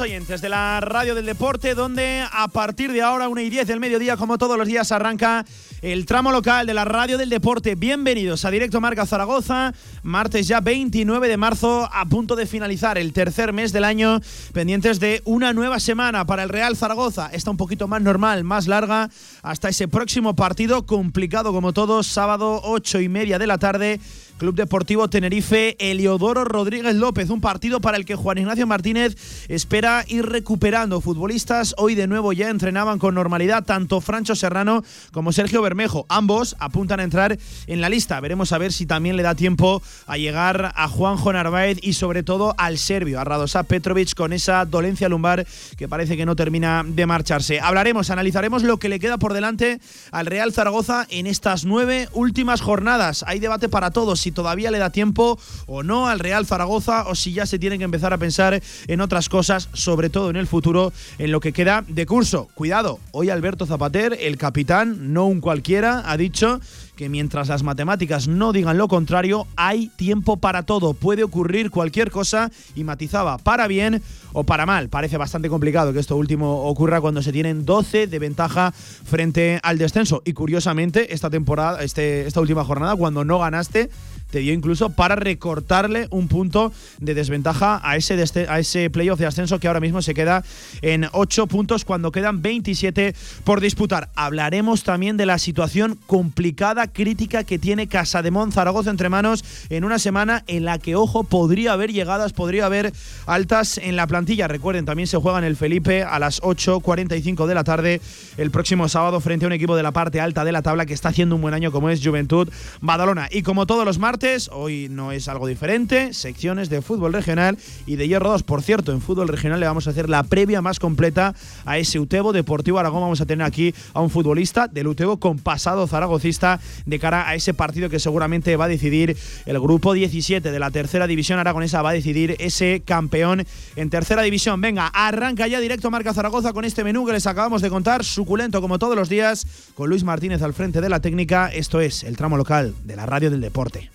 Oyentes 0.00 0.40
de 0.40 0.48
la 0.48 0.80
radio 0.80 1.14
del 1.14 1.26
deporte, 1.26 1.74
donde 1.74 2.24
a 2.30 2.48
partir 2.48 2.92
de 2.92 3.02
ahora, 3.02 3.28
1 3.28 3.40
y 3.40 3.50
10 3.50 3.66
del 3.66 3.80
mediodía, 3.80 4.16
como 4.16 4.36
todos 4.36 4.58
los 4.58 4.66
días, 4.66 4.92
arranca 4.92 5.44
el 5.80 6.06
tramo 6.06 6.32
local 6.32 6.66
de 6.66 6.74
la 6.74 6.84
radio 6.84 7.16
del 7.18 7.30
deporte. 7.30 7.74
Bienvenidos 7.74 8.44
a 8.44 8.50
Directo 8.50 8.80
Marca 8.80 9.06
Zaragoza, 9.06 9.72
martes 10.02 10.48
ya 10.48 10.60
29 10.60 11.28
de 11.28 11.36
marzo, 11.36 11.88
a 11.92 12.04
punto 12.06 12.36
de 12.36 12.46
finalizar 12.46 12.98
el 12.98 13.12
tercer 13.12 13.52
mes 13.52 13.72
del 13.72 13.84
año, 13.84 14.20
pendientes 14.52 15.00
de 15.00 15.22
una 15.24 15.52
nueva 15.52 15.80
semana 15.80 16.26
para 16.26 16.42
el 16.42 16.48
Real 16.48 16.76
Zaragoza. 16.76 17.30
Está 17.32 17.50
un 17.50 17.56
poquito 17.56 17.88
más 17.88 18.02
normal, 18.02 18.44
más 18.44 18.66
larga, 18.66 19.08
hasta 19.42 19.68
ese 19.68 19.88
próximo 19.88 20.34
partido, 20.34 20.86
complicado 20.86 21.52
como 21.52 21.72
todos, 21.72 22.06
sábado 22.06 22.60
8 22.64 23.00
y 23.00 23.08
media 23.08 23.38
de 23.38 23.46
la 23.46 23.58
tarde. 23.58 24.00
Club 24.36 24.54
Deportivo 24.54 25.08
Tenerife, 25.08 25.76
Eliodoro 25.78 26.44
Rodríguez 26.44 26.94
López, 26.94 27.30
un 27.30 27.40
partido 27.40 27.80
para 27.80 27.96
el 27.96 28.04
que 28.04 28.16
Juan 28.16 28.38
Ignacio 28.38 28.66
Martínez 28.66 29.16
espera 29.48 30.04
ir 30.08 30.26
recuperando 30.26 31.00
futbolistas. 31.00 31.74
Hoy 31.78 31.94
de 31.94 32.06
nuevo 32.06 32.32
ya 32.32 32.50
entrenaban 32.50 32.98
con 32.98 33.14
normalidad 33.14 33.64
tanto 33.64 34.00
Francho 34.00 34.34
Serrano 34.34 34.84
como 35.12 35.32
Sergio 35.32 35.62
Bermejo. 35.62 36.04
Ambos 36.08 36.54
apuntan 36.58 37.00
a 37.00 37.04
entrar 37.04 37.38
en 37.66 37.80
la 37.80 37.88
lista. 37.88 38.20
Veremos 38.20 38.52
a 38.52 38.58
ver 38.58 38.72
si 38.72 38.84
también 38.84 39.16
le 39.16 39.22
da 39.22 39.34
tiempo 39.34 39.82
a 40.06 40.18
llegar 40.18 40.72
a 40.76 40.88
Juanjo 40.88 41.32
Narváez 41.32 41.78
y 41.80 41.94
sobre 41.94 42.22
todo 42.22 42.54
al 42.58 42.76
serbio, 42.76 43.20
a 43.20 43.24
Radosa 43.24 43.62
Petrovic 43.62 44.14
con 44.14 44.34
esa 44.34 44.66
dolencia 44.66 45.08
lumbar 45.08 45.46
que 45.78 45.88
parece 45.88 46.16
que 46.16 46.26
no 46.26 46.36
termina 46.36 46.84
de 46.86 47.06
marcharse. 47.06 47.60
Hablaremos, 47.60 48.10
analizaremos 48.10 48.62
lo 48.62 48.76
que 48.76 48.90
le 48.90 49.00
queda 49.00 49.16
por 49.16 49.32
delante 49.32 49.80
al 50.10 50.26
Real 50.26 50.52
Zaragoza 50.52 51.06
en 51.08 51.26
estas 51.26 51.64
nueve 51.64 52.08
últimas 52.12 52.60
jornadas. 52.60 53.24
Hay 53.26 53.38
debate 53.38 53.68
para 53.70 53.90
todos 53.90 54.25
si 54.26 54.32
todavía 54.32 54.72
le 54.72 54.78
da 54.78 54.90
tiempo 54.90 55.38
o 55.66 55.84
no 55.84 56.08
al 56.08 56.18
Real 56.18 56.46
Zaragoza 56.46 57.04
o 57.06 57.14
si 57.14 57.32
ya 57.32 57.46
se 57.46 57.60
tiene 57.60 57.78
que 57.78 57.84
empezar 57.84 58.12
a 58.12 58.18
pensar 58.18 58.60
en 58.88 59.00
otras 59.00 59.28
cosas, 59.28 59.68
sobre 59.72 60.10
todo 60.10 60.30
en 60.30 60.36
el 60.36 60.48
futuro, 60.48 60.92
en 61.18 61.30
lo 61.30 61.38
que 61.38 61.52
queda 61.52 61.84
de 61.86 62.06
curso. 62.06 62.48
Cuidado, 62.54 62.98
hoy 63.12 63.30
Alberto 63.30 63.66
Zapater, 63.66 64.18
el 64.20 64.36
capitán, 64.36 65.12
no 65.12 65.26
un 65.26 65.40
cualquiera, 65.40 66.02
ha 66.10 66.16
dicho 66.16 66.60
que 66.96 67.08
mientras 67.08 67.48
las 67.48 67.62
matemáticas 67.62 68.26
no 68.26 68.52
digan 68.52 68.78
lo 68.78 68.88
contrario, 68.88 69.46
hay 69.54 69.88
tiempo 69.96 70.38
para 70.38 70.64
todo. 70.64 70.94
Puede 70.94 71.22
ocurrir 71.22 71.70
cualquier 71.70 72.10
cosa 72.10 72.50
y 72.74 72.82
matizaba 72.84 73.38
para 73.38 73.68
bien 73.68 74.02
o 74.32 74.44
para 74.44 74.66
mal. 74.66 74.88
Parece 74.88 75.18
bastante 75.18 75.48
complicado 75.48 75.92
que 75.92 76.00
esto 76.00 76.16
último 76.16 76.64
ocurra 76.64 77.00
cuando 77.00 77.22
se 77.22 77.32
tienen 77.32 77.64
12 77.64 78.06
de 78.06 78.18
ventaja 78.18 78.72
frente 78.72 79.60
al 79.62 79.78
descenso. 79.78 80.22
Y 80.24 80.32
curiosamente, 80.32 81.14
esta 81.14 81.30
temporada, 81.30 81.84
este, 81.84 82.26
esta 82.26 82.40
última 82.40 82.64
jornada, 82.64 82.96
cuando 82.96 83.24
no 83.24 83.38
ganaste, 83.38 83.90
te 84.30 84.40
dio 84.40 84.52
incluso 84.52 84.90
para 84.90 85.16
recortarle 85.16 86.08
un 86.10 86.28
punto 86.28 86.72
de 86.98 87.14
desventaja 87.14 87.80
a 87.82 87.96
ese, 87.96 88.22
a 88.48 88.58
ese 88.58 88.90
playoff 88.90 89.18
de 89.18 89.26
ascenso 89.26 89.58
que 89.58 89.68
ahora 89.68 89.80
mismo 89.80 90.02
se 90.02 90.14
queda 90.14 90.44
en 90.82 91.06
8 91.12 91.46
puntos 91.46 91.84
cuando 91.84 92.12
quedan 92.12 92.42
27 92.42 93.14
por 93.44 93.60
disputar. 93.60 94.10
Hablaremos 94.14 94.82
también 94.82 95.16
de 95.16 95.26
la 95.26 95.38
situación 95.38 95.98
complicada, 96.06 96.86
crítica 96.88 97.44
que 97.44 97.58
tiene 97.58 97.86
Casa 97.86 98.22
de 98.22 98.32
Zaragoza 98.50 98.90
entre 98.90 99.08
manos 99.08 99.44
en 99.70 99.84
una 99.84 99.98
semana 99.98 100.44
en 100.46 100.64
la 100.64 100.78
que, 100.78 100.94
ojo, 100.94 101.24
podría 101.24 101.72
haber 101.72 101.92
llegadas, 101.92 102.32
podría 102.32 102.66
haber 102.66 102.92
altas 103.26 103.78
en 103.78 103.96
la 103.96 104.06
plantilla. 104.06 104.48
Recuerden, 104.48 104.84
también 104.84 105.06
se 105.06 105.16
juega 105.16 105.38
en 105.38 105.44
el 105.44 105.56
Felipe 105.56 106.02
a 106.02 106.18
las 106.18 106.42
8.45 106.42 107.46
de 107.46 107.54
la 107.54 107.64
tarde 107.64 108.00
el 108.36 108.50
próximo 108.50 108.88
sábado 108.88 109.20
frente 109.20 109.46
a 109.46 109.48
un 109.48 109.52
equipo 109.52 109.76
de 109.76 109.82
la 109.82 109.92
parte 109.92 110.20
alta 110.20 110.44
de 110.44 110.52
la 110.52 110.62
tabla 110.62 110.84
que 110.84 110.94
está 110.94 111.08
haciendo 111.08 111.34
un 111.34 111.40
buen 111.40 111.54
año 111.54 111.72
como 111.72 111.88
es 111.88 112.04
Juventud 112.04 112.48
Badalona. 112.80 113.28
Y 113.30 113.42
como 113.42 113.66
todos 113.66 113.84
los 113.84 113.98
martes, 113.98 114.15
hoy 114.50 114.88
no 114.90 115.12
es 115.12 115.28
algo 115.28 115.46
diferente, 115.46 116.14
secciones 116.14 116.70
de 116.70 116.80
fútbol 116.80 117.12
regional 117.12 117.58
y 117.86 117.96
de 117.96 118.08
Hierro 118.08 118.30
2. 118.30 118.44
Por 118.44 118.62
cierto, 118.62 118.92
en 118.92 119.02
fútbol 119.02 119.28
regional 119.28 119.60
le 119.60 119.66
vamos 119.66 119.86
a 119.86 119.90
hacer 119.90 120.08
la 120.08 120.22
previa 120.22 120.62
más 120.62 120.78
completa 120.78 121.34
a 121.66 121.76
ese 121.76 122.00
Utebo 122.00 122.32
Deportivo 122.32 122.78
Aragón. 122.78 123.02
Vamos 123.02 123.20
a 123.20 123.26
tener 123.26 123.46
aquí 123.46 123.74
a 123.92 124.00
un 124.00 124.08
futbolista 124.08 124.68
del 124.68 124.86
Utebo 124.86 125.18
con 125.18 125.38
pasado 125.38 125.86
zaragocista 125.86 126.60
de 126.86 126.98
cara 126.98 127.28
a 127.28 127.34
ese 127.34 127.52
partido 127.52 127.90
que 127.90 127.98
seguramente 127.98 128.56
va 128.56 128.64
a 128.64 128.68
decidir 128.68 129.16
el 129.44 129.60
grupo 129.60 129.92
17 129.92 130.50
de 130.50 130.58
la 130.58 130.70
tercera 130.70 131.06
división 131.06 131.38
aragonesa, 131.38 131.82
va 131.82 131.90
a 131.90 131.94
decidir 131.94 132.36
ese 132.38 132.82
campeón 132.86 133.44
en 133.76 133.90
tercera 133.90 134.22
división. 134.22 134.62
Venga, 134.62 134.86
arranca 134.86 135.46
ya 135.46 135.60
directo 135.60 135.90
Marca 135.90 136.14
Zaragoza 136.14 136.54
con 136.54 136.64
este 136.64 136.84
menú 136.84 137.04
que 137.04 137.12
les 137.12 137.26
acabamos 137.26 137.60
de 137.60 137.68
contar, 137.68 138.02
suculento 138.02 138.62
como 138.62 138.78
todos 138.78 138.96
los 138.96 139.10
días, 139.10 139.46
con 139.74 139.90
Luis 139.90 140.04
Martínez 140.04 140.40
al 140.40 140.54
frente 140.54 140.80
de 140.80 140.88
la 140.88 141.00
técnica. 141.00 141.48
Esto 141.48 141.80
es 141.80 142.02
el 142.02 142.16
tramo 142.16 142.38
local 142.38 142.74
de 142.84 142.96
la 142.96 143.04
radio 143.04 143.30
del 143.30 143.42
deporte. 143.42 143.90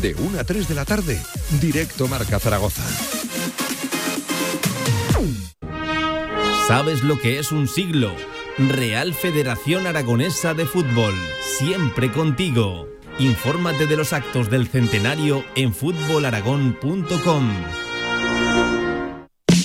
De 0.00 0.14
1 0.14 0.38
a 0.38 0.44
3 0.44 0.68
de 0.68 0.74
la 0.74 0.84
tarde, 0.84 1.20
directo 1.60 2.08
Marca 2.08 2.38
Zaragoza. 2.38 2.82
¿Sabes 6.66 7.02
lo 7.02 7.18
que 7.18 7.38
es 7.38 7.52
un 7.52 7.68
siglo? 7.68 8.14
Real 8.56 9.12
Federación 9.12 9.86
Aragonesa 9.86 10.54
de 10.54 10.66
Fútbol, 10.66 11.14
siempre 11.58 12.12
contigo. 12.12 12.88
Infórmate 13.18 13.86
de 13.86 13.96
los 13.96 14.12
actos 14.12 14.50
del 14.50 14.68
centenario 14.68 15.44
en 15.56 15.74
fútbolaragón.com. 15.74 17.89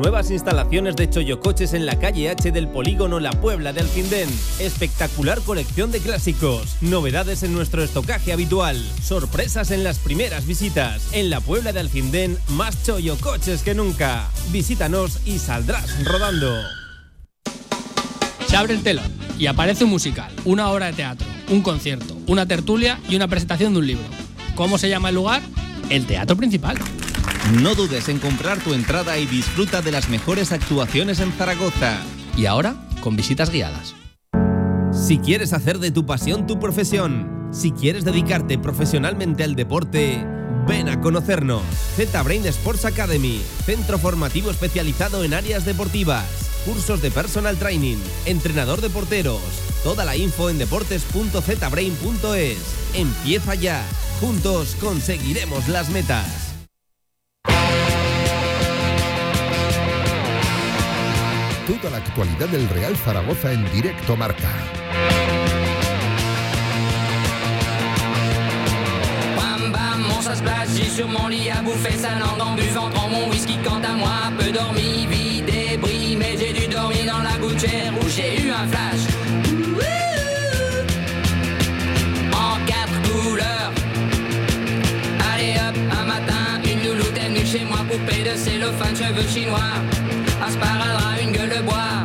Nuevas 0.00 0.30
instalaciones 0.30 0.96
de 0.96 1.10
Choyocoches 1.10 1.74
en 1.74 1.84
la 1.84 1.98
calle 1.98 2.30
H 2.30 2.52
del 2.52 2.68
Polígono 2.68 3.20
La 3.20 3.32
Puebla 3.32 3.74
de 3.74 3.82
Alcindén. 3.82 4.30
Espectacular 4.58 5.42
colección 5.42 5.92
de 5.92 5.98
clásicos. 6.00 6.78
Novedades 6.80 7.42
en 7.42 7.52
nuestro 7.52 7.82
estocaje 7.82 8.32
habitual. 8.32 8.82
Sorpresas 9.02 9.70
en 9.70 9.84
las 9.84 9.98
primeras 9.98 10.46
visitas. 10.46 11.12
En 11.12 11.28
la 11.28 11.42
Puebla 11.42 11.74
de 11.74 11.80
Alcindén, 11.80 12.38
más 12.48 12.82
Choyocoches 12.82 13.62
que 13.62 13.74
nunca. 13.74 14.26
Visítanos 14.50 15.20
y 15.26 15.38
saldrás 15.38 16.02
rodando. 16.06 16.50
Se 18.46 18.56
abre 18.56 18.72
el 18.72 18.82
telón 18.82 19.12
y 19.38 19.48
aparece 19.48 19.84
un 19.84 19.90
musical, 19.90 20.32
una 20.46 20.70
obra 20.70 20.86
de 20.86 20.94
teatro, 20.94 21.26
un 21.50 21.60
concierto, 21.60 22.16
una 22.26 22.46
tertulia 22.46 22.98
y 23.06 23.16
una 23.16 23.28
presentación 23.28 23.74
de 23.74 23.80
un 23.80 23.86
libro. 23.86 24.06
¿Cómo 24.54 24.78
se 24.78 24.88
llama 24.88 25.10
el 25.10 25.16
lugar? 25.16 25.42
El 25.90 26.06
Teatro 26.06 26.36
Principal. 26.36 26.78
No 27.48 27.74
dudes 27.74 28.08
en 28.08 28.20
comprar 28.20 28.60
tu 28.60 28.74
entrada 28.74 29.18
y 29.18 29.26
disfruta 29.26 29.82
de 29.82 29.90
las 29.90 30.08
mejores 30.08 30.52
actuaciones 30.52 31.18
en 31.20 31.32
Zaragoza. 31.32 31.96
Y 32.36 32.46
ahora, 32.46 32.76
con 33.00 33.16
visitas 33.16 33.50
guiadas. 33.50 33.96
Si 34.92 35.18
quieres 35.18 35.52
hacer 35.52 35.80
de 35.80 35.90
tu 35.90 36.06
pasión 36.06 36.46
tu 36.46 36.60
profesión, 36.60 37.48
si 37.50 37.72
quieres 37.72 38.04
dedicarte 38.04 38.56
profesionalmente 38.56 39.42
al 39.42 39.56
deporte, 39.56 40.24
ven 40.68 40.88
a 40.88 41.00
conocernos. 41.00 41.64
Z-Brain 41.96 42.46
Sports 42.46 42.84
Academy, 42.84 43.42
centro 43.64 43.98
formativo 43.98 44.52
especializado 44.52 45.24
en 45.24 45.34
áreas 45.34 45.64
deportivas, 45.64 46.52
cursos 46.64 47.02
de 47.02 47.10
personal 47.10 47.56
training, 47.56 47.96
entrenador 48.26 48.80
de 48.80 48.90
porteros. 48.90 49.40
Toda 49.82 50.04
la 50.04 50.16
info 50.16 50.50
en 50.50 50.58
deportes.zbrain.es. 50.58 52.58
Empieza 52.94 53.56
ya. 53.56 53.84
Juntos 54.20 54.76
conseguiremos 54.80 55.66
las 55.68 55.88
metas. 55.88 56.49
Toda 61.66 61.90
la 61.90 61.98
actualidad 61.98 62.48
del 62.48 62.68
Real 62.68 62.96
Zaragoza 62.96 63.52
en 63.52 63.64
directo 63.70 64.16
marca. 64.16 64.50
Bam 69.36 69.70
bam, 69.70 70.00
mon 70.08 70.20
splash, 70.20 70.68
j'ai 70.74 70.90
sur 70.90 71.06
mon 71.06 71.28
lit 71.28 71.50
à 71.50 71.62
bouffer 71.62 71.96
sa 71.96 72.18
langue 72.18 72.40
en 72.40 72.54
buvant 72.54 72.90
trop 72.90 73.08
mon 73.08 73.28
whisky. 73.30 73.56
Quant 73.62 73.80
à 73.84 73.94
moi, 73.94 74.32
peu 74.38 74.50
dormi, 74.50 75.06
vie 75.06 75.42
débris, 75.42 76.16
mais 76.16 76.36
j'ai 76.38 76.52
dû 76.52 76.66
dormir 76.66 77.04
dans 77.06 77.22
la 77.22 77.36
gouttière 77.38 77.92
où 78.02 78.08
j'ai 78.08 78.42
eu 78.42 78.50
un 78.50 78.66
flash. 78.66 79.04
En 82.32 82.58
quatre 82.66 83.00
couleurs. 83.08 83.72
Allez 85.32 85.54
hop, 85.54 85.76
un 86.00 86.04
matin, 86.04 86.60
une 86.64 86.82
louloute 86.88 87.16
est 87.16 87.28
venue 87.28 87.46
chez 87.46 87.64
moi, 87.64 87.78
poupée 87.88 88.24
de 88.24 88.36
cellophane, 88.36 88.96
cheveux 88.96 89.28
chinois. 89.28 89.78
Un 90.42 90.50
sparadrap, 90.50 91.20
une 91.22 91.32
gueule 91.32 91.50
de 91.50 91.62
bois. 91.62 92.04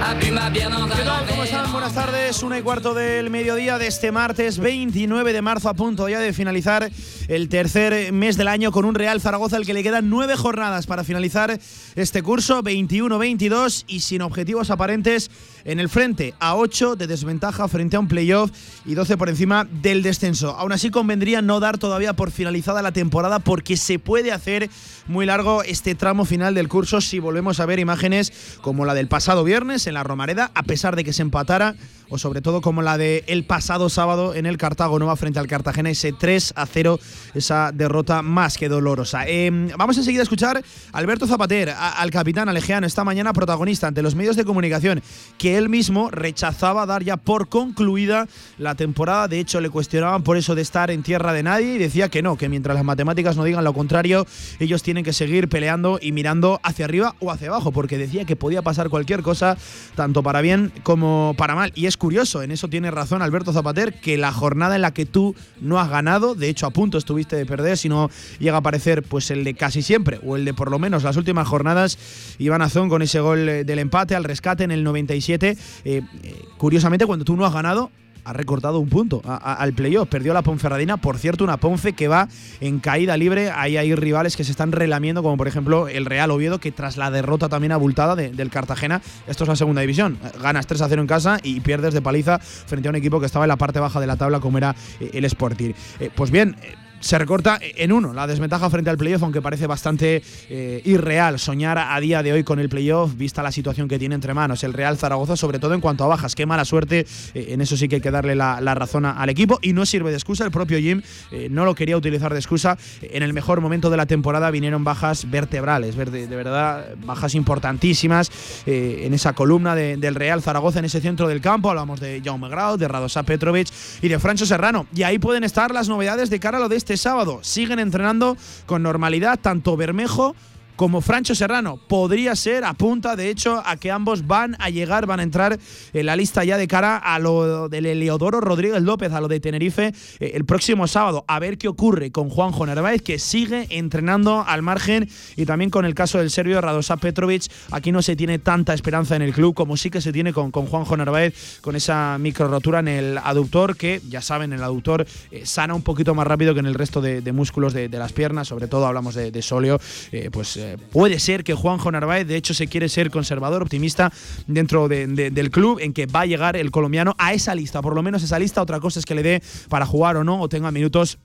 A 0.00 0.14
¿Qué 0.38 0.60
tal? 1.04 1.26
¿Cómo 1.28 1.42
están? 1.42 1.72
Buenas 1.72 1.94
tardes. 1.94 2.42
Una 2.42 2.58
y 2.58 2.62
cuarto 2.62 2.94
del 2.94 3.28
mediodía 3.28 3.76
de 3.76 3.88
este 3.88 4.12
martes 4.12 4.58
29 4.58 5.32
de 5.32 5.42
marzo, 5.42 5.68
a 5.68 5.74
punto 5.74 6.08
ya 6.08 6.20
de 6.20 6.32
finalizar 6.32 6.88
el 7.26 7.48
tercer 7.48 8.12
mes 8.12 8.36
del 8.36 8.48
año 8.48 8.70
con 8.70 8.84
un 8.84 8.94
Real 8.94 9.20
Zaragoza 9.20 9.56
al 9.56 9.66
que 9.66 9.74
le 9.74 9.82
quedan 9.82 10.08
nueve 10.08 10.36
jornadas 10.36 10.86
para 10.86 11.02
finalizar 11.02 11.58
este 11.96 12.22
curso, 12.22 12.62
21-22 12.62 13.84
y 13.88 14.00
sin 14.00 14.22
objetivos 14.22 14.70
aparentes 14.70 15.30
en 15.64 15.80
el 15.80 15.88
frente, 15.88 16.34
a 16.38 16.56
8 16.56 16.96
de 16.96 17.06
desventaja 17.06 17.68
frente 17.68 17.96
a 17.96 18.00
un 18.00 18.08
playoff 18.08 18.50
y 18.86 18.94
12 18.94 19.16
por 19.16 19.28
encima 19.28 19.66
del 19.70 20.02
descenso. 20.02 20.56
Aún 20.56 20.72
así 20.72 20.90
convendría 20.90 21.42
no 21.42 21.60
dar 21.60 21.78
todavía 21.78 22.14
por 22.14 22.30
finalizada 22.30 22.80
la 22.80 22.92
temporada 22.92 23.40
porque 23.40 23.76
se 23.76 23.98
puede 23.98 24.32
hacer 24.32 24.70
muy 25.08 25.26
largo 25.26 25.62
este 25.62 25.94
tramo 25.94 26.24
final 26.24 26.54
del 26.54 26.68
curso 26.68 27.00
si 27.00 27.18
volvemos 27.18 27.60
a 27.60 27.66
ver 27.66 27.80
imágenes 27.80 28.32
como 28.62 28.84
la 28.84 28.94
del 28.94 29.08
pasado 29.08 29.44
viernes 29.44 29.86
en 29.86 29.94
la 29.94 30.04
Romareda, 30.04 30.27
a 30.54 30.62
pesar 30.62 30.96
de 30.96 31.04
que 31.04 31.12
se 31.12 31.22
empatara, 31.22 31.74
o 32.10 32.18
sobre 32.18 32.40
todo 32.40 32.60
como 32.60 32.82
la 32.82 32.98
de 32.98 33.24
el 33.26 33.44
pasado 33.44 33.88
sábado 33.88 34.34
en 34.34 34.46
el 34.46 34.56
Cartago 34.56 34.98
Nova 34.98 35.16
frente 35.16 35.38
al 35.38 35.46
Cartagena, 35.46 35.90
ese 35.90 36.12
3 36.12 36.54
a 36.56 36.66
0, 36.66 36.98
esa 37.34 37.72
derrota 37.72 38.22
más 38.22 38.56
que 38.56 38.68
dolorosa. 38.68 39.26
Eh, 39.26 39.50
vamos 39.76 39.98
enseguida 39.98 40.22
a 40.22 40.24
escuchar 40.24 40.62
a 40.92 40.98
Alberto 40.98 41.26
Zapater, 41.26 41.70
al 41.70 42.10
capitán 42.10 42.48
alejeano, 42.48 42.86
esta 42.86 43.04
mañana 43.04 43.32
protagonista 43.32 43.86
ante 43.86 44.02
los 44.02 44.14
medios 44.14 44.36
de 44.36 44.44
comunicación, 44.44 45.02
que 45.36 45.58
él 45.58 45.68
mismo 45.68 46.10
rechazaba 46.10 46.86
dar 46.86 47.02
ya 47.04 47.16
por 47.16 47.48
concluida 47.48 48.26
la 48.58 48.74
temporada. 48.74 49.28
De 49.28 49.40
hecho, 49.40 49.60
le 49.60 49.70
cuestionaban 49.70 50.22
por 50.22 50.36
eso 50.36 50.54
de 50.54 50.62
estar 50.62 50.90
en 50.90 51.02
tierra 51.02 51.32
de 51.32 51.42
nadie 51.42 51.74
y 51.74 51.78
decía 51.78 52.08
que 52.08 52.22
no, 52.22 52.36
que 52.36 52.48
mientras 52.48 52.74
las 52.74 52.84
matemáticas 52.84 53.36
no 53.36 53.44
digan 53.44 53.64
lo 53.64 53.74
contrario, 53.74 54.26
ellos 54.58 54.82
tienen 54.82 55.04
que 55.04 55.12
seguir 55.12 55.48
peleando 55.48 55.98
y 56.00 56.12
mirando 56.12 56.60
hacia 56.62 56.86
arriba 56.86 57.14
o 57.20 57.30
hacia 57.30 57.48
abajo, 57.48 57.72
porque 57.72 57.98
decía 57.98 58.24
que 58.24 58.36
podía 58.36 58.62
pasar 58.62 58.88
cualquier 58.88 59.22
cosa, 59.22 59.58
tanto 59.94 60.22
para 60.22 60.40
bien 60.40 60.72
como 60.82 61.34
para 61.36 61.54
mal. 61.54 61.72
Y 61.74 61.86
es 61.86 61.97
curioso, 61.98 62.42
en 62.42 62.50
eso 62.50 62.68
tiene 62.68 62.90
razón 62.90 63.20
Alberto 63.20 63.52
Zapater, 63.52 63.94
que 64.00 64.16
la 64.16 64.32
jornada 64.32 64.76
en 64.76 64.82
la 64.82 64.94
que 64.94 65.06
tú 65.06 65.34
no 65.60 65.78
has 65.78 65.90
ganado, 65.90 66.34
de 66.34 66.48
hecho 66.48 66.66
a 66.66 66.70
punto 66.70 66.96
estuviste 66.96 67.36
de 67.36 67.44
perder, 67.44 67.76
si 67.76 67.88
no 67.88 68.10
llega 68.38 68.54
a 68.54 68.60
aparecer 68.60 69.02
pues 69.02 69.30
el 69.30 69.44
de 69.44 69.54
casi 69.54 69.82
siempre, 69.82 70.20
o 70.24 70.36
el 70.36 70.44
de 70.44 70.54
por 70.54 70.70
lo 70.70 70.78
menos 70.78 71.02
las 71.02 71.16
últimas 71.16 71.46
jornadas, 71.46 71.98
Iván 72.38 72.62
Azón 72.62 72.88
con 72.88 73.02
ese 73.02 73.20
gol 73.20 73.48
eh, 73.48 73.64
del 73.64 73.78
empate 73.78 74.14
al 74.14 74.24
rescate 74.24 74.64
en 74.64 74.70
el 74.70 74.84
97. 74.84 75.56
Eh, 75.84 76.02
eh, 76.22 76.34
curiosamente, 76.56 77.06
cuando 77.06 77.24
tú 77.24 77.36
no 77.36 77.44
has 77.44 77.52
ganado, 77.52 77.90
ha 78.28 78.32
recortado 78.32 78.78
un 78.78 78.88
punto 78.88 79.22
al 79.24 79.72
playoff. 79.72 80.08
Perdió 80.08 80.34
la 80.34 80.42
Ponferradina, 80.42 80.96
por 80.98 81.18
cierto, 81.18 81.44
una 81.44 81.56
Ponfe 81.56 81.94
que 81.94 82.08
va 82.08 82.28
en 82.60 82.78
caída 82.78 83.16
libre. 83.16 83.50
Ahí 83.50 83.76
hay 83.76 83.94
rivales 83.94 84.36
que 84.36 84.44
se 84.44 84.50
están 84.50 84.72
relamiendo, 84.72 85.22
como 85.22 85.36
por 85.36 85.48
ejemplo 85.48 85.88
el 85.88 86.04
Real 86.04 86.30
Oviedo, 86.30 86.58
que 86.58 86.70
tras 86.72 86.96
la 86.96 87.10
derrota 87.10 87.48
también 87.48 87.72
abultada 87.72 88.16
de- 88.16 88.30
del 88.30 88.50
Cartagena, 88.50 89.00
esto 89.26 89.44
es 89.44 89.48
la 89.48 89.56
segunda 89.56 89.80
división. 89.80 90.18
Ganas 90.42 90.66
3 90.66 90.80
a 90.82 90.88
0 90.88 91.00
en 91.02 91.08
casa 91.08 91.38
y 91.42 91.60
pierdes 91.60 91.94
de 91.94 92.02
paliza 92.02 92.38
frente 92.38 92.88
a 92.88 92.90
un 92.90 92.96
equipo 92.96 93.20
que 93.20 93.26
estaba 93.26 93.44
en 93.44 93.48
la 93.48 93.56
parte 93.56 93.80
baja 93.80 94.00
de 94.00 94.06
la 94.06 94.16
tabla, 94.16 94.40
como 94.40 94.58
era 94.58 94.74
eh, 95.00 95.10
el 95.14 95.24
Sporting. 95.24 95.72
Eh, 96.00 96.10
pues 96.14 96.30
bien. 96.30 96.56
eh, 96.62 96.74
se 97.00 97.18
recorta 97.18 97.58
en 97.62 97.92
uno 97.92 98.12
la 98.12 98.26
desventaja 98.26 98.68
frente 98.70 98.90
al 98.90 98.98
playoff, 98.98 99.22
aunque 99.22 99.40
parece 99.40 99.66
bastante 99.66 100.22
eh, 100.50 100.82
irreal 100.84 101.38
soñar 101.38 101.78
a 101.78 101.98
día 102.00 102.22
de 102.22 102.32
hoy 102.32 102.44
con 102.44 102.58
el 102.58 102.68
playoff, 102.68 103.14
vista 103.16 103.42
la 103.42 103.52
situación 103.52 103.88
que 103.88 103.98
tiene 103.98 104.14
entre 104.14 104.34
manos 104.34 104.64
el 104.64 104.72
Real 104.72 104.96
Zaragoza, 104.98 105.36
sobre 105.36 105.58
todo 105.58 105.74
en 105.74 105.80
cuanto 105.80 106.04
a 106.04 106.08
bajas. 106.08 106.34
Qué 106.34 106.46
mala 106.46 106.64
suerte, 106.64 107.06
eh, 107.34 107.46
en 107.50 107.60
eso 107.60 107.76
sí 107.76 107.88
que 107.88 107.96
hay 107.96 108.00
que 108.00 108.10
darle 108.10 108.34
la, 108.34 108.58
razón 108.74 109.06
al 109.06 109.28
equipo 109.28 109.58
y 109.62 109.72
no 109.72 109.86
sirve 109.86 110.10
de 110.10 110.16
excusa. 110.16 110.44
El 110.44 110.50
propio 110.50 110.78
Jim 110.78 111.02
eh, 111.30 111.48
no 111.50 111.64
lo 111.64 111.74
quería 111.74 111.96
utilizar 111.96 112.32
de 112.32 112.38
excusa. 112.38 112.76
En 113.02 113.22
el 113.22 113.32
mejor 113.32 113.60
momento 113.60 113.90
de 113.90 113.96
la 113.96 114.06
temporada 114.06 114.50
vinieron 114.50 114.84
bajas 114.84 115.30
vertebrales, 115.30 115.94
ver- 115.96 116.10
de, 116.10 116.26
verdad, 116.26 116.94
bajas 117.04 117.34
importantísimas 117.34 118.30
en 118.66 119.14
esa 119.14 119.32
columna 119.34 119.74
de- 119.74 119.96
del 119.96 120.14
Real 120.14 120.42
Zaragoza, 120.42 120.78
en 120.78 120.84
ese 120.86 121.00
centro 121.00 121.28
del 121.28 121.40
campo. 121.40 121.70
Hablamos 121.70 122.00
de 122.00 122.20
Jaume 122.24 122.48
Grau, 122.48 122.76
de 122.76 122.88
Radosa 122.88 123.22
Petrovic 123.22 123.68
y 124.02 124.08
de 124.08 124.18
Francho 124.18 124.46
Serrano. 124.46 124.86
Y 124.94 125.02
ahí 125.04 125.18
pueden 125.18 125.44
estar 125.44 125.72
las 125.72 125.88
novedades 125.88 126.30
de 126.30 126.40
cara 126.40 126.58
a 126.58 126.60
lo 126.60 126.68
de 126.68 126.76
este 126.76 126.87
sábado. 126.96 127.40
Siguen 127.42 127.78
entrenando 127.78 128.36
con 128.66 128.82
normalidad 128.82 129.38
tanto 129.40 129.76
Bermejo 129.76 130.34
como 130.78 131.00
Francho 131.00 131.34
Serrano. 131.34 131.76
Podría 131.76 132.36
ser, 132.36 132.64
apunta 132.64 133.16
de 133.16 133.30
hecho 133.30 133.60
a 133.66 133.76
que 133.76 133.90
ambos 133.90 134.28
van 134.28 134.56
a 134.60 134.70
llegar, 134.70 135.06
van 135.06 135.18
a 135.18 135.24
entrar 135.24 135.58
en 135.92 136.06
la 136.06 136.14
lista 136.14 136.44
ya 136.44 136.56
de 136.56 136.68
cara 136.68 136.96
a 136.96 137.18
lo 137.18 137.68
del 137.68 137.84
Eleodoro 137.84 138.40
Rodríguez 138.40 138.80
López, 138.82 139.12
a 139.12 139.20
lo 139.20 139.26
de 139.26 139.40
Tenerife 139.40 139.92
eh, 140.20 140.32
el 140.34 140.44
próximo 140.44 140.86
sábado. 140.86 141.24
A 141.26 141.40
ver 141.40 141.58
qué 141.58 141.66
ocurre 141.66 142.12
con 142.12 142.30
Juanjo 142.30 142.64
Narváez, 142.64 143.02
que 143.02 143.18
sigue 143.18 143.66
entrenando 143.70 144.44
al 144.46 144.62
margen, 144.62 145.08
y 145.36 145.46
también 145.46 145.68
con 145.68 145.84
el 145.84 145.94
caso 145.94 146.18
del 146.18 146.30
serbio 146.30 146.60
Radosa 146.60 146.96
Petrovic. 146.96 147.50
Aquí 147.72 147.90
no 147.90 148.00
se 148.00 148.14
tiene 148.14 148.38
tanta 148.38 148.72
esperanza 148.72 149.16
en 149.16 149.22
el 149.22 149.32
club 149.32 149.54
como 149.54 149.76
sí 149.76 149.90
que 149.90 150.00
se 150.00 150.12
tiene 150.12 150.32
con, 150.32 150.52
con 150.52 150.66
Juanjo 150.66 150.96
Narváez, 150.96 151.58
con 151.60 151.74
esa 151.74 152.18
micro 152.18 152.46
rotura 152.46 152.78
en 152.78 152.88
el 152.88 153.18
aductor, 153.18 153.76
que 153.76 154.00
ya 154.08 154.22
saben, 154.22 154.52
el 154.52 154.62
aductor 154.62 155.04
eh, 155.32 155.44
sana 155.44 155.74
un 155.74 155.82
poquito 155.82 156.14
más 156.14 156.28
rápido 156.28 156.54
que 156.54 156.60
en 156.60 156.66
el 156.66 156.74
resto 156.74 157.00
de, 157.00 157.32
músculos 157.32 157.72
de, 157.72 157.88
las 157.88 158.12
piernas, 158.12 158.46
sobre 158.46 158.68
todo 158.68 158.86
hablamos 158.86 159.16
de, 159.16 159.32
de 159.32 159.42
sóleo, 159.42 159.80
eh, 160.12 160.30
pues 160.32 160.56
puede 160.76 161.18
ser 161.20 161.44
que 161.44 161.54
Juanjo 161.54 161.90
Narváez, 161.90 162.26
de 162.26 162.36
hecho, 162.36 162.52
se 162.52 162.66
quiere 162.66 162.88
ser 162.88 163.10
conservador, 163.10 163.62
optimista 163.62 164.12
dentro 164.46 164.88
de- 164.88 165.06
de- 165.06 165.30
del 165.30 165.50
club, 165.50 165.78
en 165.80 165.92
que 165.92 166.06
va 166.06 166.20
a 166.22 166.26
llegar 166.26 166.56
el 166.56 166.70
colombiano 166.70 167.14
a 167.18 167.32
esa 167.32 167.54
lista, 167.54 167.80
por 167.80 167.94
lo 167.94 168.02
menos 168.02 168.22
esa 168.22 168.38
lista. 168.38 168.60
Otra 168.60 168.80
cosa 168.80 168.98
es 168.98 169.06
que 169.06 169.14
le 169.14 169.22
dé 169.22 169.42
para 169.68 169.86
jugar 169.86 170.16
o 170.16 170.24
no, 170.24 170.40
o 170.40 170.48
tenga 170.48 170.70
minutos 170.70 171.18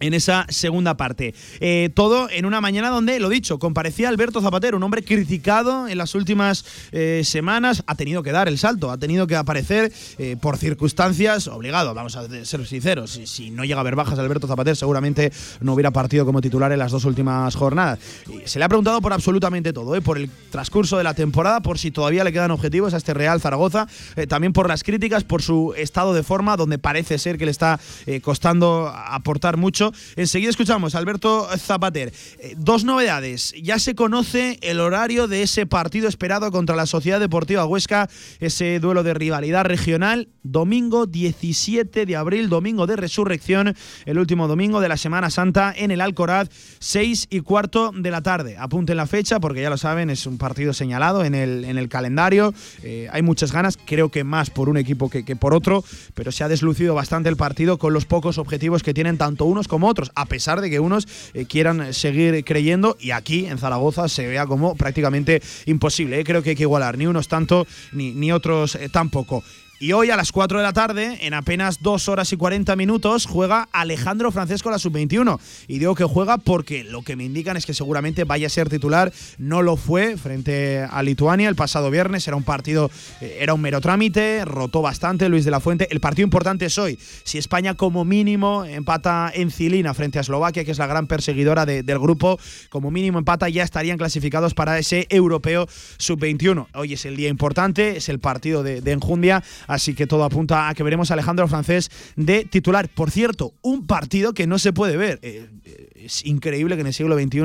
en 0.00 0.14
esa 0.14 0.46
segunda 0.48 0.96
parte. 0.96 1.34
Eh, 1.60 1.90
todo 1.94 2.28
en 2.30 2.46
una 2.46 2.60
mañana 2.60 2.88
donde, 2.88 3.20
lo 3.20 3.28
dicho, 3.28 3.58
comparecía 3.58 4.08
Alberto 4.08 4.40
Zapatero, 4.40 4.76
un 4.76 4.82
hombre 4.82 5.04
criticado 5.04 5.86
en 5.86 5.98
las 5.98 6.14
últimas 6.14 6.64
eh, 6.90 7.22
semanas. 7.24 7.84
Ha 7.86 7.94
tenido 7.94 8.22
que 8.22 8.32
dar 8.32 8.48
el 8.48 8.58
salto, 8.58 8.90
ha 8.90 8.98
tenido 8.98 9.26
que 9.26 9.36
aparecer 9.36 9.92
eh, 10.18 10.36
por 10.40 10.56
circunstancias 10.56 11.46
obligado. 11.46 11.94
Vamos 11.94 12.16
a 12.16 12.26
ser 12.44 12.66
sinceros, 12.66 13.20
si, 13.24 13.50
no 13.50 13.64
llega 13.64 13.76
a 13.76 13.80
haber 13.80 13.94
bajas 13.94 14.18
Alberto 14.18 14.46
Zapatero, 14.46 14.74
seguramente 14.74 15.32
no 15.60 15.74
hubiera 15.74 15.90
partido 15.90 16.24
como 16.24 16.40
titular 16.40 16.72
en 16.72 16.78
las 16.78 16.92
dos 16.92 17.04
últimas 17.04 17.54
jornadas. 17.54 17.98
Se 18.46 18.58
le 18.58 18.64
ha 18.64 18.68
preguntado 18.68 19.00
por 19.00 19.12
absolutamente 19.12 19.72
todo, 19.72 20.00
por 20.00 20.16
el 20.16 20.30
transcurso 20.50 20.96
de 20.96 21.04
la 21.04 21.14
temporada, 21.14 21.60
por 21.60 21.78
si 21.78 21.90
todavía 21.90 22.24
le 22.24 22.32
quedan 22.32 22.50
objetivos 22.50 22.94
a 22.94 22.96
este 22.96 23.12
Real 23.12 23.40
Zaragoza, 23.40 23.86
también 24.28 24.52
por 24.52 24.68
las 24.68 24.82
críticas, 24.82 25.24
por 25.24 25.42
su 25.42 25.74
estado 25.76 26.14
de 26.14 26.22
forma, 26.22 26.56
donde 26.56 26.78
parece 26.78 27.18
ser 27.18 27.36
que 27.36 27.44
le 27.44 27.50
está 27.50 27.78
costando 28.22 28.88
aportar 28.88 29.56
mucho. 29.56 29.89
Enseguida 30.16 30.50
escuchamos 30.50 30.94
a 30.94 30.98
Alberto 30.98 31.48
Zapater. 31.56 32.12
Eh, 32.38 32.54
dos 32.56 32.84
novedades. 32.84 33.54
Ya 33.62 33.78
se 33.78 33.94
conoce 33.94 34.58
el 34.62 34.80
horario 34.80 35.28
de 35.28 35.42
ese 35.42 35.66
partido 35.66 36.08
esperado 36.08 36.50
contra 36.50 36.76
la 36.76 36.86
Sociedad 36.86 37.20
Deportiva 37.20 37.66
Huesca, 37.66 38.08
ese 38.40 38.80
duelo 38.80 39.02
de 39.02 39.14
rivalidad 39.14 39.64
regional, 39.64 40.28
domingo 40.42 41.06
17 41.06 42.06
de 42.06 42.16
abril, 42.16 42.48
domingo 42.48 42.86
de 42.86 42.96
resurrección, 42.96 43.74
el 44.06 44.18
último 44.18 44.48
domingo 44.48 44.80
de 44.80 44.88
la 44.88 44.96
Semana 44.96 45.30
Santa 45.30 45.72
en 45.76 45.90
el 45.90 46.00
Alcoraz, 46.00 46.48
6 46.78 47.28
y 47.30 47.40
cuarto 47.40 47.92
de 47.94 48.10
la 48.10 48.22
tarde. 48.22 48.56
Apunten 48.58 48.96
la 48.96 49.06
fecha 49.06 49.40
porque 49.40 49.62
ya 49.62 49.70
lo 49.70 49.76
saben, 49.76 50.10
es 50.10 50.26
un 50.26 50.38
partido 50.38 50.72
señalado 50.72 51.24
en 51.24 51.34
el, 51.34 51.64
en 51.64 51.78
el 51.78 51.88
calendario. 51.88 52.54
Eh, 52.82 53.08
hay 53.12 53.22
muchas 53.22 53.52
ganas, 53.52 53.78
creo 53.84 54.10
que 54.10 54.24
más 54.24 54.50
por 54.50 54.68
un 54.68 54.76
equipo 54.76 55.10
que, 55.10 55.36
por 55.36 55.54
otro, 55.54 55.84
pero 56.14 56.32
se 56.32 56.44
ha 56.44 56.48
deslucido 56.48 56.94
bastante 56.94 57.28
el 57.28 57.36
partido 57.36 57.78
con 57.78 57.92
los 57.92 58.04
pocos 58.04 58.38
objetivos 58.38 58.82
que 58.82 58.94
tienen 58.94 59.18
tanto 59.18 59.44
unos 59.44 59.68
como 59.68 59.79
otros, 59.88 60.10
a 60.14 60.26
pesar 60.26 60.60
de 60.60 60.70
que 60.70 60.80
unos 60.80 61.06
eh, 61.34 61.46
quieran 61.46 61.92
seguir 61.94 62.44
creyendo 62.44 62.96
y 63.00 63.10
aquí 63.10 63.46
en 63.46 63.58
Zaragoza 63.58 64.08
se 64.08 64.26
vea 64.26 64.46
como 64.46 64.74
prácticamente 64.74 65.42
imposible. 65.66 66.20
eh. 66.20 66.24
Creo 66.24 66.42
que 66.42 66.50
hay 66.50 66.56
que 66.56 66.62
igualar 66.64 66.98
ni 66.98 67.06
unos 67.06 67.28
tanto 67.28 67.66
ni, 67.92 68.12
ni 68.12 68.32
otros 68.32 68.74
eh, 68.74 68.88
tampoco. 68.88 69.42
Y 69.82 69.92
hoy 69.92 70.10
a 70.10 70.16
las 70.16 70.30
4 70.30 70.58
de 70.58 70.62
la 70.64 70.74
tarde, 70.74 71.16
en 71.22 71.32
apenas 71.32 71.78
2 71.80 72.10
horas 72.10 72.30
y 72.34 72.36
40 72.36 72.76
minutos, 72.76 73.24
juega 73.24 73.66
Alejandro 73.72 74.30
Francesco 74.30 74.70
la 74.70 74.78
sub-21. 74.78 75.40
Y 75.68 75.78
digo 75.78 75.94
que 75.94 76.04
juega 76.04 76.36
porque 76.36 76.84
lo 76.84 77.00
que 77.00 77.16
me 77.16 77.24
indican 77.24 77.56
es 77.56 77.64
que 77.64 77.72
seguramente 77.72 78.24
vaya 78.24 78.48
a 78.48 78.50
ser 78.50 78.68
titular. 78.68 79.10
No 79.38 79.62
lo 79.62 79.78
fue 79.78 80.18
frente 80.18 80.82
a 80.82 81.02
Lituania 81.02 81.48
el 81.48 81.54
pasado 81.56 81.90
viernes. 81.90 82.28
Era 82.28 82.36
un 82.36 82.42
partido, 82.42 82.90
eh, 83.22 83.38
era 83.40 83.54
un 83.54 83.62
mero 83.62 83.80
trámite, 83.80 84.44
rotó 84.44 84.82
bastante 84.82 85.30
Luis 85.30 85.46
de 85.46 85.50
la 85.50 85.60
Fuente. 85.60 85.88
El 85.90 86.00
partido 86.00 86.26
importante 86.26 86.66
es 86.66 86.76
hoy. 86.76 86.98
Si 87.24 87.38
España 87.38 87.72
como 87.72 88.04
mínimo 88.04 88.66
empata 88.66 89.32
en 89.34 89.50
Cilina 89.50 89.94
frente 89.94 90.18
a 90.18 90.20
Eslovaquia, 90.20 90.62
que 90.62 90.72
es 90.72 90.78
la 90.78 90.88
gran 90.88 91.06
perseguidora 91.06 91.64
de- 91.64 91.82
del 91.82 91.98
grupo, 91.98 92.38
como 92.68 92.90
mínimo 92.90 93.18
empata, 93.18 93.48
ya 93.48 93.62
estarían 93.62 93.96
clasificados 93.96 94.52
para 94.52 94.78
ese 94.78 95.06
europeo 95.08 95.66
sub-21. 95.96 96.66
Hoy 96.74 96.92
es 96.92 97.06
el 97.06 97.16
día 97.16 97.30
importante, 97.30 97.96
es 97.96 98.10
el 98.10 98.18
partido 98.18 98.62
de 98.62 98.90
enjundia 98.92 99.42
así 99.70 99.94
que 99.94 100.06
todo 100.06 100.24
apunta 100.24 100.68
a 100.68 100.74
que 100.74 100.82
veremos 100.82 101.10
a 101.10 101.14
Alejandro 101.14 101.46
Francés 101.48 101.90
de 102.16 102.44
titular. 102.44 102.88
Por 102.88 103.10
cierto, 103.10 103.54
un 103.62 103.86
partido 103.86 104.34
que 104.34 104.46
no 104.46 104.58
se 104.58 104.72
puede 104.72 104.96
ver. 104.96 105.20
Eh, 105.22 105.48
es 105.94 106.24
increíble 106.24 106.74
que 106.74 106.80
en 106.80 106.88
el 106.88 106.94
siglo 106.94 107.16
XXI 107.18 107.40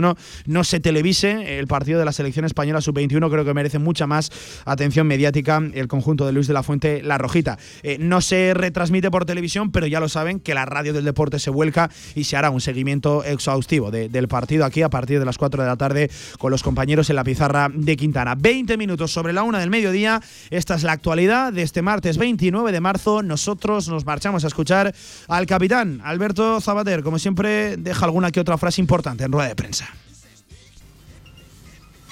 no 0.45 0.63
se 0.63 0.79
televise 0.79 1.59
el 1.59 1.67
partido 1.67 1.99
de 1.99 2.05
la 2.05 2.11
selección 2.11 2.45
española 2.45 2.81
sub-21. 2.81 3.29
Creo 3.29 3.45
que 3.45 3.53
merece 3.53 3.79
mucha 3.79 4.07
más 4.07 4.31
atención 4.65 5.07
mediática 5.07 5.61
el 5.73 5.87
conjunto 5.87 6.25
de 6.25 6.31
Luis 6.31 6.47
de 6.47 6.53
la 6.53 6.63
Fuente 6.63 7.03
La 7.03 7.17
Rojita. 7.17 7.57
Eh, 7.83 7.97
no 7.99 8.21
se 8.21 8.53
retransmite 8.53 9.11
por 9.11 9.25
televisión, 9.25 9.71
pero 9.71 9.85
ya 9.87 9.99
lo 9.99 10.09
saben 10.09 10.39
que 10.39 10.53
la 10.53 10.65
radio 10.65 10.93
del 10.93 11.05
deporte 11.05 11.39
se 11.39 11.49
vuelca 11.49 11.89
y 12.15 12.23
se 12.23 12.37
hará 12.37 12.49
un 12.49 12.61
seguimiento 12.61 13.23
exhaustivo 13.23 13.91
del 13.91 14.27
partido 14.27 14.65
aquí 14.65 14.81
a 14.81 14.89
partir 14.89 15.19
de 15.19 15.25
las 15.25 15.37
4 15.37 15.61
de 15.61 15.69
la 15.69 15.77
tarde 15.77 16.09
con 16.39 16.51
los 16.51 16.63
compañeros 16.63 17.09
en 17.09 17.17
la 17.17 17.23
pizarra 17.23 17.69
de 17.71 17.95
Quintana. 17.95 18.35
20 18.35 18.77
minutos 18.77 19.11
sobre 19.11 19.33
la 19.33 19.43
una 19.43 19.59
del 19.59 19.69
mediodía. 19.69 20.21
Esta 20.49 20.75
es 20.75 20.83
la 20.83 20.93
actualidad 20.93 21.53
de 21.53 21.61
este 21.61 21.81
martes 21.81 22.14
29 22.17 22.71
de 22.71 22.81
marzo. 22.81 23.21
Nosotros 23.21 23.87
nos 23.87 24.05
marchamos 24.05 24.43
a 24.43 24.47
escuchar 24.47 24.93
al 25.27 25.45
capitán 25.45 26.01
Alberto 26.03 26.59
Zabater. 26.61 27.03
Como 27.03 27.19
siempre, 27.19 27.77
deja 27.77 28.05
alguna 28.05 28.31
que 28.31 28.39
otra 28.39 28.57
frase 28.57 28.81
importante 28.81 29.23
en 29.23 29.31
rueda 29.31 29.49
de 29.49 29.55
prensa. 29.55 29.87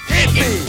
En 0.09 0.29
primer 0.31 0.63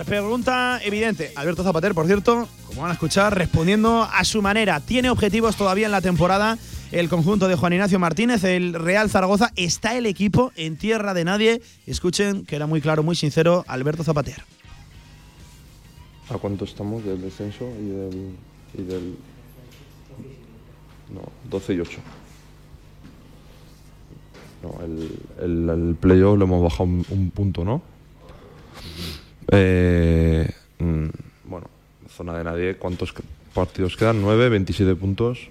pregunta 0.00 0.80
evidente. 0.82 1.32
Alberto 1.36 1.62
Zapater, 1.62 1.94
por 1.94 2.06
cierto, 2.06 2.48
como 2.66 2.82
van 2.82 2.90
a 2.90 2.94
escuchar, 2.94 3.36
respondiendo 3.36 4.02
a 4.02 4.24
su 4.24 4.42
manera. 4.42 4.80
¿Tiene 4.80 5.10
objetivos 5.10 5.56
todavía 5.56 5.86
en 5.86 5.92
la 5.92 6.00
temporada? 6.00 6.58
el 6.92 7.08
conjunto 7.08 7.48
de 7.48 7.56
Juan 7.56 7.72
Ignacio 7.72 7.98
Martínez, 7.98 8.44
el 8.44 8.74
Real 8.74 9.08
Zaragoza. 9.08 9.50
Está 9.56 9.96
el 9.96 10.04
equipo 10.04 10.52
en 10.56 10.76
tierra 10.76 11.14
de 11.14 11.24
nadie. 11.24 11.62
Escuchen 11.86 12.44
que 12.44 12.54
era 12.54 12.66
muy 12.66 12.82
claro, 12.82 13.02
muy 13.02 13.16
sincero, 13.16 13.64
Alberto 13.66 14.04
Zapater. 14.04 14.42
¿A 16.28 16.36
cuánto 16.36 16.66
estamos 16.66 17.02
del 17.02 17.20
descenso 17.20 17.66
y 17.80 17.88
del. 17.88 18.36
Y 18.74 18.82
del 18.82 19.16
no, 21.12 21.22
12 21.50 21.74
y 21.74 21.80
8. 21.80 21.98
No, 24.62 24.84
el, 24.84 25.18
el, 25.40 25.96
playoff 25.96 26.38
lo 26.38 26.44
hemos 26.44 26.62
bajado 26.62 26.84
un, 26.84 27.32
punto, 27.34 27.64
¿no? 27.64 27.82
Eh, 29.50 30.48
mm, 30.78 31.06
bueno, 31.44 31.66
zona 32.08 32.36
de 32.38 32.44
nadie, 32.44 32.76
¿cuántos 32.76 33.14
partidos 33.54 33.96
quedan? 33.96 34.20
9, 34.22 34.48
27 34.48 34.94
puntos. 34.96 35.48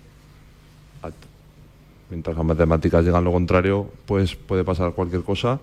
Mientras 2.09 2.35
las 2.35 2.45
matemáticas 2.45 3.05
llegan 3.05 3.23
lo 3.23 3.31
contrario, 3.31 3.89
pues 4.05 4.35
puede 4.35 4.65
pasar 4.65 4.91
cualquier 4.91 5.23
cosa. 5.23 5.59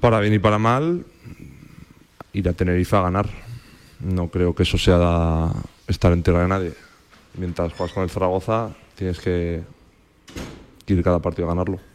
Para 0.00 0.20
bien 0.20 0.34
y 0.34 0.38
para 0.38 0.58
mal, 0.58 1.04
ir 2.32 2.48
a 2.48 2.52
Tenerife 2.54 2.96
a 2.96 3.02
ganar. 3.02 3.28
No 4.00 4.28
creo 4.28 4.54
que 4.54 4.62
eso 4.62 4.78
sea 4.78 5.50
estar 5.86 6.12
en 6.12 6.22
tierra 6.22 6.42
de 6.42 6.48
nadie. 6.48 6.72
Mientras 7.36 7.74
juegas 7.74 7.92
con 7.92 8.04
el 8.04 8.10
Zaragoza, 8.10 8.70
tienes 8.94 9.20
que 9.20 9.62
ir 10.86 11.02
cada 11.02 11.18
partido 11.18 11.46
a 11.46 11.50
ganarlo 11.50 11.93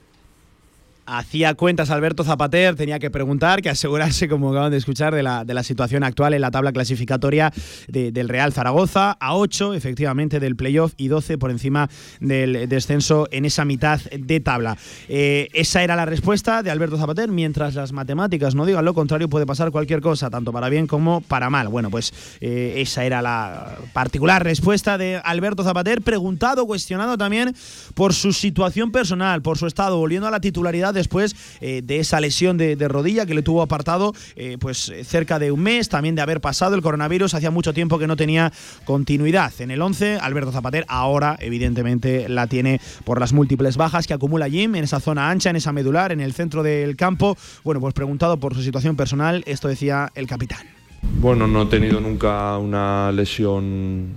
hacía 1.09 1.53
cuentas 1.55 1.89
Alberto 1.89 2.23
Zapater, 2.23 2.75
tenía 2.75 2.99
que 2.99 3.09
preguntar, 3.09 3.61
que 3.61 3.69
asegurarse, 3.69 4.27
como 4.27 4.51
acaban 4.51 4.71
de 4.71 4.77
escuchar, 4.77 5.13
de 5.13 5.23
la, 5.23 5.43
de 5.45 5.59
situación 5.63 6.03
actual 6.03 6.33
en 6.33 6.41
la 6.41 6.51
tabla 6.51 6.71
clasificatoria 6.71 7.51
del 7.87 8.29
Real 8.29 8.53
Zaragoza, 8.53 9.17
a 9.19 9.35
8 9.35 9.73
efectivamente 9.73 10.39
del 10.39 10.55
playoff 10.55 10.93
y 10.97 11.07
12 11.07 11.37
por 11.37 11.51
encima 11.51 11.89
del 12.19 12.69
descenso 12.69 13.27
en 13.31 13.45
esa 13.45 13.65
mitad 13.65 13.99
de 13.99 14.39
tabla. 14.39 14.77
Eh, 15.07 15.49
esa 15.53 15.83
era 15.83 15.95
la 15.95 16.05
respuesta 16.05 16.63
de 16.63 16.71
Alberto 16.71 16.97
Zapater, 16.97 17.29
mientras 17.29 17.75
las 17.75 17.91
matemáticas 17.91 18.55
no 18.55 18.65
digan 18.65 18.85
lo 18.85 18.93
contrario, 18.93 19.29
puede 19.29 19.45
pasar 19.45 19.71
cualquier 19.71 20.01
cosa, 20.01 20.29
tanto 20.29 20.53
para 20.53 20.69
bien 20.69 20.87
como 20.87 21.21
para 21.21 21.49
mal. 21.49 21.67
Bueno, 21.67 21.89
pues 21.89 22.13
eh, 22.41 22.75
esa 22.77 23.03
era 23.03 23.21
la 23.21 23.77
particular 23.93 24.43
respuesta 24.43 24.97
de 24.97 25.19
Alberto 25.23 25.63
Zapater, 25.63 26.01
preguntado, 26.01 26.65
cuestionado 26.65 27.17
también 27.17 27.53
por 27.95 28.13
su 28.13 28.33
situación 28.33 28.91
personal, 28.91 29.41
por 29.41 29.57
su 29.57 29.67
estado, 29.67 29.97
volviendo 29.97 30.27
a 30.27 30.31
la 30.31 30.39
titularidad 30.39 30.93
después 30.99 31.35
eh, 31.61 31.81
de 31.83 31.99
esa 31.99 32.19
lesión 32.19 32.57
de, 32.57 32.75
rodilla 32.87 33.25
que 33.25 33.33
le 33.33 33.41
tuvo 33.41 33.61
apartado 33.61 34.13
eh, 34.35 34.57
pues 34.59 34.91
cerca 35.03 35.39
de 35.39 35.51
un 35.51 35.61
mes, 35.61 35.89
también 35.89 36.15
de 36.15 36.21
haber 36.21 36.41
pasado 36.41 36.75
el 36.75 36.81
coronavirus, 36.81 37.33
hacía 37.33 37.51
mucho 37.51 37.73
tiempo 37.73 37.99
que 37.99 38.07
no 38.07 38.15
tenía 38.15 38.51
continuidad 38.85 39.51
en 39.59 39.71
el 39.71 39.81
11. 39.81 40.17
Alberto 40.21 40.51
Zapater 40.51 40.85
ahora 40.87 41.37
evidentemente 41.39 42.29
la 42.29 42.47
tiene 42.47 42.79
por 43.03 43.19
las 43.19 43.33
múltiples 43.33 43.77
bajas 43.77 44.07
que 44.07 44.13
acumula 44.13 44.49
Jim 44.49 44.75
en 44.75 44.83
esa 44.83 44.99
zona 44.99 45.29
ancha, 45.29 45.49
en 45.49 45.55
esa 45.55 45.73
medular, 45.73 46.11
en 46.11 46.21
el 46.21 46.33
centro 46.33 46.63
del 46.63 46.95
campo. 46.95 47.37
Bueno, 47.63 47.79
pues 47.79 47.93
preguntado 47.93 48.37
por 48.39 48.55
su 48.55 48.61
situación 48.61 48.95
personal, 48.95 49.43
esto 49.45 49.67
decía 49.67 50.11
el 50.15 50.27
capitán. 50.27 50.67
Bueno, 51.01 51.47
no 51.47 51.63
he 51.63 51.65
tenido 51.67 51.99
nunca 51.99 52.57
una 52.57 53.11
lesión 53.11 54.09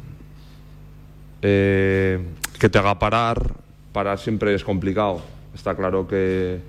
eh, 1.43 2.21
que 2.59 2.69
te 2.69 2.79
haga 2.79 2.99
parar. 2.99 3.55
Parar 3.93 4.19
siempre 4.19 4.55
es 4.55 4.65
complicado. 4.65 5.23
Está 5.55 5.75
claro 5.75 6.09
que 6.09 6.61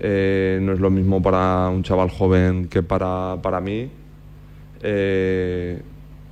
eh, 0.00 0.60
no 0.62 0.72
es 0.72 0.80
lo 0.80 0.90
mismo 0.90 1.20
para 1.20 1.68
un 1.68 1.82
chaval 1.82 2.10
joven 2.10 2.68
que 2.68 2.82
para, 2.82 3.36
para 3.42 3.60
mí. 3.60 3.90
Eh, 4.82 5.82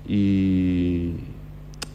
y, 0.06 1.14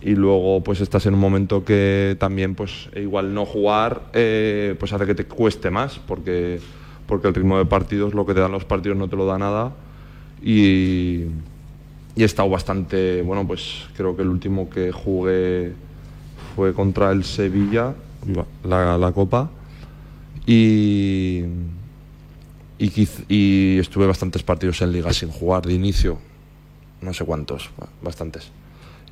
y, 0.01 0.15
luego 0.15 0.61
pues 0.63 0.81
estás 0.81 1.05
en 1.05 1.13
un 1.13 1.21
momento 1.21 1.63
que 1.63 2.17
también 2.19 2.55
pues 2.55 2.89
igual 2.93 3.33
no 3.33 3.45
jugar 3.45 4.01
eh, 4.11 4.75
pues 4.77 4.91
hace 4.91 5.05
que 5.05 5.15
te 5.15 5.23
cueste 5.23 5.69
más 5.69 5.97
porque, 5.99 6.59
porque 7.05 7.29
el 7.29 7.33
ritmo 7.33 7.57
de 7.57 7.63
partidos, 7.63 8.13
lo 8.13 8.25
que 8.25 8.33
te 8.33 8.41
dan 8.41 8.51
los 8.51 8.65
partidos 8.65 8.97
no 8.97 9.07
te 9.07 9.15
lo 9.15 9.25
da 9.25 9.37
nada. 9.37 9.71
Y, 10.43 11.27
y 12.15 12.21
he 12.21 12.25
estado 12.25 12.49
bastante, 12.49 13.21
bueno 13.21 13.47
pues 13.47 13.87
creo 13.95 14.17
que 14.17 14.23
el 14.23 14.27
último 14.27 14.69
que 14.69 14.91
jugué 14.91 15.71
fue 16.55 16.73
contra 16.73 17.11
el 17.11 17.23
Sevilla, 17.23 17.93
la, 18.65 18.97
la 18.97 19.11
Copa 19.13 19.49
y, 20.45 21.43
y, 22.79 23.77
estuve 23.79 24.07
bastantes 24.07 24.43
partidos 24.43 24.81
en 24.81 24.91
liga 24.91 25.13
sin 25.13 25.29
jugar 25.29 25.65
de 25.65 25.73
inicio, 25.73 26.17
no 27.01 27.13
sé 27.13 27.25
cuántos, 27.25 27.69
bastantes. 28.01 28.51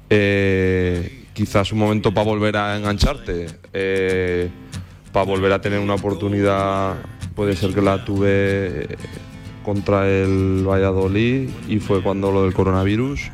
Eh, 0.09 1.25
quizás 1.33 1.71
un 1.71 1.79
momento 1.79 2.13
para 2.13 2.25
volver 2.25 2.57
a 2.57 2.77
engancharte, 2.77 3.47
eh, 3.73 4.49
para 5.11 5.25
volver 5.25 5.53
a 5.53 5.61
tener 5.61 5.79
una 5.79 5.95
oportunidad, 5.95 6.95
puede 7.35 7.55
ser 7.55 7.73
que 7.73 7.81
la 7.81 8.03
tuve 8.03 8.83
eh, 8.83 8.97
contra 9.63 10.09
el 10.09 10.63
Valladolid 10.67 11.49
y 11.67 11.79
fue 11.79 12.01
cuando 12.01 12.31
lo 12.31 12.43
del 12.43 12.53
coronavirus 12.53 13.31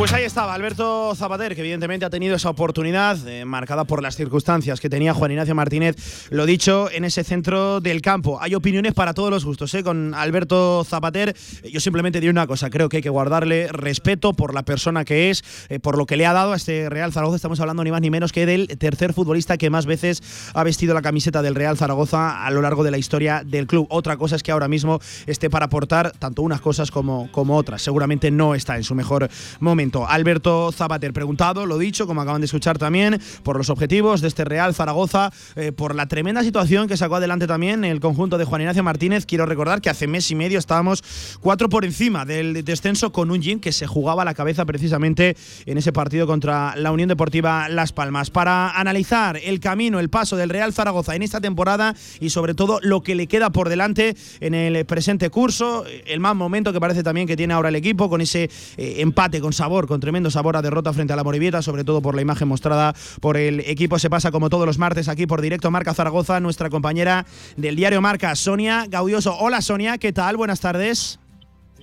Pues 0.00 0.14
ahí 0.14 0.24
estaba 0.24 0.54
Alberto 0.54 1.14
Zapater, 1.14 1.54
que 1.54 1.60
evidentemente 1.60 2.06
ha 2.06 2.10
tenido 2.10 2.34
esa 2.34 2.48
oportunidad 2.48 3.18
eh, 3.28 3.44
marcada 3.44 3.84
por 3.84 4.02
las 4.02 4.16
circunstancias 4.16 4.80
que 4.80 4.88
tenía 4.88 5.12
Juan 5.12 5.32
Ignacio 5.32 5.54
Martínez, 5.54 5.94
lo 6.30 6.46
dicho, 6.46 6.90
en 6.90 7.04
ese 7.04 7.22
centro 7.22 7.82
del 7.82 8.00
campo. 8.00 8.40
Hay 8.40 8.54
opiniones 8.54 8.94
para 8.94 9.12
todos 9.12 9.28
los 9.28 9.44
gustos. 9.44 9.74
¿eh? 9.74 9.84
Con 9.84 10.14
Alberto 10.14 10.84
Zapater, 10.84 11.36
yo 11.70 11.80
simplemente 11.80 12.18
diré 12.18 12.30
una 12.30 12.46
cosa, 12.46 12.70
creo 12.70 12.88
que 12.88 12.96
hay 12.96 13.02
que 13.02 13.10
guardarle 13.10 13.68
respeto 13.68 14.32
por 14.32 14.54
la 14.54 14.62
persona 14.62 15.04
que 15.04 15.28
es, 15.28 15.44
eh, 15.68 15.80
por 15.80 15.98
lo 15.98 16.06
que 16.06 16.16
le 16.16 16.24
ha 16.24 16.32
dado 16.32 16.54
a 16.54 16.56
este 16.56 16.88
Real 16.88 17.12
Zaragoza. 17.12 17.36
Estamos 17.36 17.60
hablando 17.60 17.84
ni 17.84 17.90
más 17.90 18.00
ni 18.00 18.08
menos 18.08 18.32
que 18.32 18.46
del 18.46 18.68
tercer 18.78 19.12
futbolista 19.12 19.58
que 19.58 19.68
más 19.68 19.84
veces 19.84 20.22
ha 20.54 20.64
vestido 20.64 20.94
la 20.94 21.02
camiseta 21.02 21.42
del 21.42 21.54
Real 21.54 21.76
Zaragoza 21.76 22.42
a 22.42 22.50
lo 22.50 22.62
largo 22.62 22.84
de 22.84 22.90
la 22.90 22.96
historia 22.96 23.42
del 23.44 23.66
club. 23.66 23.86
Otra 23.90 24.16
cosa 24.16 24.36
es 24.36 24.42
que 24.42 24.50
ahora 24.50 24.66
mismo 24.66 24.98
esté 25.26 25.50
para 25.50 25.66
aportar 25.66 26.12
tanto 26.12 26.40
unas 26.40 26.62
cosas 26.62 26.90
como, 26.90 27.30
como 27.32 27.54
otras. 27.54 27.82
Seguramente 27.82 28.30
no 28.30 28.54
está 28.54 28.78
en 28.78 28.84
su 28.84 28.94
mejor 28.94 29.28
momento. 29.58 29.89
Alberto 30.08 30.72
Zapater, 30.72 31.12
preguntado, 31.12 31.66
lo 31.66 31.78
dicho, 31.78 32.06
como 32.06 32.20
acaban 32.20 32.40
de 32.40 32.46
escuchar 32.46 32.78
también, 32.78 33.20
por 33.42 33.56
los 33.56 33.70
objetivos 33.70 34.20
de 34.20 34.28
este 34.28 34.44
Real 34.44 34.74
Zaragoza, 34.74 35.32
eh, 35.56 35.72
por 35.72 35.94
la 35.94 36.06
tremenda 36.06 36.42
situación 36.42 36.88
que 36.88 36.96
sacó 36.96 37.16
adelante 37.16 37.46
también 37.46 37.84
el 37.84 38.00
conjunto 38.00 38.38
de 38.38 38.44
Juan 38.44 38.62
Ignacio 38.62 38.82
Martínez. 38.82 39.26
Quiero 39.26 39.46
recordar 39.46 39.80
que 39.80 39.90
hace 39.90 40.06
mes 40.06 40.30
y 40.30 40.34
medio 40.34 40.58
estábamos 40.58 41.02
cuatro 41.40 41.68
por 41.68 41.84
encima 41.84 42.24
del 42.24 42.64
descenso 42.64 43.12
con 43.12 43.30
un 43.30 43.42
Gin 43.42 43.60
que 43.60 43.72
se 43.72 43.86
jugaba 43.86 44.24
la 44.24 44.34
cabeza 44.34 44.64
precisamente 44.64 45.36
en 45.66 45.78
ese 45.78 45.92
partido 45.92 46.26
contra 46.26 46.74
la 46.76 46.92
Unión 46.92 47.08
Deportiva 47.08 47.68
Las 47.68 47.92
Palmas. 47.92 48.30
Para 48.30 48.70
analizar 48.78 49.38
el 49.42 49.60
camino, 49.60 50.00
el 50.00 50.10
paso 50.10 50.36
del 50.36 50.50
Real 50.50 50.72
Zaragoza 50.72 51.14
en 51.14 51.22
esta 51.22 51.40
temporada 51.40 51.94
y 52.20 52.30
sobre 52.30 52.54
todo 52.54 52.78
lo 52.82 53.02
que 53.02 53.14
le 53.14 53.26
queda 53.26 53.50
por 53.50 53.68
delante 53.68 54.16
en 54.40 54.54
el 54.54 54.84
presente 54.86 55.30
curso, 55.30 55.84
el 56.06 56.20
más 56.20 56.36
momento 56.36 56.72
que 56.72 56.80
parece 56.80 57.02
también 57.02 57.26
que 57.26 57.36
tiene 57.36 57.54
ahora 57.54 57.68
el 57.68 57.76
equipo 57.76 58.08
con 58.08 58.20
ese 58.20 58.50
eh, 58.76 58.96
empate 58.98 59.40
con 59.40 59.52
sabor 59.52 59.79
con 59.86 60.00
tremendo 60.00 60.30
sabor 60.30 60.56
a 60.56 60.62
derrota 60.62 60.92
frente 60.92 61.12
a 61.12 61.16
la 61.16 61.24
Morivieta, 61.24 61.62
sobre 61.62 61.84
todo 61.84 62.02
por 62.02 62.14
la 62.14 62.22
imagen 62.22 62.48
mostrada 62.48 62.94
por 63.20 63.36
el 63.36 63.60
equipo. 63.60 63.98
Se 63.98 64.10
pasa 64.10 64.30
como 64.30 64.50
todos 64.50 64.66
los 64.66 64.78
martes 64.78 65.08
aquí 65.08 65.26
por 65.26 65.40
directo 65.40 65.70
Marca 65.70 65.94
Zaragoza, 65.94 66.40
nuestra 66.40 66.70
compañera 66.70 67.26
del 67.56 67.76
diario 67.76 68.00
Marca, 68.00 68.34
Sonia 68.34 68.86
Gaudioso. 68.88 69.36
Hola 69.38 69.60
Sonia, 69.60 69.98
¿qué 69.98 70.12
tal? 70.12 70.36
Buenas 70.36 70.60
tardes. 70.60 71.18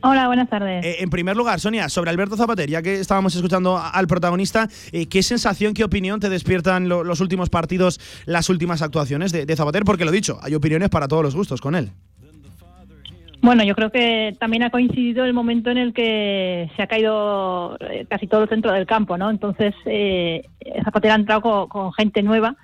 Hola, 0.04 0.28
buenas 0.28 0.50
tardes. 0.50 0.86
Eh, 0.86 0.98
en 1.00 1.10
primer 1.10 1.36
lugar, 1.36 1.60
Sonia, 1.60 1.90
sobre 1.90 2.12
Alberto 2.12 2.38
Zapater, 2.38 2.70
ya 2.70 2.82
que 2.82 3.00
estábamos 3.00 3.36
escuchando 3.36 3.78
al 3.78 4.08
protagonista, 4.08 4.70
eh, 4.92 5.08
¿qué 5.08 5.24
sensación, 5.24 5.74
qué 5.74 5.84
opinión 5.84 6.20
te 6.20 6.30
despiertan 6.30 6.88
los 6.88 7.20
últimos 7.20 7.50
partidos, 7.50 8.00
las 8.26 8.50
últimas 8.50 8.82
actuaciones 8.82 9.32
de, 9.32 9.56
Zapater? 9.56 9.84
Porque 9.84 10.06
lo 10.06 10.12
dicho, 10.12 10.40
hay 10.42 10.54
opiniones 10.54 10.90
para 10.90 11.08
todos 11.08 11.24
los 11.24 11.36
gustos 11.36 11.62
con 11.62 11.76
él. 11.76 11.92
Bueno, 13.48 13.64
yo 13.64 13.76
creo 13.76 13.94
que 13.94 14.36
también 14.42 14.64
ha 14.64 14.72
coincidido 14.72 15.24
el 15.24 15.32
momento 15.32 15.72
en 15.72 15.78
el 15.78 15.94
que 15.94 16.70
se 16.76 16.84
ha 16.84 16.88
caído 16.88 17.78
eh, 17.80 18.06
casi 18.10 18.28
todo 18.28 18.44
el 18.44 18.50
centro 18.50 18.74
del 18.74 18.86
campo, 18.86 19.18
¿no? 19.18 19.30
Entonces, 19.30 19.74
Zapater 20.84 21.12
ha 21.12 21.16
entrado 21.16 21.70
con 21.70 21.94
gente 21.94 22.24
nueva 22.24 22.58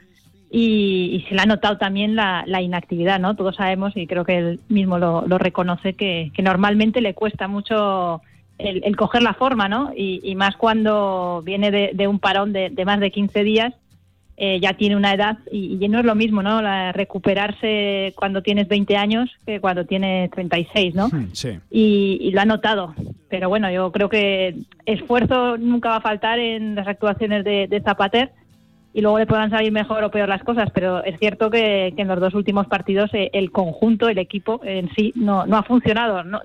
y, 0.52 1.24
se 1.30 1.36
le 1.36 1.42
ha 1.42 1.46
notado 1.46 1.78
también 1.78 2.18
la, 2.18 2.62
inactividad, 2.62 3.18
¿no? 3.18 3.38
Todos 3.38 3.56
sabemos, 3.56 3.96
y 3.96 4.08
creo 4.08 4.26
que 4.26 4.38
él 4.38 4.60
mismo 4.68 4.98
lo, 4.98 5.38
reconoce, 5.38 5.94
que, 5.94 6.34
normalmente 6.44 7.00
le 7.00 7.14
cuesta 7.14 7.48
mucho 7.48 8.22
el, 8.58 8.98
coger 8.98 9.22
la 9.24 9.36
forma, 9.36 9.70
¿no? 9.70 9.94
Y, 9.96 10.36
más 10.36 10.58
cuando 10.58 11.44
viene 11.46 11.72
de, 11.72 12.08
un 12.10 12.20
parón 12.20 12.52
de, 12.52 12.84
más 12.86 13.00
de 13.00 13.10
15 13.10 13.44
días, 13.46 13.74
eh, 14.36 14.60
ya 14.60 14.74
tiene 14.74 14.96
una 14.96 15.14
edad 15.14 15.38
y, 15.52 15.88
no 15.90 16.00
es 16.00 16.06
lo 16.06 16.16
mismo, 16.16 16.42
¿no? 16.42 16.62
recuperarse 16.92 18.14
cuando 18.16 18.42
tienes 18.42 18.68
20 18.68 18.98
años 18.98 19.30
que 19.46 19.60
cuando 19.60 19.86
tienes 19.86 20.32
36, 20.32 20.96
¿no? 20.96 21.08
Hmm, 21.08 21.30
sí. 21.34 21.60
Y, 21.70 22.32
lo 22.32 22.42
ha 22.42 22.46
notado. 22.46 22.96
Pero 23.30 23.50
bueno, 23.50 23.72
yo 23.72 23.92
creo 23.92 24.10
que 24.10 24.56
esfuerzo 24.86 25.58
nunca 25.58 25.90
va 25.90 25.96
a 25.98 26.02
faltar 26.02 26.40
en 26.40 26.76
las 26.76 26.88
actuaciones 26.88 27.44
de, 27.44 27.68
de 27.68 27.82
Zapater 27.82 28.32
y 28.94 29.02
luego 29.02 29.18
le 29.18 29.26
puedan 29.26 29.50
salir 29.50 29.72
mejor 29.72 30.04
o 30.04 30.12
peor 30.12 30.30
las 30.30 30.44
cosas, 30.44 30.70
pero 30.74 31.04
es 31.04 31.20
cierto 31.20 31.50
que, 31.50 31.94
en 31.98 32.08
los 32.08 32.20
dos 32.20 32.36
últimos 32.36 32.68
partidos 32.68 33.10
eh, 33.14 33.32
el 33.34 33.52
conjunto, 33.52 34.08
el 34.08 34.20
equipo 34.20 34.62
en 34.64 34.90
sí 34.96 35.12
no, 35.16 35.48
no 35.48 35.58
ha 35.58 35.64
funcionado. 35.64 36.24
No, 36.24 36.42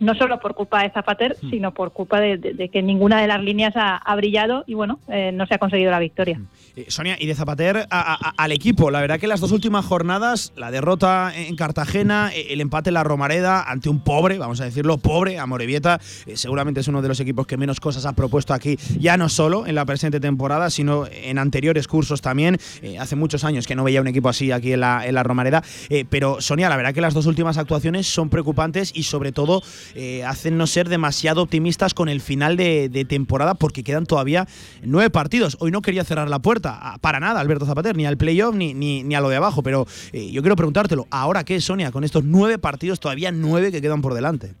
no 0.00 0.14
solo 0.14 0.38
por 0.40 0.54
culpa 0.54 0.82
de 0.82 0.90
Zapater, 0.90 1.36
hmm. 1.40 1.50
sino 1.50 1.74
por 1.74 1.92
culpa 1.92 2.20
de, 2.20 2.70
que 2.72 2.82
ninguna 2.82 3.20
de 3.20 3.26
las 3.26 3.42
líneas 3.42 3.74
ha, 3.76 4.16
brillado 4.16 4.64
y 4.66 4.74
bueno, 4.74 4.98
eh, 5.08 5.30
no 5.32 5.46
se 5.46 5.54
ha 5.54 5.58
conseguido 5.58 5.90
la 5.90 5.98
victoria. 5.98 6.38
Hmm. 6.38 6.46
Eh, 6.76 6.86
Sonia, 6.88 7.16
y 7.18 7.26
de 7.26 7.34
Zapater 7.34 7.86
al 7.90 8.52
equipo, 8.52 8.90
la 8.90 9.00
verdad 9.00 9.18
que 9.18 9.26
las 9.26 9.40
dos 9.40 9.52
últimas 9.52 9.84
jornadas, 9.84 10.52
la 10.56 10.70
derrota 10.70 11.32
en 11.34 11.56
Cartagena, 11.56 12.30
eh, 12.34 12.48
el 12.50 12.60
empate 12.60 12.90
en 12.90 12.94
la 12.94 13.04
Romareda 13.04 13.62
ante 13.62 13.88
un 13.88 14.00
pobre, 14.00 14.38
vamos 14.38 14.60
a 14.60 14.64
decirlo, 14.64 14.98
pobre, 14.98 15.38
Amorebieta, 15.38 16.00
seguramente 16.34 16.80
es 16.80 16.88
uno 16.88 17.02
de 17.02 17.08
los 17.08 17.20
equipos 17.20 17.46
que 17.46 17.56
menos 17.56 17.80
cosas 17.80 18.06
ha 18.06 18.12
propuesto 18.12 18.54
aquí, 18.54 18.76
ya 18.98 19.16
no 19.16 19.28
solo 19.28 19.66
en 19.66 19.74
la 19.74 19.84
presente 19.84 20.20
temporada, 20.20 20.70
sino 20.70 21.06
en 21.06 21.38
anteriores 21.38 21.88
cursos 21.88 22.20
también. 22.20 22.58
hace 22.98 23.16
muchos 23.16 23.44
años 23.44 23.66
que 23.66 23.74
no 23.74 23.84
veía 23.84 24.00
un 24.00 24.08
equipo 24.08 24.28
así 24.28 24.52
aquí 24.52 24.72
en 24.72 24.80
la, 24.80 25.06
en 25.06 25.14
la 25.14 25.22
Romareda, 25.22 25.62
pero 26.10 26.40
Sonia, 26.40 26.68
la 26.68 26.76
verdad 26.76 26.94
que 26.94 27.00
las 27.00 27.14
dos 27.14 27.26
últimas 27.26 27.58
actuaciones 27.58 28.06
son 28.06 28.28
preocupantes 28.30 28.92
y 28.94 29.04
sobre 29.04 29.32
todo 29.32 29.62
eh, 29.94 30.24
hacen 30.24 30.58
no 30.58 30.66
ser 30.66 30.88
demasiado 30.88 31.42
optimistas 31.42 31.94
con 31.94 32.08
el 32.08 32.20
final 32.20 32.56
de, 32.56 33.06
temporada 33.08 33.54
porque 33.54 33.84
quedan 33.84 34.06
todavía 34.06 34.46
nueve 34.82 35.10
partidos. 35.10 35.56
Hoy 35.60 35.70
no 35.70 35.82
quería 35.82 36.04
cerrar 36.04 36.28
la 36.28 36.40
puerta 36.40 36.96
para 37.00 37.20
nada 37.20 37.40
Alberto 37.40 37.66
Zapater, 37.66 37.96
ni 37.96 38.06
al 38.06 38.16
playoff 38.16 38.54
ni, 38.54 38.74
ni, 38.74 39.14
a 39.14 39.20
lo 39.20 39.28
de 39.28 39.36
abajo, 39.36 39.62
pero 39.62 39.86
eh, 40.12 40.30
yo 40.30 40.42
quiero 40.42 40.56
preguntártelo, 40.56 41.06
¿ahora 41.10 41.44
qué, 41.44 41.60
Sonia, 41.60 41.92
con 41.92 42.04
estos 42.04 42.24
nueve 42.24 42.58
partidos, 42.58 43.00
todavía 43.00 43.32
nueve 43.32 43.72
que 43.72 43.80
quedan 43.80 44.02
por 44.02 44.14
delante? 44.14 44.54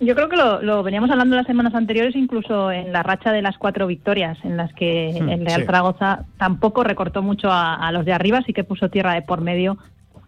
Yo 0.00 0.14
creo 0.14 0.28
que 0.28 0.36
lo, 0.36 0.82
veníamos 0.82 1.10
hablando 1.10 1.36
las 1.36 1.46
semanas 1.46 1.74
anteriores, 1.74 2.14
incluso 2.14 2.70
en 2.70 2.92
la 2.92 3.02
racha 3.02 3.32
de 3.32 3.42
las 3.42 3.56
cuatro 3.56 3.86
victorias, 3.86 4.36
en 4.44 4.56
las 4.56 4.72
que 4.74 5.18
hmm, 5.18 5.28
el 5.28 5.46
Real 5.46 5.64
Zaragoza 5.64 6.24
tampoco 6.36 6.84
recortó 6.84 7.22
mucho 7.22 7.50
a, 7.50 7.74
a, 7.74 7.92
los 7.92 8.04
de 8.04 8.12
arriba, 8.12 8.42
sí 8.44 8.52
que 8.52 8.64
puso 8.64 8.90
tierra 8.90 9.14
de 9.14 9.22
por 9.22 9.40
medio 9.40 9.78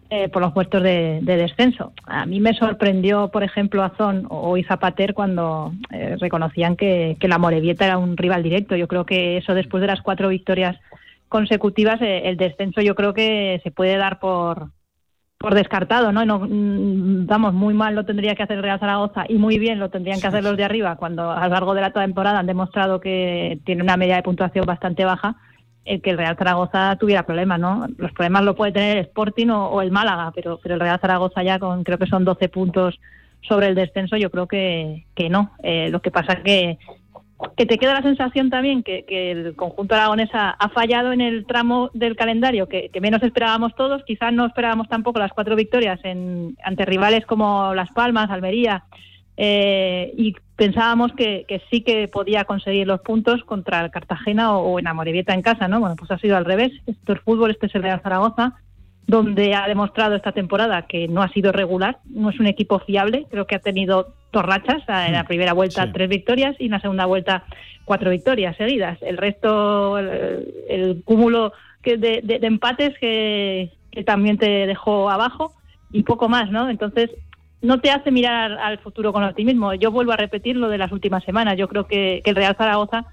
eh, 0.09 0.29
por 0.29 0.41
los 0.41 0.53
puestos 0.53 0.81
de, 0.81 1.19
descenso. 1.21 1.91
A 2.05 2.25
mí 2.25 2.39
me 2.39 2.53
sorprendió, 2.53 3.27
por 3.27 3.43
ejemplo, 3.43 3.83
Azón 3.83 4.25
o 4.29 4.55
Izapater 4.55 5.13
cuando 5.13 5.73
eh, 5.91 6.15
reconocían 6.17 6.77
que, 6.77 7.17
la 7.21 7.37
Morevieta 7.37 7.85
era 7.85 7.97
un 7.97 8.15
rival 8.15 8.41
directo. 8.41 8.77
Yo 8.77 8.87
creo 8.87 9.05
que 9.05 9.35
eso 9.35 9.53
después 9.53 9.81
de 9.81 9.87
las 9.87 10.01
cuatro 10.01 10.29
victorias 10.29 10.77
consecutivas, 11.27 12.01
eh, 12.01 12.21
el 12.25 12.37
descenso 12.37 12.79
yo 12.79 12.95
creo 12.95 13.13
que 13.13 13.59
se 13.63 13.71
puede 13.71 13.97
dar 13.97 14.19
por, 14.19 14.69
por 15.37 15.55
descartado, 15.55 16.13
¿no? 16.13 16.25
no 16.25 16.39
mm, 16.39 17.25
vamos, 17.25 17.53
muy 17.53 17.73
mal 17.73 17.93
lo 17.93 18.05
tendría 18.05 18.33
que 18.33 18.43
hacer 18.43 18.61
Real 18.61 18.79
Zaragoza 18.79 19.25
y 19.27 19.35
muy 19.35 19.59
bien 19.59 19.77
lo 19.77 19.89
tendrían 19.89 20.21
que 20.21 20.27
hacer 20.27 20.41
los 20.41 20.55
de 20.55 20.63
arriba 20.63 20.95
cuando 20.95 21.31
a 21.31 21.43
lo 21.47 21.53
largo 21.53 21.73
de 21.73 21.81
la 21.81 21.91
temporada 21.91 22.39
han 22.39 22.47
demostrado 22.47 23.01
que 23.01 23.59
tiene 23.65 23.83
una 23.83 23.97
media 23.97 24.15
de 24.15 24.23
puntuación 24.23 24.65
bastante 24.65 25.03
baja 25.03 25.35
el 25.87 26.01
que 26.01 26.11
el 26.11 26.17
Real 26.17 26.37
Zaragoza 26.37 26.95
tuviera 26.97 27.23
problemas, 27.23 27.59
¿no? 27.59 27.87
Los 27.97 28.11
problemas 28.11 28.43
lo 28.43 28.55
puede 28.55 28.71
tener 28.71 28.97
el 28.97 29.05
Sporting 29.05 29.47
o, 29.49 29.81
el 29.81 29.91
Málaga, 29.91 30.31
pero, 30.35 30.59
pero 30.61 30.75
el 30.75 30.81
Real 30.81 30.99
Zaragoza 30.99 31.43
ya 31.43 31.59
con 31.59 31.83
creo 31.83 31.97
que 31.97 32.07
son 32.07 32.25
12 32.25 32.49
puntos 32.49 32.99
sobre 33.41 33.67
el 33.67 33.75
descenso, 33.75 34.17
yo 34.17 34.29
creo 34.29 34.47
que, 34.47 35.05
que 35.15 35.29
no. 35.29 35.51
Eh, 35.63 35.89
lo 35.89 36.01
que 36.01 36.11
pasa 36.11 36.33
es 36.33 36.43
que, 36.43 36.77
que 37.55 37.65
te 37.65 37.77
queda 37.77 37.93
la 37.93 38.01
sensación 38.01 38.49
también 38.49 38.83
que, 38.83 39.05
el 39.31 39.55
conjunto 39.55 39.95
aragonesa 39.95 40.49
ha 40.49 40.69
fallado 40.69 41.11
en 41.11 41.21
el 41.21 41.45
tramo 41.45 41.89
del 41.93 42.15
calendario 42.15 42.67
que, 42.67 42.89
menos 42.99 43.23
esperábamos 43.23 43.75
todos. 43.75 44.03
Quizás 44.05 44.33
no 44.33 44.45
esperábamos 44.45 44.89
tampoco 44.89 45.19
las 45.19 45.31
cuatro 45.31 45.55
victorias 45.55 45.99
en, 46.03 46.57
ante 46.63 46.85
rivales 46.85 47.25
como 47.25 47.73
Las 47.73 47.91
Palmas, 47.91 48.29
Almería, 48.29 48.83
eh, 49.37 50.11
y 50.17 50.35
pensábamos 50.57 51.13
que, 51.13 51.45
sí 51.69 51.81
que 51.81 52.07
podía 52.09 52.43
conseguir 52.43 52.87
los 52.87 52.99
puntos 53.01 53.43
contra 53.43 53.85
el 53.85 53.91
Cartagena 53.91 54.57
o, 54.57 54.79
en 54.79 54.87
Amorebieta 54.87 55.33
en 55.33 55.43
casa, 55.43 55.67
¿no? 55.67 55.79
Bueno, 55.79 55.95
pues 55.95 56.11
ha 56.11 56.17
sido 56.17 56.35
al 56.35 56.45
revés. 56.45 56.73
Esto 56.87 57.13
es 57.13 57.21
fútbol, 57.21 57.51
este 57.51 57.67
es 57.67 57.75
el 57.75 57.83
Real 57.83 58.01
Zaragoza, 58.01 58.55
donde 59.05 59.53
ha 59.53 59.67
demostrado 59.67 60.15
esta 60.15 60.31
temporada 60.33 60.81
que 60.81 61.07
no 61.07 61.21
ha 61.21 61.29
sido 61.29 61.51
regular, 61.51 61.99
no 62.09 62.31
es 62.31 62.39
un 62.39 62.47
equipo 62.47 62.79
fiable, 62.79 63.25
creo 63.29 63.45
que 63.45 63.55
ha 63.55 63.59
tenido 63.59 64.15
dos 64.33 64.43
rachas, 64.43 64.83
en 64.89 65.13
la 65.13 65.23
primera 65.23 65.53
vuelta 65.53 65.91
tres 65.93 66.09
victorias 66.09 66.55
y 66.59 66.65
en 66.65 66.71
la 66.71 66.81
segunda 66.81 67.05
vuelta 67.05 67.45
cuatro 67.85 68.09
victorias 68.09 68.57
seguidas. 68.57 68.97
El 69.01 69.17
resto, 69.17 69.97
el, 69.99 71.01
cúmulo 71.05 71.53
de, 71.83 72.39
empates 72.41 72.97
que, 72.99 73.71
que 73.91 74.03
también 74.03 74.37
te 74.37 74.65
dejó 74.65 75.09
abajo 75.09 75.53
y 75.91 76.03
poco 76.03 76.27
más, 76.27 76.51
¿no? 76.51 76.69
Entonces, 76.69 77.11
no 77.61 77.79
te 77.79 77.91
hace 77.91 78.11
mirar 78.11 78.51
al 78.53 78.77
futuro 78.79 79.11
con 79.11 79.23
optimismo. 79.23 79.73
Yo 79.73 79.91
vuelvo 79.91 80.11
a 80.11 80.17
repetir 80.17 80.55
lo 80.55 80.69
de 80.69 80.77
las 80.77 80.91
últimas 80.91 81.23
semanas. 81.23 81.57
Yo 81.57 81.67
creo 81.67 81.87
que, 81.87 82.21
el 82.23 82.35
Real 82.35 82.55
Zaragoza 82.55 83.05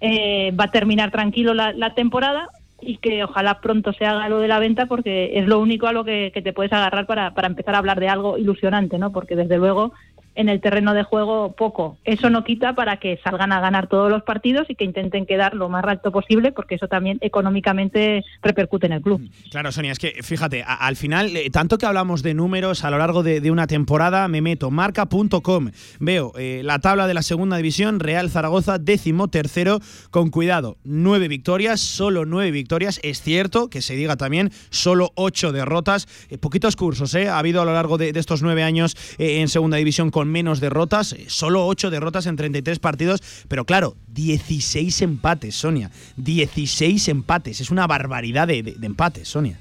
eh, 0.00 0.52
va 0.58 0.64
a 0.64 0.70
terminar 0.70 1.10
tranquilo 1.10 1.54
la, 1.54 1.94
temporada 1.94 2.48
y 2.80 2.96
que 2.96 3.22
ojalá 3.22 3.60
pronto 3.60 3.92
se 3.92 4.04
haga 4.04 4.28
lo 4.28 4.40
de 4.40 4.48
la 4.48 4.58
venta 4.58 4.86
porque 4.86 5.38
es 5.38 5.46
lo 5.46 5.60
único 5.60 5.86
a 5.86 5.92
lo 5.92 6.04
que, 6.04 6.32
que 6.34 6.42
te 6.42 6.52
puedes 6.52 6.72
agarrar 6.72 7.06
para, 7.06 7.32
para 7.34 7.46
empezar 7.46 7.74
a 7.74 7.78
hablar 7.78 8.00
de 8.00 8.08
algo 8.08 8.38
ilusionante, 8.38 8.98
¿no? 8.98 9.12
Porque 9.12 9.36
desde 9.36 9.58
luego 9.58 9.92
en 10.34 10.48
el 10.48 10.60
terreno 10.60 10.94
de 10.94 11.02
juego 11.02 11.52
poco. 11.52 11.98
Eso 12.04 12.30
no 12.30 12.44
quita 12.44 12.74
para 12.74 12.98
que 12.98 13.18
salgan 13.22 13.52
a 13.52 13.60
ganar 13.60 13.88
todos 13.88 14.10
los 14.10 14.22
partidos 14.22 14.68
y 14.68 14.74
que 14.74 14.84
intenten 14.84 15.26
quedar 15.26 15.54
lo 15.54 15.68
más 15.68 15.84
alto 15.84 16.10
posible, 16.10 16.52
porque 16.52 16.76
eso 16.76 16.88
también 16.88 17.18
económicamente 17.20 18.24
repercute 18.42 18.86
en 18.86 18.92
el 18.92 19.02
club. 19.02 19.28
Claro, 19.50 19.72
Sonia, 19.72 19.92
es 19.92 19.98
que 19.98 20.22
fíjate, 20.22 20.64
al 20.66 20.96
final, 20.96 21.36
eh, 21.36 21.50
tanto 21.50 21.78
que 21.78 21.86
hablamos 21.86 22.22
de 22.22 22.34
números 22.34 22.84
a 22.84 22.90
lo 22.90 22.98
largo 22.98 23.22
de, 23.22 23.50
una 23.50 23.66
temporada, 23.66 24.28
me 24.28 24.40
meto 24.40 24.70
marca.com, 24.70 25.70
veo 26.00 26.32
eh, 26.38 26.62
la 26.64 26.78
tabla 26.78 27.06
de 27.06 27.14
la 27.14 27.22
segunda 27.22 27.56
división, 27.56 28.00
Real 28.00 28.30
Zaragoza, 28.30 28.78
décimo 28.78 29.28
tercero, 29.28 29.80
con 30.10 30.30
cuidado, 30.30 30.78
nueve 30.84 31.28
victorias, 31.28 31.80
solo 31.80 32.24
nueve 32.24 32.50
victorias, 32.50 32.98
es 33.02 33.20
cierto 33.20 33.68
que 33.68 33.82
se 33.82 33.94
diga 33.94 34.16
también, 34.16 34.50
solo 34.70 35.12
ocho 35.16 35.52
derrotas, 35.52 36.08
eh, 36.30 36.38
poquitos 36.38 36.76
cursos, 36.76 37.14
ha 37.14 37.38
habido 37.38 37.60
a 37.60 37.64
lo 37.64 37.74
largo 37.74 37.98
de, 37.98 38.12
de 38.12 38.20
estos 38.20 38.42
nueve 38.42 38.62
años 38.62 38.96
en 39.18 39.48
segunda 39.48 39.76
división 39.76 40.10
con 40.10 40.21
menos 40.30 40.60
derrotas, 40.60 41.12
eh, 41.12 41.24
solo 41.28 41.66
8 41.66 41.90
derrotas 41.90 42.26
en 42.26 42.36
33 42.36 42.78
partidos, 42.78 43.22
pero 43.48 43.64
claro, 43.64 43.96
16 44.08 45.02
empates, 45.02 45.54
Sonia. 45.54 45.90
16 46.16 47.08
empates, 47.08 47.60
es 47.60 47.70
una 47.70 47.86
barbaridad 47.86 48.48
de, 48.48 48.76
empates, 48.82 49.28
Sonia. 49.28 49.58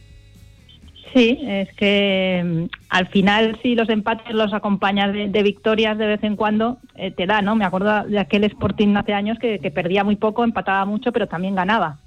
Sí, 1.13 1.37
es 1.41 1.67
que 1.75 2.41
mm, 2.43 2.63
al 2.89 3.07
final 3.07 3.59
si 3.61 3.75
los 3.75 3.89
empates 3.89 4.33
los 4.33 4.53
acompañas 4.53 5.11
de, 5.13 5.43
victorias 5.43 5.97
de 5.97 6.07
vez 6.07 6.23
en 6.23 6.35
cuando, 6.35 6.77
eh, 6.95 7.11
te 7.11 7.25
da, 7.25 7.41
¿no? 7.41 7.55
Me 7.55 7.65
acuerdo 7.65 8.05
de 8.05 8.19
aquel 8.19 8.45
Sporting 8.45 8.95
hace 8.95 9.13
años 9.13 9.37
que, 9.39 9.59
perdía 9.71 10.03
muy 10.03 10.15
poco, 10.15 10.43
empataba 10.43 10.85
mucho, 10.85 11.11
pero 11.11 11.27
también 11.27 11.55
ganaba. 11.55 11.99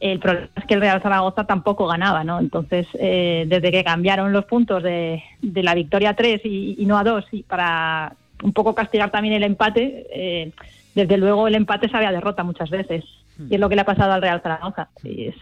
El 0.00 0.20
problema 0.20 0.48
es 0.54 0.64
que 0.64 0.74
el 0.74 0.80
Real 0.80 1.02
Zaragoza 1.02 1.44
tampoco 1.44 1.86
ganaba, 1.86 2.22
¿no? 2.22 2.38
Entonces, 2.38 2.86
eh, 3.00 3.44
desde 3.48 3.72
que 3.72 3.82
cambiaron 3.82 4.32
los 4.32 4.44
puntos 4.44 4.82
de, 4.82 5.22
la 5.40 5.74
victoria 5.74 6.10
a 6.10 6.14
3 6.14 6.40
y, 6.44 6.84
no 6.86 6.98
a 6.98 7.04
2, 7.04 7.24
y 7.32 7.42
para 7.42 8.14
un 8.42 8.52
poco 8.52 8.74
castigar 8.74 9.10
también 9.10 9.34
el 9.34 9.42
empate, 9.42 10.06
eh, 10.12 10.52
desde 10.94 11.16
luego 11.16 11.48
el 11.48 11.56
empate 11.56 11.88
sabe 11.88 12.06
a 12.06 12.12
derrota 12.12 12.44
muchas 12.44 12.70
veces. 12.70 13.04
Y 13.50 13.54
es 13.54 13.60
lo 13.60 13.68
que 13.68 13.76
le 13.76 13.82
ha 13.82 13.86
pasado 13.86 14.12
al 14.12 14.22
Real 14.22 14.40
Zaragoza. 14.40 14.88
es, 15.04 15.34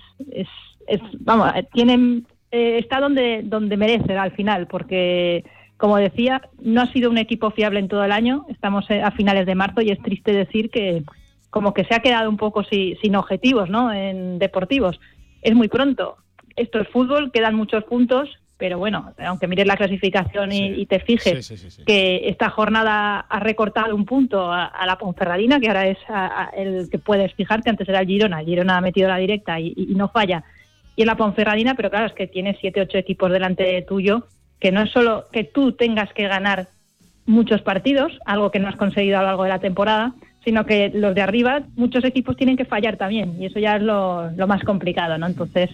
es, 0.87 1.01
vamos, 1.21 1.51
tienen, 1.73 2.27
eh, 2.51 2.79
está 2.79 3.01
donde, 3.01 3.43
donde 3.43 3.77
merece 3.77 4.17
al 4.17 4.33
final, 4.33 4.67
porque, 4.67 5.45
como 5.77 5.97
decía, 5.99 6.43
no 6.61 6.81
ha 6.81 6.93
sido 6.93 7.11
un 7.11 7.19
equipo 7.19 7.51
fiable 7.51 7.81
en 7.81 7.89
todo 7.89 8.05
el 8.05 8.13
año. 8.13 8.47
Estamos 8.49 8.91
a 8.91 9.11
finales 9.11 9.47
de 9.47 9.55
marzo 9.55 9.83
y 9.83 9.91
es 9.91 10.01
triste 10.01 10.33
decir 10.33 10.71
que 10.71 11.05
como 11.57 11.73
que 11.73 11.85
se 11.85 11.95
ha 11.95 12.01
quedado 12.01 12.29
un 12.29 12.37
poco 12.37 12.65
sin 12.65 13.17
objetivos 13.17 13.71
¿no? 13.71 13.91
en 13.91 14.39
deportivos. 14.39 15.01
Es 15.41 15.55
muy 15.55 15.69
pronto. 15.69 16.19
Esto 16.55 16.81
es 16.81 16.89
fútbol, 16.89 17.33
quedan 17.33 17.55
muchos 17.55 17.83
puntos 17.85 18.29
pero 18.59 18.79
bueno, 18.79 19.13
aunque 19.19 19.49
mires 19.49 19.67
la 19.67 19.77
clasificación 19.77 20.51
y, 20.51 20.87
te 20.87 21.01
fijes 21.01 21.83
que 21.85 22.23
esta 22.29 22.49
jornada 22.49 23.21
ha 23.21 23.39
recortado 23.39 23.95
un 23.95 24.07
punto 24.07 24.51
a, 24.51 24.87
la 24.87 24.97
Ponferradina, 24.97 25.61
que 25.61 25.69
ahora 25.69 25.87
es 25.87 25.99
el 26.57 26.89
que 26.91 26.99
puedes 26.99 27.35
fijarte, 27.35 27.69
antes 27.69 27.87
era 27.87 28.01
el 28.01 28.07
Girona, 28.07 28.41
el 28.41 28.47
Girona 28.47 28.79
ha 28.79 28.81
metido 28.81 29.09
la 29.09 29.19
directa 29.19 29.61
y, 29.61 29.75
no 29.95 30.09
falla, 30.09 30.43
y 30.97 31.03
en 31.03 31.09
la 31.09 31.19
Ponferradina, 31.19 31.75
pero 31.75 31.91
claro, 31.91 32.07
es 32.07 32.15
que 32.15 32.29
tienes 32.29 32.57
siete, 32.59 32.81
ocho 32.81 32.97
equipos 32.97 33.31
delante 33.31 33.83
tuyo, 33.83 34.27
que 34.59 34.73
no 34.73 34.81
es 34.81 34.91
solo 34.91 35.27
que 35.31 35.45
tú 35.45 35.73
tengas 35.73 36.11
que 36.15 36.27
ganar 36.27 36.69
muchos 37.27 37.61
partidos, 37.61 38.19
algo 38.25 38.51
que 38.51 38.59
no 38.59 38.69
has 38.69 38.77
conseguido 38.77 39.19
a 39.19 39.21
lo 39.21 39.27
largo 39.27 39.43
de 39.43 39.51
la 39.51 39.59
temporada, 39.59 40.15
sino 40.47 40.65
que 40.65 40.91
los 40.95 41.13
de 41.13 41.23
arriba, 41.23 41.65
muchos 41.75 42.05
equipos 42.05 42.37
tienen 42.37 42.57
que 42.57 42.65
fallar 42.65 42.97
también, 42.97 43.35
y 43.43 43.47
eso 43.47 43.59
ya 43.59 43.77
es 43.77 43.83
lo, 43.83 44.31
más 44.47 44.63
complicado, 44.63 45.19
¿no? 45.19 45.27
Entonces, 45.27 45.71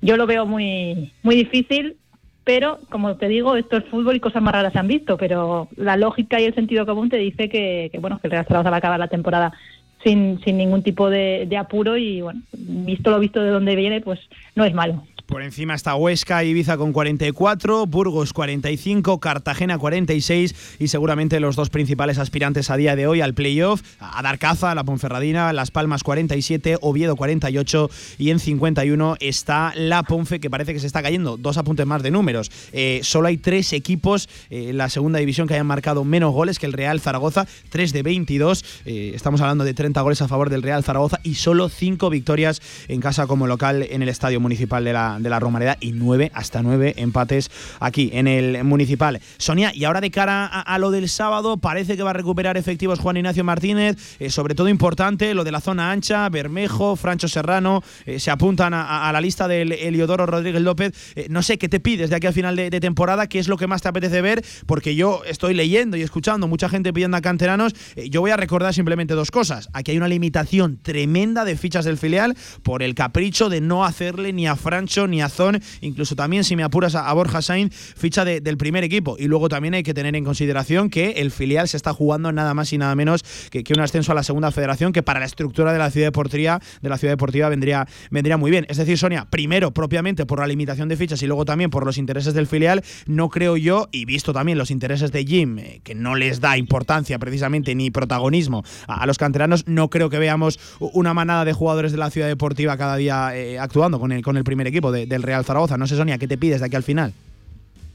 yo 0.00 0.16
lo 0.16 0.24
veo 0.26 0.46
muy, 0.46 1.12
muy 1.22 1.34
difícil 1.34 1.96
pero 2.44 2.78
como 2.90 3.16
te 3.16 3.26
digo, 3.26 3.56
esto 3.56 3.78
es 3.78 3.86
fútbol 3.86 4.16
y 4.16 4.20
cosas 4.20 4.42
más 4.42 4.52
raras 4.52 4.74
se 4.74 4.78
han 4.78 4.86
visto, 4.86 5.16
pero 5.16 5.66
la 5.76 5.96
lógica 5.96 6.38
y 6.38 6.44
el 6.44 6.54
sentido 6.54 6.84
común 6.84 7.08
te 7.08 7.16
dice 7.16 7.48
que, 7.48 7.90
bueno, 8.02 8.18
que 8.20 8.26
el 8.26 8.32
Real 8.32 8.44
Zaragoza 8.44 8.68
va 8.68 8.76
a 8.76 8.78
acabar 8.80 9.00
la 9.00 9.08
temporada 9.08 9.54
sin, 10.02 10.38
sin 10.44 10.58
ningún 10.58 10.82
tipo 10.82 11.08
de, 11.08 11.46
de 11.48 11.56
apuro 11.56 11.96
y 11.96 12.20
bueno, 12.20 12.42
visto 12.52 13.10
lo 13.10 13.18
visto 13.18 13.40
de 13.40 13.48
dónde 13.48 13.74
viene, 13.74 14.02
pues 14.02 14.20
no 14.54 14.66
es 14.66 14.74
malo. 14.74 15.04
Por 15.26 15.42
encima 15.42 15.74
está 15.74 15.94
Huesca, 15.94 16.44
Ibiza 16.44 16.76
con 16.76 16.92
44, 16.92 17.86
Burgos 17.86 18.34
45, 18.34 19.20
Cartagena 19.20 19.78
46 19.78 20.76
y 20.78 20.88
seguramente 20.88 21.40
los 21.40 21.56
dos 21.56 21.70
principales 21.70 22.18
aspirantes 22.18 22.68
a 22.68 22.76
día 22.76 22.94
de 22.94 23.06
hoy 23.06 23.22
al 23.22 23.32
playoff, 23.32 23.80
a 24.00 24.20
dar 24.20 24.38
caza 24.38 24.74
la 24.74 24.84
Ponferradina, 24.84 25.54
Las 25.54 25.70
Palmas 25.70 26.02
47, 26.02 26.76
Oviedo 26.82 27.16
48 27.16 27.90
y 28.18 28.30
en 28.30 28.38
51 28.38 29.16
está 29.18 29.72
la 29.76 30.02
Ponfe 30.02 30.40
que 30.40 30.50
parece 30.50 30.74
que 30.74 30.80
se 30.80 30.86
está 30.86 31.02
cayendo. 31.02 31.38
Dos 31.38 31.56
apuntes 31.56 31.86
más 31.86 32.02
de 32.02 32.10
números. 32.10 32.50
Eh, 32.72 33.00
solo 33.02 33.28
hay 33.28 33.38
tres 33.38 33.72
equipos 33.72 34.28
eh, 34.50 34.68
en 34.68 34.76
la 34.76 34.90
segunda 34.90 35.20
división 35.20 35.48
que 35.48 35.54
hayan 35.54 35.66
marcado 35.66 36.04
menos 36.04 36.34
goles 36.34 36.58
que 36.58 36.66
el 36.66 36.74
Real 36.74 37.00
Zaragoza, 37.00 37.46
3 37.70 37.94
de 37.94 38.02
22. 38.02 38.64
Eh, 38.84 39.12
estamos 39.14 39.40
hablando 39.40 39.64
de 39.64 39.72
30 39.72 40.02
goles 40.02 40.20
a 40.20 40.28
favor 40.28 40.50
del 40.50 40.62
Real 40.62 40.84
Zaragoza 40.84 41.18
y 41.22 41.36
solo 41.36 41.70
5 41.70 42.10
victorias 42.10 42.60
en 42.88 43.00
casa 43.00 43.26
como 43.26 43.46
local 43.46 43.86
en 43.88 44.02
el 44.02 44.10
Estadio 44.10 44.38
Municipal 44.38 44.84
de 44.84 44.92
la 44.92 45.13
de 45.18 45.30
la 45.30 45.40
Romareda 45.40 45.76
y 45.80 45.92
nueve, 45.92 46.30
hasta 46.34 46.62
nueve 46.62 46.94
empates 46.96 47.50
aquí 47.80 48.10
en 48.12 48.26
el 48.26 48.64
Municipal. 48.64 49.20
Sonia, 49.38 49.72
y 49.74 49.84
ahora 49.84 50.00
de 50.00 50.10
cara 50.10 50.46
a, 50.46 50.78
lo 50.78 50.90
del 50.90 51.08
sábado, 51.08 51.56
parece 51.56 51.96
que 51.96 52.02
va 52.02 52.10
a 52.10 52.14
recuperar 52.14 52.56
efectivos 52.56 52.98
Juan 52.98 53.16
Ignacio 53.16 53.44
Martínez, 53.44 53.96
eh, 54.18 54.30
sobre 54.30 54.54
todo 54.54 54.68
importante 54.68 55.34
lo 55.34 55.44
de 55.44 55.52
la 55.52 55.60
zona 55.60 55.90
ancha, 55.90 56.28
Bermejo, 56.28 56.96
Francho 56.96 57.28
Serrano, 57.28 57.82
eh, 58.06 58.18
se 58.18 58.30
apuntan 58.30 58.74
a, 58.74 59.10
la 59.12 59.20
lista 59.20 59.48
del 59.48 59.72
Eliodoro 59.72 60.26
Rodríguez 60.26 60.62
López. 60.62 60.92
Eh, 61.14 61.26
no 61.30 61.42
sé, 61.42 61.58
¿qué 61.58 61.68
te 61.68 61.80
pides 61.80 62.10
de 62.10 62.16
aquí 62.16 62.26
al 62.26 62.32
final 62.32 62.56
de, 62.56 62.70
temporada? 62.80 63.28
¿Qué 63.28 63.38
es 63.38 63.48
lo 63.48 63.56
que 63.56 63.66
más 63.66 63.82
te 63.82 63.88
apetece 63.88 64.20
ver? 64.20 64.44
Porque 64.66 64.94
yo 64.94 65.22
estoy 65.26 65.54
leyendo 65.54 65.96
y 65.96 66.02
escuchando 66.02 66.48
mucha 66.48 66.68
gente 66.68 66.92
pidiendo 66.92 67.16
a 67.16 67.20
canteranos. 67.20 67.74
yo 68.10 68.20
voy 68.20 68.30
a 68.30 68.36
recordar 68.36 68.74
simplemente 68.74 69.14
dos 69.14 69.30
cosas. 69.30 69.68
Aquí 69.72 69.92
hay 69.92 69.96
una 69.96 70.08
limitación 70.08 70.78
tremenda 70.82 71.44
de 71.44 71.56
fichas 71.56 71.84
del 71.84 71.98
filial 71.98 72.36
por 72.62 72.82
el 72.82 72.94
capricho 72.94 73.48
de 73.48 73.60
no 73.60 73.84
hacerle 73.84 74.32
ni 74.32 74.46
a 74.46 74.56
Francho 74.56 75.03
ni 75.06 75.22
a 75.22 75.28
Zon, 75.28 75.60
incluso 75.80 76.14
también 76.16 76.44
si 76.44 76.56
me 76.56 76.62
apuras 76.62 76.94
a, 76.94 77.12
Borja 77.12 77.42
Sainz, 77.42 77.74
ficha 77.74 78.24
del 78.24 78.56
primer 78.56 78.84
equipo. 78.84 79.16
Y 79.18 79.28
luego 79.28 79.48
también 79.48 79.74
hay 79.74 79.82
que 79.82 79.94
tener 79.94 80.16
en 80.16 80.24
consideración 80.24 80.90
que 80.90 81.12
el 81.12 81.30
filial 81.30 81.68
se 81.68 81.76
está 81.76 81.92
jugando 81.92 82.32
nada 82.32 82.54
más 82.54 82.72
y 82.72 82.78
nada 82.78 82.94
menos 82.94 83.24
que, 83.50 83.64
un 83.74 83.80
ascenso 83.80 84.12
a 84.12 84.14
la 84.14 84.22
segunda 84.22 84.50
federación, 84.52 84.92
que 84.92 85.02
para 85.02 85.20
la 85.20 85.26
estructura 85.26 85.72
de 85.72 85.78
la 85.78 85.90
ciudad 85.90 86.06
deportiva, 86.06 86.60
de 86.80 86.88
la 86.88 86.98
ciudad 86.98 87.12
deportiva 87.12 87.48
vendría, 87.48 87.86
vendría 88.10 88.36
muy 88.36 88.50
bien. 88.50 88.66
Es 88.68 88.76
decir, 88.76 88.98
Sonia, 88.98 89.26
primero 89.28 89.72
propiamente 89.72 90.26
por 90.26 90.40
la 90.40 90.46
limitación 90.46 90.88
de 90.88 90.96
fichas 90.96 91.22
y 91.22 91.26
luego 91.26 91.44
también 91.44 91.70
por 91.70 91.84
los 91.84 91.98
intereses 91.98 92.34
del 92.34 92.46
filial, 92.46 92.82
no 93.06 93.28
creo 93.28 93.56
yo, 93.56 93.88
y 93.92 94.04
visto 94.04 94.32
también 94.32 94.58
los 94.58 94.70
intereses 94.70 95.12
de 95.12 95.24
Jim, 95.24 95.58
eh, 95.58 95.80
que 95.82 95.94
no 95.94 96.14
les 96.14 96.40
da 96.40 96.56
importancia 96.56 97.18
precisamente 97.18 97.74
ni 97.74 97.90
protagonismo 97.90 98.64
a, 98.86 99.06
los 99.06 99.18
canteranos, 99.18 99.66
no 99.66 99.90
creo 99.90 100.10
que 100.10 100.18
veamos 100.18 100.58
una 100.80 101.14
manada 101.14 101.44
de 101.44 101.52
jugadores 101.52 101.92
de 101.92 101.98
la 101.98 102.10
ciudad 102.10 102.28
deportiva 102.28 102.76
cada 102.76 102.96
día 102.96 103.36
eh, 103.36 103.58
actuando 103.58 103.98
con 103.98 104.12
el, 104.12 104.22
con 104.22 104.36
el 104.36 104.44
primer 104.44 104.66
equipo 104.66 104.92
del 104.94 105.22
Real 105.22 105.44
Zaragoza. 105.44 105.76
No 105.76 105.86
sé, 105.86 105.96
Sonia, 105.96 106.18
¿qué 106.18 106.28
te 106.28 106.38
pides 106.38 106.60
de 106.60 106.66
aquí 106.66 106.76
al 106.76 106.82
final? 106.82 107.12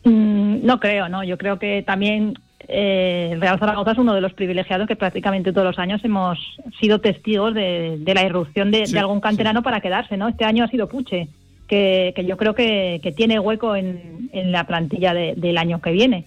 Mm, 0.03 0.65
no 0.65 0.79
creo, 0.79 1.09
¿no? 1.09 1.23
Yo 1.23 1.37
creo 1.37 1.59
que 1.59 1.83
también 1.83 2.35
eh, 2.67 3.29
el 3.31 3.41
Real 3.41 3.59
Zaragoza 3.59 3.91
es 3.91 3.97
uno 3.97 4.13
de 4.13 4.21
los 4.21 4.33
privilegiados 4.33 4.87
que 4.87 4.95
prácticamente 4.95 5.51
todos 5.51 5.65
los 5.65 5.79
años 5.79 6.03
hemos 6.03 6.37
sido 6.79 6.99
testigos 6.99 7.53
de, 7.53 7.99
la 8.05 8.23
irrupción 8.23 8.71
de, 8.71 8.85
algún 8.97 9.21
canterano 9.21 9.63
para 9.63 9.81
quedarse, 9.81 10.17
¿no? 10.17 10.27
Este 10.27 10.45
año 10.45 10.63
ha 10.63 10.67
sido 10.67 10.87
Puche, 10.87 11.27
que, 11.67 12.13
yo 12.27 12.37
creo 12.37 12.53
que, 12.53 13.13
tiene 13.15 13.39
hueco 13.39 13.75
en, 13.75 14.29
la 14.51 14.65
plantilla 14.65 15.13
del 15.13 15.57
año 15.57 15.81
que 15.81 15.91
viene. 15.91 16.25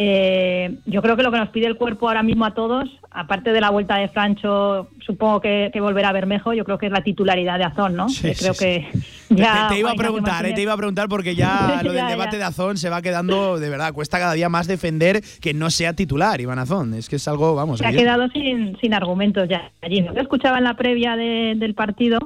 Eh, 0.00 0.78
yo 0.86 1.02
creo 1.02 1.16
que 1.16 1.24
lo 1.24 1.32
que 1.32 1.38
nos 1.38 1.48
pide 1.48 1.66
el 1.66 1.74
cuerpo 1.74 2.06
ahora 2.06 2.22
mismo 2.22 2.44
a 2.44 2.54
todos, 2.54 2.88
aparte 3.10 3.50
de 3.50 3.60
la 3.60 3.70
vuelta 3.70 3.96
de 3.96 4.06
Francho, 4.06 4.90
supongo 5.04 5.40
que, 5.40 5.72
volverá 5.80 6.10
a 6.10 6.12
Bermejo, 6.12 6.52
yo 6.52 6.64
creo 6.64 6.78
que 6.78 6.86
es 6.86 6.92
la 6.92 7.02
titularidad 7.02 7.58
de 7.58 7.64
Azón, 7.64 7.96
¿no? 7.96 8.06
creo 8.38 8.54
que 8.54 8.86
ya 9.28 9.66
te, 9.68 9.80
iba 9.80 9.90
a 9.90 9.94
preguntar, 9.94 10.46
eh, 10.46 10.52
te 10.52 10.62
iba 10.62 10.72
a 10.72 10.76
preguntar 10.76 11.08
porque 11.08 11.34
ya 11.34 11.80
lo 11.82 11.90
del 11.90 12.06
debate 12.06 12.36
de 12.36 12.44
Azón 12.44 12.76
se 12.76 12.90
va 12.90 13.02
quedando, 13.02 13.58
de 13.58 13.68
verdad, 13.70 13.92
cuesta 13.92 14.20
cada 14.20 14.34
día 14.34 14.48
más 14.48 14.68
defender 14.68 15.20
que 15.40 15.52
no 15.52 15.68
sea 15.68 15.94
titular 15.94 16.40
Iván 16.40 16.60
Azón. 16.60 16.94
Es 16.94 17.08
que 17.08 17.16
es 17.16 17.26
algo, 17.26 17.56
vamos. 17.56 17.80
Se 17.80 17.86
ha 17.86 17.90
quedado 17.90 18.28
sin, 18.28 18.78
sin 18.80 18.94
argumentos 18.94 19.48
ya 19.48 19.72
allí. 19.82 20.04
Yo 20.04 20.22
escuchaba 20.22 20.58
en 20.58 20.64
la 20.64 20.74
previa 20.74 21.16
del 21.16 21.74
partido 21.74 22.20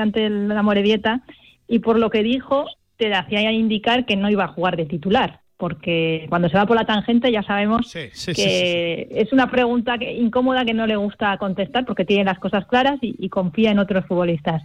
ante 0.00 0.30
la 0.30 0.62
Morevieta 0.62 1.22
y 1.66 1.80
por 1.80 1.98
lo 1.98 2.08
que 2.08 2.22
dijo 2.22 2.66
te 2.98 3.12
hacía 3.12 3.50
indicar 3.50 4.06
que 4.06 4.14
no 4.14 4.30
iba 4.30 4.44
a 4.44 4.48
jugar 4.48 4.76
de 4.76 4.86
titular 4.86 5.40
porque 5.56 6.26
cuando 6.28 6.48
se 6.48 6.56
va 6.56 6.66
por 6.66 6.76
la 6.76 6.84
tangente 6.84 7.32
ya 7.32 7.42
sabemos 7.42 7.90
que 7.92 9.08
es 9.10 9.32
una 9.32 9.50
pregunta 9.50 9.96
que, 9.98 10.12
incómoda 10.12 10.64
que 10.64 10.74
no 10.74 10.86
le 10.86 10.96
gusta 10.96 11.36
contestar 11.38 11.86
porque 11.86 12.04
tiene 12.04 12.24
las 12.24 12.38
cosas 12.38 12.66
claras 12.66 12.98
y, 13.00 13.28
confía 13.28 13.70
en 13.70 13.78
otros 13.78 14.06
futbolistas. 14.06 14.62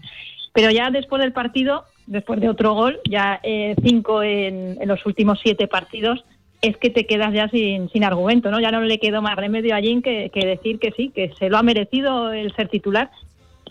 Pero 0.54 0.70
ya 0.70 0.92
después 0.92 1.22
del 1.22 1.32
partido, 1.32 1.86
después 2.08 2.40
de 2.42 2.50
otro 2.50 2.74
gol, 2.74 3.00
ya 3.10 3.40
eh, 3.42 3.76
cinco 3.84 4.22
en, 4.22 4.78
los 4.86 5.06
últimos 5.06 5.40
siete 5.42 5.68
partidos, 5.68 6.24
es 6.62 6.78
que 6.78 6.90
te 6.90 7.06
quedas 7.06 7.34
ya 7.34 7.48
sin, 7.50 7.90
sin 7.90 8.04
argumento, 8.04 8.52
¿no? 8.52 8.60
Ya 8.60 8.72
no 8.72 8.82
le 8.82 9.00
quedó 9.00 9.22
más 9.22 9.36
remedio 9.36 9.76
a 9.76 9.80
Jim 9.80 10.02
que, 10.02 10.30
decir 10.34 10.78
que 10.80 10.92
sí, 10.92 11.10
que 11.10 11.32
se 11.40 11.50
lo 11.50 11.58
ha 11.58 11.64
merecido 11.64 12.34
el 12.34 12.54
ser 12.54 12.68
titular. 12.68 13.10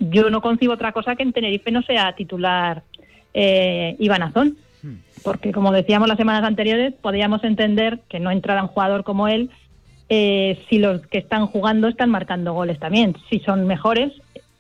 Yo 0.01 0.31
no 0.31 0.41
concibo 0.41 0.73
otra 0.73 0.93
cosa 0.93 1.15
que 1.17 1.23
en 1.23 1.33
Tenerife 1.33 1.71
no 1.71 1.83
sea 1.83 2.15
titular 2.15 2.83
eh, 3.35 3.95
Iván 3.99 4.23
Azón 4.23 4.57
porque 5.23 5.53
como 5.53 5.73
decíamos 5.73 6.09
las 6.09 6.17
semanas 6.17 6.45
anteriores, 6.45 6.95
podríamos 6.95 7.45
entender 7.45 8.01
que 8.09 8.21
no 8.21 8.31
entrara 8.31 8.63
un 8.63 8.69
jugador 8.69 9.05
como 9.05 9.29
él 9.29 9.51
eh, 10.09 10.59
si 10.69 10.79
los 10.79 11.07
que 11.07 11.19
están 11.19 11.47
jugando 11.47 11.87
están 11.87 12.11
marcando 12.11 12.53
goles 12.53 12.79
también. 12.79 13.17
Si 13.29 13.39
son 13.41 13.67
mejores, 13.67 14.13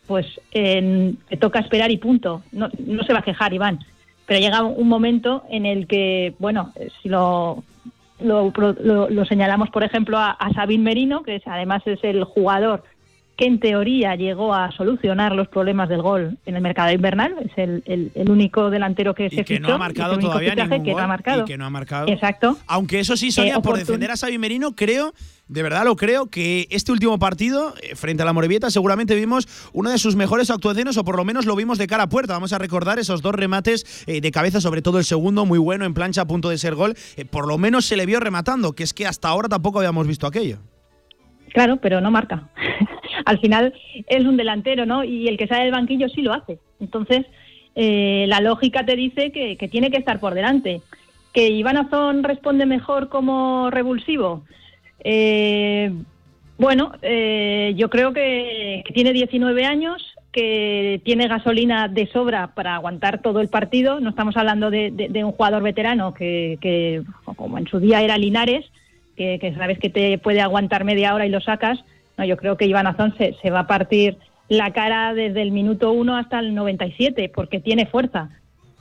pues 0.07 0.27
te 0.53 1.37
toca 1.39 1.59
esperar 1.59 1.91
y 1.91 1.99
punto. 1.99 2.43
No, 2.53 2.69
no 2.79 3.03
se 3.03 3.13
va 3.13 3.19
a 3.19 3.25
quejar, 3.25 3.53
Iván. 3.53 3.81
Pero 4.27 4.41
llega 4.41 4.63
un 4.63 4.89
momento 4.89 5.43
en 5.51 5.67
el 5.67 5.89
que, 5.89 6.35
bueno, 6.39 6.73
si 7.03 7.09
lo, 7.09 7.65
lo, 8.21 8.53
lo, 9.11 9.25
señalamos, 9.25 9.71
por 9.71 9.83
ejemplo, 9.83 10.19
a, 10.19 10.31
a 10.31 10.53
Sabín 10.53 10.85
Merino, 10.85 11.25
que 11.25 11.37
es, 11.37 11.43
además 11.47 11.83
es 11.87 11.99
el 12.05 12.23
jugador 12.23 12.85
que 13.41 13.47
en 13.47 13.59
teoría 13.59 14.17
llegó 14.17 14.53
a 14.53 14.71
solucionar 14.73 15.35
los 15.35 15.49
problemas 15.49 15.89
del 15.89 16.03
gol 16.03 16.37
en 16.45 16.57
el 16.57 16.61
mercado 16.61 16.93
invernal. 16.93 17.35
Es 17.43 17.53
el, 17.57 17.83
el, 18.15 18.31
único 18.31 18.69
delantero 18.69 19.15
que 19.15 19.31
se 19.31 19.47
que 19.47 19.59
no 19.59 19.73
ha 19.73 19.79
marcado 19.79 20.19
todavía 20.19 20.55
ningún 20.55 20.85
que 20.85 20.93
no 20.93 20.99
ha 20.99 21.07
marcado. 21.07 21.43
Y 21.43 21.45
que 21.47 21.57
no 21.57 21.65
ha 21.65 21.71
marcado. 21.71 22.09
Exacto. 22.09 22.59
Aunque 22.67 23.01
eso 23.01 23.17
sí, 23.17 23.31
Sonia, 23.31 23.57
eh, 23.57 23.63
por 23.63 23.79
defender 23.79 24.11
a 24.11 24.17
Xavi 24.19 24.37
Merino, 24.37 24.77
creo 24.77 25.15
de 25.49 25.63
verdad 25.65 25.85
lo 25.85 25.97
creo, 25.97 26.27
que 26.27 26.69
este 26.71 26.93
último 26.93 27.19
partido, 27.19 27.75
eh, 27.83 27.97
frente 27.97 28.23
a 28.23 28.27
la 28.27 28.33
Morevieta, 28.33 28.71
seguramente 28.71 29.17
vimos 29.17 29.49
una 29.73 29.91
de 29.91 29.99
sus 29.99 30.15
mejores 30.15 30.49
actuaciones, 30.51 30.97
o 30.99 31.05
por 31.05 31.17
lo 31.17 31.25
menos 31.25 31.47
lo 31.47 31.57
vimos 31.57 31.79
de 31.79 31.87
cara 31.87 32.05
a 32.05 32.09
puerta. 32.09 32.35
Vamos 32.35 32.53
a 32.53 32.59
recordar 32.59 33.01
esos 33.01 33.21
dos 33.21 33.35
remates 33.35 34.05
eh, 34.07 34.21
de 34.21 34.31
cabeza, 34.31 34.61
sobre 34.61 34.83
todo 34.83 34.99
el 34.99 35.05
segundo, 35.05 35.47
muy 35.47 35.59
bueno, 35.59 35.87
en 35.87 35.95
plancha, 35.95 36.21
a 36.21 36.27
punto 36.27 36.51
de 36.51 36.59
ser 36.59 36.75
gol. 36.75 36.95
por 37.31 37.49
lo 37.49 37.57
menos 37.57 37.87
se 37.87 37.97
le 37.97 38.05
vio 38.05 38.21
rematando, 38.21 38.75
que 38.75 38.85
es 38.85 38.93
que 38.93 39.07
hasta 39.07 39.29
ahora 39.29 39.49
tampoco 39.49 39.79
habíamos 39.79 40.07
visto 40.07 40.27
aquello. 40.27 40.59
Claro, 41.53 41.79
pero 41.79 42.01
no 42.01 42.11
marca. 42.11 42.49
Al 43.25 43.39
final 43.41 43.75
es 44.07 44.25
un 44.25 44.37
delantero, 44.37 44.87
¿no? 44.87 45.05
Y 45.05 45.29
el 45.29 45.37
que 45.37 45.47
sale 45.47 45.65
del 45.65 45.73
banquillo 45.73 46.09
sí 46.09 46.23
lo 46.23 46.33
hace. 46.33 46.59
Entonces, 46.81 47.27
eh, 47.75 48.25
la 48.29 48.41
lógica 48.41 48.85
te 48.85 48.97
dice 48.97 49.33
que, 49.33 49.57
tiene 49.69 49.91
que 49.91 49.99
estar 49.99 50.21
por 50.21 50.35
delante. 50.35 50.81
¿Que 51.33 51.49
Iván 51.49 51.77
Azón 51.77 52.25
responde 52.25 52.67
mejor 52.67 53.09
como 53.09 53.71
revulsivo? 53.71 54.45
Eh, 55.05 55.93
bueno, 56.59 56.93
eh, 57.03 57.73
yo 57.77 57.89
creo 57.89 58.13
que, 58.13 58.85
tiene 58.93 59.13
19 59.13 59.65
años, 59.65 60.15
que 60.33 61.01
tiene 61.05 61.27
gasolina 61.27 61.89
de 61.89 62.07
sobra 62.07 62.49
para 62.55 62.75
aguantar 62.75 63.23
todo 63.23 63.41
el 63.41 63.49
partido. 63.49 64.01
No 64.01 64.11
estamos 64.11 64.37
hablando 64.37 64.71
de, 64.71 65.11
un 65.25 65.33
jugador 65.33 65.63
veterano 65.63 66.15
que, 66.15 66.59
que, 66.61 67.03
como 67.37 67.59
en 67.59 67.67
su 67.67 67.81
día 67.81 68.03
era 68.03 68.19
Linares, 68.19 68.67
que, 69.39 69.55
sabes 69.57 69.79
que 69.79 69.91
te 69.91 70.17
puede 70.19 70.41
aguantar 70.41 70.85
media 70.85 71.15
hora 71.15 71.27
y 71.27 71.31
lo 71.31 71.41
sacas, 71.41 71.79
no, 72.17 72.25
yo 72.25 72.37
creo 72.37 72.57
que 72.57 72.67
Iván 72.67 72.87
Azón 72.87 73.15
se, 73.19 73.51
va 73.51 73.61
a 73.61 73.67
partir 73.67 74.17
la 74.49 74.73
cara 74.73 75.15
desde 75.15 75.43
el 75.43 75.53
minuto 75.53 75.93
1 75.93 76.17
hasta 76.17 76.39
el 76.39 76.55
97, 76.55 77.31
porque 77.35 77.61
tiene 77.61 77.87
fuerza. 77.87 78.31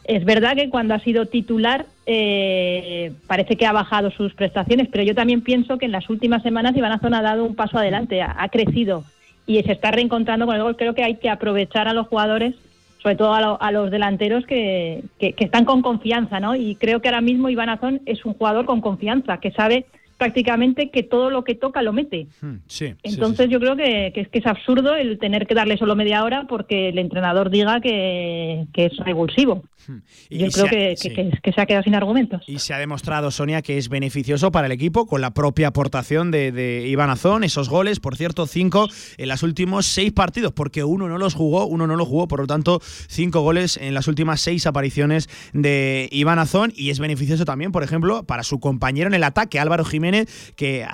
Es 0.06 0.26
verdad 0.26 0.56
que 0.56 0.70
cuando 0.70 0.96
ha 0.96 1.00
sido 1.00 1.28
titular 1.28 1.86
eh, 2.06 3.12
parece 3.28 3.56
que 3.56 3.68
ha 3.68 3.72
bajado 3.72 4.10
sus 4.12 4.34
prestaciones, 4.34 4.88
pero 4.92 5.04
yo 5.04 5.14
también 5.14 5.42
pienso 5.42 5.78
que 5.78 5.86
en 5.86 5.92
las 5.92 6.10
últimas 6.10 6.42
semanas 6.42 6.76
Iván 6.76 7.00
ha 7.02 7.22
dado 7.22 7.46
un 7.46 7.56
paso 7.56 7.78
adelante, 7.78 8.22
ha, 8.22 8.48
crecido 8.50 9.04
y 9.46 9.62
se 9.62 9.74
está 9.74 9.92
reencontrando 9.92 10.46
con 10.46 10.56
el 10.56 10.64
gol. 10.64 10.78
Creo 10.78 10.96
que 10.96 11.04
hay 11.04 11.16
que 11.16 11.30
aprovechar 11.30 11.88
a 11.88 11.94
los 11.94 12.08
jugadores, 12.08 12.56
sobre 13.04 13.16
todo 13.16 13.34
a, 13.34 13.72
los 13.72 13.92
delanteros 13.92 14.46
que, 14.46 15.04
que, 15.20 15.36
están 15.38 15.66
con 15.66 15.82
confianza, 15.82 16.40
¿no? 16.40 16.56
Y 16.56 16.76
creo 16.76 17.02
que 17.02 17.10
ahora 17.10 17.22
mismo 17.22 17.50
Iván 17.50 17.70
Azón 17.70 18.02
es 18.06 18.26
un 18.26 18.34
jugador 18.34 18.66
con 18.66 18.82
confianza, 18.82 19.38
que 19.38 19.52
sabe 19.52 19.86
prácticamente 20.20 20.92
que 20.92 21.02
todo 21.02 21.32
lo 21.32 21.44
que 21.44 21.56
toca 21.56 21.82
lo 21.82 21.94
mete. 21.94 22.28
Hmm, 22.42 22.58
sí, 22.68 22.94
Entonces 23.04 23.50
yo 23.50 23.60
creo 23.60 23.76
que, 23.76 24.12
es, 24.14 24.28
que 24.28 24.40
es 24.40 24.46
absurdo 24.46 24.94
el 24.96 25.18
tener 25.18 25.48
que 25.48 25.56
darle 25.56 25.78
solo 25.78 25.96
media 25.96 26.24
hora 26.24 26.46
porque 26.48 26.90
el 26.90 27.00
entrenador 27.00 27.50
diga 27.50 27.80
que, 27.80 28.68
que 28.74 28.88
es 28.88 28.98
revulsivo. 28.98 29.64
Hmm. 29.88 29.98
Y 30.30 30.40
yo 30.40 30.48
creo 30.50 30.68
que, 30.68 30.96
se 30.98 31.62
ha 31.62 31.66
quedado 31.66 31.84
sin 31.84 31.96
argumentos. 31.96 32.44
Y 32.48 32.60
se 32.60 32.74
ha 32.74 32.78
demostrado, 32.78 33.32
Sonia, 33.32 33.62
que 33.62 33.78
es 33.78 33.90
beneficioso 33.90 34.52
para 34.52 34.68
el 34.68 34.72
equipo 34.72 35.06
con 35.06 35.22
la 35.22 35.32
propia 35.32 35.68
aportación 35.68 36.32
de, 36.32 36.52
de 36.52 36.88
Iván 36.88 37.10
Azón, 37.10 37.44
esos 37.44 37.70
goles, 37.70 38.00
por 38.00 38.16
cierto, 38.16 38.48
cinco 38.48 38.88
en 39.18 39.30
los 39.30 39.44
últimos 39.44 39.86
seis 39.86 40.12
partidos, 40.12 40.54
porque 40.54 40.84
uno 40.84 41.08
no 41.08 41.18
los 41.18 41.34
jugó, 41.34 41.66
uno 41.66 41.88
no 41.88 41.96
lo 41.96 42.06
jugó, 42.06 42.28
por 42.28 42.40
lo 42.40 42.48
tanto, 42.48 42.82
cinco 43.08 43.42
goles 43.42 43.78
en 43.78 43.94
las 43.94 44.08
últimas 44.08 44.42
seis 44.42 44.66
apariciones 44.66 45.30
de 45.54 46.10
Iván 46.12 46.40
Azón 46.40 46.74
y 46.76 46.90
es 46.90 47.00
beneficioso 47.00 47.46
también, 47.46 47.72
por 47.72 47.84
ejemplo, 47.84 48.24
para 48.24 48.44
su 48.44 48.60
compañero 48.60 49.08
en 49.08 49.14
el 49.14 49.24
ataque, 49.24 49.60
Álvaro 49.60 49.86
Jiménez 49.86 50.28
que 50.56 50.86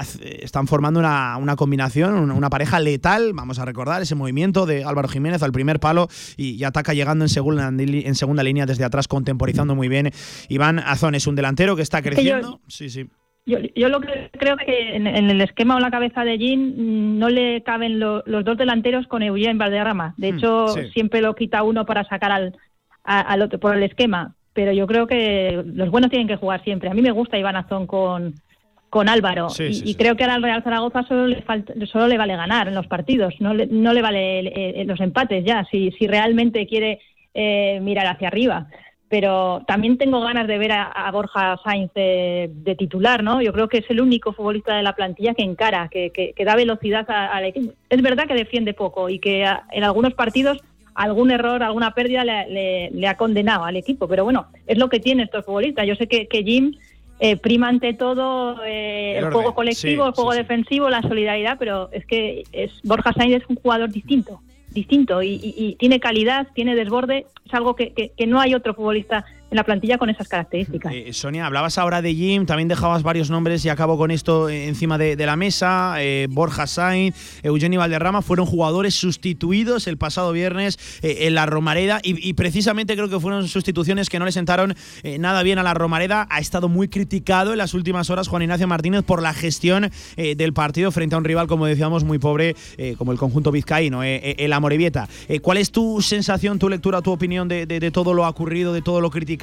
están 0.41 0.67
formando 0.67 0.99
una, 0.99 1.37
una 1.37 1.55
combinación, 1.55 2.31
una, 2.31 2.49
pareja 2.49 2.79
letal. 2.79 3.33
Vamos 3.33 3.59
a 3.59 3.65
recordar 3.65 4.01
ese 4.01 4.15
movimiento 4.15 4.65
de 4.65 4.83
Álvaro 4.83 5.07
Jiménez 5.07 5.41
al 5.43 5.51
primer 5.51 5.79
palo 5.79 6.07
y, 6.37 6.63
ataca 6.63 6.93
llegando 6.93 7.25
en 7.25 7.29
segunda, 7.29 7.67
en 7.67 8.15
segunda 8.15 8.43
línea 8.43 8.65
desde 8.75 8.85
atrás, 8.85 9.07
contemporizando 9.07 9.75
muy 9.75 9.87
bien. 9.87 10.11
Iván 10.49 10.79
Azón 10.79 11.15
es 11.15 11.27
un 11.27 11.35
delantero 11.35 11.75
que 11.75 11.81
está 11.81 12.01
creciendo. 12.01 12.61
sí, 12.67 12.89
sí. 12.89 13.09
Yo, 13.47 13.59
yo, 13.75 13.89
lo 13.89 14.01
que 14.01 14.31
creo 14.39 14.57
que 14.57 14.95
en, 14.95 15.05
el 15.05 15.39
esquema 15.39 15.75
o 15.75 15.79
la 15.79 15.91
cabeza 15.91 16.23
de 16.23 16.39
Jean 16.39 16.73
mm, 16.77 17.19
no 17.19 17.29
le 17.29 17.61
caben 17.61 17.99
los 17.99 18.23
dos 18.25 18.57
delanteros 18.57 19.05
con 19.05 19.21
Eugene 19.21 19.59
Valderrama. 19.59 20.15
De 20.17 20.31
hmm, 20.31 20.37
hecho, 20.37 20.67
siempre 20.93 21.21
lo 21.21 21.35
quita 21.35 21.61
uno 21.61 21.85
para 21.85 22.03
sacar 22.05 22.31
al, 22.31 22.57
al 23.03 23.41
otro 23.43 23.59
por 23.59 23.75
el 23.75 23.83
esquema. 23.83 24.33
Pero 24.53 24.71
yo 24.71 24.87
creo 24.87 25.05
que 25.05 25.63
los 25.63 25.91
buenos 25.91 26.09
tienen 26.09 26.27
que 26.27 26.37
jugar 26.37 26.63
siempre. 26.63 26.89
A 26.89 26.95
mí 26.95 27.03
me 27.03 27.11
gusta 27.11 27.37
Iván 27.37 27.55
Azón 27.55 27.85
con, 27.85 28.33
con 28.89 29.09
Álvaro. 29.09 29.47
y, 29.59 29.93
creo 29.95 30.15
que 30.15 30.23
ahora 30.23 30.35
al 30.35 30.43
Real 30.43 30.63
Zaragoza 30.63 31.03
solo 31.03 31.27
le, 31.27 31.43
solo 31.85 32.07
le 32.07 32.17
vale 32.17 32.37
ganar 32.37 32.69
en 32.69 32.75
los 32.75 32.87
partidos, 32.87 33.33
no 33.41 33.53
le, 33.53 33.67
no 33.67 33.93
le 33.93 34.01
vale 34.01 34.85
los 34.85 35.01
empates 35.01 35.43
ya, 35.43 35.65
si, 35.69 35.91
si 35.91 36.07
realmente 36.07 36.65
quiere 36.65 37.01
eh, 37.35 37.79
mirar 37.81 38.07
hacia 38.07 38.29
arriba. 38.29 38.67
Pero 39.07 39.61
también 39.67 39.99
tengo 39.99 40.19
ganas 40.21 40.47
de 40.47 40.57
ver 40.57 40.71
a, 40.71 41.09
Borja 41.11 41.59
Sainz 41.63 41.93
de, 41.93 42.75
titular, 42.77 43.23
¿no? 43.23 43.39
Yo 43.41 43.53
creo 43.53 43.69
que 43.69 43.77
es 43.77 43.89
el 43.89 44.01
único 44.01 44.33
futbolista 44.33 44.75
de 44.75 44.81
la 44.81 44.95
plantilla 44.95 45.35
que 45.35 45.43
encara, 45.43 45.89
que, 45.89 46.09
que, 46.11 46.45
da 46.45 46.55
velocidad 46.55 47.05
al 47.09 47.45
equipo. 47.45 47.73
Es 47.87 48.01
verdad 48.01 48.25
que 48.25 48.33
defiende 48.33 48.73
poco 48.73 49.07
y 49.09 49.19
que 49.19 49.45
en 49.71 49.83
algunos 49.83 50.15
partidos 50.15 50.57
algún 50.95 51.29
error, 51.29 51.61
alguna 51.61 51.91
pérdida 51.91 52.25
le, 52.25 52.89
le, 52.89 53.07
ha 53.07 53.15
condenado 53.15 53.63
al 53.65 53.75
equipo. 53.75 54.07
Pero 54.07 54.23
bueno, 54.23 54.47
es 54.65 54.77
lo 54.79 54.89
que 54.89 54.99
tiene 54.99 55.23
estos 55.23 55.45
futbolistas. 55.45 55.85
Yo 55.85 55.95
sé 55.95 56.07
que, 56.07 56.27
que 56.27 56.43
Jim 56.43 56.73
eh, 57.19 57.37
prima 57.37 57.69
ante 57.69 57.93
todo 57.93 58.61
eh, 58.65 59.17
el, 59.17 59.31
juego 59.31 59.55
colectivo, 59.55 60.05
el 60.05 60.11
juego 60.11 60.33
defensivo, 60.33 60.89
la 60.89 61.01
solidaridad, 61.01 61.55
pero 61.57 61.89
es 61.93 62.05
que 62.05 62.43
es, 62.51 62.71
Borja 62.83 63.13
Sainz 63.13 63.41
es 63.41 63.49
un 63.49 63.55
jugador 63.55 63.89
distinto, 63.89 64.41
distinto 64.75 65.23
y, 65.23 65.75
tiene 65.79 65.99
calidad, 65.99 66.49
tiene 66.53 66.75
desborde, 66.75 67.25
es 67.45 67.53
algo 67.53 67.75
que, 67.75 67.93
que, 67.93 68.27
no 68.27 68.39
hay 68.39 68.53
otro 68.53 68.75
futbolista 68.75 69.25
en 69.51 69.57
la 69.57 69.63
plantilla 69.63 69.97
con 69.97 70.09
esas 70.09 70.27
características. 70.27 70.91
Eh, 70.93 71.13
Sonia, 71.13 71.45
hablabas 71.45 71.77
ahora 71.77 72.01
de 72.01 72.13
Jim, 72.13 72.45
también 72.45 72.67
dejabas 72.67 73.03
varios 73.03 73.29
nombres 73.29 73.63
y 73.65 73.69
acabo 73.69 73.97
con 73.97 74.11
esto 74.11 74.49
eh, 74.49 74.67
encima 74.67 74.97
de, 74.97 75.15
la 75.25 75.35
mesa. 75.35 75.95
Eh, 75.99 76.27
Borja 76.29 76.67
Sainz, 76.67 77.15
Eugenio 77.43 77.79
Valderrama 77.79 78.21
fueron 78.21 78.45
jugadores 78.45 78.95
sustituidos 78.95 79.87
el 79.87 79.97
pasado 79.97 80.31
viernes 80.31 80.77
en 81.01 81.33
la 81.33 81.45
Romareda 81.45 81.99
y, 82.03 82.33
precisamente 82.33 82.95
creo 82.95 83.09
que 83.09 83.19
fueron 83.19 83.47
sustituciones 83.47 84.09
que 84.09 84.19
no 84.19 84.25
le 84.25 84.31
sentaron 84.31 84.75
nada 85.19 85.41
bien 85.41 85.57
a 85.57 85.63
la 85.63 85.73
Romareda. 85.73 86.27
Ha 86.29 86.39
estado 86.39 86.69
muy 86.69 86.89
criticado 86.89 87.53
en 87.53 87.57
las 87.57 87.73
últimas 87.73 88.09
horas 88.09 88.27
Juan 88.27 88.43
Ignacio 88.43 88.67
Martínez 88.67 89.03
por 89.03 89.21
la 89.21 89.33
gestión 89.33 89.89
del 90.15 90.53
partido 90.53 90.91
frente 90.91 91.15
a 91.15 91.17
un 91.17 91.23
rival, 91.23 91.47
como 91.47 91.65
decíamos, 91.65 92.03
muy 92.03 92.19
pobre 92.19 92.55
como 92.97 93.11
el 93.11 93.17
conjunto 93.17 93.51
vizcaíno, 93.51 94.03
el 94.03 94.53
Amorebieta. 94.53 95.07
¿Cuál 95.41 95.57
es 95.57 95.71
tu 95.71 96.01
sensación, 96.01 96.59
tu 96.59 96.69
lectura, 96.69 97.01
tu 97.01 97.11
opinión 97.11 97.47
de, 97.47 97.65
de 97.65 97.91
todo 97.91 98.13
lo 98.13 98.27
ocurrido, 98.27 98.73
de 98.73 98.81
todo 98.81 99.01
lo 99.01 99.09
criticado? 99.09 99.34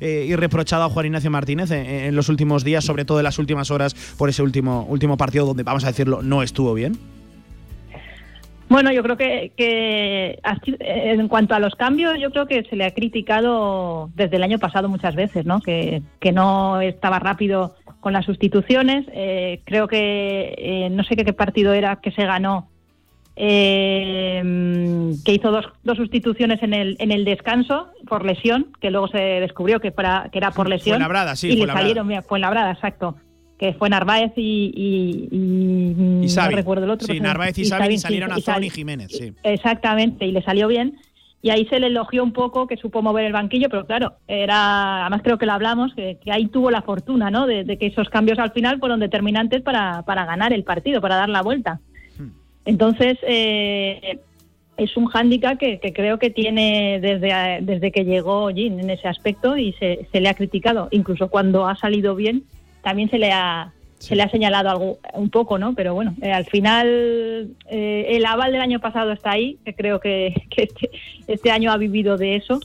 Eh, 0.00 0.26
y 0.28 0.36
reprochado 0.36 0.84
a 0.84 0.88
Juan 0.88 1.06
Ignacio 1.06 1.30
Martínez 1.30 1.70
en, 1.70 2.14
los 2.14 2.28
últimos 2.28 2.64
días, 2.64 2.84
sobre 2.84 3.04
todo 3.04 3.18
en 3.20 3.24
las 3.24 3.38
últimas 3.38 3.70
horas, 3.70 3.94
por 4.16 4.28
ese 4.28 4.42
último, 4.42 4.86
último 4.88 5.16
partido 5.16 5.46
donde, 5.46 5.62
vamos 5.62 5.84
a 5.84 5.88
decirlo, 5.88 6.22
no 6.22 6.42
estuvo 6.42 6.74
bien? 6.74 6.98
Bueno, 8.68 8.92
yo 8.92 9.02
creo 9.02 9.16
que, 9.16 10.38
en 10.80 11.28
cuanto 11.28 11.54
a 11.54 11.58
los 11.58 11.74
cambios, 11.74 12.20
yo 12.20 12.30
creo 12.30 12.46
que 12.46 12.64
se 12.64 12.76
le 12.76 12.84
ha 12.84 12.92
criticado 12.92 14.10
desde 14.14 14.36
el 14.36 14.42
año 14.42 14.58
pasado 14.58 14.88
muchas 14.90 15.14
veces, 15.14 15.46
¿no? 15.46 15.60
Que, 15.60 16.02
no 16.32 16.80
estaba 16.82 17.18
rápido 17.18 17.74
con 18.00 18.12
las 18.12 18.26
sustituciones. 18.26 19.06
Eh, 19.14 19.62
creo 19.64 19.88
que 19.88 20.54
eh, 20.58 20.88
no 20.90 21.02
sé 21.04 21.16
qué 21.16 21.32
partido 21.32 21.72
era 21.72 21.96
que 21.96 22.10
se 22.10 22.26
ganó 22.26 22.68
eh, 23.40 24.42
que 25.24 25.32
hizo 25.32 25.52
dos, 25.52 25.66
dos, 25.84 25.96
sustituciones 25.96 26.60
en 26.60 26.74
el, 26.74 26.96
en 26.98 27.12
el 27.12 27.24
descanso 27.24 27.86
por 28.08 28.24
lesión, 28.24 28.72
que 28.80 28.90
luego 28.90 29.06
se 29.06 29.18
descubrió 29.18 29.78
que, 29.78 29.92
para, 29.92 30.28
que 30.32 30.38
era 30.38 30.50
por 30.50 30.68
lesión. 30.68 30.96
Fue 30.96 31.04
labrada, 31.04 31.36
sí. 31.36 31.50
Y 31.50 31.64
le 31.64 31.72
salieron, 31.72 32.08
bien, 32.08 32.24
fue 32.24 32.40
labrada, 32.40 32.72
exacto. 32.72 33.16
Que 33.56 33.74
fue 33.74 33.90
Narváez 33.90 34.32
y, 34.36 34.72
y, 34.74 35.28
y, 35.30 36.34
no 36.34 36.48
recuerdo 36.50 36.84
el 36.84 36.90
otro. 36.90 37.06
Sí, 37.06 37.20
Narváez 37.20 37.56
y, 37.58 37.64
Sabi 37.64 37.98
salieron 37.98 38.32
a 38.32 38.40
Zoni 38.40 38.66
y 38.66 38.70
Jiménez, 38.70 39.12
sí. 39.12 39.32
Exactamente, 39.44 40.26
y 40.26 40.32
le 40.32 40.42
salió 40.42 40.66
bien. 40.66 40.98
Y 41.40 41.50
ahí 41.50 41.64
se 41.66 41.78
le 41.78 41.86
elogió 41.86 42.24
un 42.24 42.32
poco 42.32 42.66
que 42.66 42.76
supo 42.76 43.02
mover 43.02 43.24
el 43.24 43.32
banquillo, 43.32 43.68
pero 43.68 43.86
claro, 43.86 44.14
era, 44.26 45.02
además 45.02 45.20
creo 45.22 45.38
que 45.38 45.46
lo 45.46 45.52
hablamos, 45.52 45.94
que, 45.94 46.18
ahí 46.28 46.48
tuvo 46.48 46.72
la 46.72 46.82
fortuna, 46.82 47.30
¿no? 47.30 47.46
De, 47.46 47.62
de, 47.62 47.78
que 47.78 47.86
esos 47.86 48.08
cambios 48.08 48.40
al 48.40 48.50
final 48.50 48.80
fueron 48.80 48.98
determinantes 48.98 49.62
para, 49.62 50.02
para 50.02 50.24
ganar 50.24 50.52
el 50.52 50.64
partido, 50.64 51.00
para 51.00 51.14
dar 51.14 51.28
la 51.28 51.42
vuelta. 51.42 51.80
Entonces, 52.68 53.16
eh, 53.22 54.18
es 54.76 54.94
un 54.98 55.06
hándicap 55.06 55.56
que, 55.56 55.80
creo 55.80 56.18
que 56.18 56.28
tiene 56.28 57.00
desde, 57.00 57.60
desde 57.62 57.90
que 57.90 58.04
llegó 58.04 58.50
Jin 58.50 58.78
en 58.78 58.90
ese 58.90 59.08
aspecto 59.08 59.56
y 59.56 59.72
se, 59.72 60.06
le 60.12 60.28
ha 60.28 60.34
criticado. 60.34 60.88
Incluso 60.90 61.30
cuando 61.30 61.66
ha 61.66 61.76
salido 61.76 62.14
bien, 62.14 62.42
también 62.82 63.08
se 63.08 63.18
le 63.18 63.32
ha, 63.32 63.72
se 63.96 64.16
le 64.16 64.22
ha 64.22 64.28
señalado 64.28 64.68
algo 64.68 64.98
un 65.14 65.30
poco, 65.30 65.58
¿no? 65.58 65.74
Pero 65.74 65.94
bueno, 65.94 66.14
eh, 66.20 66.30
al 66.30 66.44
final 66.44 67.56
eh, 67.70 68.06
el 68.10 68.26
aval 68.26 68.52
del 68.52 68.60
año 68.60 68.80
pasado 68.80 69.12
está 69.12 69.30
ahí, 69.30 69.56
que 69.64 69.72
creo 69.72 69.98
que, 70.00 70.34
este, 70.54 70.90
este, 71.26 71.50
año 71.50 71.72
ha 71.72 71.78
vivido 71.78 72.18
de 72.18 72.36
eso. 72.36 72.60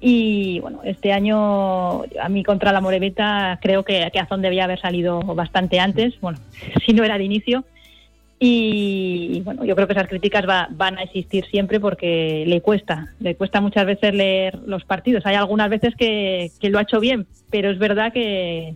Y 0.00 0.58
bueno, 0.58 0.80
este 0.82 1.12
año 1.12 2.02
a 2.02 2.28
mí 2.28 2.42
contra 2.42 2.72
la 2.72 2.80
Moreveta 2.80 3.60
creo 3.62 3.84
que, 3.84 4.10
que 4.12 4.18
Azón 4.18 4.42
debía 4.42 4.64
haber 4.64 4.80
salido 4.80 5.20
bastante 5.20 5.78
antes, 5.78 6.20
bueno, 6.20 6.40
si 6.84 6.94
no 6.94 7.04
era 7.04 7.16
de 7.16 7.24
inicio. 7.24 7.64
Y 8.38 9.40
bueno, 9.44 9.64
yo 9.64 9.74
creo 9.74 9.86
que 9.86 9.94
esas 9.94 10.08
críticas 10.08 10.44
van 10.70 10.98
a 10.98 11.02
existir 11.02 11.46
siempre 11.46 11.80
porque 11.80 12.44
le 12.46 12.60
cuesta, 12.60 13.14
le 13.18 13.34
cuesta 13.34 13.62
muchas 13.62 13.86
veces 13.86 14.14
leer 14.14 14.58
los 14.66 14.84
partidos. 14.84 15.24
Hay 15.24 15.36
algunas 15.36 15.70
veces 15.70 15.94
que, 15.96 16.50
que 16.60 16.68
lo 16.68 16.78
ha 16.78 16.82
hecho 16.82 17.00
bien, 17.00 17.26
pero 17.50 17.70
es 17.70 17.78
verdad 17.78 18.12
que, 18.12 18.74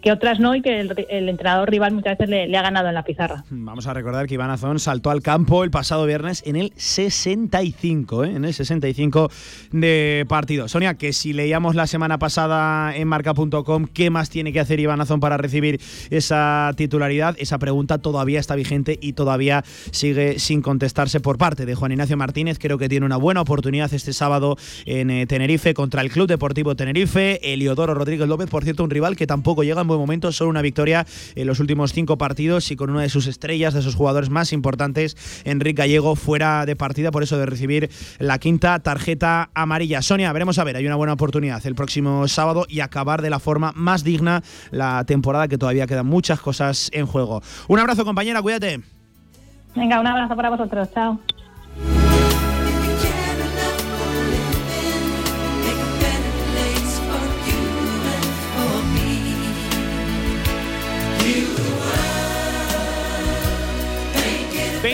que 0.00 0.12
otras 0.12 0.38
no 0.38 0.54
y 0.54 0.62
que 0.62 0.80
el, 0.80 1.28
entrenador 1.28 1.70
rival 1.70 1.92
muchas 1.92 2.18
veces 2.18 2.28
le, 2.28 2.56
ha 2.56 2.62
ganado 2.62 2.88
en 2.88 2.94
la 2.94 3.04
pizarra. 3.04 3.44
Vamos 3.50 3.86
a 3.86 3.94
recordar 3.94 4.26
que 4.26 4.34
Iván 4.34 4.50
Azón 4.50 4.78
saltó 4.78 5.10
al 5.10 5.22
campo 5.22 5.64
el 5.64 5.70
pasado 5.70 6.06
viernes 6.06 6.42
en 6.46 6.56
el 6.56 6.72
65, 6.76 8.24
¿eh? 8.24 8.36
en 8.36 8.44
el 8.44 8.54
65 8.54 9.30
de 9.72 10.24
partido. 10.28 10.68
Sonia, 10.68 10.94
que 10.94 11.12
si 11.12 11.32
leíamos 11.32 11.74
la 11.74 11.86
semana 11.86 12.18
pasada 12.18 12.96
en 12.96 13.08
marca.com 13.08 13.86
qué 13.92 14.10
más 14.10 14.30
tiene 14.30 14.52
que 14.52 14.60
hacer 14.60 14.78
Iván 14.80 15.00
Azón 15.00 15.20
para 15.20 15.36
recibir 15.36 15.80
esa 16.10 16.72
titularidad, 16.76 17.34
esa 17.38 17.58
pregunta 17.58 17.98
todavía 17.98 18.40
está 18.40 18.54
vigente 18.54 18.98
y 19.00 19.14
todavía 19.14 19.64
sigue 19.90 20.38
sin 20.38 20.62
contestarse 20.62 21.20
por 21.20 21.38
parte 21.38 21.66
de 21.66 21.74
Juan 21.74 21.92
Ignacio 21.92 22.16
Martínez. 22.16 22.58
Creo 22.58 22.78
que 22.78 22.88
tiene 22.88 23.06
una 23.06 23.16
buena 23.16 23.40
oportunidad 23.40 23.92
este 23.92 24.12
sábado 24.12 24.56
en 24.86 25.10
eh, 25.10 25.26
Tenerife 25.26 25.74
contra 25.74 26.02
el 26.02 26.10
Club 26.10 26.28
Deportivo 26.28 26.76
Tenerife. 26.76 27.52
Eliodoro 27.52 27.94
Rodríguez 27.94 28.28
López, 28.28 28.48
por 28.48 28.62
cierto, 28.62 28.84
un 28.84 28.90
rival 28.90 29.16
que 29.16 29.26
tampoco 29.26 29.64
llega 29.64 29.87
buen 29.88 30.00
momento, 30.00 30.30
solo 30.32 30.50
una 30.50 30.62
victoria 30.62 31.06
en 31.34 31.46
los 31.46 31.60
últimos 31.60 31.92
cinco 31.92 32.18
partidos 32.18 32.70
y 32.70 32.76
con 32.76 32.90
una 32.90 33.02
de 33.02 33.08
sus 33.08 33.26
estrellas, 33.26 33.74
de 33.74 33.82
sus 33.82 33.94
jugadores 33.94 34.30
más 34.30 34.52
importantes, 34.52 35.16
Enrique 35.44 35.82
Gallego, 35.82 36.16
fuera 36.16 36.66
de 36.66 36.76
partida, 36.76 37.10
por 37.10 37.22
eso 37.22 37.38
de 37.38 37.46
recibir 37.46 37.90
la 38.18 38.38
quinta 38.38 38.78
tarjeta 38.80 39.50
amarilla. 39.54 40.02
Sonia, 40.02 40.32
veremos 40.32 40.58
a 40.58 40.64
ver, 40.64 40.76
hay 40.76 40.86
una 40.86 40.96
buena 40.96 41.12
oportunidad 41.12 41.64
el 41.66 41.74
próximo 41.74 42.28
sábado 42.28 42.66
y 42.68 42.80
acabar 42.80 43.22
de 43.22 43.30
la 43.30 43.38
forma 43.38 43.72
más 43.74 44.04
digna 44.04 44.42
la 44.70 45.04
temporada, 45.04 45.48
que 45.48 45.58
todavía 45.58 45.86
quedan 45.86 46.06
muchas 46.06 46.40
cosas 46.40 46.90
en 46.92 47.06
juego. 47.06 47.42
Un 47.68 47.78
abrazo, 47.78 48.04
compañera, 48.04 48.42
cuídate. 48.42 48.80
Venga, 49.74 50.00
un 50.00 50.06
abrazo 50.06 50.34
para 50.34 50.50
vosotros, 50.50 50.88
chao. 50.92 51.20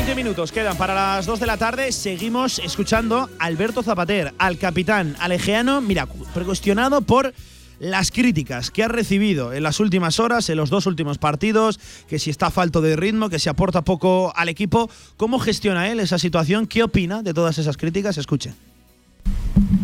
11 0.04 0.16
minutos 0.16 0.52
quedan 0.52 0.76
para 0.76 0.94
las 0.94 1.24
2 1.24 1.40
de 1.40 1.46
la 1.46 1.56
tarde. 1.56 1.90
Seguimos 1.90 2.58
escuchando 2.58 3.30
a 3.38 3.46
Alberto 3.46 3.82
Zapater, 3.82 4.34
al 4.36 4.58
capitán 4.58 5.16
alejeano, 5.18 5.80
mira, 5.80 6.04
cuestionado 6.04 7.00
por 7.00 7.32
las 7.78 8.10
críticas 8.10 8.70
que 8.70 8.82
ha 8.82 8.88
recibido 8.88 9.54
en 9.54 9.62
las 9.62 9.80
últimas 9.80 10.20
horas, 10.20 10.50
en 10.50 10.58
los 10.58 10.68
dos 10.68 10.84
últimos 10.84 11.16
partidos, 11.16 11.80
que 12.06 12.18
si 12.18 12.28
está 12.28 12.50
falto 12.50 12.82
de 12.82 12.96
ritmo, 12.96 13.30
que 13.30 13.38
si 13.38 13.48
aporta 13.48 13.80
poco 13.80 14.30
al 14.36 14.50
equipo. 14.50 14.90
¿Cómo 15.16 15.38
gestiona 15.38 15.90
él 15.90 15.98
esa 16.00 16.18
situación? 16.18 16.66
¿Qué 16.66 16.82
opina 16.82 17.22
de 17.22 17.32
todas 17.32 17.56
esas 17.56 17.78
críticas? 17.78 18.18
Escuche. 18.18 18.52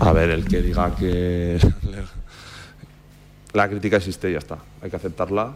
A 0.00 0.12
ver, 0.12 0.28
el 0.28 0.44
que 0.44 0.60
diga 0.60 0.94
que 0.96 1.58
la 3.54 3.70
crítica 3.70 3.96
existe 3.96 4.30
ya 4.30 4.38
está. 4.38 4.58
Hay 4.82 4.90
que 4.90 4.96
aceptarla. 4.96 5.54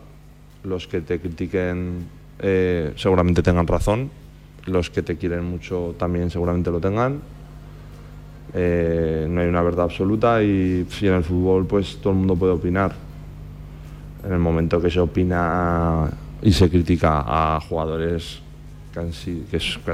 Los 0.62 0.86
que 0.86 1.02
te 1.02 1.20
critiquen 1.20 2.06
eh, 2.38 2.94
seguramente 2.96 3.42
tengan 3.42 3.66
razón. 3.66 4.23
Los 4.66 4.90
que 4.90 5.02
te 5.02 5.16
quieren 5.16 5.44
mucho 5.44 5.94
también 5.98 6.30
seguramente 6.30 6.70
lo 6.70 6.80
tengan 6.80 7.20
eh, 8.56 9.26
no 9.28 9.40
hay 9.40 9.48
una 9.48 9.62
verdad 9.62 9.86
absoluta 9.86 10.40
y, 10.40 10.86
en 11.02 11.14
el 11.14 11.24
fútbol 11.24 11.66
pues 11.66 11.96
todo 12.00 12.12
el 12.12 12.20
mundo 12.20 12.36
puede 12.36 12.52
opinar. 12.52 12.94
En 14.24 14.32
el 14.32 14.38
momento 14.38 14.80
que 14.80 14.90
se 14.90 15.00
opina 15.00 16.08
y 16.40 16.52
se 16.52 16.70
critica 16.70 17.24
a 17.26 17.60
jugadores 17.60 18.40
que 18.92 19.00
han, 19.00 19.12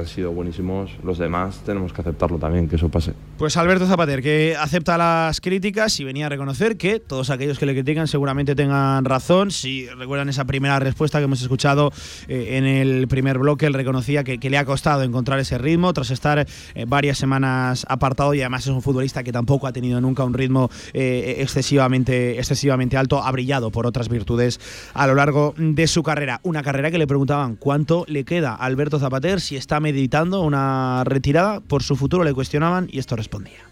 sido 0.07 0.31
buenísimos, 0.31 0.91
los 1.03 1.17
demás 1.17 1.59
tenemos 1.65 1.91
que 1.91 2.01
aceptarlo 2.01 2.37
también, 2.37 2.69
que 2.69 2.75
eso 2.75 2.87
pase. 2.87 3.13
Pues 3.41 3.57
Alberto 3.57 3.87
Zapater, 3.87 4.21
que 4.21 4.55
acepta 4.55 4.99
las 4.99 5.41
críticas 5.41 5.99
y 5.99 6.03
venía 6.03 6.27
a 6.27 6.29
reconocer 6.29 6.77
que 6.77 6.99
todos 6.99 7.31
aquellos 7.31 7.57
que 7.57 7.65
le 7.65 7.73
critican 7.73 8.07
seguramente 8.07 8.53
tengan 8.53 9.03
razón. 9.03 9.49
Si 9.49 9.87
recuerdan 9.87 10.29
esa 10.29 10.45
primera 10.45 10.77
respuesta 10.79 11.17
que 11.17 11.23
hemos 11.23 11.41
escuchado 11.41 11.91
eh, 12.27 12.57
en 12.57 12.65
el 12.65 13.07
primer 13.07 13.39
bloque, 13.39 13.65
él 13.65 13.73
reconocía 13.73 14.23
que, 14.23 14.37
le 14.47 14.57
ha 14.59 14.65
costado 14.65 15.01
encontrar 15.01 15.39
ese 15.39 15.57
ritmo 15.57 15.91
tras 15.91 16.11
estar 16.11 16.45
eh, 16.75 16.85
varias 16.87 17.17
semanas 17.17 17.83
apartado 17.89 18.35
y 18.35 18.41
además 18.41 18.61
es 18.61 18.67
un 18.67 18.83
futbolista 18.83 19.23
que 19.23 19.31
tampoco 19.31 19.65
ha 19.65 19.73
tenido 19.73 19.99
nunca 19.99 20.23
un 20.23 20.35
ritmo 20.35 20.69
eh, 20.93 21.37
excesivamente, 21.39 22.37
excesivamente 22.37 22.95
alto, 22.95 23.23
ha 23.23 23.31
brillado 23.31 23.71
por 23.71 23.87
otras 23.87 24.07
virtudes 24.07 24.59
a 24.93 25.07
lo 25.07 25.15
largo 25.15 25.55
de 25.57 25.87
su 25.87 26.03
carrera. 26.03 26.41
Una 26.43 26.61
carrera 26.61 26.91
que 26.91 26.99
le 26.99 27.07
preguntaban 27.07 27.55
cuánto 27.55 28.05
le 28.07 28.23
queda 28.23 28.51
a 28.51 28.65
Alberto 28.65 28.99
Zapater 28.99 29.41
si 29.41 29.55
está 29.55 29.79
meditando 29.79 30.41
una 30.41 31.03
retirada 31.05 31.59
por 31.59 31.81
su 31.81 31.95
futuro, 31.95 32.23
le 32.23 32.35
cuestionaban 32.35 32.87
y 32.91 32.99
esto 32.99 33.15
respondía. 33.31 33.63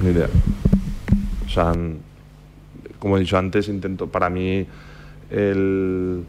Ni 0.00 0.10
idea. 0.10 0.28
O 1.46 1.48
sea, 1.48 1.72
como 2.98 3.16
he 3.16 3.20
dicho 3.20 3.38
antes, 3.38 3.68
intento, 3.68 4.08
para 4.08 4.28
mí 4.28 4.66
el, 5.30 6.24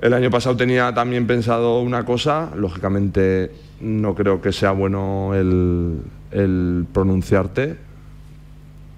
el 0.00 0.12
año 0.12 0.30
pasado 0.30 0.56
tenía 0.56 0.92
también 0.92 1.26
pensado 1.26 1.80
una 1.80 2.04
cosa, 2.04 2.50
lógicamente 2.56 3.52
no 3.80 4.14
creo 4.14 4.40
que 4.40 4.52
sea 4.52 4.72
bueno 4.72 5.34
el, 5.34 6.00
el 6.32 6.86
pronunciarte, 6.92 7.76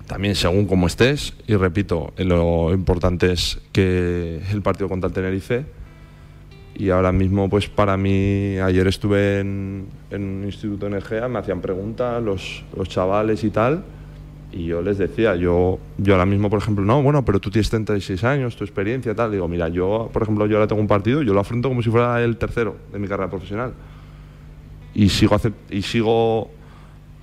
también 0.06 0.34
según 0.34 0.66
cómo 0.66 0.86
estés, 0.86 1.34
y 1.46 1.54
repito, 1.56 2.12
lo 2.16 2.72
importante 2.72 3.32
es 3.32 3.60
que 3.72 4.42
el 4.50 4.62
partido 4.62 4.88
contra 4.88 5.08
el 5.08 5.14
Tenerife 5.14 5.64
y 6.74 6.90
ahora 6.90 7.12
mismo, 7.12 7.50
pues 7.50 7.68
para 7.68 7.96
mí, 7.96 8.58
ayer 8.58 8.86
estuve 8.86 9.40
en, 9.40 9.88
un 10.10 10.42
instituto 10.44 10.86
en 10.86 10.94
Egea, 10.94 11.28
me 11.28 11.38
hacían 11.38 11.60
preguntas 11.60 12.22
los, 12.22 12.64
los, 12.74 12.88
chavales 12.88 13.44
y 13.44 13.50
tal, 13.50 13.84
y 14.52 14.66
yo 14.66 14.80
les 14.80 14.98
decía, 14.98 15.36
yo, 15.36 15.78
yo 15.98 16.14
ahora 16.14 16.26
mismo, 16.26 16.48
por 16.48 16.60
ejemplo, 16.60 16.84
no, 16.84 17.02
bueno, 17.02 17.24
pero 17.24 17.40
tú 17.40 17.50
tienes 17.50 17.68
36 17.70 18.24
años, 18.24 18.56
tu 18.56 18.64
experiencia 18.64 19.14
tal. 19.14 19.32
Digo, 19.32 19.48
mira, 19.48 19.68
yo, 19.68 20.10
por 20.12 20.22
ejemplo, 20.22 20.46
yo 20.46 20.56
ahora 20.56 20.66
tengo 20.66 20.80
un 20.80 20.88
partido, 20.88 21.22
yo 21.22 21.32
lo 21.32 21.40
afronto 21.40 21.68
como 21.68 21.82
si 21.82 21.90
fuera 21.90 22.22
el 22.22 22.36
tercero 22.36 22.76
de 22.92 22.98
mi 22.98 23.08
carrera 23.08 23.30
profesional. 23.30 23.72
Y 24.94 25.08
sigo, 25.08 25.40
y 25.70 25.82
sigo 25.82 26.50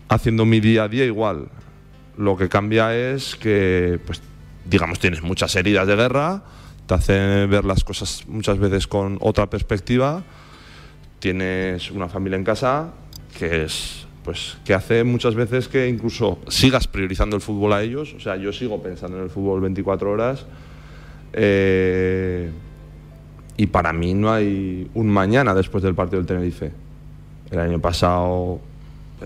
haciendo 0.08 0.46
mi 0.46 0.60
día 0.60 0.84
a 0.84 0.88
día 0.88 1.06
igual. 1.06 1.50
Lo 2.18 2.36
que 2.36 2.50
cambia 2.50 2.96
es 2.96 3.36
que, 3.36 4.00
pues, 4.06 4.22
digamos, 4.66 5.00
tienes 5.00 5.22
muchas 5.22 5.56
heridas 5.56 5.86
de 5.86 5.96
guerra 5.96 6.44
te 6.90 6.96
hace 6.96 7.46
ver 7.46 7.66
las 7.66 7.84
cosas 7.84 8.24
muchas 8.28 8.58
veces 8.58 8.88
con 8.88 9.20
otra 9.22 9.48
perspectiva. 9.48 10.24
Tienes 11.20 11.92
una 11.92 12.10
familia 12.10 12.36
en 12.36 12.44
casa 12.44 12.94
que 13.38 13.66
es 13.66 14.08
pues 14.24 14.58
que 14.66 14.74
hace 14.74 15.04
muchas 15.04 15.36
veces 15.36 15.68
que 15.68 15.88
incluso 15.88 16.40
sigas 16.48 16.88
priorizando 16.88 17.36
el 17.36 17.44
fútbol 17.44 17.74
a 17.74 17.84
ellos. 17.84 18.16
O 18.18 18.20
sea, 18.20 18.38
yo 18.38 18.52
sigo 18.52 18.82
pensando 18.82 19.18
en 19.18 19.24
el 19.26 19.30
fútbol 19.30 19.62
24 19.62 20.10
horas. 20.10 20.48
Eh, 21.34 22.50
y 23.56 23.68
para 23.68 23.94
mí 23.94 24.16
no 24.16 24.32
hay 24.32 24.90
un 24.96 25.10
mañana 25.10 25.54
después 25.54 25.84
del 25.84 25.94
partido 25.94 26.18
del 26.18 26.26
Tenerife. 26.26 26.72
El 27.52 27.60
año 27.60 27.80
pasado, 27.80 28.62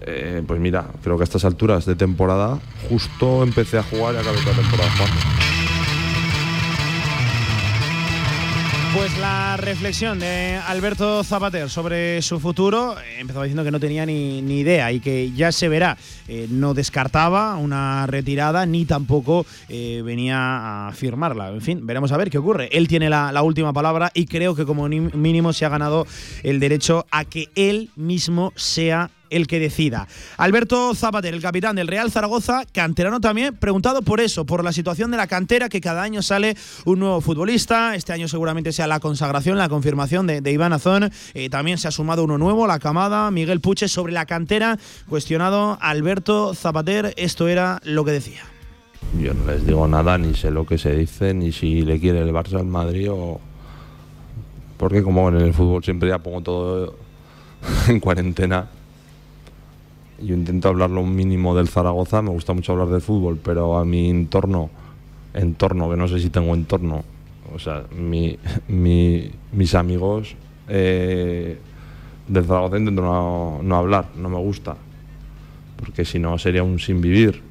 eh, 0.02 0.43
pues 0.45 0.60
mira, 0.60 0.86
creo 1.02 1.15
que 1.15 1.23
a 1.23 1.26
estas 1.26 1.45
alturas 1.45 1.86
de 1.86 1.95
temporada 1.95 2.60
justo 2.89 3.41
empecé 3.41 3.78
a 3.78 3.84
jugar 3.84 4.15
y 4.15 4.17
acabé 4.17 4.38
la 4.43 4.52
temporada 4.52 4.91
jugando. 4.91 5.53
Pues 8.94 9.18
la 9.18 9.58
reflexión 9.58 10.20
de 10.20 10.60
Alberto 10.68 11.24
Zapater 11.24 11.68
sobre 11.68 12.22
su 12.22 12.40
futuro, 12.40 12.96
empezó 13.18 13.42
diciendo 13.42 13.64
que 13.64 13.72
no 13.72 13.80
tenía 13.80 14.06
ni, 14.06 14.38
idea 14.38 14.92
y 14.92 15.00
que 15.00 15.32
ya 15.32 15.52
se 15.52 15.68
verá. 15.68 15.98
Eh, 16.28 16.48
no 16.52 16.76
descartaba 16.76 17.56
una 17.56 18.06
retirada 18.06 18.68
ni 18.68 18.86
tampoco 18.86 19.48
eh, 19.68 20.04
venía 20.06 20.90
a 20.90 20.92
firmarla. 20.92 21.50
En 21.50 21.62
fin, 21.62 21.88
veremos 21.88 22.12
a 22.12 22.18
ver 22.18 22.30
qué 22.30 22.38
ocurre. 22.38 22.70
Él 22.72 22.88
tiene 22.88 23.10
la, 23.10 23.32
la 23.32 23.42
última 23.42 23.74
palabra 23.74 24.12
y 24.14 24.28
creo 24.28 24.54
que 24.54 24.64
como 24.64 24.88
mínimo 24.88 25.54
se 25.54 25.66
ha 25.66 25.70
ganado 25.70 26.06
el 26.44 26.60
derecho 26.60 27.08
a 27.10 27.26
que 27.26 27.50
él 27.56 27.90
mismo 27.96 28.54
sea 28.56 29.10
el 29.30 29.48
que 29.48 29.60
decida. 29.60 30.08
Alberto 30.38 30.94
Zapater, 30.96 31.34
el 31.34 31.42
capitán 31.42 31.76
del 31.76 31.88
Real 31.88 32.12
Zaragoza, 32.12 32.64
canterano 32.72 33.20
también, 33.20 33.56
preguntado 33.56 34.02
por 34.02 34.22
eso, 34.22 34.46
por 34.46 34.64
la 34.64 34.72
situación 34.72 35.12
de 35.12 35.18
la 35.18 35.28
cantera, 35.28 35.70
que 35.70 35.82
cada 35.82 36.04
año 36.04 36.22
sale 36.22 36.56
un 36.86 37.00
nuevo 37.00 37.22
futbolista. 37.22 37.96
Este 37.96 38.14
año 38.14 38.28
seguramente 38.28 38.72
sea 38.72 38.88
la 38.88 39.00
consagración, 39.00 39.58
la 39.58 39.70
confirmación 39.70 40.28
de, 40.28 40.52
Iván 40.52 40.74
Azón. 40.74 41.12
Eh, 41.34 41.50
también 41.50 41.78
se 41.78 41.88
ha 41.88 41.92
sumado 41.92 42.24
uno 42.24 42.38
nuevo, 42.38 42.68
la 42.68 42.80
camada, 42.80 43.32
Miguel 43.32 43.60
Puche, 43.60 43.88
sobre 43.88 44.14
la 44.14 44.26
cantera. 44.26 44.78
Cuestionado 45.10 45.78
Alberto 45.82 46.54
Zapater, 46.54 47.14
esto 47.18 47.48
era 47.48 47.80
lo 47.84 48.06
que 48.06 48.12
decía. 48.12 48.42
Yo 49.20 49.34
no 49.34 49.46
les 49.46 49.66
digo 49.66 49.88
nada, 49.88 50.18
ni 50.18 50.34
sé 50.34 50.50
lo 50.50 50.66
que 50.66 50.78
se 50.78 50.96
dice, 50.96 51.34
ni 51.34 51.52
si 51.52 51.82
le 51.82 52.00
quiere 52.00 52.22
el 52.22 52.32
Barça 52.32 52.60
al 52.60 52.66
Madrid 52.66 53.12
o. 53.12 53.40
Porque 54.78 55.04
como 55.04 55.30
en 55.30 55.38
el 55.38 55.54
fútbol 55.54 55.84
siempre 55.84 56.10
ya 56.10 56.20
pongo 56.20 56.42
todo 56.42 56.96
en 57.88 58.00
cuarentena, 58.00 58.68
yo 60.26 60.36
intento 60.36 60.70
hablar 60.70 60.90
lo 60.90 61.04
mínimo 61.04 61.56
del 61.56 61.68
Zaragoza, 61.68 62.22
me 62.22 62.30
gusta 62.30 62.54
mucho 62.54 62.74
hablar 62.74 62.88
del 62.90 63.02
fútbol, 63.02 63.40
pero 63.44 63.78
a 63.78 63.86
mi 63.86 64.10
entorno, 64.10 64.70
entorno, 65.34 65.90
que 65.90 65.98
no 65.98 66.08
sé 66.08 66.20
si 66.20 66.30
tengo 66.30 66.54
entorno, 66.54 67.04
o 67.54 67.60
sea, 67.60 67.84
mi, 67.98 68.38
mis 68.68 69.76
amigos 69.76 70.36
eh, 70.68 71.58
del 72.28 72.46
Zaragoza 72.46 72.78
intento 72.78 73.02
no, 73.02 73.60
no, 73.62 73.76
hablar, 73.76 74.08
no 74.16 74.30
me 74.30 74.38
gusta, 74.38 74.76
porque 75.78 76.06
si 76.06 76.20
no 76.20 76.38
sería 76.38 76.64
un 76.64 76.80
sin 76.80 77.02
vivir. 77.02 77.42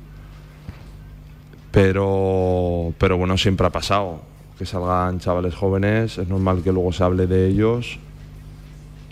Pero, 1.71 2.93
pero 2.99 3.17
bueno, 3.17 3.39
siempre 3.39 3.67
ha 3.67 3.71
pasado 3.71 4.21
que 4.59 4.67
salgan 4.67 5.21
chavales 5.21 5.55
jóvenes, 5.55 6.19
es 6.19 6.29
normal 6.29 6.63
que 6.63 6.71
luego 6.71 6.93
se 6.93 7.03
hable 7.03 7.27
de 7.27 7.49
ellos 7.49 7.99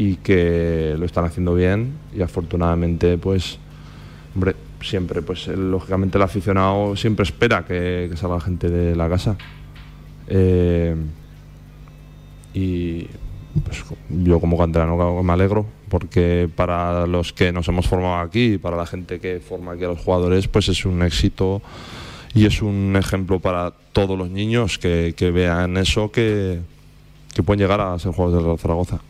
y 0.00 0.16
que 0.16 0.94
lo 0.98 1.04
están 1.04 1.26
haciendo 1.26 1.54
bien 1.54 1.92
y 2.16 2.22
afortunadamente 2.22 3.18
pues 3.18 3.58
hombre 4.34 4.56
siempre 4.80 5.20
pues 5.20 5.46
lógicamente 5.48 6.16
el 6.16 6.22
aficionado 6.22 6.96
siempre 6.96 7.24
espera 7.24 7.66
que, 7.66 8.10
salga 8.14 8.40
gente 8.40 8.70
de 8.70 8.96
la 8.96 9.10
casa. 9.10 9.36
Eh, 10.26 10.96
y 12.54 13.08
pues 13.62 13.84
yo 14.08 14.40
como 14.40 14.56
canterano 14.56 15.22
me 15.22 15.32
alegro 15.34 15.66
porque 15.90 16.48
para 16.56 17.06
los 17.06 17.34
que 17.34 17.52
nos 17.52 17.68
hemos 17.68 17.86
formado 17.86 18.20
aquí 18.20 18.56
para 18.56 18.78
la 18.78 18.86
gente 18.86 19.20
que 19.20 19.38
forma 19.38 19.72
aquí 19.72 19.84
a 19.84 19.88
los 19.88 19.98
jugadores 19.98 20.48
pues 20.48 20.70
es 20.70 20.86
un 20.86 21.02
éxito 21.02 21.60
y 22.32 22.46
es 22.46 22.62
un 22.62 22.96
ejemplo 22.96 23.38
para 23.38 23.74
todos 23.92 24.16
los 24.16 24.30
niños 24.30 24.78
que, 24.78 25.12
vean 25.34 25.76
eso 25.76 26.10
que, 26.10 26.60
que 27.34 27.42
pueden 27.42 27.60
llegar 27.60 27.82
a 27.82 27.98
ser 27.98 28.12
jugadores 28.12 28.46
de 28.46 28.56
Zaragoza 28.56 29.00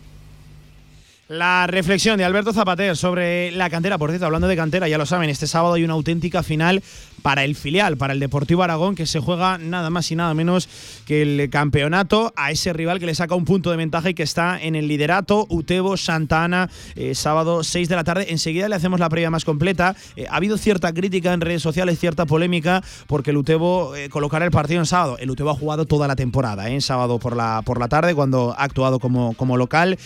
la 1.30 1.68
reflexión 1.68 2.18
de 2.18 2.24
Alberto 2.24 2.52
Zapater 2.52 2.96
sobre 2.96 3.52
la 3.52 3.70
cantera. 3.70 3.98
Por 3.98 4.10
cierto, 4.10 4.26
hablando 4.26 4.48
de 4.48 4.56
cantera, 4.56 4.88
ya 4.88 4.98
lo 4.98 5.06
saben, 5.06 5.30
este 5.30 5.46
sábado 5.46 5.74
hay 5.74 5.84
una 5.84 5.92
auténtica 5.92 6.42
final 6.42 6.82
para 7.22 7.44
el 7.44 7.54
filial, 7.54 7.96
para 7.96 8.12
el 8.12 8.20
Deportivo 8.20 8.62
Aragón, 8.62 8.94
que 8.94 9.06
se 9.06 9.20
juega 9.20 9.58
nada 9.58 9.90
más 9.90 10.10
y 10.10 10.16
nada 10.16 10.34
menos 10.34 10.68
que 11.06 11.22
el 11.22 11.50
campeonato 11.50 12.32
a 12.36 12.50
ese 12.50 12.72
rival 12.72 12.98
que 12.98 13.06
le 13.06 13.14
saca 13.14 13.34
un 13.34 13.44
punto 13.44 13.70
de 13.70 13.76
ventaja 13.76 14.10
y 14.10 14.14
que 14.14 14.22
está 14.22 14.60
en 14.60 14.74
el 14.74 14.88
liderato, 14.88 15.46
Utebo 15.48 15.96
Santa 15.96 16.44
Ana, 16.44 16.70
eh, 16.96 17.14
sábado 17.14 17.62
6 17.62 17.88
de 17.88 17.96
la 17.96 18.04
tarde. 18.04 18.26
Enseguida 18.30 18.68
le 18.68 18.76
hacemos 18.76 19.00
la 19.00 19.08
previa 19.08 19.30
más 19.30 19.44
completa. 19.44 19.94
Eh, 20.16 20.26
ha 20.28 20.36
habido 20.36 20.56
cierta 20.58 20.92
crítica 20.92 21.32
en 21.32 21.40
redes 21.40 21.62
sociales, 21.62 21.98
cierta 21.98 22.26
polémica, 22.26 22.82
porque 23.06 23.30
el 23.30 23.36
Utebo 23.36 23.94
eh, 23.94 24.08
colocará 24.08 24.44
el 24.44 24.50
partido 24.50 24.80
en 24.80 24.86
sábado. 24.86 25.18
El 25.18 25.30
Utebo 25.30 25.50
ha 25.50 25.54
jugado 25.54 25.84
toda 25.84 26.08
la 26.08 26.16
temporada, 26.16 26.68
en 26.70 26.80
sábado 26.80 27.18
por 27.18 27.36
la, 27.36 27.62
por 27.64 27.78
la 27.78 27.88
tarde, 27.88 28.14
cuando 28.14 28.54
ha 28.56 28.64
actuado 28.64 28.98
como, 28.98 29.34
como 29.34 29.56
local. 29.56 29.98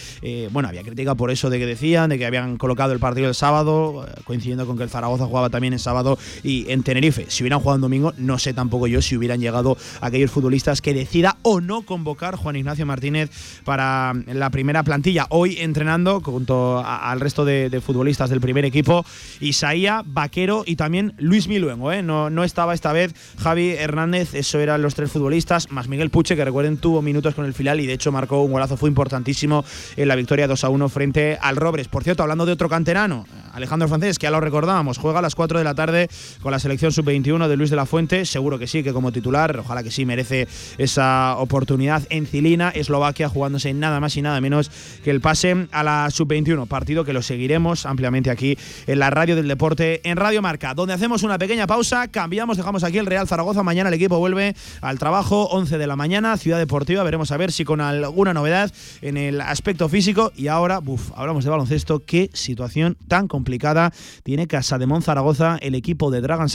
bueno, 0.50 0.68
había 0.68 0.82
crítica 0.82 1.14
por 1.14 1.30
eso 1.30 1.50
de 1.50 1.58
que 1.58 1.66
decían, 1.66 2.10
de 2.10 2.18
que 2.18 2.26
habían 2.26 2.56
colocado 2.56 2.92
el 2.92 2.98
partido 2.98 3.28
el 3.28 3.34
sábado, 3.34 4.06
coincidiendo 4.24 4.66
con 4.66 4.76
que 4.76 4.82
el 4.84 4.90
Zaragoza 4.90 5.26
jugaba 5.26 5.50
también 5.50 5.72
en 5.72 5.78
sábado 5.78 6.18
y 6.42 6.70
en 6.70 6.82
Tenerife. 6.82 7.03
Si 7.12 7.42
hubieran 7.42 7.60
jugado 7.60 7.76
en 7.76 7.82
domingo, 7.82 8.14
no 8.16 8.38
sé 8.38 8.54
tampoco 8.54 8.86
yo 8.86 9.02
si 9.02 9.14
hubieran 9.14 9.38
llegado 9.38 9.76
aquellos 10.00 10.30
futbolistas 10.30 10.80
que 10.80 10.94
decida 10.94 11.36
o 11.42 11.60
no 11.60 11.82
convocar 11.82 12.36
Juan 12.36 12.56
Ignacio 12.56 12.86
Martínez 12.86 13.30
para 13.64 14.14
la 14.26 14.48
primera 14.48 14.82
plantilla. 14.84 15.26
Hoy 15.28 15.58
entrenando 15.60 16.22
junto 16.22 16.82
al 16.84 17.20
resto 17.20 17.44
de, 17.44 17.82
futbolistas 17.84 18.30
del 18.30 18.40
primer 18.40 18.64
equipo, 18.64 19.04
Isaía, 19.40 20.02
Vaquero 20.06 20.64
y 20.66 20.76
también 20.76 21.12
Luis 21.18 21.46
Miluengo. 21.46 21.92
¿eh? 21.92 22.02
No, 22.02 22.30
no 22.30 22.42
estaba 22.42 22.72
esta 22.72 22.94
vez 22.94 23.14
Javi 23.38 23.72
Hernández, 23.72 24.34
eso 24.34 24.58
eran 24.58 24.80
los 24.80 24.94
tres 24.94 25.10
futbolistas, 25.10 25.70
más 25.70 25.88
Miguel 25.88 26.08
Puche, 26.08 26.36
que 26.36 26.44
recuerden 26.44 26.78
tuvo 26.78 27.02
minutos 27.02 27.34
con 27.34 27.44
el 27.44 27.52
final 27.52 27.80
y 27.80 27.86
de 27.86 27.92
hecho 27.92 28.12
marcó 28.12 28.42
un 28.42 28.52
golazo, 28.52 28.78
fue 28.78 28.88
importantísimo 28.88 29.62
en 29.96 30.08
la 30.08 30.16
victoria 30.16 30.46
2 30.46 30.64
a 30.64 30.68
1 30.70 30.88
frente 30.88 31.38
al 31.40 31.56
Robres. 31.56 31.88
Por 31.88 32.02
cierto, 32.02 32.22
hablando 32.22 32.46
de 32.46 32.52
otro 32.52 32.70
canterano, 32.70 33.26
Alejandro 33.52 33.88
Francés, 33.88 34.18
que 34.18 34.24
ya 34.24 34.30
lo 34.30 34.40
recordábamos, 34.40 34.96
juega 34.96 35.18
a 35.18 35.22
las 35.22 35.34
4 35.34 35.58
de 35.58 35.64
la 35.64 35.74
tarde 35.74 36.08
con 36.40 36.50
la 36.50 36.58
selección 36.58 36.93
sub-21 36.94 37.48
de 37.48 37.56
Luis 37.56 37.70
de 37.70 37.76
la 37.76 37.86
Fuente, 37.86 38.24
seguro 38.24 38.58
que 38.58 38.66
sí, 38.66 38.82
que 38.82 38.92
como 38.92 39.12
titular, 39.12 39.58
ojalá 39.58 39.82
que 39.82 39.90
sí 39.90 40.06
merece 40.06 40.48
esa 40.78 41.36
oportunidad 41.38 42.02
en 42.10 42.26
Cilina, 42.26 42.70
Eslovaquia, 42.70 43.28
jugándose 43.28 43.74
nada 43.74 44.00
más 44.00 44.16
y 44.16 44.22
nada 44.22 44.40
menos 44.40 44.70
que 45.02 45.10
el 45.10 45.20
pase 45.20 45.66
a 45.72 45.82
la 45.82 46.08
sub-21, 46.10 46.66
partido 46.66 47.04
que 47.04 47.12
lo 47.12 47.22
seguiremos 47.22 47.86
ampliamente 47.86 48.30
aquí 48.30 48.56
en 48.86 48.98
la 48.98 49.10
radio 49.10 49.36
del 49.36 49.48
deporte, 49.48 50.00
en 50.08 50.16
Radio 50.16 50.40
Marca, 50.40 50.74
donde 50.74 50.94
hacemos 50.94 51.22
una 51.22 51.38
pequeña 51.38 51.66
pausa, 51.66 52.08
cambiamos, 52.08 52.56
dejamos 52.56 52.84
aquí 52.84 52.98
el 52.98 53.06
Real 53.06 53.28
Zaragoza, 53.28 53.62
mañana 53.62 53.88
el 53.88 53.94
equipo 53.94 54.18
vuelve 54.18 54.54
al 54.80 54.98
trabajo, 54.98 55.48
11 55.48 55.76
de 55.76 55.86
la 55.86 55.96
mañana, 55.96 56.36
Ciudad 56.36 56.58
Deportiva, 56.58 57.02
veremos 57.02 57.30
a 57.32 57.36
ver 57.36 57.52
si 57.52 57.64
con 57.64 57.80
alguna 57.80 58.32
novedad 58.32 58.72
en 59.02 59.16
el 59.16 59.40
aspecto 59.40 59.88
físico. 59.88 60.32
Y 60.36 60.48
ahora, 60.48 60.78
buf, 60.78 61.10
hablamos 61.16 61.44
de 61.44 61.50
baloncesto, 61.50 62.04
qué 62.04 62.30
situación 62.32 62.96
tan 63.08 63.28
complicada 63.28 63.92
tiene 64.22 64.46
Casa 64.46 64.78
de 64.78 64.86
Zaragoza, 65.00 65.58
el 65.60 65.74
equipo 65.74 66.10
de 66.10 66.20
Dragan 66.20 66.48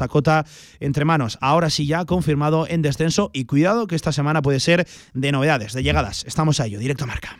Entre 0.79 1.05
manos, 1.05 1.37
ahora 1.41 1.69
sí 1.69 1.85
ya 1.85 2.05
confirmado 2.05 2.67
en 2.67 2.81
descenso 2.81 3.31
y 3.33 3.45
cuidado 3.45 3.87
que 3.87 3.95
esta 3.95 4.11
semana 4.11 4.41
puede 4.41 4.59
ser 4.59 4.87
de 5.13 5.31
novedades, 5.31 5.73
de 5.73 5.83
llegadas, 5.83 6.23
estamos 6.25 6.59
a 6.59 6.65
ello, 6.65 6.79
directo 6.79 7.03
a 7.05 7.07
marca. 7.07 7.37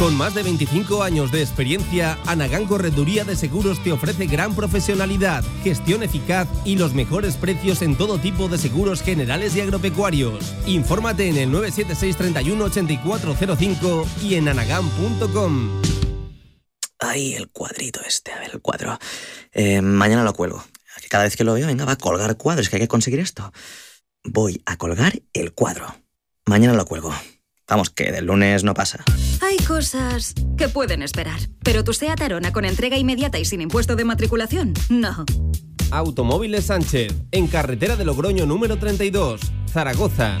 Con 0.00 0.16
más 0.16 0.34
de 0.34 0.42
25 0.42 1.02
años 1.02 1.30
de 1.30 1.42
experiencia, 1.42 2.16
Anagán 2.24 2.64
Correduría 2.64 3.24
de 3.24 3.36
Seguros 3.36 3.84
te 3.84 3.92
ofrece 3.92 4.24
gran 4.24 4.56
profesionalidad, 4.56 5.44
gestión 5.62 6.02
eficaz 6.02 6.48
y 6.64 6.76
los 6.76 6.94
mejores 6.94 7.36
precios 7.36 7.82
en 7.82 7.96
todo 7.96 8.16
tipo 8.16 8.48
de 8.48 8.56
seguros 8.56 9.02
generales 9.02 9.54
y 9.56 9.60
agropecuarios. 9.60 10.54
Infórmate 10.66 11.28
en 11.28 11.36
el 11.36 11.52
976 11.52 12.16
31 12.16 12.64
8405 12.64 14.06
y 14.22 14.36
en 14.36 14.48
anagán.com. 14.48 15.82
Ay, 16.98 17.34
el 17.34 17.50
cuadrito 17.50 18.00
este, 18.06 18.32
a 18.32 18.38
ver, 18.38 18.52
el 18.54 18.62
cuadro. 18.62 18.98
Eh, 19.52 19.82
mañana 19.82 20.24
lo 20.24 20.32
cuelgo. 20.32 20.64
Cada 21.10 21.24
vez 21.24 21.36
que 21.36 21.42
lo 21.42 21.54
veo, 21.54 21.66
venga, 21.66 21.84
va 21.84 21.92
a 21.92 21.98
colgar 21.98 22.36
cuadros, 22.36 22.68
que 22.68 22.76
hay 22.76 22.82
que 22.82 22.88
conseguir 22.88 23.18
esto. 23.18 23.52
Voy 24.22 24.62
a 24.64 24.76
colgar 24.76 25.20
el 25.32 25.52
cuadro. 25.52 25.92
Mañana 26.46 26.74
lo 26.74 26.86
cuelgo. 26.86 27.12
Vamos, 27.66 27.90
que 27.90 28.12
del 28.12 28.26
lunes 28.26 28.62
no 28.62 28.74
pasa. 28.74 29.02
Hay 29.42 29.56
cosas 29.64 30.34
que 30.56 30.68
pueden 30.68 31.02
esperar, 31.02 31.40
pero 31.64 31.82
tu 31.82 31.94
SEAT 31.94 32.20
Arona 32.20 32.52
con 32.52 32.64
entrega 32.64 32.96
inmediata 32.96 33.40
y 33.40 33.44
sin 33.44 33.60
impuesto 33.60 33.96
de 33.96 34.04
matriculación, 34.04 34.72
no. 34.88 35.24
Automóviles 35.90 36.66
Sánchez, 36.66 37.12
en 37.32 37.48
carretera 37.48 37.96
de 37.96 38.04
Logroño 38.04 38.46
número 38.46 38.78
32, 38.78 39.40
Zaragoza. 39.68 40.38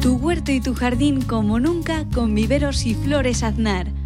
Tu 0.00 0.14
huerto 0.14 0.52
y 0.52 0.60
tu 0.60 0.72
jardín 0.76 1.20
como 1.20 1.58
nunca 1.58 2.06
con 2.14 2.32
viveros 2.32 2.86
y 2.86 2.94
flores 2.94 3.42
Aznar. 3.42 4.05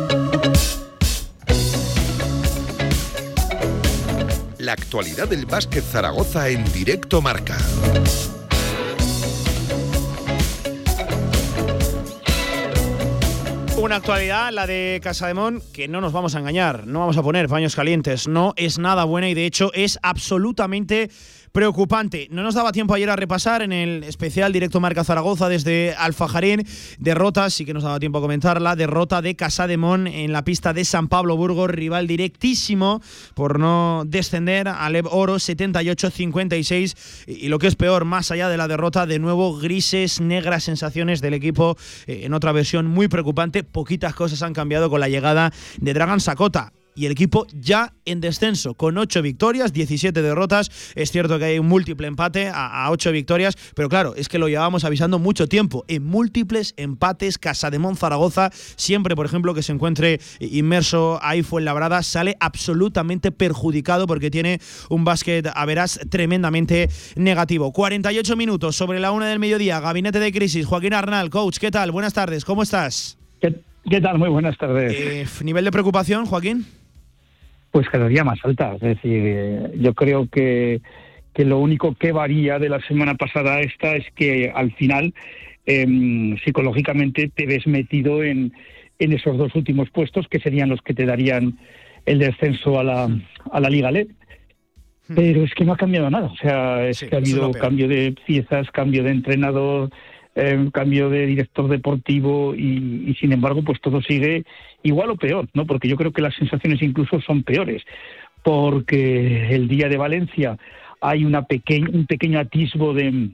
La 4.61 4.73
actualidad 4.73 5.27
del 5.27 5.47
básquet 5.47 5.83
Zaragoza 5.83 6.47
en 6.49 6.63
directo 6.71 7.19
marca. 7.19 7.57
Una 13.75 13.95
actualidad, 13.95 14.51
la 14.51 14.67
de 14.67 14.99
Casademón, 15.01 15.63
que 15.73 15.87
no 15.87 15.99
nos 15.99 16.13
vamos 16.13 16.35
a 16.35 16.39
engañar, 16.39 16.85
no 16.85 16.99
vamos 16.99 17.17
a 17.17 17.23
poner 17.23 17.49
paños 17.49 17.75
calientes, 17.75 18.27
no 18.27 18.53
es 18.55 18.77
nada 18.77 19.03
buena 19.05 19.29
y 19.29 19.33
de 19.33 19.47
hecho 19.47 19.71
es 19.73 19.97
absolutamente 20.03 21.09
preocupante. 21.51 22.27
No 22.31 22.43
nos 22.43 22.55
daba 22.55 22.71
tiempo 22.71 22.93
ayer 22.93 23.09
a 23.09 23.15
repasar 23.15 23.61
en 23.61 23.73
el 23.73 24.03
especial 24.03 24.53
directo 24.53 24.79
Marca 24.79 25.03
Zaragoza 25.03 25.49
desde 25.49 25.93
Alfajarín. 25.97 26.65
Derrota, 26.99 27.49
sí 27.49 27.65
que 27.65 27.73
nos 27.73 27.83
daba 27.83 27.99
tiempo 27.99 28.19
a 28.19 28.21
comentarla. 28.21 28.75
Derrota 28.75 29.21
de 29.21 29.35
Casademón 29.35 30.07
en 30.07 30.31
la 30.31 30.43
pista 30.43 30.73
de 30.73 30.85
San 30.85 31.07
Pablo 31.07 31.35
Burgos, 31.35 31.69
rival 31.69 32.07
directísimo 32.07 33.01
por 33.33 33.59
no 33.59 34.03
descender 34.05 34.67
a 34.67 34.89
Lev 34.89 35.07
Oro 35.11 35.35
78-56. 35.35 37.27
Y 37.27 37.49
lo 37.49 37.59
que 37.59 37.67
es 37.67 37.75
peor, 37.75 38.05
más 38.05 38.31
allá 38.31 38.49
de 38.49 38.57
la 38.57 38.67
derrota, 38.67 39.05
de 39.05 39.19
nuevo 39.19 39.57
grises, 39.57 40.21
negras 40.21 40.63
sensaciones 40.63 41.21
del 41.21 41.33
equipo 41.33 41.77
eh, 42.07 42.21
en 42.23 42.33
otra 42.33 42.51
versión 42.51 42.87
muy 42.87 43.07
preocupante. 43.07 43.63
Poquitas 43.63 44.15
cosas 44.15 44.41
han 44.41 44.53
cambiado 44.53 44.89
con 44.89 44.99
la 44.99 45.09
llegada 45.09 45.51
de 45.77 45.93
Dragan 45.93 46.19
Sakota 46.19 46.73
y 46.95 47.05
el 47.05 47.11
equipo 47.11 47.47
ya 47.53 47.93
en 48.05 48.21
descenso, 48.21 48.73
con 48.73 48.97
8 48.97 49.21
victorias, 49.21 49.73
17 49.73 50.21
derrotas. 50.21 50.71
Es 50.95 51.11
cierto 51.11 51.39
que 51.39 51.45
hay 51.45 51.59
un 51.59 51.67
múltiple 51.67 52.07
empate 52.07 52.49
a, 52.53 52.89
8 52.91 53.11
victorias, 53.11 53.57
pero 53.75 53.89
claro, 53.89 54.13
es 54.15 54.27
que 54.27 54.37
lo 54.37 54.47
llevábamos 54.47 54.83
avisando 54.83 55.19
mucho 55.19 55.47
tiempo. 55.47 55.85
En 55.87 56.03
múltiples 56.05 56.73
empates, 56.77 57.37
Casa 57.37 57.69
de 57.69 57.79
Zaragoza, 57.95 58.51
siempre, 58.75 59.15
por 59.15 59.25
ejemplo, 59.25 59.53
que 59.53 59.63
se 59.63 59.71
encuentre 59.71 60.19
inmerso 60.39 61.19
ahí 61.21 61.43
fue 61.43 61.61
en 61.61 61.65
Labrada, 61.65 62.03
sale 62.03 62.35
absolutamente 62.39 63.31
perjudicado 63.31 64.07
porque 64.07 64.31
tiene 64.31 64.59
un 64.89 65.03
básquet 65.03 65.47
a 65.53 65.65
verás 65.65 65.99
tremendamente 66.09 66.89
negativo. 67.15 67.71
48 67.71 68.35
minutos 68.35 68.75
sobre 68.75 68.99
la 68.99 69.11
una 69.11 69.27
del 69.27 69.39
mediodía, 69.39 69.79
gabinete 69.79 70.19
de 70.19 70.31
crisis. 70.31 70.65
Joaquín 70.65 70.93
Arnal, 70.93 71.29
coach, 71.29 71.57
¿qué 71.57 71.71
tal? 71.71 71.91
Buenas 71.91 72.13
tardes, 72.13 72.45
¿cómo 72.45 72.63
estás? 72.63 73.17
¿Qué, 73.39 73.99
tal? 73.99 74.19
Muy 74.19 74.29
buenas 74.29 74.57
tardes. 74.57 74.93
Eh, 74.95 75.25
¿Nivel 75.43 75.65
de 75.65 75.71
preocupación, 75.71 76.25
Joaquín? 76.25 76.65
Pues 77.71 77.89
cada 77.89 78.07
día 78.07 78.23
más 78.23 78.39
alta. 78.43 78.75
Es 78.75 78.81
decir, 78.81 79.71
yo 79.75 79.93
creo 79.93 80.27
que, 80.27 80.81
que 81.33 81.45
lo 81.45 81.59
único 81.59 81.95
que 81.95 82.11
varía 82.11 82.59
de 82.59 82.69
la 82.69 82.81
semana 82.81 83.15
pasada 83.15 83.55
a 83.55 83.61
esta 83.61 83.95
es 83.95 84.05
que 84.15 84.51
al 84.53 84.71
final 84.73 85.13
em, 85.65 86.37
psicológicamente 86.39 87.31
te 87.33 87.45
ves 87.45 87.65
metido 87.67 88.23
en, 88.23 88.53
en 88.99 89.13
esos 89.13 89.37
dos 89.37 89.55
últimos 89.55 89.89
puestos 89.89 90.27
que 90.27 90.39
serían 90.39 90.69
los 90.69 90.81
que 90.81 90.93
te 90.93 91.05
darían 91.05 91.57
el 92.05 92.19
descenso 92.19 92.79
a 92.79 92.83
la, 92.83 93.09
a 93.51 93.59
la 93.59 93.69
Liga 93.69 93.91
LED. 93.91 94.07
Hmm. 95.07 95.15
Pero 95.15 95.43
es 95.43 95.53
que 95.53 95.65
no 95.65 95.73
ha 95.73 95.77
cambiado 95.77 96.09
nada. 96.09 96.27
O 96.27 96.35
sea, 96.35 96.87
es 96.87 96.99
que 96.99 97.15
ha 97.15 97.19
habido 97.19 97.51
cambio 97.51 97.87
de 97.87 98.13
piezas, 98.25 98.69
cambio 98.71 99.03
de 99.03 99.11
entrenador, 99.11 99.89
eh, 100.35 100.69
cambio 100.71 101.09
de 101.09 101.25
director 101.25 101.67
deportivo 101.67 102.55
y, 102.55 103.15
sin 103.19 103.33
embargo, 103.33 103.63
pues 103.63 103.81
todo 103.81 104.01
sigue 104.01 104.43
igual 104.83 105.11
o 105.11 105.15
peor, 105.15 105.47
¿no? 105.53 105.65
Porque 105.65 105.87
yo 105.87 105.97
creo 105.97 106.11
que 106.11 106.21
las 106.21 106.35
sensaciones 106.35 106.81
incluso 106.81 107.21
son 107.21 107.43
peores. 107.43 107.83
porque 108.43 109.53
el 109.53 109.67
día 109.67 109.87
de 109.87 109.97
Valencia 109.97 110.57
hay 110.99 111.25
una 111.25 111.45
un 111.93 112.05
pequeño 112.07 112.39
atisbo 112.39 112.93
de, 112.93 113.29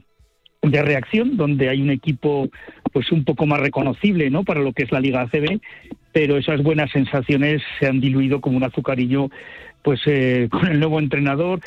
de 0.62 0.82
reacción, 0.82 1.36
donde 1.36 1.68
hay 1.68 1.80
un 1.80 1.90
equipo 1.90 2.48
pues 2.92 3.12
un 3.12 3.24
poco 3.24 3.46
más 3.46 3.60
reconocible 3.60 4.30
¿no? 4.30 4.44
para 4.44 4.60
lo 4.60 4.72
que 4.72 4.82
es 4.82 4.92
la 4.92 5.00
Liga 5.00 5.22
ACB, 5.22 5.60
pero 6.12 6.36
esas 6.36 6.62
buenas 6.62 6.90
sensaciones 6.90 7.62
se 7.78 7.86
han 7.86 8.00
diluido 8.00 8.40
como 8.40 8.56
un 8.56 8.64
azucarillo 8.64 9.30
pues 9.82 10.00
eh, 10.06 10.48
con 10.50 10.66
el 10.66 10.80
nuevo 10.80 10.98
entrenador, 10.98 11.60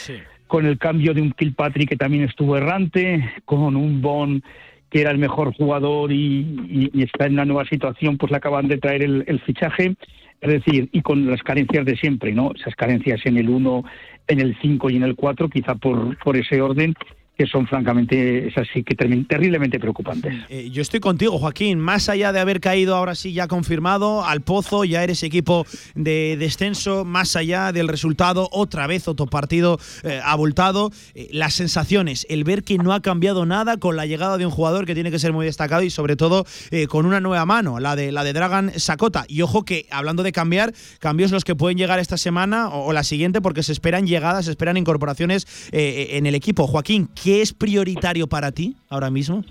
con 0.48 0.66
el 0.66 0.78
cambio 0.78 1.14
de 1.14 1.22
un 1.22 1.32
Kilpatrick 1.32 1.90
que 1.90 1.96
también 1.96 2.24
estuvo 2.24 2.58
errante, 2.58 3.32
con 3.46 3.76
un 3.76 4.02
Bon 4.02 4.44
que 4.92 5.02
era 5.02 5.12
el 5.12 5.18
mejor 5.18 5.56
jugador 5.56 6.12
y, 6.12 6.92
está 7.02 7.26
en 7.26 7.34
una 7.34 7.46
nueva 7.46 7.66
situación, 7.66 8.18
pues 8.18 8.30
le 8.30 8.38
acaban 8.38 8.68
de 8.68 8.78
traer 8.78 9.02
el, 9.02 9.39
fichaje. 9.46 9.96
Es 10.42 10.50
decir, 10.50 10.89
y 10.92 11.02
con 11.02 11.26
las 11.28 11.42
carencias 11.44 11.86
de 11.86 11.96
siempre, 11.96 12.34
¿no? 12.34 12.52
Esas 12.54 12.76
carencias 12.76 13.22
en 13.26 13.38
el 13.38 13.50
1, 13.50 13.84
en 14.28 14.39
el 14.39 14.58
5 14.62 14.89
y 14.89 14.98
en 14.98 15.04
el 15.04 15.16
4, 15.16 15.50
quizá 15.50 15.76
por, 15.76 16.18
por 16.18 16.36
ese 16.36 16.62
orden, 16.62 16.94
que 17.38 17.48
son 17.48 17.66
francamente, 17.66 18.50
es 18.50 18.58
así 18.58 18.84
que 18.84 18.94
terriblemente 18.94 19.80
preocupantes. 19.80 20.34
Eh, 20.50 20.70
yo 20.70 20.82
estoy 20.82 21.00
contigo, 21.00 21.40
Joaquín, 21.40 21.80
más 21.80 22.10
allá 22.10 22.32
de 22.32 22.40
haber 22.40 22.60
caído 22.60 22.96
ahora 22.96 23.16
sí 23.16 23.34
ya 23.34 23.48
confirmado 23.48 24.24
al 24.26 24.42
pozo, 24.42 24.84
ya 24.84 25.04
eres 25.04 25.24
equipo 25.24 25.66
de 25.96 26.36
descenso, 26.38 27.06
más 27.06 27.36
allá 27.36 27.72
del 27.72 27.88
resultado, 27.88 28.50
otra 28.52 28.86
vez 28.86 29.08
otro 29.08 29.28
partido 29.28 29.80
eh, 30.04 30.20
abultado, 30.24 30.92
eh, 31.16 31.30
las 31.32 31.54
sensaciones, 31.54 32.28
el 32.30 32.44
ver 32.44 32.64
que 32.64 32.78
no 32.78 32.94
ha 32.94 33.02
cambiado 33.02 33.46
nada 33.46 33.78
con 33.78 33.96
la 33.96 34.06
llegada 34.06 34.38
de 34.38 34.46
un 34.46 34.52
jugador 34.52 34.86
que 34.86 34.94
tiene 34.94 35.10
que 35.10 35.18
ser 35.18 35.34
muy 35.34 35.46
destacado 35.46 35.84
y 35.84 35.90
sobre 35.90 36.16
todo 36.16 36.46
con 36.90 37.06
una 37.06 37.20
nueva 37.20 37.46
mano, 37.46 37.80
la 37.80 37.96
de 37.96 38.12
la 38.12 38.24
de 38.24 38.34
Dragan 38.34 38.72
Sakota. 38.78 39.26
Y 39.28 39.42
ojo 39.42 39.64
que 39.64 39.88
hablando 39.90 40.24
de 40.24 40.32
cambiar, 40.32 40.74
cambios 41.00 41.32
los 41.32 41.44
que 41.44 41.56
pueden 41.56 41.78
llegar 41.78 42.00
esta 42.00 42.18
semana 42.18 42.70
o, 42.70 42.86
o 42.86 42.94
la 42.94 43.04
siguiente 43.04 43.42
porque 43.42 43.64
se 43.64 43.72
esperan 43.72 44.06
llegadas, 44.06 44.46
se 44.46 44.52
esperan 44.52 44.78
incorporaciones 44.78 45.48
en 45.72 46.26
el 46.26 46.36
equipo. 46.36 46.68
Joaquín, 46.68 47.10
¿qué 47.22 47.41
es 47.41 47.53
prioritario 47.53 48.28
para 48.28 48.51
ti 48.51 48.76
ahora 48.89 49.09
mismo? 49.09 49.43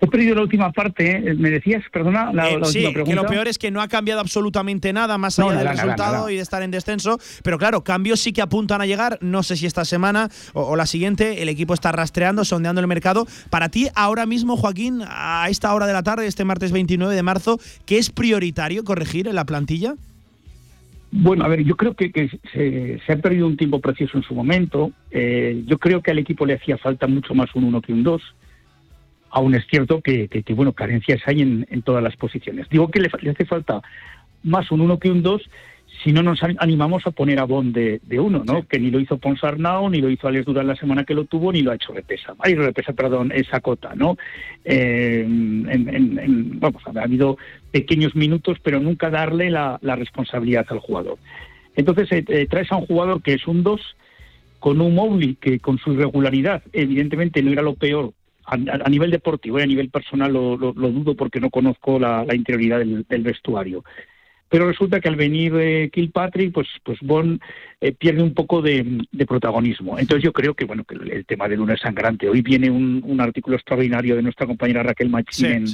He 0.00 0.06
perdido 0.06 0.36
la 0.36 0.42
última 0.42 0.70
parte, 0.70 1.10
¿eh? 1.10 1.34
me 1.34 1.50
decías, 1.50 1.82
perdona, 1.92 2.32
la, 2.32 2.50
eh, 2.50 2.56
última 2.56 2.92
pregunta. 2.92 3.10
que 3.10 3.16
lo 3.16 3.26
peor 3.26 3.48
es 3.48 3.58
que 3.58 3.72
no 3.72 3.82
ha 3.82 3.88
cambiado 3.88 4.20
absolutamente 4.20 4.92
nada 4.92 5.18
más 5.18 5.40
allá 5.40 5.58
del 5.58 5.68
resultado 5.68 6.30
y 6.30 6.36
de 6.36 6.42
estar 6.42 6.62
en 6.62 6.70
descenso, 6.70 7.18
pero 7.42 7.58
claro, 7.58 7.82
cambios 7.82 8.20
sí 8.20 8.32
que 8.32 8.40
apuntan 8.40 8.80
a 8.80 8.86
llegar, 8.86 9.18
no 9.22 9.42
sé 9.42 9.56
si 9.56 9.66
esta 9.66 9.84
semana 9.84 10.28
o, 10.52 10.76
la 10.76 10.86
siguiente, 10.86 11.42
el 11.42 11.48
equipo 11.48 11.74
está 11.74 11.90
rastreando, 11.90 12.44
sondeando 12.44 12.80
el 12.80 12.86
mercado. 12.86 13.26
Para 13.50 13.70
ti, 13.70 13.88
ahora 13.96 14.24
mismo, 14.24 14.56
Joaquín, 14.56 15.02
a 15.04 15.48
esta 15.50 15.74
hora 15.74 15.88
de 15.88 15.92
la 15.92 16.04
tarde, 16.04 16.28
este 16.28 16.44
martes 16.44 16.70
29 16.70 17.12
de 17.12 17.22
marzo, 17.24 17.58
¿qué 17.84 17.98
es 17.98 18.10
prioritario 18.10 18.84
corregir 18.84 19.26
en 19.26 19.34
la 19.34 19.46
plantilla? 19.46 19.96
Bueno, 21.10 21.44
a 21.44 21.48
ver, 21.48 21.64
yo 21.64 21.76
creo 21.76 21.94
que, 21.94 22.28
se, 22.52 23.12
ha 23.12 23.16
perdido 23.16 23.46
un 23.46 23.56
tiempo 23.56 23.80
precioso 23.80 24.18
en 24.18 24.22
su 24.22 24.34
momento. 24.34 24.92
Eh, 25.10 25.62
yo 25.66 25.78
creo 25.78 26.02
que 26.02 26.10
al 26.10 26.18
equipo 26.18 26.44
le 26.44 26.54
hacía 26.54 26.76
falta 26.76 27.06
mucho 27.06 27.34
más 27.34 27.54
un 27.54 27.64
1 27.64 27.80
que 27.80 27.92
un 27.92 28.02
2. 28.02 28.22
Aún 29.30 29.54
es 29.54 29.66
cierto 29.68 30.00
que, 30.00 30.28
bueno, 30.54 30.72
carencias 30.72 31.20
hay 31.26 31.42
en, 31.42 31.82
todas 31.82 32.02
las 32.02 32.16
posiciones. 32.16 32.68
Digo 32.68 32.90
que 32.90 33.00
le, 33.00 33.10
le 33.20 33.30
hace 33.30 33.46
falta 33.46 33.80
más 34.42 34.70
un 34.70 34.80
1 34.82 34.98
que 34.98 35.10
un 35.10 35.22
2 35.22 35.42
si 36.02 36.12
no 36.12 36.22
nos 36.22 36.40
animamos 36.42 37.06
a 37.06 37.10
poner 37.10 37.40
a 37.40 37.44
Bond 37.44 37.74
de, 37.74 38.20
uno, 38.20 38.42
¿no? 38.44 38.66
Que 38.66 38.78
ni 38.78 38.90
lo 38.90 39.00
hizo 39.00 39.18
Ponsarnau, 39.18 39.88
ni 39.90 40.00
lo 40.00 40.10
hizo 40.10 40.28
Alex 40.28 40.46
Duran 40.46 40.66
la 40.66 40.76
semana 40.76 41.04
que 41.04 41.14
lo 41.14 41.24
tuvo, 41.24 41.52
ni 41.52 41.62
lo 41.62 41.72
ha 41.72 41.74
hecho 41.74 41.92
Repesa. 41.92 42.34
Ay, 42.38 42.54
Repesa, 42.54 42.92
perdón, 42.92 43.32
esa 43.34 43.60
cota, 43.60 43.94
¿no? 43.94 44.16
Eh, 44.64 45.24
vamos, 45.26 46.82
ha 46.86 47.02
habido 47.02 47.36
pequeños 47.70 48.14
minutos, 48.14 48.58
pero 48.62 48.80
nunca 48.80 49.10
darle 49.10 49.50
la, 49.50 49.78
responsabilidad 49.82 50.66
al 50.68 50.78
jugador. 50.78 51.18
Entonces, 51.74 52.10
eh, 52.12 52.24
eh, 52.28 52.46
traes 52.48 52.70
a 52.70 52.76
un 52.76 52.86
jugador 52.86 53.22
que 53.22 53.34
es 53.34 53.46
un 53.46 53.62
2, 53.62 53.96
con 54.60 54.80
un 54.80 54.94
Mowgli 54.94 55.36
que 55.36 55.58
con 55.58 55.78
su 55.78 55.92
irregularidad, 55.92 56.62
evidentemente 56.72 57.42
no 57.42 57.52
era 57.52 57.62
lo 57.62 57.74
peor 57.74 58.12
a, 58.44 58.88
nivel 58.88 59.10
deportivo 59.10 59.58
y 59.58 59.62
a 59.62 59.66
nivel 59.66 59.90
personal 59.90 60.32
lo, 60.32 60.56
dudo 60.56 61.14
porque 61.14 61.40
no 61.40 61.50
conozco 61.50 61.98
la, 61.98 62.24
interioridad 62.32 62.78
del, 62.78 63.22
vestuario 63.22 63.84
pero 64.48 64.66
resulta 64.66 65.00
que 65.00 65.08
al 65.08 65.16
venir 65.16 65.54
eh, 65.56 65.90
Kilpatrick, 65.92 66.52
pues, 66.52 66.68
pues 66.82 66.98
Bond 67.02 67.40
eh, 67.80 67.92
pierde 67.92 68.22
un 68.22 68.34
poco 68.34 68.62
de, 68.62 69.06
protagonismo. 69.26 69.98
Entonces 69.98 70.24
yo 70.24 70.32
creo 70.32 70.54
que 70.54 70.64
bueno 70.64 70.84
que 70.84 70.94
el, 70.94 71.26
tema 71.26 71.48
de 71.48 71.56
Luna 71.56 71.74
es 71.74 71.80
sangrante. 71.80 72.28
Hoy 72.28 72.42
viene 72.42 72.70
un, 72.70 73.20
artículo 73.20 73.56
extraordinario 73.56 74.16
de 74.16 74.22
nuestra 74.22 74.46
compañera 74.46 74.82
Raquel 74.82 75.10
Machín 75.10 75.64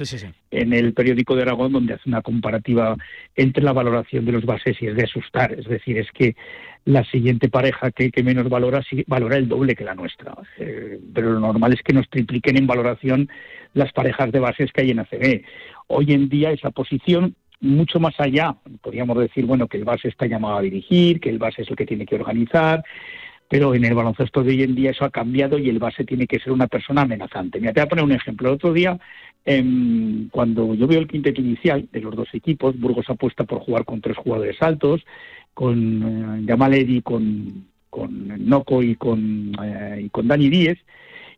en, 0.50 0.72
el 0.72 0.94
periódico 0.94 1.36
de 1.36 1.42
Aragón, 1.42 1.72
donde 1.72 1.94
hace 1.94 2.08
una 2.08 2.22
comparativa 2.22 2.96
entre 3.36 3.62
la 3.62 3.72
valoración 3.72 4.24
de 4.24 4.32
los 4.32 4.44
bases 4.44 4.76
y 4.80 4.86
es 4.86 4.96
de 4.96 5.04
asustar. 5.04 5.52
Es 5.52 5.66
decir, 5.66 5.98
es 5.98 6.10
que 6.12 6.34
la 6.84 7.04
siguiente 7.04 7.48
pareja 7.48 7.90
que, 7.90 8.10
menos 8.22 8.48
valora 8.48 8.82
valora 9.06 9.36
el 9.36 9.48
doble 9.48 9.74
que 9.74 9.84
la 9.84 9.94
nuestra. 9.94 10.34
Eh, 10.58 10.98
pero 11.14 11.32
lo 11.32 11.40
normal 11.40 11.72
es 11.72 11.82
que 11.82 11.92
nos 11.92 12.08
tripliquen 12.08 12.56
en 12.56 12.66
valoración 12.66 13.28
las 13.74 13.92
parejas 13.92 14.32
de 14.32 14.40
bases 14.40 14.72
que 14.72 14.82
hay 14.82 14.90
en 14.90 15.00
ACB. 15.00 15.42
Hoy 15.86 16.12
en 16.12 16.28
día 16.28 16.50
esa 16.50 16.70
posición 16.70 17.34
mucho 17.60 18.00
más 18.00 18.18
allá. 18.18 18.54
Podríamos 18.82 19.18
decir, 19.18 19.46
bueno, 19.46 19.68
que 19.68 19.78
el 19.78 19.84
base 19.84 20.08
está 20.08 20.26
llamado 20.26 20.58
a 20.58 20.62
dirigir, 20.62 21.20
que 21.20 21.30
el 21.30 21.38
base 21.38 21.62
es 21.62 21.70
el 21.70 21.76
que 21.76 21.86
tiene 21.86 22.06
que 22.06 22.16
organizar, 22.16 22.82
pero 23.48 23.74
en 23.74 23.84
el 23.84 23.94
baloncesto 23.94 24.42
de 24.42 24.50
hoy 24.50 24.62
en 24.62 24.74
día 24.74 24.90
eso 24.90 25.04
ha 25.04 25.10
cambiado 25.10 25.58
y 25.58 25.68
el 25.68 25.78
base 25.78 26.04
tiene 26.04 26.26
que 26.26 26.40
ser 26.40 26.52
una 26.52 26.66
persona 26.66 27.02
amenazante. 27.02 27.60
Mira, 27.60 27.72
te 27.72 27.80
voy 27.80 27.86
a 27.86 27.88
poner 27.88 28.04
un 28.04 28.12
ejemplo. 28.12 28.48
El 28.48 28.54
otro 28.54 28.72
día, 28.72 28.98
em, 29.44 30.28
cuando 30.30 30.74
yo 30.74 30.86
veo 30.86 30.98
el 30.98 31.08
quinteto 31.08 31.40
inicial 31.40 31.88
de 31.92 32.00
los 32.00 32.16
dos 32.16 32.28
equipos, 32.32 32.78
Burgos 32.78 33.08
apuesta 33.08 33.44
por 33.44 33.60
jugar 33.60 33.84
con 33.84 34.00
tres 34.00 34.16
jugadores 34.16 34.60
altos, 34.60 35.04
con 35.52 36.02
eh, 36.02 36.44
Jamal 36.46 36.74
Eddy, 36.74 37.02
con, 37.02 37.66
con 37.90 38.48
Noco 38.48 38.82
y 38.82 38.96
con, 38.96 39.52
eh, 39.62 40.02
y 40.04 40.08
con 40.08 40.26
Dani 40.26 40.48
Díez, 40.48 40.78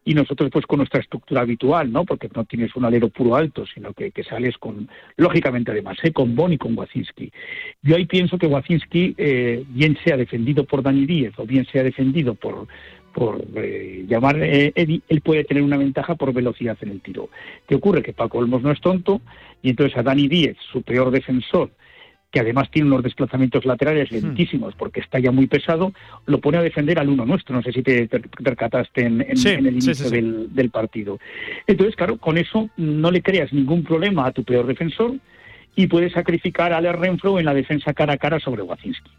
y 0.07 0.15
nosotros 0.15 0.51
pues 0.53 0.65
con 0.67 0.79
nuestra 0.79 1.01
estructura 1.01 1.41
habitual, 1.41 1.93
¿no? 1.93 2.05
Porque 2.05 2.31
no 2.33 2.45
tienes 2.45 2.75
un 2.77 2.85
alero 2.85 3.09
puro 3.09 3.35
alto, 3.35 3.67
sino 3.67 3.93
que, 3.93 4.13
sales 4.23 4.57
con, 4.57 4.89
lógicamente 5.17 5.73
además, 5.73 5.99
¿eh? 6.05 6.13
con 6.13 6.37
Bon 6.37 6.53
y 6.53 6.59
con 6.59 6.79
Wacinski. 6.79 7.33
Yo 7.83 7.97
ahí 7.97 8.07
pienso 8.07 8.39
que 8.39 8.47
Wacinski, 8.47 9.17
eh, 9.19 9.65
bien 9.69 9.99
sea 10.05 10.17
defendido 10.17 10.63
por 10.65 10.85
Dani 10.85 11.07
Díez 11.07 11.33
o 11.39 11.45
bien 11.45 11.67
sea 11.73 11.83
defendido 11.83 12.37
por, 12.37 12.69
por 13.13 13.45
eh, 13.57 14.05
llamar 14.07 14.41
eh, 14.41 14.73
Eddie, 14.77 15.03
él 15.09 15.23
puede 15.23 15.43
tener 15.43 15.65
una 15.65 15.77
ventaja 15.77 16.15
por 16.15 16.33
velocidad 16.33 16.79
en 16.83 16.91
el 16.91 17.01
tiro. 17.01 17.29
¿Qué 17.67 17.75
ocurre? 17.75 18.05
Que 18.05 18.13
Paco 18.13 18.39
Olmos 18.39 18.63
no 18.63 18.71
es 18.71 18.81
tonto 18.81 19.21
y 19.61 19.71
entonces 19.71 19.99
a 19.99 20.05
Dani 20.05 20.29
Díez, 20.29 20.57
su 20.71 20.83
peor 20.83 21.11
defensor, 21.11 21.71
que 22.37 22.41
además 22.41 22.71
tiene 22.71 22.89
unos 22.89 23.03
desplazamientos 23.03 23.65
laterales 23.65 24.13
hmm. 24.13 24.15
lentísimos 24.15 24.75
porque 24.75 25.01
está 25.01 25.19
ya 25.19 25.33
muy 25.33 25.47
pesado, 25.47 25.95
lo 26.27 26.39
pone 26.39 26.59
a 26.59 26.63
defender 26.63 26.99
al 26.99 27.09
uno 27.09 27.25
nuestro. 27.25 27.57
No 27.57 27.63
sé 27.63 27.73
si 27.73 27.83
te 27.83 28.07
percataste 28.07 29.07
en, 29.07 29.23
el 29.23 29.67
inicio 29.67 30.11
del, 30.11 30.71
partido. 30.71 31.19
Entonces, 31.67 31.97
claro, 31.97 32.19
con 32.19 32.37
eso 32.37 32.69
no 32.77 33.11
le 33.11 33.23
creas 33.23 33.55
ningún 33.55 33.85
problema 33.85 34.27
a 34.27 34.33
tu 34.33 34.45
peor 34.45 34.67
defensor 34.67 35.15
y 35.77 35.87
puedes 35.87 36.13
sacrificar 36.13 36.75
a 36.75 36.77
Alex 36.77 36.99
Renfro 36.99 37.39
en 37.39 37.47
la 37.47 37.55
defensa 37.55 37.95
cara 37.95 38.13
a 38.13 38.19
cara 38.19 38.39
sobre 38.39 38.61
Wacinski. 38.61 39.11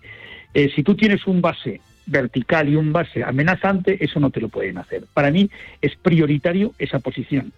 Eh, 0.54 0.72
si 0.76 0.84
tú 0.84 0.94
tienes 0.94 1.26
un 1.26 1.42
base 1.42 1.82
vertical 2.06 2.70
y 2.70 2.76
un 2.76 2.94
base 2.94 3.24
amenazante, 3.24 3.98
eso 4.00 4.20
no 4.20 4.30
te 4.30 4.42
lo 4.42 4.50
pueden 4.50 4.78
hacer. 4.78 5.06
Para 5.12 5.32
mí 5.32 5.50
es 5.82 5.96
prioritario 5.96 6.74
esa 6.78 7.00
posición 7.00 7.52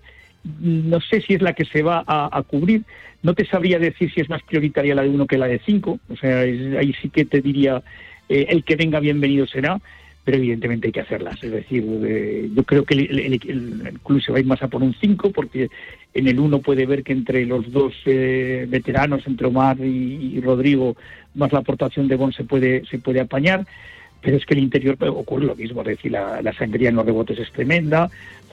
no 0.44 1.02
sé 1.02 1.22
si 1.22 1.34
es 1.34 1.42
la 1.42 1.54
que 1.54 1.66
se 1.66 1.84
va 1.84 2.04
a, 2.08 2.42
cubrir. 2.44 2.84
No 3.22 3.34
te 3.34 3.46
sabría 3.46 3.80
decir 3.80 4.12
si 4.14 4.22
es 4.22 4.30
más 4.30 4.42
prioritaria 4.44 4.96
la 4.96 5.04
de 5.04 5.10
uno 5.10 5.28
que 5.28 5.38
la 5.38 5.48
de 5.48 5.60
cinco. 5.66 6.00
O 6.10 6.16
sea, 6.16 6.40
ahí 6.40 6.94
sí 7.02 7.10
que 7.10 7.26
te 7.26 7.42
diría 7.42 7.82
eh, 8.30 8.46
el 8.50 8.64
que 8.64 8.76
venga 8.76 9.00
bienvenido 9.00 9.46
será, 9.48 9.80
pero 10.24 10.38
evidentemente 10.38 10.88
hay 10.88 10.92
que 10.94 11.02
hacerlas. 11.02 11.44
Es 11.44 11.52
decir, 11.52 11.84
eh, 12.06 12.50
yo 12.54 12.64
creo 12.64 12.86
que 12.86 12.94
el, 12.94 14.22
se 14.24 14.32
va 14.32 14.38
a 14.38 14.42
ir 14.42 14.48
más 14.48 14.64
a 14.64 14.68
por 14.68 14.82
un 14.82 14.94
cinco 14.94 15.32
porque 15.32 15.70
en 16.14 16.28
el 16.28 16.40
uno 16.40 16.60
puede 16.60 16.86
ver 16.86 17.04
que 17.04 17.14
entre 17.14 17.46
los 17.46 17.72
dos 17.72 17.94
eh, 18.06 18.66
veteranos, 18.70 19.28
entre 19.28 19.48
Omar 19.48 19.78
y, 19.80 20.40
Rodrigo, 20.42 20.96
más 21.36 21.52
la 21.52 21.60
aportación 21.60 22.08
de 22.08 22.16
Bon 22.16 22.32
se 22.32 22.44
puede, 22.44 22.86
se 22.86 23.00
puede 23.00 23.20
apañar 23.20 23.66
pero 24.22 24.38
es 24.38 24.46
que 24.46 24.54
el 24.54 24.60
interior 24.60 24.98
ocurre 25.00 25.46
lo 25.46 25.56
mismo, 25.56 25.82
es 25.82 25.88
decir, 25.88 26.12
la, 26.12 26.42
la 26.42 26.54
sangría 26.54 26.90
en 26.90 26.96
los 26.96 27.06
rebotes 27.06 27.40
es 27.40 27.52
tremenda, 27.52 28.10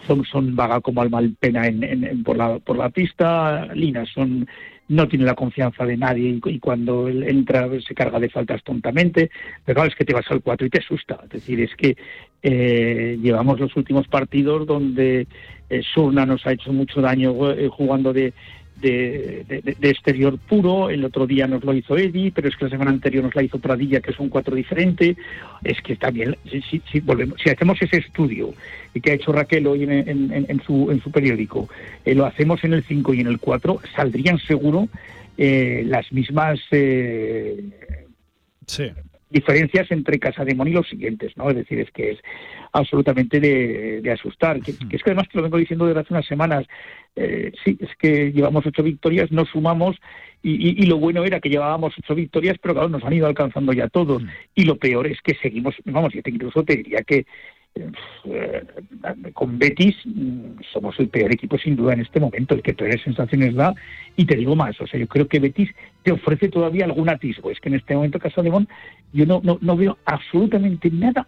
son 0.07 0.57
vaga 0.57 0.81
como 0.81 1.03
al 1.03 1.11
mal 1.11 1.35
pena 1.39 1.67
en, 1.67 2.23
por, 2.23 2.37
la, 2.37 2.59
por 2.59 2.77
la 2.77 2.91
pista, 2.91 3.67
Lina 3.75 4.05
son 4.07 4.47
no 4.89 5.09
tiene 5.09 5.25
la 5.25 5.35
confianza 5.35 5.85
de 5.85 5.97
nadie 5.97 6.41
y, 6.45 6.59
cuando 6.61 7.09
él 7.09 7.25
entra 7.25 7.69
se 7.81 7.95
carga 7.95 8.21
de 8.21 8.29
faltas 8.29 8.63
tontamente, 8.63 9.31
pero 9.65 9.77
claro, 9.77 9.91
es 9.91 9.97
que 9.97 10.05
te 10.05 10.15
vas 10.15 10.31
al 10.31 10.43
4 10.43 10.67
y 10.67 10.71
te 10.71 10.79
asusta. 10.79 11.19
Es 11.25 11.31
decir, 11.31 11.61
es 11.61 11.75
que 11.75 11.97
eh, 12.43 13.19
llevamos 13.21 13.59
los 13.59 13.75
últimos 13.77 14.07
partidos 14.07 14.67
donde 14.67 15.27
eh, 15.71 15.83
Surna 15.95 16.25
nos 16.25 16.47
ha 16.47 16.53
hecho 16.53 16.73
mucho 16.73 17.01
daño 17.01 17.51
eh, 17.51 17.69
jugando 17.69 18.13
de, 18.13 18.33
de, 18.81 19.45
exterior 19.83 20.39
puro, 20.39 20.91
el 20.91 21.05
otro 21.05 21.27
día 21.27 21.47
nos 21.47 21.65
lo 21.65 21.75
hizo 21.75 21.97
Eddie, 21.97 22.33
pero 22.33 22.49
es 22.49 22.57
que 22.57 22.65
la 22.67 22.71
semana 22.71 22.91
anterior 22.91 23.25
nos 23.25 23.35
la 23.35 23.43
hizo 23.43 23.59
Pradilla, 23.59 24.01
que 24.01 24.11
es 24.11 24.21
un 24.21 24.29
cuatro 24.29 24.55
diferente. 24.55 25.17
Es 25.65 25.81
que 25.83 25.97
también, 25.97 26.37
si, 26.51 26.83
hacemos 27.51 27.81
ese 27.81 27.99
estudio 27.99 28.53
que 29.03 29.11
ha 29.11 29.15
hecho 29.15 29.33
Raquel 29.33 29.67
hoy 29.67 29.85
en, 29.85 30.63
su, 30.65 30.91
en 30.91 31.03
su 31.03 31.11
periódico, 31.11 31.69
eh, 32.05 32.15
lo 32.15 32.27
hacemos 32.27 32.63
en 32.65 32.75
el 32.75 32.83
5 32.85 33.15
y 33.15 33.21
en 33.21 33.27
el 33.27 33.39
4, 33.39 33.81
saldrían 33.95 34.39
seguro 34.39 34.89
eh, 35.37 35.85
las 35.87 36.13
mismas... 36.13 36.61
Eh, 36.71 37.65
diferencias 39.31 39.91
entre 39.91 40.19
Casademón 40.19 40.69
y 40.69 40.73
los 40.73 40.89
siguientes, 40.89 41.37
¿no? 41.37 41.51
Es 41.51 41.57
decir, 41.57 41.81
es 41.81 41.91
que 41.91 42.13
es 42.13 42.19
absolutamente 42.73 43.41
de, 43.41 44.11
asustar. 44.11 44.61
Que, 44.61 44.71
es 44.71 45.03
que 45.03 45.11
además 45.11 45.29
te 45.29 45.39
lo 45.39 45.43
vengo 45.45 45.57
diciendo 45.57 45.87
desde 45.87 46.01
hace 46.01 46.15
unas 46.15 46.27
semanas. 46.27 46.67
Eh, 47.17 47.53
sí, 47.65 47.77
es 47.81 47.91
que 47.97 48.31
llevamos 48.33 48.67
ocho 48.67 48.83
victorias, 48.83 49.33
no 49.33 49.45
sumamos 49.47 49.97
y, 50.49 50.87
lo 50.87 50.99
bueno 50.99 51.25
era 51.25 51.41
que 51.41 51.49
llevábamos 51.49 51.93
ocho 51.99 52.15
victorias, 52.15 52.57
pero 52.63 52.75
claro, 52.75 52.89
nos 52.89 53.03
han 53.03 53.13
ido 53.13 53.27
alcanzando 53.27 53.73
ya 53.73 53.89
todos. 53.89 54.23
Y 54.55 54.65
lo 54.65 54.77
peor 54.77 55.09
es 55.09 55.21
que 55.21 55.35
seguimos, 55.35 55.75
vamos, 55.85 56.13
yo 56.13 56.21
incluso 56.25 56.63
te 56.63 56.77
diría 56.77 57.03
que 57.03 57.27
con 59.33 59.59
Betis 59.59 59.97
somos 60.73 60.99
el 60.99 61.09
peor 61.09 61.33
equipo 61.33 61.59
sin 61.59 61.77
duda 61.77 61.95
en 61.95 62.01
este 62.01 62.21
momento, 62.21 62.55
el 62.55 62.63
que 62.63 62.75
peores 62.75 63.03
sensaciones 63.03 63.55
da. 63.55 63.75
Y 64.17 64.25
te 64.25 64.37
digo 64.37 64.57
más, 64.57 64.81
o 64.81 64.87
sea, 64.87 64.99
yo 64.99 65.07
creo 65.07 65.29
que 65.29 65.41
Betis 65.41 65.71
te 66.03 66.13
ofrece 66.13 66.49
todavía 66.49 66.85
algún 66.85 67.09
atisbo. 67.09 67.51
Es 67.51 67.61
que 67.61 67.69
en 67.69 67.77
este 67.77 67.95
momento 67.95 68.19
Casa 68.19 68.43
León 68.43 68.69
yo 69.13 69.27
no, 69.27 69.41
no 69.43 69.77
veo 69.77 69.99
absolutamente 70.05 70.91
nada 70.91 71.27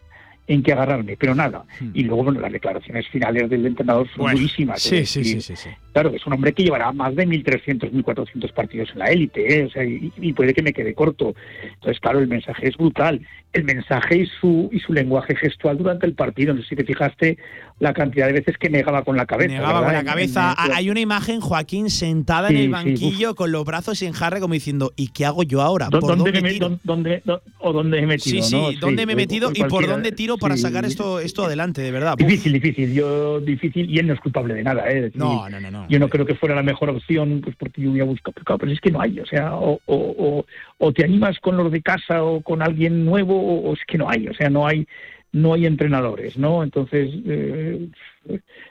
en 0.49 0.63
qué 0.63 0.73
agarrarme, 0.73 1.17
pero 1.17 1.35
nada. 1.35 1.65
Hmm. 1.79 1.91
Y 1.95 2.05
luego, 2.05 2.25
bueno, 2.25 2.41
las 2.41 2.51
declaraciones 2.51 3.07
finales 3.09 3.49
del 3.51 3.67
entrenador 3.67 4.09
son 4.17 4.33
durísimas. 4.33 4.81
Sí, 4.81 5.05
sí, 5.05 5.23
sí, 5.23 5.41
sí, 5.41 5.55
sí, 5.55 5.69
Claro, 5.93 6.11
es 6.11 6.27
un 6.27 6.33
hombre 6.33 6.53
que 6.53 6.65
llevará 6.65 6.91
más 6.93 7.15
de 7.15 7.27
1.300, 7.27 7.91
1.400 7.93 8.53
partidos 8.53 8.91
en 8.93 8.99
la 8.99 9.07
élite, 9.07 9.61
¿eh? 9.61 9.65
o 9.65 9.71
sea, 9.71 9.85
y, 9.85 10.33
puede 10.33 10.55
que 10.55 10.63
me 10.63 10.73
quede 10.73 10.95
corto. 10.95 11.35
Entonces, 11.75 12.01
claro, 12.01 12.19
el 12.19 12.29
mensaje 12.29 12.69
es 12.69 12.77
brutal. 12.77 13.21
El 13.53 13.65
mensaje 13.65 14.19
y 14.19 14.27
su, 14.27 14.71
y 14.73 14.81
su 14.81 14.93
lenguaje 14.93 15.37
gestual 15.37 15.77
durante 15.77 16.07
el 16.07 16.15
partido. 16.15 16.55
No 16.55 16.63
sé 16.63 16.69
si 16.69 16.77
te 16.77 16.85
fijaste 16.85 17.39
la 17.79 17.95
cantidad 17.95 18.27
de 18.27 18.33
veces 18.33 18.59
que 18.59 18.71
negaba 18.71 19.03
con 19.05 19.17
la 19.17 19.27
cabeza. 19.27 19.53
Negaba 19.53 19.85
con 19.85 19.93
la 19.93 20.05
cabeza. 20.05 20.55
Hay 20.75 20.91
una 20.91 21.01
imagen, 21.01 21.41
Joaquín, 21.41 21.91
sentada 21.91 22.49
en 22.49 22.57
el 22.57 22.71
banquillo 22.71 23.35
con 23.35 23.53
los 23.53 23.65
brazos 23.65 24.03
en 24.03 24.13
jarre, 24.13 24.41
como 24.41 24.55
diciendo, 24.55 24.93
¿y 24.97 25.09
qué 25.09 25.25
hago 25.27 25.43
yo 25.43 25.63
ahora? 25.63 25.89
¿Por 25.89 26.01
dónde, 26.01 26.33
me, 26.33 26.59
dónde, 26.83 27.23
o 27.61 27.73
dónde 27.73 27.99
he 27.99 28.07
metido? 28.07 28.43
Sí, 28.43 28.43
sí, 28.43 28.79
¿dónde 28.81 29.07
me 29.07 29.13
he 29.13 29.17
metido 29.17 29.51
y 29.55 29.63
por 29.65 29.87
dónde 29.87 30.13
tiro 30.13 30.39
para 30.39 30.57
sacar 30.57 30.85
esto, 30.85 31.21
esto 31.21 31.45
adelante, 31.45 31.83
de 31.83 31.91
verdad? 31.91 32.17
Difícil, 32.17 32.53
difícil. 32.53 32.93
Yo, 32.93 33.41
difícil, 33.41 33.89
y 33.91 33.99
él 33.99 34.07
no 34.07 34.15
es 34.15 34.21
culpable 34.21 34.55
de 34.55 34.63
nada. 34.63 34.85
¿eh? 34.91 35.11
no, 35.15 35.49
no, 35.49 35.61
no, 35.61 35.89
Yo 35.89 35.99
no 35.99 36.09
creo 36.09 36.27
que 36.27 36.35
fuera 36.35 36.55
la 36.55 36.63
mejor 36.63 36.91
opción, 36.91 37.41
pues 37.43 37.57
porque 37.57 37.83
yo 37.83 37.91
voy 37.91 38.01
a 38.01 38.05
buscar, 38.05 38.35
pero, 38.35 38.59
pero 38.59 38.73
es 38.73 38.81
que 38.81 38.91
no 38.91 39.01
hay, 39.01 39.21
o 39.21 39.27
sea, 39.27 39.55
o, 39.55 39.81
o, 39.87 40.45
o, 40.79 40.93
te 40.93 41.05
animas 41.05 41.39
con 41.41 41.57
los 41.57 41.71
de 41.71 41.83
casa 41.83 42.23
o 42.23 42.41
con 42.41 42.63
alguien 42.63 43.05
nuevo, 43.05 43.37
o, 43.37 43.73
es 43.73 43.81
que 43.87 43.99
no 43.99 44.09
hay, 44.09 44.29
o 44.29 44.35
sea, 44.35 44.51
no 44.51 44.67
hay 44.67 44.87
no 45.33 45.55
hay 45.55 45.67
entrenadores, 45.67 46.37
¿no? 46.39 46.63
Entonces, 46.63 47.11
eh, 47.27 47.89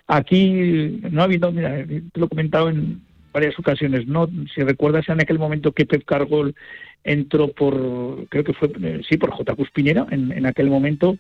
aquí 0.08 1.00
no 1.12 1.22
ha 1.22 1.26
habido, 1.26 1.52
mira, 1.52 1.86
te 1.86 2.20
lo 2.20 2.26
he 2.26 2.30
comentado 2.30 2.70
en 2.70 3.02
varias 3.34 3.58
ocasiones, 3.60 4.08
¿no? 4.08 4.28
Si 4.54 4.62
recuerdas 4.62 5.08
en 5.10 5.22
aquel 5.22 5.38
momento 5.38 5.72
que 5.72 5.86
Pep 5.86 6.04
Cargol 6.06 6.56
entró 7.04 7.48
por, 7.50 8.28
creo 8.30 8.44
que 8.44 8.54
fue, 8.54 8.72
eh, 8.82 9.02
sí, 9.08 9.18
por 9.18 9.32
J. 9.32 9.56
Cuspinera 9.56 10.08
en, 10.12 10.32
en 10.32 10.46
aquel 10.46 10.70
momento, 10.70 11.18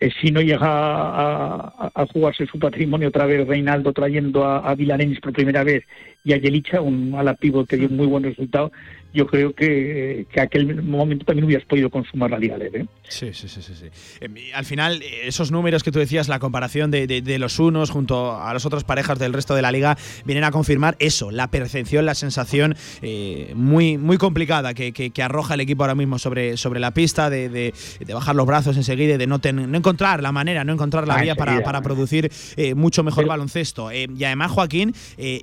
eh, 0.00 0.10
si 0.20 0.30
no 0.30 0.40
llega 0.40 0.66
a, 0.66 2.06
jugarse 2.12 2.46
su 2.46 2.58
patrimonio 2.58 3.08
otra 3.08 3.26
vez 3.26 3.46
Reinaldo 3.46 3.92
trayendo 3.92 4.44
a, 4.44 4.58
a 4.58 4.74
Vilarenis 4.74 5.20
por 5.20 5.32
primera 5.32 5.62
vez 5.62 5.84
y 6.24 6.32
a 6.32 6.38
Yelicha, 6.38 6.80
un 6.80 7.14
ala 7.14 7.34
pívot 7.34 7.68
que 7.68 7.76
dio 7.76 7.88
un 7.88 7.96
muy 7.96 8.06
buen 8.06 8.24
resultado, 8.24 8.72
yo 9.12 9.26
creo 9.26 9.52
que, 9.54 10.26
que 10.32 10.40
aquel 10.40 10.82
momento 10.82 11.24
también 11.24 11.44
hubieras 11.44 11.66
podido 11.66 11.90
consumar 11.90 12.30
la 12.30 12.38
Liga 12.38 12.56
Leve. 12.56 12.86
Sí, 13.08 13.32
sí, 13.32 13.48
sí, 13.48 13.60
sí. 13.60 13.74
sí. 13.74 13.86
Em, 14.20 14.34
al 14.54 14.64
final, 14.64 15.02
esos 15.24 15.50
números 15.50 15.82
que 15.82 15.90
tú 15.90 15.98
decías, 15.98 16.28
la 16.28 16.38
comparación 16.38 16.90
de, 16.90 17.06
de, 17.06 17.38
los 17.38 17.58
unos 17.58 17.90
junto 17.90 18.40
a 18.40 18.52
las 18.54 18.66
otras 18.66 18.84
parejas 18.84 19.18
del 19.18 19.32
resto 19.32 19.54
de 19.54 19.62
la 19.62 19.72
liga, 19.72 19.98
vienen 20.24 20.44
a 20.44 20.52
confirmar 20.52 20.96
eso, 21.00 21.30
la 21.30 21.48
percepción, 21.50 22.06
la 22.06 22.14
sensación 22.14 22.76
eh, 23.02 23.52
muy, 23.56 23.98
muy 23.98 24.16
complicada 24.16 24.74
que, 24.74 24.92
que, 24.92 25.22
arroja 25.22 25.54
el 25.54 25.60
equipo 25.60 25.82
ahora 25.82 25.94
mismo 25.94 26.18
sobre, 26.18 26.56
sobre 26.56 26.80
la 26.80 26.92
pista, 26.92 27.30
de, 27.30 27.48
de 27.48 28.14
bajar 28.14 28.36
los 28.36 28.46
brazos 28.46 28.76
enseguida, 28.76 29.18
de 29.18 29.26
no, 29.26 29.40
no 29.52 29.76
encontrar 29.76 30.22
la 30.22 30.32
manera, 30.32 30.64
no 30.64 30.72
encontrar 30.72 31.06
la 31.06 31.16
ah, 31.16 31.22
vía 31.22 31.34
para, 31.34 31.62
para, 31.62 31.82
producir 31.82 32.30
eh, 32.56 32.74
mucho 32.74 33.02
mejor 33.02 33.26
baloncesto. 33.26 33.90
Eh, 33.90 34.06
y 34.16 34.24
además, 34.24 34.52
Joaquín, 34.52 34.94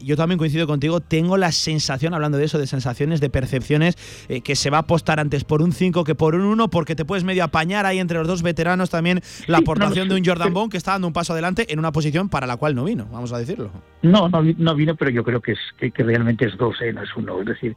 yo 0.02 0.16
también 0.16 0.38
coincido 0.38 0.68
contigo, 0.68 1.02
tengo 1.02 1.38
la 1.38 1.52
sensación, 1.52 2.14
hablando 2.14 2.38
de 2.38 2.46
eso, 2.46 2.58
de 2.58 2.68
sensaciones 2.68 3.20
de 3.20 3.30
percepción 3.30 3.57
eh, 3.60 4.42
que 4.42 4.56
se 4.56 4.70
va 4.70 4.78
a 4.78 4.82
apostar 4.82 5.20
antes 5.20 5.44
por 5.44 5.62
un 5.62 5.72
5 5.72 6.04
que 6.04 6.16
por 6.16 6.36
un 6.36 6.42
1, 6.42 6.70
porque 6.70 6.96
te 6.96 7.06
puedes 7.06 7.24
medio 7.24 7.44
apañar 7.44 7.86
ahí 7.86 8.00
entre 8.00 8.18
los 8.18 8.28
dos 8.28 8.44
veteranos 8.44 8.90
también 8.90 9.22
la 9.48 9.60
aportación 9.60 10.10
de 10.10 10.16
un 10.16 10.26
Jordan 10.26 10.54
Bone 10.54 10.70
que 10.70 10.78
está 10.78 10.92
dando 10.92 11.08
un 11.08 11.14
paso 11.14 11.34
adelante 11.34 11.72
en 11.72 11.80
una 11.80 11.92
posición 11.92 12.30
para 12.30 12.48
la 12.48 12.58
cual 12.58 12.76
no 12.76 12.84
vino, 12.84 13.08
vamos 13.12 13.34
a 13.34 13.38
decirlo. 13.38 13.72
No, 14.02 14.30
no, 14.30 14.76
vino, 14.76 14.96
pero 14.96 15.12
yo 15.12 15.24
creo 15.24 15.42
que, 15.42 15.54
es, 15.54 15.92
que, 15.94 16.04
realmente 16.04 16.46
es 16.46 16.58
2, 16.58 16.82
eh, 16.82 16.94
no 16.94 17.04
es 17.04 17.16
1. 17.16 17.40
Es 17.42 17.46
decir, 17.46 17.76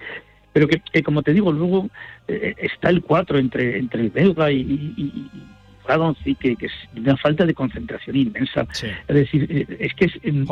pero 0.52 0.68
que, 0.68 1.02
como 1.02 1.22
te 1.22 1.32
digo, 1.32 1.52
luego 1.52 1.88
eh, 2.28 2.54
está 2.58 2.90
el 2.90 3.02
4 3.02 3.38
entre, 3.38 3.78
entre 3.78 4.02
el 4.02 4.10
belga 4.10 4.50
y 4.50 5.30
sí 6.22 6.34
que, 6.34 6.56
que, 6.56 6.66
es 6.66 6.72
una 6.96 7.16
falta 7.16 7.44
de 7.44 7.54
concentración 7.54 8.16
inmensa. 8.16 8.66
Es 8.72 9.14
decir, 9.14 9.46
eh, 9.50 9.76
es 9.80 9.94
que 9.94 10.06
es. 10.06 10.12
el, 10.22 10.44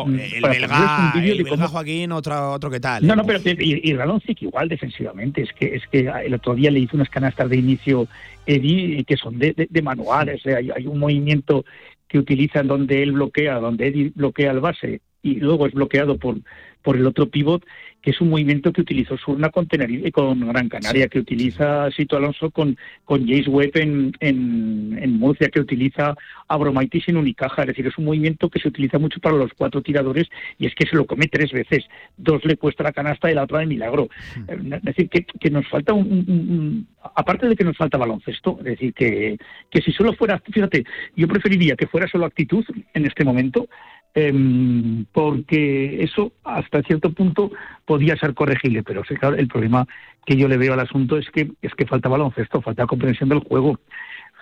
belga, 0.43 1.13
el 1.15 1.45
belga 1.45 1.69
Joaquín, 1.69 2.13
otro, 2.13 2.53
otro 2.53 2.71
que 2.71 2.81
tal. 2.81 3.07
No, 3.07 3.15
no, 3.15 3.25
pero 3.25 3.41
y, 3.45 3.91
y 3.91 4.35
que 4.35 4.45
igual 4.45 4.69
defensivamente. 4.69 5.43
Es 5.43 5.53
que, 5.53 5.75
es 5.77 5.87
que 5.89 6.11
el 6.25 6.35
otro 6.35 6.55
día 6.55 6.71
le 6.71 6.81
hizo 6.81 6.97
unas 6.97 7.09
canastas 7.09 7.49
de 7.49 7.57
inicio 7.57 8.09
Eddie 8.47 9.05
que 9.05 9.17
son 9.17 9.39
de, 9.39 9.55
de, 9.69 9.83
manuales. 9.83 10.45
hay, 10.47 10.71
hay 10.71 10.87
un 10.87 10.99
movimiento 10.99 11.65
que 12.09 12.19
utilizan 12.19 12.67
donde 12.67 13.03
él 13.03 13.13
bloquea, 13.13 13.61
donde 13.61 13.89
Eddie 13.89 14.13
bloquea 14.15 14.51
el 14.53 14.61
base 14.61 15.01
y 15.23 15.35
luego 15.37 15.67
es 15.67 15.75
bloqueado 15.75 16.17
por, 16.17 16.37
por 16.83 16.97
el 16.97 17.07
otro 17.07 17.29
pivot 17.29 17.65
que 18.09 18.13
es 18.13 18.23
un 18.23 18.31
movimiento 18.31 18.73
que 18.73 18.81
utilizó 18.81 19.19
Surna 19.19 19.51
con 19.51 19.67
Tenerife, 19.67 20.11
con 20.11 20.41
Gran 20.49 20.71
Canaria, 20.71 21.09
que 21.09 21.19
utiliza 21.19 21.91
Sito 21.91 22.17
Alonso 22.17 22.51
con, 22.51 22.75
con 23.05 23.27
Jace 23.29 23.51
Webb 23.51 23.73
en, 23.75 24.13
en, 24.21 25.19
Murcia, 25.19 25.51
que 25.51 25.61
utiliza 25.61 26.15
Abromaitis 26.49 27.07
en 27.09 27.19
Unicaja. 27.19 27.65
Es 27.65 27.69
decir, 27.69 27.87
es 27.87 27.99
un 27.99 28.07
movimiento 28.07 28.49
que 28.49 28.61
se 28.61 28.69
utiliza 28.69 28.99
mucho 28.99 29.21
para 29.21 29.37
los 29.37 29.53
cuatro 29.53 29.83
tiradores 29.83 30.27
y 30.59 30.65
es 30.65 30.75
que 30.75 30.87
se 30.87 30.97
lo 30.97 31.05
come 31.05 31.27
tres 31.27 31.53
veces. 31.53 31.85
Dos 32.17 32.43
le 32.47 32.57
cuesta 32.57 32.83
la 32.83 32.93
canasta 32.93 33.31
y 33.31 33.35
la 33.35 33.43
otra 33.43 33.59
de 33.59 33.67
milagro. 33.67 34.09
Hmm. 34.35 34.73
Es 34.73 34.83
decir, 34.85 35.11
que, 35.11 35.25
que 35.25 35.51
nos 35.51 35.69
falta 35.69 35.93
un, 35.93 36.87
Aparte 37.15 37.47
de 37.47 37.57
que 37.57 37.65
nos 37.65 37.77
falta 37.77 37.99
baloncesto, 37.99 38.57
es 38.61 38.65
decir, 38.65 38.95
que, 38.95 39.37
que 39.71 39.83
si 39.83 39.93
solo 39.93 40.15
fuera. 40.15 40.43
Fíjate, 40.51 40.85
yo 41.15 41.29
preferiría 41.29 41.77
que 41.77 41.87
fuera 41.87 42.09
solo 42.09 42.25
actitud 42.25 42.65
en 42.95 43.07
este 43.07 43.25
momento 43.25 43.69
Em, 44.15 45.05
porque 45.13 46.03
eso 46.03 46.33
hasta 46.43 46.83
cierto 46.83 47.13
punto 47.13 47.53
podía 47.85 48.17
ser 48.17 48.35
corregible, 48.35 48.83
pero 48.83 49.03
el 49.37 49.49
problema 49.49 49.87
que 50.25 50.37
yo 50.37 50.49
le 50.49 50.57
veo 50.57 50.73
al 50.73 50.81
asunto 50.81 51.19
es 51.19 51.31
que 51.31 51.53
es 51.63 51.75
que 51.75 51.87
falta 51.87 52.09
baloncesto, 52.09 52.61
falta 52.61 52.87
comprensión 52.87 53.29
del 53.29 53.41
juego, 53.41 53.79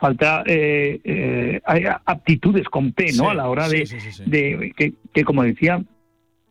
falta 0.00 0.44
eh, 0.46 1.00
eh, 1.04 1.60
aptitudes 2.06 2.68
con 2.68 2.92
P, 2.92 3.12
¿no? 3.16 3.28
a 3.28 3.34
la 3.34 3.48
hora 3.48 3.68
de, 3.68 3.86
de 4.24 4.72
que, 4.76 4.94
que, 5.12 5.24
como 5.24 5.42
decía 5.42 5.82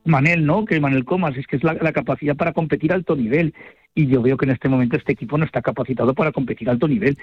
Manel, 0.03 0.45
¿no? 0.45 0.65
Que 0.65 0.79
Manel 0.79 1.05
Comas 1.05 1.35
es 1.37 1.47
que 1.47 1.55
es 1.55 1.63
la, 1.63 1.73
la 1.73 1.93
capacidad 1.93 2.35
para 2.35 2.53
competir 2.53 2.91
a 2.91 2.95
alto 2.95 3.15
nivel 3.15 3.53
y 3.95 4.07
yo 4.07 4.21
veo 4.21 4.35
que 4.35 4.45
en 4.45 4.51
este 4.51 4.67
momento 4.67 4.97
este 4.97 5.13
equipo 5.13 5.37
no 5.37 5.45
está 5.45 5.61
capacitado 5.61 6.13
para 6.13 6.33
competir 6.33 6.67
a 6.67 6.73
alto 6.73 6.87
nivel. 6.87 7.17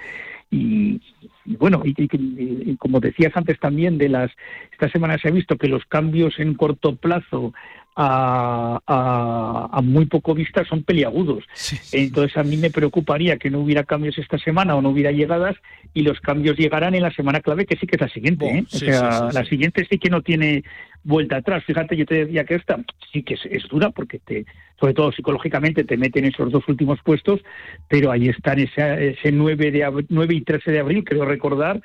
Y, 0.51 1.01
bueno 1.45 1.83
y, 1.85 2.77
como 2.77 2.99
decías 2.99 3.33
antes 3.37 3.59
también 3.61 3.99
de 3.99 4.09
las 4.09 4.31
esta 4.73 4.89
semana 4.89 5.19
se 5.19 5.29
ha 5.29 5.31
visto 5.31 5.57
que 5.57 5.69
los 5.69 5.85
cambios 5.85 6.39
en 6.39 6.55
corto 6.55 6.97
plazo 6.97 7.53
a, 7.95 9.69
a, 9.73 9.81
muy 9.83 10.07
poco 10.07 10.35
vista 10.35 10.65
son 10.65 10.83
peliagudos. 10.83 11.45
Entonces 11.93 12.37
a 12.37 12.43
mí 12.43 12.57
me 12.57 12.71
preocuparía 12.71 13.37
que 13.37 13.51
no 13.51 13.61
hubiera 13.61 13.85
cambios 13.85 14.19
esta 14.19 14.39
semana 14.39 14.75
o 14.75 14.83
no 14.83 14.91
hubiera 14.91 15.13
llegadas 15.13 15.57
y 15.95 16.03
los 16.03 16.21
cambios 16.21 16.57
llegarán 16.57 16.95
en 16.95 17.03
la 17.03 17.13
semana 17.13 17.41
clave 17.41 17.67
que 17.67 17.77
sí 17.77 17.87
que 17.87 17.97
es 17.97 18.01
la 18.01 18.09
siguiente 18.09 18.47
¿eh? 18.47 18.65
o 18.65 18.77
sea 18.77 19.29
la 19.33 19.45
siguiente 19.45 19.87
sí 19.89 19.99
que 19.99 20.11
no 20.11 20.23
tiene 20.23 20.65
vuelta 21.05 21.37
atrás. 21.37 21.65
Fíjate 21.65 21.97
yo 21.97 22.07
te 22.07 22.27
decía 22.27 22.45
que 22.45 22.55
esta 22.55 22.79
sí 23.13 23.23
que 23.23 23.35
es, 23.35 23.45
es 23.47 23.69
dura 23.69 23.91
porque 23.91 24.19
te 24.19 24.47
sobre 24.83 24.95
todo 24.95 25.13
psicológicamente, 25.13 25.85
te 25.85 25.97
meten 25.97 26.25
esos 26.25 26.51
dos 26.51 26.67
últimos 26.67 26.99
puestos, 27.05 27.41
pero 27.87 28.11
ahí 28.11 28.29
están 28.29 28.59
ese, 28.59 29.11
ese 29.11 29.31
9, 29.31 29.71
de, 29.71 30.05
9 30.09 30.35
y 30.35 30.41
13 30.41 30.73
de 30.73 30.81
abril, 30.81 31.05
creo 31.05 31.25
recordar, 31.25 31.81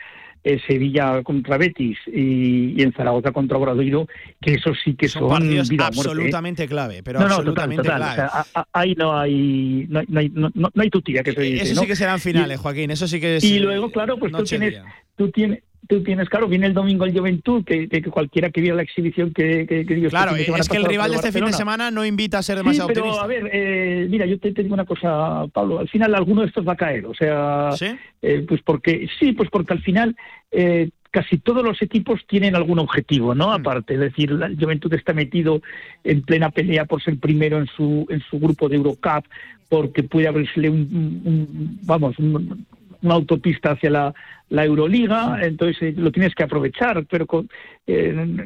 eh, 0.47 0.61
Sevilla 0.65 1.23
contra 1.23 1.57
Betis 1.57 1.97
y, 2.07 2.81
en 2.81 2.93
Zaragoza 2.93 3.33
contra 3.33 3.57
Obradoiro, 3.57 4.07
que 4.41 4.53
eso 4.53 4.71
sí 4.81 4.95
que 4.95 5.09
son, 5.09 5.23
son 5.23 5.29
partidos 5.29 5.69
¿eh? 5.71 5.77
absolutamente 5.77 6.67
clave, 6.67 7.03
pero 7.03 7.19
absolutamente 7.19 7.83
clave. 7.83 8.23
ahí 8.71 8.95
no 8.95 9.17
hay 9.17 9.85
no, 9.89 9.99
hay, 10.17 10.29
no, 10.29 10.49
no, 10.53 10.71
hay 10.77 10.89
tutía 10.89 11.21
que 11.21 11.33
se 11.33 11.41
dice, 11.41 11.63
Eso 11.63 11.81
sí 11.81 11.87
que 11.87 11.97
serán 11.97 12.21
finales, 12.21 12.61
Joaquín, 12.61 12.91
eso 12.91 13.09
sí 13.09 13.19
que 13.19 13.35
es 13.37 13.43
Y 13.43 13.59
luego, 13.59 13.91
claro, 13.91 14.17
pues 14.17 14.31
tú 14.31 14.43
tienes, 14.43 14.81
tú 15.17 15.29
tienes 15.31 15.59
tú 15.87 16.03
tienes, 16.03 16.29
claro, 16.29 16.47
viene 16.47 16.67
el 16.67 16.73
domingo 16.73 17.05
el 17.05 17.17
Juventud, 17.17 17.63
que, 17.63 17.87
que, 17.87 18.01
cualquiera 18.03 18.49
que 18.49 18.61
viera 18.61 18.75
la 18.75 18.83
exhibición 18.83 19.33
que, 19.33 19.65
que, 19.65 19.85
que 19.85 20.07
Claro, 20.09 20.35
es 20.35 20.69
que 20.69 20.77
el 20.77 20.85
rival 20.85 21.11
de 21.11 21.17
este 21.17 21.31
fin 21.31 21.45
de 21.45 21.53
semana 21.53 21.91
no 21.91 22.05
invita 22.05 22.37
a 22.37 22.43
ser 22.43 22.57
demasiado 22.57 22.89
sí, 22.89 22.93
pero, 22.95 23.19
a 23.19 23.27
ver, 23.27 23.49
eh, 23.51 24.07
mira, 24.09 24.25
yo 24.25 24.39
te, 24.39 24.51
digo 24.51 24.73
una 24.73 24.85
cosa, 24.85 25.45
Pablo, 25.51 25.79
al 25.79 25.89
final 25.89 26.13
alguno 26.15 26.41
de 26.41 26.47
estos 26.47 26.67
va 26.67 26.73
a 26.73 26.77
caer, 26.77 27.05
o 27.05 27.13
sea, 27.13 27.71
¿Sí? 27.73 27.87
Eh, 28.21 28.45
pues 28.47 28.61
porque, 28.63 29.07
sí, 29.19 29.33
pues 29.33 29.49
porque 29.49 29.73
al 29.73 29.81
final 29.81 30.15
eh, 30.51 30.89
casi 31.11 31.37
todos 31.37 31.63
los 31.63 31.81
equipos 31.81 32.21
tienen 32.27 32.55
algún 32.55 32.79
objetivo, 32.79 33.33
¿no? 33.33 33.47
Hmm. 33.47 33.61
Aparte, 33.61 33.93
es 33.95 33.99
decir, 33.99 34.31
el 34.31 34.57
Juventud 34.59 34.93
está 34.93 35.13
metido 35.13 35.61
en 36.03 36.21
plena 36.21 36.49
pelea 36.49 36.85
por 36.85 37.01
ser 37.01 37.17
primero 37.17 37.57
en 37.57 37.67
su 37.67 38.05
en 38.09 38.21
su 38.21 38.39
grupo 38.39 38.69
de 38.69 38.75
Eurocup, 38.75 39.25
porque 39.69 40.03
puede 40.03 40.27
abrirse 40.27 40.69
un, 40.69 41.21
un, 41.25 41.79
vamos, 41.83 42.17
un, 42.19 42.65
una 43.07 43.15
autopista 43.15 43.71
hacia 43.71 43.89
la, 43.89 44.13
la 44.49 44.65
Euroliga, 44.65 45.39
entonces 45.41 45.81
eh, 45.81 45.93
lo 45.97 46.11
tienes 46.11 46.35
que 46.35 46.43
aprovechar, 46.43 47.05
pero 47.09 47.25
con, 47.25 47.49
eh, 47.85 48.45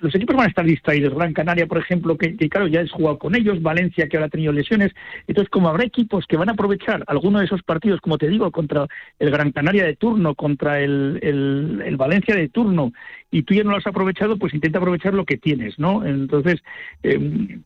los 0.00 0.14
equipos 0.14 0.36
van 0.36 0.46
a 0.46 0.48
estar 0.48 0.64
distraídos. 0.64 1.14
Gran 1.14 1.32
Canaria, 1.32 1.66
por 1.66 1.78
ejemplo, 1.78 2.16
que, 2.16 2.36
claro, 2.48 2.66
ya 2.66 2.80
es 2.80 2.90
jugado 2.90 3.18
con 3.18 3.34
ellos, 3.34 3.62
Valencia, 3.62 4.08
que 4.08 4.16
ahora 4.16 4.26
ha 4.26 4.30
tenido 4.30 4.52
lesiones. 4.52 4.92
Entonces, 5.26 5.50
como 5.50 5.68
habrá 5.68 5.84
equipos 5.84 6.26
que 6.26 6.36
van 6.36 6.48
a 6.48 6.52
aprovechar 6.52 7.04
alguno 7.06 7.40
de 7.40 7.46
esos 7.46 7.62
partidos, 7.62 8.00
como 8.00 8.18
te 8.18 8.28
digo, 8.28 8.50
contra 8.50 8.86
el 9.18 9.30
Gran 9.30 9.52
Canaria 9.52 9.84
de 9.84 9.96
turno, 9.96 10.34
contra 10.34 10.80
el, 10.80 11.18
el, 11.22 11.96
Valencia 11.96 12.34
de 12.34 12.48
turno, 12.48 12.92
y 13.30 13.42
tú 13.42 13.54
ya 13.54 13.64
no 13.64 13.72
lo 13.72 13.78
has 13.78 13.86
aprovechado, 13.86 14.38
pues 14.38 14.54
intenta 14.54 14.78
aprovechar 14.78 15.14
lo 15.14 15.24
que 15.24 15.36
tienes, 15.36 15.78
¿no? 15.78 16.04
Entonces, 16.06 16.62
eh, 17.02 17.58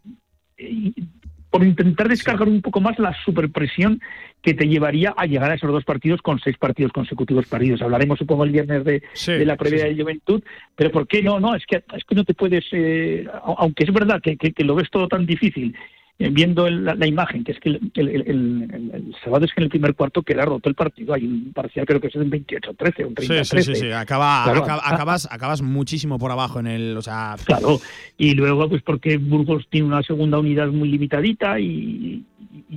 por 1.53 1.62
intentar 1.62 2.09
descargar 2.09 2.48
un 2.48 2.62
poco 2.62 2.80
más 2.80 2.98
la 2.98 3.14
superpresión 3.24 4.00
que 4.40 4.55
te 4.55 4.66
llevaría 4.66 5.12
a 5.14 5.26
llegar 5.26 5.50
a 5.50 5.55
esos 5.55 5.70
dos 5.70 5.84
partidos 5.84 6.22
con 6.22 6.40
seis 6.40 6.57
partidos 6.57 6.92
consecutivos 6.92 7.46
perdidos. 7.46 7.82
Hablaremos, 7.82 8.18
supongo, 8.18 8.44
el 8.44 8.53
viernes 8.53 8.82
de, 8.84 9.03
la 9.44 9.57
previa 9.57 9.84
de 9.84 9.94
Juventud, 9.94 10.42
pero 10.74 10.90
¿por 10.90 11.07
qué 11.07 11.22
no? 11.22 11.38
No, 11.38 11.55
es 11.55 11.66
que, 11.66 11.84
es 11.94 12.05
que 12.05 12.14
no 12.14 12.24
te 12.24 12.32
puedes, 12.32 12.64
eh, 12.72 13.26
aunque 13.59 13.84
es 13.84 13.92
verdad 13.92 14.22
que, 14.22 14.38
que, 14.38 14.64
lo 14.64 14.74
ves 14.74 14.90
todo 14.90 15.09
tan 15.09 15.26
difícil 15.26 15.76
eh, 16.23 16.31
viendo 16.31 16.70
la, 16.70 17.07
imagen, 17.07 17.43
que 17.43 17.53
es 17.53 17.59
que 17.59 17.68
el, 17.68 17.83
el, 17.95 19.14
sábado 19.25 19.45
es 19.45 19.53
que 19.53 19.61
en 19.61 19.64
el 19.64 19.70
primer 19.70 19.95
cuarto 19.95 20.23
queda 20.23 20.45
roto 20.45 20.68
el 20.68 20.75
partido. 20.75 21.14
Hay 21.14 21.27
un 21.27 21.53
parcial, 21.53 21.85
creo 21.85 22.01
que 22.01 22.07
es 22.07 22.14
un 22.14 22.31
28-13, 22.31 23.07
un 23.07 23.14
30 23.14 23.45
Sí, 23.45 23.62
sí, 23.62 23.75
sí, 23.75 23.91
Acaba, 23.91 24.45
acabas, 24.45 25.29
acabas 25.31 25.62
muchísimo 25.62 26.18
por 26.18 26.31
abajo 26.31 26.61
en 26.61 26.68
el. 26.68 26.97
O 26.97 27.03
sea... 27.03 27.37
Claro, 27.45 27.81
y 28.16 28.35
luego, 28.35 28.68
pues 28.68 28.83
porque 28.83 29.16
Burgos 29.16 29.66
tiene 29.68 29.89
una 29.89 30.03
segunda 30.03 30.39
unidad 30.39 30.68
muy 30.68 30.89
limitadita 30.89 31.59
y, 31.59 32.25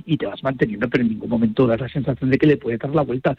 y, 0.04 0.16
te 0.16 0.26
vas 0.26 0.42
manteniendo, 0.42 0.88
pero 0.88 1.02
en 1.02 1.10
ningún 1.10 1.28
momento 1.28 1.66
das 1.66 1.80
la 1.80 1.88
sensación 1.88 2.30
de 2.30 2.38
que 2.38 2.46
le 2.46 2.56
puede 2.56 2.78
dar 2.78 2.94
la 2.94 3.02
vuelta. 3.02 3.36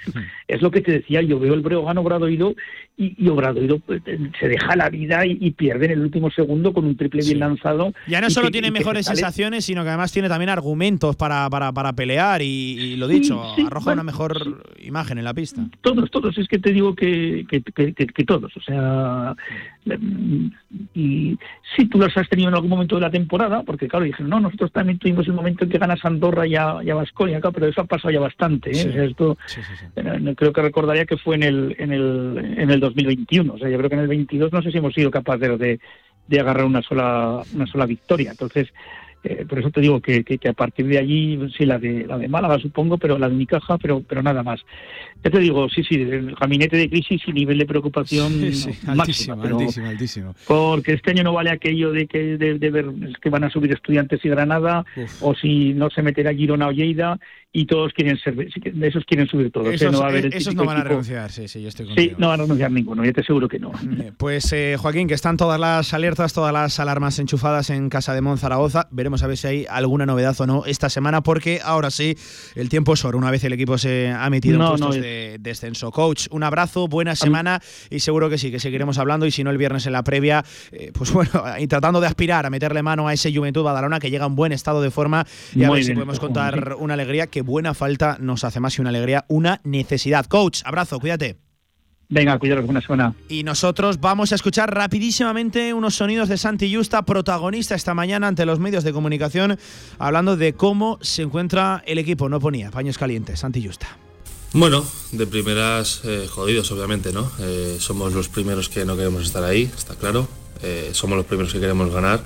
Es 0.47 0.61
lo 0.61 0.71
que 0.71 0.82
te 0.82 0.91
decía, 0.91 1.21
yo 1.21 1.39
veo 1.39 1.53
el 1.53 1.61
Breogán 1.61 1.97
Obradoiro 1.97 2.55
y, 2.97 3.15
y 3.23 3.30
Obradoiro 3.30 3.80
pues, 3.80 4.01
se 4.39 4.47
deja 4.47 4.75
la 4.75 4.89
vida 4.89 5.25
y, 5.25 5.51
pierde 5.51 5.86
en 5.86 5.91
el 5.91 6.01
último 6.01 6.30
segundo 6.30 6.73
con 6.73 6.86
un 6.86 6.95
triple 6.95 7.23
bien 7.23 7.39
lanzado. 7.39 7.93
Ya 8.07 8.21
no 8.21 8.30
solo 8.30 8.51
tiene 8.51 8.71
mejores 8.71 9.05
sensaciones, 9.05 9.65
sino 9.65 9.84
que 9.84 9.89
además 9.89 10.11
tiene 10.11 10.30
también 10.30 10.49
argumentos 10.49 11.15
para, 11.15 11.49
para, 11.49 11.71
para 11.71 11.93
pelear 11.93 12.41
y, 12.41 12.95
lo 12.97 13.07
dicho, 13.07 13.41
arroja 13.65 13.93
una 13.93 14.03
mejor 14.03 14.63
imagen 14.80 15.17
en 15.17 15.23
la 15.23 15.34
pista. 15.34 15.67
Todos, 15.82 16.09
todos, 16.11 16.38
es 16.38 16.47
que 16.47 16.59
te 16.59 16.71
digo 16.71 16.95
que, 16.95 17.45
que, 17.49 17.61
que, 17.93 18.23
todos, 18.23 18.55
o 18.55 18.61
sea, 18.61 19.36
y 20.93 21.38
si 21.75 21.85
tú 21.88 21.97
los 21.99 22.15
has 22.17 22.27
tenido 22.29 22.49
en 22.49 22.55
algún 22.55 22.69
momento 22.69 22.95
de 22.95 23.01
la 23.01 23.11
temporada, 23.11 23.63
porque 23.63 23.88
claro, 23.88 24.05
dijeron, 24.05 24.29
no, 24.29 24.39
nosotros 24.39 24.71
también 24.71 24.99
tuvimos 24.99 25.27
el 25.27 25.33
momento 25.33 25.63
en 25.63 25.69
que 25.69 25.77
ganas 25.77 26.03
Andorra 26.03 26.45
y 26.47 26.55
a, 26.55 26.77
y 26.83 26.91
pero 27.53 27.67
eso 27.67 27.81
ha 27.81 27.85
pasado 27.85 28.11
ya 28.11 28.19
bastante. 28.19 28.71
¿eh? 28.71 29.05
esto, 29.05 29.38
eh, 29.95 30.33
creo 30.35 30.53
que 30.53 30.61
recordaría 30.61 31.05
que 31.05 31.17
fue 31.17 31.35
en 31.35 31.43
el, 31.43 31.75
en, 31.79 31.91
el, 31.91 32.55
en 32.57 32.69
el 32.69 32.79
2021, 32.79 33.53
o 33.53 33.57
sea, 33.57 33.69
yo 33.69 33.77
creo 33.77 33.89
que 33.89 33.95
en 33.95 34.01
el 34.01 34.07
22 34.07 34.51
no 34.51 34.61
sé 34.61 34.71
si 34.71 34.77
hemos 34.77 34.93
sido 34.93 35.11
capaces 35.11 35.59
de, 35.59 35.79
de 36.27 36.39
agarrar 36.39 36.65
una 36.65 36.81
sola, 36.81 37.41
una 37.53 37.67
sola 37.67 37.85
victoria. 37.85 38.31
Entonces, 38.31 38.67
eh, 39.30 39.45
por 39.47 39.59
eso 39.59 39.71
te 39.71 39.82
digo 39.82 39.99
que, 39.99 40.23
que, 40.23 40.47
a 40.47 40.53
partir 40.53 40.88
de 40.88 40.97
allí, 40.97 41.38
sí, 41.57 41.65
la 41.65 41.78
de, 41.78 42.05
la 42.07 42.17
de 42.17 42.30
Málaga 42.30 42.59
supongo, 42.59 42.97
pero 42.97 43.17
la 43.17 43.28
de 43.28 43.36
Unicaja, 43.36 43.78
pero, 43.78 44.01
pero 44.07 44.23
nada 44.23 44.41
más. 44.41 44.61
Ya 45.23 45.32
te 45.32 45.39
digo, 45.39 45.67
sí, 45.67 45.84
sí, 45.84 45.95
el 45.95 46.36
gabinete 46.36 46.78
de 46.78 46.89
crisis 46.89 47.21
y 47.25 47.34
nivel 47.34 47.57
de 47.57 47.65
preocupación 47.65 48.32
altísimo, 48.88 49.43
altísimo, 49.43 49.88
altísimo. 49.88 50.36
Porque 50.47 50.93
este 50.93 51.11
año 51.11 51.23
no 51.23 51.34
vale 51.34 51.49
aquello 51.49 51.91
de 51.91 52.07
que 52.07 52.38
de, 52.38 52.69
ver 52.69 52.86
que 53.21 53.30
van 53.30 53.43
a 53.43 53.49
subir 53.49 53.71
estudiantes 53.73 54.23
y 54.23 54.30
Granada, 54.30 54.86
o 55.21 55.36
si 55.36 55.73
no 55.73 55.89
se 55.89 56.01
meterá 56.01 56.34
Girona 56.34 56.67
o 56.67 56.71
Lleida, 56.71 57.19
y 57.51 57.65
todos 57.65 57.91
quieren 57.93 58.17
ser, 58.19 58.36
esos 58.82 59.03
quieren 59.05 59.28
subir 59.28 59.51
todos. 59.51 59.73
Esos, 59.73 59.91
no, 59.91 59.99
no 59.99 60.65
van 60.65 60.78
a 60.78 60.84
renunciar, 60.84 61.32
sí, 61.32 61.47
sí, 61.47 61.61
yo 61.61 61.69
estoy 61.69 61.88
contigo. 61.88 62.09
Sí, 62.09 62.15
no 62.19 62.28
van 62.28 62.39
a 62.39 62.43
renunciar 62.43 62.71
ninguno, 62.71 63.03
yo 63.03 63.11
te 63.13 63.21
aseguro 63.21 63.47
que 63.47 63.57
no. 63.57 63.71
Eh, 63.99 64.11
pues 64.15 64.53
eh, 64.53 64.75
Joaquín, 64.78 65.07
que 65.07 65.15
están 65.15 65.38
todas 65.38 65.59
las 65.59 65.93
alertas, 65.93 66.34
todas 66.34 66.53
las 66.53 66.80
alarmas 66.80 67.17
enchufadas 67.17 67.71
en 67.71 67.89
Casa 67.89 68.13
de 68.13 68.21
Monzaragoza. 68.21 68.88
Veremos 68.91 69.16
a 69.24 69.28
ver 69.28 69.38
si 69.38 69.47
hay 69.47 69.65
alguna 69.70 70.05
novedad 70.05 70.36
o 70.39 70.47
no 70.47 70.65
esta 70.65 70.89
semana, 70.89 71.22
porque 71.22 71.59
ahora 71.63 71.91
sí, 71.91 72.18
el 72.55 72.70
tiempo 72.70 72.93
es 72.93 73.05
oro. 73.05 73.18
Una 73.18 73.32
vez 73.32 73.43
el 73.43 73.53
equipo 73.53 73.78
se 73.78 74.09
ha 74.09 74.30
metido 74.30 74.61
en 74.61 74.68
puestos 74.68 74.95
de 74.95 75.38
descenso. 75.39 75.91
Coach, 75.91 76.28
un 76.32 76.43
abrazo, 76.43 76.88
buena 76.88 77.15
semana 77.15 77.61
y 77.89 77.99
seguro 77.99 78.30
que 78.30 78.38
sí, 78.38 78.51
que 78.51 78.59
seguiremos 78.59 78.97
hablando. 78.97 79.26
Y 79.26 79.32
si 79.32 79.43
no, 79.43 79.51
el 79.51 79.57
viernes 79.57 79.86
en 79.86 79.93
la 79.93 80.03
previa, 80.03 80.43
eh, 80.72 80.91
pues 80.93 81.11
bueno, 81.13 81.30
y 81.59 81.68
tratando 81.68 81.99
de 81.99 82.07
aspirar 82.07 82.45
a 82.45 82.49
meterle 82.49 82.84
mano 82.84 83.07
a 83.07 83.13
ese 83.13 83.34
Juventud 83.34 83.63
Badalona 83.63 83.99
que 83.99 84.09
llega 84.09 84.26
en 84.26 84.36
buen 84.36 84.51
estado 84.51 84.82
de 84.82 84.91
forma 84.91 85.26
y 85.53 85.63
a 85.63 85.70
ver 85.70 85.84
si 85.84 85.93
podemos 85.93 86.20
contar 86.20 86.76
una 86.80 86.93
alegría 86.93 87.28
que 87.28 87.41
buena 87.41 87.74
falta 87.74 88.18
nos 88.20 88.43
hace 88.43 88.59
más 88.59 88.76
que 88.76 88.82
una 88.82 88.89
alegría, 88.89 89.26
una 89.28 89.61
necesidad. 89.63 90.26
Coach, 90.26 90.61
abrazo, 90.65 90.99
cuídate. 90.99 91.46
Venga, 92.10 92.39
cuidaros, 92.39 92.66
buena 92.66 92.82
semana. 92.82 93.14
Y 93.28 93.43
nosotros 93.43 93.99
vamos 93.99 94.32
a 94.32 94.36
escuchar 94.36 94.74
rapidísimamente 94.74 95.74
unos 95.74 95.95
sonidos 95.95 96.30
de 96.30 96.38
Santi 96.38 96.74
Justa, 96.74 97.01
protagonista 97.03 97.76
esta 97.76 97.93
mañana 97.93 98.30
ante 98.30 98.45
los 98.45 98.60
medios 98.60 98.86
de 98.86 98.93
comunicación, 98.93 99.60
hablando 99.99 100.38
de 100.38 100.53
cómo 100.53 100.99
se 101.01 101.24
encuentra 101.24 101.84
el 101.86 101.97
equipo. 101.97 102.30
No 102.30 102.39
ponía 102.39 102.72
paños 102.72 102.97
calientes, 102.97 103.41
Santi 103.41 103.66
Justa. 103.66 103.97
Bueno, 104.53 104.86
de 105.12 105.28
primeras 105.28 106.01
eh, 106.05 106.28
jodidos, 106.30 106.72
obviamente, 106.72 107.12
¿no? 107.12 107.30
Eh, 107.39 107.76
somos 107.80 108.14
los 108.14 108.30
primeros 108.30 108.70
que 108.70 108.86
no 108.86 108.95
queremos 108.95 109.24
estar 109.24 109.43
ahí, 109.43 109.64
está 109.64 109.95
claro. 109.95 110.30
Eh, 110.64 110.91
somos 110.93 111.18
los 111.18 111.26
primeros 111.26 111.51
que 111.51 111.60
queremos 111.60 111.91
ganar. 111.93 112.24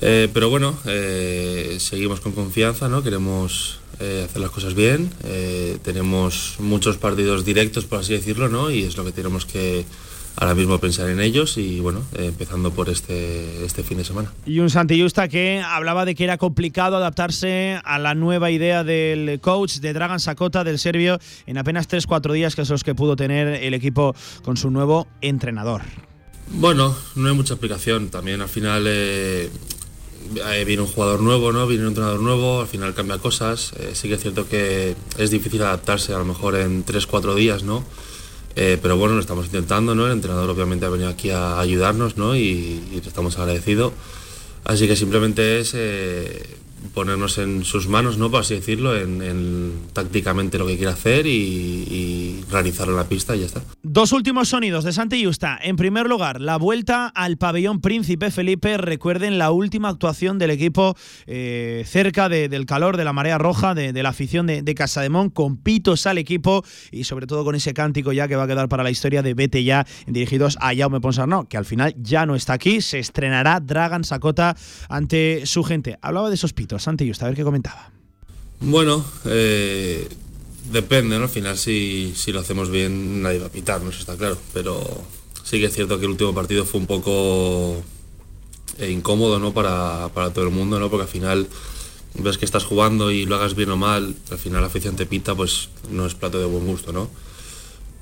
pero 0.00 0.48
bueno, 0.48 0.74
seguimos 1.78 2.20
con 2.20 2.32
confianza, 2.32 2.88
¿no? 2.88 3.02
Queremos 3.02 3.80
eh, 4.00 4.24
hacer 4.28 4.42
las 4.42 4.50
cosas 4.50 4.74
bien. 4.74 5.10
Eh, 5.24 5.78
tenemos 5.82 6.56
muchos 6.58 6.96
partidos 6.96 7.44
directos, 7.44 7.84
por 7.84 8.00
así 8.00 8.12
decirlo, 8.12 8.48
¿no? 8.48 8.70
Y 8.70 8.82
es 8.82 8.96
lo 8.96 9.04
que 9.04 9.12
tenemos 9.12 9.46
que 9.46 9.84
ahora 10.36 10.54
mismo 10.54 10.78
pensar 10.78 11.08
en 11.08 11.20
ellos 11.20 11.56
y 11.56 11.80
bueno, 11.80 12.02
eh, 12.14 12.26
empezando 12.26 12.70
por 12.70 12.90
este, 12.90 13.64
este 13.64 13.82
fin 13.82 13.98
de 13.98 14.04
semana. 14.04 14.32
Y 14.44 14.58
un 14.60 14.68
Santi 14.68 15.00
Justa 15.00 15.28
que 15.28 15.62
hablaba 15.64 16.04
de 16.04 16.14
que 16.14 16.24
era 16.24 16.36
complicado 16.36 16.96
adaptarse 16.96 17.80
a 17.84 17.98
la 17.98 18.14
nueva 18.14 18.50
idea 18.50 18.84
del 18.84 19.40
coach 19.40 19.76
de 19.76 19.92
Dragan 19.94 20.20
Sakota, 20.20 20.62
del 20.62 20.78
serbio, 20.78 21.18
en 21.46 21.56
apenas 21.56 21.88
3-4 21.88 22.32
días, 22.32 22.54
que 22.54 22.64
son 22.64 22.74
los 22.74 22.84
que 22.84 22.94
pudo 22.94 23.16
tener 23.16 23.48
el 23.62 23.72
equipo 23.72 24.14
con 24.42 24.56
su 24.56 24.70
nuevo 24.70 25.08
entrenador. 25.22 25.82
Bueno, 26.48 26.94
no 27.14 27.28
hay 27.28 27.34
mucha 27.34 27.54
explicación. 27.54 28.10
También 28.10 28.40
al 28.40 28.48
final 28.48 28.86
viene 30.64 30.82
un 30.82 30.88
jugador 30.88 31.20
nuevo, 31.20 31.52
¿no? 31.52 31.66
Viene 31.66 31.84
un 31.84 31.88
entrenador 31.88 32.20
nuevo, 32.20 32.60
al 32.60 32.66
final 32.66 32.94
cambia 32.94 33.18
cosas. 33.18 33.72
Eh, 33.78 33.90
sí 33.94 34.08
que 34.08 34.14
es 34.14 34.20
cierto 34.20 34.48
que 34.48 34.94
es 35.18 35.30
difícil 35.30 35.62
adaptarse 35.62 36.12
a 36.14 36.18
lo 36.18 36.24
mejor 36.24 36.56
en 36.56 36.84
3-4 36.84 37.34
días, 37.34 37.62
¿no? 37.62 37.84
Eh, 38.54 38.78
pero 38.80 38.96
bueno, 38.96 39.14
lo 39.14 39.20
estamos 39.20 39.46
intentando, 39.46 39.94
¿no? 39.94 40.06
El 40.06 40.12
entrenador 40.12 40.50
obviamente 40.50 40.86
ha 40.86 40.88
venido 40.88 41.08
aquí 41.08 41.30
a 41.30 41.60
ayudarnos, 41.60 42.16
¿no? 42.16 42.36
Y, 42.36 42.82
y 42.92 43.02
estamos 43.04 43.38
agradecidos. 43.38 43.92
Así 44.64 44.88
que 44.88 44.96
simplemente 44.96 45.60
es 45.60 45.74
ponernos 46.92 47.38
en 47.38 47.64
sus 47.64 47.88
manos, 47.88 48.18
¿no? 48.18 48.30
Por 48.30 48.40
así 48.40 48.54
decirlo, 48.54 48.96
en, 48.96 49.72
tácticamente 49.92 50.58
lo 50.58 50.66
que 50.66 50.76
quiere 50.76 50.92
hacer 50.92 51.26
y, 51.26 52.44
en 52.52 52.96
la 52.96 53.04
pista 53.04 53.36
y 53.36 53.40
ya 53.40 53.46
está. 53.46 53.62
Dos 53.82 54.12
últimos 54.12 54.48
sonidos 54.48 54.84
de 54.84 54.92
Santi 54.92 55.24
Justa. 55.24 55.58
En 55.62 55.76
primer 55.76 56.08
lugar, 56.08 56.40
la 56.40 56.56
vuelta 56.56 57.08
al 57.08 57.36
pabellón 57.36 57.80
Príncipe 57.80 58.30
Felipe. 58.30 58.76
Recuerden 58.78 59.38
la 59.38 59.50
última 59.50 59.88
actuación 59.88 60.38
del 60.38 60.50
equipo 60.50 60.96
eh, 61.26 61.84
cerca 61.86 62.28
del 62.28 62.66
calor, 62.66 62.96
de 62.96 63.04
la 63.04 63.12
marea 63.12 63.38
roja, 63.38 63.74
de, 63.74 63.92
la 64.02 64.08
afición 64.08 64.46
de, 64.46 64.62
de 64.62 64.74
Casademón, 64.74 65.30
con 65.30 65.56
pitos 65.56 66.06
al 66.06 66.18
equipo 66.18 66.64
y 66.90 67.04
sobre 67.04 67.26
todo 67.26 67.44
con 67.44 67.54
ese 67.54 67.74
cántico 67.74 68.12
ya 68.12 68.28
que 68.28 68.36
va 68.36 68.44
a 68.44 68.46
quedar 68.46 68.68
para 68.68 68.82
la 68.82 68.90
historia 68.90 69.22
de 69.22 69.34
Vete 69.34 69.64
ya, 69.64 69.86
dirigidos 70.06 70.56
a 70.60 70.74
Jaume 70.74 71.00
Ponsarnau, 71.00 71.46
que 71.46 71.56
al 71.56 71.64
final 71.64 71.94
ya 71.98 72.26
no 72.26 72.34
está 72.34 72.54
aquí. 72.54 72.80
Se 72.80 72.98
estrenará 72.98 73.60
Dragan 73.60 74.04
Sakota 74.04 74.56
ante 74.88 75.46
su 75.46 75.62
gente. 75.62 75.98
Hablaba 76.02 76.28
de 76.28 76.34
esos 76.34 76.52
pitos. 76.52 76.75
Santi 76.78 77.06
Justa, 77.06 77.26
a 77.26 77.28
ver 77.28 77.36
qué 77.36 77.44
comentaba. 77.44 77.90
Bueno, 78.60 79.04
eh, 79.26 80.08
depende, 80.70 81.18
¿no? 81.18 81.24
Al 81.24 81.30
final 81.30 81.58
si, 81.58 82.12
si, 82.16 82.32
lo 82.32 82.40
hacemos 82.40 82.70
bien 82.70 83.22
nadie 83.22 83.38
va 83.38 83.46
a 83.46 83.50
pitar, 83.50 83.82
¿no? 83.82 83.90
Eso 83.90 84.00
está 84.00 84.16
claro. 84.16 84.38
Pero 84.52 85.04
sí 85.44 85.60
que 85.60 85.66
es 85.66 85.74
cierto 85.74 85.98
que 85.98 86.06
el 86.06 86.12
último 86.12 86.34
partido 86.34 86.64
fue 86.64 86.80
un 86.80 86.86
poco 86.86 87.82
eh, 88.78 88.90
incómodo, 88.90 89.38
¿no? 89.38 89.52
Para, 89.52 90.10
todo 90.32 90.44
el 90.44 90.50
mundo, 90.50 90.80
¿no? 90.80 90.90
Porque 90.90 91.04
al 91.04 91.08
final 91.08 91.48
ves 92.14 92.38
que 92.38 92.44
estás 92.44 92.64
jugando 92.64 93.10
y 93.10 93.26
lo 93.26 93.36
hagas 93.36 93.54
bien 93.54 93.70
o 93.70 93.76
mal, 93.76 94.14
al 94.30 94.38
final 94.38 94.60
la 94.60 94.68
afición 94.68 94.96
te 94.96 95.06
pita, 95.06 95.34
pues 95.34 95.68
no 95.90 96.06
es 96.06 96.14
plato 96.14 96.38
de 96.38 96.46
buen 96.46 96.66
gusto, 96.66 96.92
¿no? 96.92 97.08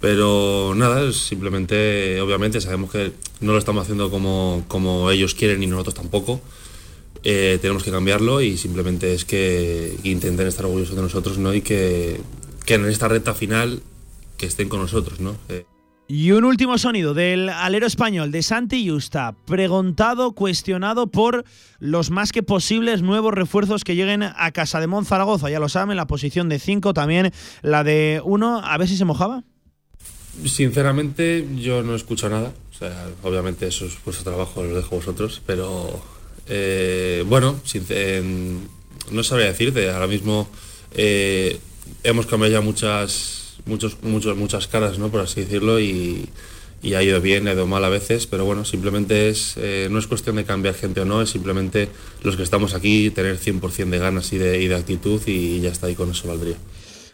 Pero 0.00 0.74
nada, 0.76 1.12
simplemente, 1.12 2.20
obviamente 2.20 2.60
sabemos 2.60 2.90
que 2.90 3.12
no 3.40 3.52
lo 3.52 3.58
estamos 3.58 3.82
haciendo 3.82 4.10
como, 4.10 4.64
como 4.68 5.10
ellos 5.10 5.34
quieren 5.34 5.62
y 5.62 5.66
nosotros 5.66 5.94
tampoco. 5.94 6.40
Eh, 7.26 7.58
tenemos 7.60 7.82
que 7.82 7.90
cambiarlo 7.90 8.42
y 8.42 8.58
simplemente 8.58 9.14
es 9.14 9.24
que 9.24 9.96
intenten 10.02 10.46
estar 10.46 10.66
orgullosos 10.66 10.94
de 10.94 11.00
nosotros 11.00 11.38
¿no? 11.38 11.54
y 11.54 11.62
que, 11.62 12.20
que 12.66 12.74
en 12.74 12.84
esta 12.84 13.08
recta 13.08 13.32
final 13.32 13.80
que 14.36 14.44
estén 14.44 14.68
con 14.68 14.80
nosotros. 14.80 15.20
¿no? 15.20 15.34
Eh, 15.48 15.64
Y 16.06 16.32
un 16.32 16.44
último 16.44 16.76
sonido 16.76 17.14
del 17.14 17.48
alero 17.48 17.86
español 17.86 18.30
de 18.30 18.42
Santi 18.42 18.86
Justa, 18.86 19.34
preguntado, 19.46 20.32
cuestionado 20.32 21.06
por 21.06 21.44
los 21.78 22.10
más 22.10 22.30
que 22.30 22.42
posibles 22.42 23.00
nuevos 23.00 23.32
refuerzos 23.32 23.84
que 23.84 23.96
lleguen 23.96 24.22
a 24.22 24.52
Casa 24.52 24.78
de 24.80 25.04
Zaragoza. 25.06 25.48
Ya 25.48 25.60
lo 25.60 25.70
saben, 25.70 25.96
la 25.96 26.06
posición 26.06 26.50
de 26.50 26.58
5, 26.58 26.92
también 26.92 27.32
la 27.62 27.84
de 27.84 28.20
1. 28.22 28.60
A 28.62 28.76
ver 28.76 28.86
si 28.86 28.98
se 28.98 29.06
mojaba. 29.06 29.44
Sinceramente, 30.44 31.48
yo 31.56 31.82
no 31.82 31.94
escucho 31.94 32.28
nada. 32.28 32.52
O 32.70 32.76
sea, 32.76 33.06
obviamente 33.22 33.66
eso 33.66 33.86
es 33.86 33.96
vuestro 34.04 34.24
trabajo, 34.24 34.62
lo 34.62 34.76
dejo 34.76 34.96
a 34.96 34.98
vosotros. 34.98 35.40
Pero 35.46 36.02
eh, 36.48 37.24
bueno, 37.26 37.60
no 39.10 39.22
sabría 39.24 39.48
decirte. 39.48 39.90
Ahora 39.90 40.06
mismo 40.06 40.48
eh, 40.94 41.58
hemos 42.02 42.26
cambiado 42.26 42.52
ya 42.52 42.60
muchas 42.60 43.44
muchos, 43.66 44.02
muchos, 44.02 44.36
muchas 44.36 44.66
caras, 44.66 44.98
¿no? 44.98 45.08
por 45.08 45.20
así 45.20 45.40
decirlo, 45.42 45.80
y, 45.80 46.28
ha 46.94 47.02
ido 47.02 47.20
bien, 47.22 47.48
ha 47.48 47.52
ido 47.54 47.66
mal 47.66 47.82
a 47.84 47.88
veces, 47.88 48.26
pero 48.26 48.44
bueno, 48.44 48.66
simplemente 48.66 49.30
es, 49.30 49.54
eh, 49.56 49.88
no 49.90 49.98
es 49.98 50.06
cuestión 50.06 50.36
de 50.36 50.44
cambiar 50.44 50.74
gente 50.74 51.00
o 51.00 51.06
no, 51.06 51.22
es 51.22 51.30
simplemente 51.30 51.88
los 52.22 52.36
que 52.36 52.42
estamos 52.42 52.74
aquí 52.74 53.08
tener 53.10 53.38
100% 53.38 53.88
de 53.88 53.98
ganas 53.98 54.30
y 54.34 54.38
de, 54.38 54.62
y 54.62 54.70
actitud 54.70 55.20
y 55.26 55.60
ya 55.60 55.70
está, 55.70 55.86
ahí 55.86 55.94
con 55.94 56.10
eso 56.10 56.28
valdría. 56.28 56.56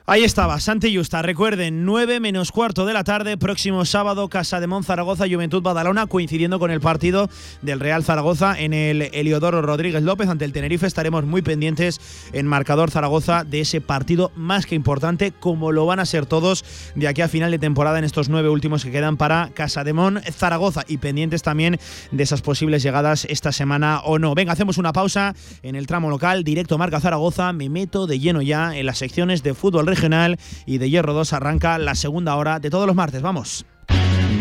Ahí 0.07 0.25
estaba, 0.25 0.59
Santi 0.59 0.97
Justa. 0.97 1.23
Recuerden, 1.23 1.85
9 1.85 2.19
menos 2.21 2.51
cuarto 2.51 2.85
de 2.85 2.95
la 2.95 3.05
tarde, 3.05 3.37
próximo 3.37 3.85
sábado, 3.85 4.29
Casa 4.29 4.59
de 4.59 4.67
Mon 4.67 4.83
Zaragoza, 4.83 5.27
Juventud 5.31 5.63
Badalona, 5.63 6.07
coincidiendo 6.07 6.59
con 6.59 6.71
el 6.71 6.81
partido 6.81 7.29
del 7.63 7.79
Real 7.79 8.03
Zaragoza 8.03 8.59
en 8.59 8.73
el 8.73 9.03
Eliodoro 9.03 9.63
Rodríguez 9.63 10.03
López 10.03 10.29
ante 10.29 10.45
el 10.45 10.53
Tenerife. 10.53 10.87
Estaremos 10.87 11.27
muy 11.27 11.43
pendientes 11.43 12.01
en 12.33 12.47
marcador 12.47 12.91
Zaragoza 12.91 13.45
de 13.45 13.61
ese 13.61 13.81
partido 13.81 14.33
más 14.35 14.67
que 14.67 14.75
importante, 14.75 15.33
como 15.33 15.71
lo 15.71 15.87
van 15.87 16.01
a 16.01 16.07
ser 16.07 16.27
todos 16.27 16.65
de 16.97 17.07
aquí 17.07 17.21
a 17.21 17.29
final 17.29 17.51
de 17.51 17.59
temporada 17.59 17.99
en 17.99 18.05
estos 18.05 18.31
nueve 18.31 18.49
últimos 18.49 18.85
que 18.85 18.91
quedan 18.91 19.17
para 19.17 19.51
Casa 19.55 19.85
de 19.85 19.93
Mon 19.93 20.21
Zaragoza 20.23 20.83
y 20.89 20.97
pendientes 20.97 21.43
también 21.43 21.79
de 22.11 22.23
esas 22.23 22.43
posibles 22.43 22.83
llegadas 22.83 23.27
esta 23.27 23.53
semana 23.53 24.01
o 24.01 24.19
no. 24.19 24.35
Venga, 24.35 24.55
hacemos 24.55 24.79
una 24.79 24.93
pausa 24.93 25.37
en 25.63 25.77
el 25.77 25.87
tramo 25.87 26.11
local, 26.11 26.43
directo 26.43 26.79
Marca 26.79 27.01
Zaragoza. 27.01 27.53
Me 27.53 27.69
meto 27.69 28.09
de 28.09 28.19
lleno 28.19 28.43
ya 28.43 28.77
en 28.77 28.87
las 28.87 28.99
secciones 28.99 29.43
de 29.43 29.55
fútbol 29.55 29.90
regional 29.91 30.39
y 30.65 30.79
de 30.79 30.89
Hierro 30.89 31.13
2 31.13 31.33
arranca 31.35 31.79
la 31.79 31.95
segunda 31.95 32.37
hora 32.37 32.59
de 32.59 32.71
todos 32.71 32.87
los 32.87 32.97
martes. 32.97 33.21
Vamos. 33.21 33.67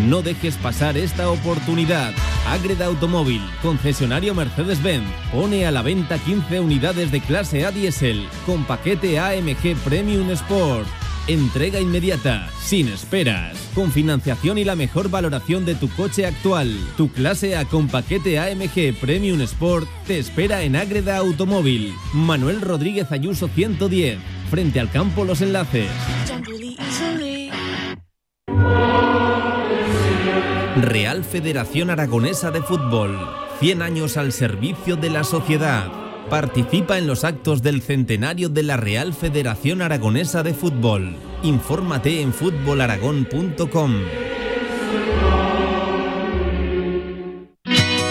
No 0.08 0.22
dejes 0.22 0.56
pasar 0.58 0.98
esta 0.98 1.30
oportunidad. 1.30 2.14
Agreda 2.48 2.86
Automóvil, 2.86 3.42
concesionario 3.62 4.34
Mercedes-Benz, 4.34 5.06
pone 5.32 5.66
a 5.66 5.72
la 5.72 5.82
venta 5.82 6.18
15 6.18 6.60
unidades 6.62 7.12
de 7.12 7.20
clase 7.22 7.66
A 7.66 7.72
diésel 7.72 8.28
con 8.46 8.64
paquete 8.64 9.20
AMG 9.20 9.76
Premium 9.84 10.30
Sport. 10.32 10.88
Entrega 11.28 11.80
inmediata, 11.80 12.50
sin 12.60 12.88
esperas, 12.88 13.58
con 13.76 13.92
financiación 13.92 14.58
y 14.58 14.64
la 14.64 14.76
mejor 14.76 15.10
valoración 15.10 15.66
de 15.66 15.76
tu 15.76 15.90
coche 15.90 16.26
actual. 16.26 16.76
Tu 16.98 17.10
clase 17.12 17.56
A 17.56 17.66
con 17.66 17.88
paquete 17.88 18.40
AMG 18.40 19.00
Premium 19.00 19.42
Sport 19.42 19.88
te 20.08 20.18
espera 20.18 20.64
en 20.64 20.76
Agreda 20.76 21.18
Automóvil. 21.18 21.94
Manuel 22.14 22.62
Rodríguez 22.62 23.12
Ayuso 23.12 23.48
110 23.48 24.18
frente 24.50 24.80
al 24.80 24.90
campo 24.90 25.26
Los 25.26 25.42
Enlaces. 25.42 25.90
Real 30.82 31.24
Federación 31.24 31.90
Aragonesa 31.90 32.52
de 32.52 32.62
Fútbol. 32.64 33.18
100 33.60 33.82
años 33.82 34.18
al 34.18 34.32
servicio 34.32 34.96
de 34.96 35.10
la 35.10 35.24
sociedad. 35.24 36.09
Participa 36.30 37.00
en 37.00 37.08
los 37.08 37.24
actos 37.24 37.64
del 37.64 37.82
centenario 37.82 38.50
de 38.50 38.62
la 38.62 38.78
Real 38.78 39.14
Federación 39.14 39.82
Aragonesa 39.82 40.44
de 40.44 40.54
Fútbol. 40.54 41.16
Infórmate 41.42 42.22
en 42.22 42.34
fútbolaragón.com. 42.34 43.94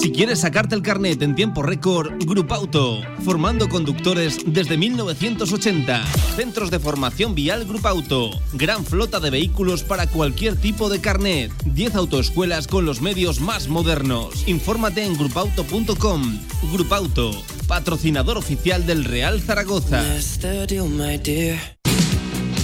Si 0.00 0.12
quieres 0.12 0.40
sacarte 0.40 0.74
el 0.74 0.80
carnet 0.80 1.20
en 1.20 1.34
tiempo 1.34 1.62
récord, 1.62 2.14
Grupo 2.24 2.54
Auto, 2.54 3.02
formando 3.22 3.68
conductores 3.68 4.38
desde 4.46 4.78
1980. 4.78 6.06
Centros 6.36 6.70
de 6.70 6.78
formación 6.78 7.34
vial 7.34 7.66
Grupo 7.66 7.88
Auto, 7.88 8.30
gran 8.54 8.86
flota 8.86 9.20
de 9.20 9.28
vehículos 9.28 9.82
para 9.82 10.06
cualquier 10.06 10.56
tipo 10.56 10.88
de 10.88 11.02
carnet. 11.02 11.52
10 11.66 11.96
autoescuelas 11.96 12.66
con 12.66 12.86
los 12.86 13.02
medios 13.02 13.40
más 13.40 13.68
modernos. 13.68 14.48
Infórmate 14.48 15.04
en 15.04 15.18
grupauto.com. 15.18 16.38
Grupo 16.72 16.94
Auto, 16.94 17.32
patrocinador 17.68 18.38
oficial 18.38 18.86
del 18.86 19.04
Real 19.04 19.42
Zaragoza. 19.42 20.02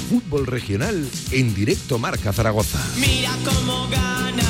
Fútbol 0.08 0.46
regional 0.46 1.06
en 1.32 1.54
directo 1.54 1.98
Marca 1.98 2.32
Zaragoza. 2.32 2.78
Mira 2.98 3.32
cómo 3.44 3.88
gana 3.90 4.45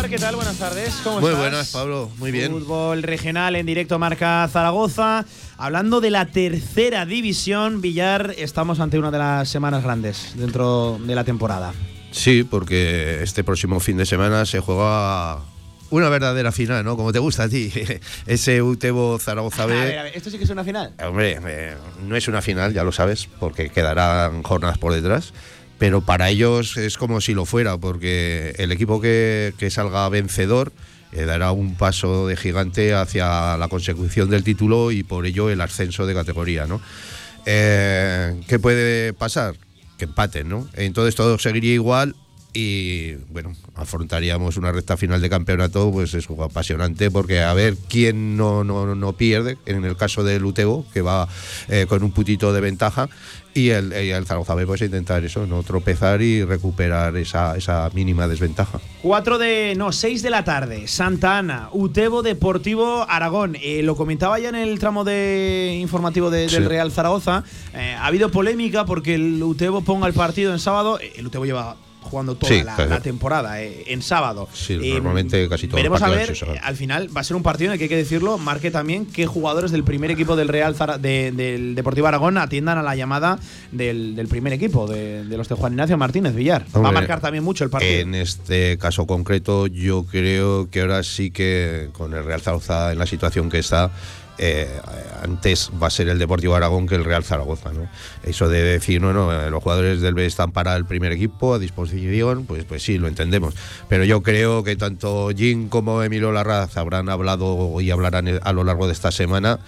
Villar, 0.00 0.10
¿qué 0.10 0.18
tal? 0.18 0.36
Buenas 0.36 0.56
tardes. 0.56 0.94
¿Cómo 1.04 1.20
Muy 1.20 1.28
estás? 1.28 1.40
buenas, 1.42 1.72
Pablo. 1.72 2.10
Muy 2.16 2.30
bien. 2.30 2.52
Fútbol 2.52 3.02
regional 3.02 3.54
en 3.54 3.66
directo 3.66 3.98
Marca 3.98 4.48
Zaragoza. 4.50 5.26
Hablando 5.58 6.00
de 6.00 6.08
la 6.08 6.24
tercera 6.24 7.04
división, 7.04 7.82
Villar, 7.82 8.34
estamos 8.38 8.80
ante 8.80 8.98
una 8.98 9.10
de 9.10 9.18
las 9.18 9.50
semanas 9.50 9.82
grandes 9.84 10.32
dentro 10.36 10.98
de 11.04 11.14
la 11.14 11.24
temporada. 11.24 11.74
Sí, 12.12 12.44
porque 12.44 13.22
este 13.22 13.44
próximo 13.44 13.78
fin 13.78 13.98
de 13.98 14.06
semana 14.06 14.46
se 14.46 14.60
juega 14.60 15.40
una 15.90 16.08
verdadera 16.08 16.50
final, 16.50 16.82
¿no? 16.82 16.96
Como 16.96 17.12
te 17.12 17.18
gusta 17.18 17.42
a 17.42 17.48
ti. 17.50 17.70
Ese 18.26 18.62
Utebo 18.62 19.18
Zaragoza 19.18 19.62
A 19.64 19.66
ver, 19.66 19.88
B. 19.88 19.98
a 19.98 20.02
ver, 20.04 20.16
¿esto 20.16 20.30
sí 20.30 20.38
que 20.38 20.44
es 20.44 20.50
una 20.50 20.64
final? 20.64 20.94
Hombre, 21.04 21.38
eh, 21.46 21.74
no 22.06 22.16
es 22.16 22.26
una 22.26 22.40
final, 22.40 22.72
ya 22.72 22.84
lo 22.84 22.92
sabes, 22.92 23.28
porque 23.38 23.68
quedarán 23.68 24.42
jornadas 24.44 24.78
por 24.78 24.94
detrás. 24.94 25.34
Pero 25.80 26.02
para 26.02 26.28
ellos 26.28 26.76
es 26.76 26.96
como 26.98 27.20
si 27.22 27.34
lo 27.34 27.46
fuera, 27.46 27.78
porque 27.78 28.54
el 28.58 28.70
equipo 28.70 29.00
que, 29.00 29.54
que 29.58 29.70
salga 29.70 30.08
vencedor 30.10 30.72
eh, 31.12 31.24
dará 31.24 31.50
un 31.52 31.74
paso 31.74 32.28
de 32.28 32.36
gigante 32.36 32.94
hacia 32.94 33.56
la 33.56 33.68
consecución 33.68 34.30
del 34.30 34.44
título 34.44 34.92
y 34.92 35.02
por 35.02 35.26
ello 35.26 35.50
el 35.50 35.60
ascenso 35.60 36.06
de 36.06 36.14
categoría, 36.14 36.66
¿no? 36.66 36.80
Eh, 37.46 38.40
¿Qué 38.46 38.58
puede 38.58 39.12
pasar? 39.14 39.56
Que 39.98 40.04
empaten, 40.04 40.48
¿no? 40.50 40.68
Entonces 40.74 41.16
todo 41.16 41.38
seguiría 41.38 41.72
igual 41.72 42.14
y 42.52 43.12
bueno, 43.30 43.52
afrontaríamos 43.74 44.56
una 44.56 44.72
recta 44.72 44.96
final 44.96 45.20
de 45.20 45.30
campeonato, 45.30 45.90
pues 45.92 46.14
es 46.14 46.26
apasionante 46.30 47.10
porque 47.10 47.40
a 47.42 47.52
ver 47.54 47.76
quién 47.88 48.36
no, 48.36 48.64
no, 48.64 48.94
no 48.94 49.12
pierde, 49.14 49.58
en 49.66 49.84
el 49.84 49.96
caso 49.96 50.24
del 50.24 50.44
Utebo, 50.44 50.84
que 50.92 51.00
va 51.02 51.28
eh, 51.68 51.86
con 51.88 52.02
un 52.02 52.12
putito 52.12 52.52
de 52.52 52.60
ventaja, 52.60 53.08
y 53.52 53.70
el, 53.70 53.92
el 53.92 54.26
Zaragoza 54.26 54.54
B 54.54 54.64
pues 54.64 54.80
intentar 54.82 55.24
eso, 55.24 55.44
no 55.46 55.62
tropezar 55.64 56.22
y 56.22 56.44
recuperar 56.44 57.16
esa, 57.16 57.56
esa 57.56 57.90
mínima 57.94 58.28
desventaja. 58.28 58.80
4 59.02 59.38
de. 59.38 59.74
No, 59.76 59.90
6 59.90 60.22
de 60.22 60.30
la 60.30 60.44
tarde. 60.44 60.86
Santa 60.86 61.38
Ana, 61.38 61.68
Utebo 61.72 62.22
Deportivo 62.22 63.04
Aragón. 63.08 63.56
Eh, 63.60 63.82
lo 63.82 63.96
comentaba 63.96 64.38
ya 64.38 64.50
en 64.50 64.54
el 64.54 64.78
tramo 64.78 65.02
de 65.02 65.76
informativo 65.80 66.30
de- 66.30 66.42
del 66.42 66.50
Sí. 66.50 66.58
Real 66.60 66.92
Zaragoza. 66.92 67.42
Eh, 67.74 67.96
ha 67.98 68.06
habido 68.06 68.30
polémica 68.30 68.84
porque 68.86 69.16
el 69.16 69.42
Utebo 69.42 69.82
ponga 69.82 70.06
el 70.06 70.14
partido 70.14 70.52
en 70.52 70.60
sábado. 70.60 71.00
El 71.16 71.26
Utebo 71.26 71.44
lleva 71.44 71.74
jugando 72.02 72.34
toda 72.34 72.52
Sí, 72.52 72.62
la, 72.62 72.74
claro. 72.74 72.90
la 72.90 73.00
temporada 73.00 73.62
eh, 73.62 73.84
en 73.88 74.02
sábado. 74.02 74.48
Sí, 74.52 74.74
Eh, 74.74 74.94
normalmente 74.94 75.48
casi 75.48 75.66
todos 75.68 75.82
los 75.82 76.00
Veremos 76.00 76.02
a 76.02 76.08
ver, 76.10 76.60
al 76.62 76.76
final 76.76 77.14
va 77.16 77.20
a 77.20 77.24
ser 77.24 77.36
un 77.36 77.42
partido 77.42 77.68
en 77.68 77.72
el 77.74 77.78
que 77.78 77.84
hay 77.84 77.88
que 77.88 77.96
decirlo, 77.96 78.38
marque 78.38 78.70
también 78.70 79.06
qué 79.06 79.26
jugadores 79.26 79.70
del 79.70 79.84
primer 79.84 80.10
equipo 80.10 80.34
del 80.36 80.48
Real 80.48 80.74
Zara- 80.74 80.98
de- 80.98 81.32
del 81.32 81.74
Deportivo 81.74 82.06
Aragón 82.06 82.38
atiendan 82.38 82.78
a 82.78 82.82
la 82.82 82.96
llamada 82.96 83.38
del, 83.72 84.16
del 84.16 84.28
primer 84.28 84.52
equipo, 84.52 84.86
de, 84.86 85.24
de 85.24 85.36
los 85.36 85.48
de 85.48 85.54
Juan 85.54 85.72
Ignacio 85.74 85.96
Martínez 85.98 86.34
Villar. 86.34 86.62
va 86.62 86.66
a 86.74 86.78
Hombre, 86.78 86.92
marcar 86.92 87.20
también 87.20 87.44
mucho 87.44 87.64
el 87.64 87.70
partido. 87.70 88.00
En 88.00 88.14
este 88.14 88.76
caso 88.78 89.06
concreto, 89.06 89.66
yo 89.66 90.04
creo 90.04 90.68
que 90.70 90.80
ahora 90.80 91.02
sí 91.02 91.30
que 91.30 91.88
con 91.92 92.14
el 92.14 92.24
Real 92.24 92.40
Zaragoza 92.40 92.92
en 92.92 92.98
la 92.98 93.06
situación 93.06 93.48
que 93.50 93.58
está, 93.58 93.90
eh, 94.42 94.66
antes 95.22 95.70
va 95.80 95.88
a 95.88 95.90
ser 95.90 96.08
el 96.08 96.18
Deportivo 96.18 96.54
Aragón 96.54 96.86
que 96.86 96.94
el 96.94 97.04
Real 97.04 97.22
Zaragoza. 97.22 97.72
¿no? 97.74 97.88
Eso 98.22 98.48
de 98.48 98.62
decir, 98.62 99.02
no, 99.02 99.12
no, 99.12 99.30
eh, 99.30 99.50
los 99.50 99.62
jugadores 99.62 100.00
del 100.00 100.14
B 100.14 100.24
están 100.24 100.50
para 100.52 100.74
el 100.76 100.86
primer 100.86 101.12
equipo 101.12 101.52
a 101.52 101.58
disposición, 101.58 102.46
pues, 102.46 102.64
pues 102.64 102.82
sí, 102.82 102.96
lo 102.96 103.06
entendemos. 103.06 103.54
Pero 103.90 104.04
yo 104.04 104.22
creo 104.22 104.64
que 104.64 104.76
tanto 104.76 105.28
Jim 105.36 105.68
como 105.68 106.02
Emilio 106.02 106.32
Larraz 106.32 106.78
habrán 106.78 107.10
hablado 107.10 107.82
y 107.82 107.90
hablarán 107.90 108.40
a 108.42 108.52
lo 108.54 108.64
largo 108.64 108.86
de 108.86 108.94
esta 108.94 109.12
semana. 109.12 109.60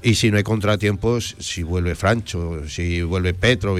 y 0.00 0.14
si 0.14 0.30
no 0.30 0.36
hay 0.36 0.44
contratiempos, 0.44 1.34
si 1.40 1.62
vuelve 1.62 1.94
Francho, 1.94 2.68
si 2.68 3.02
vuelve 3.02 3.34
Petro, 3.34 3.76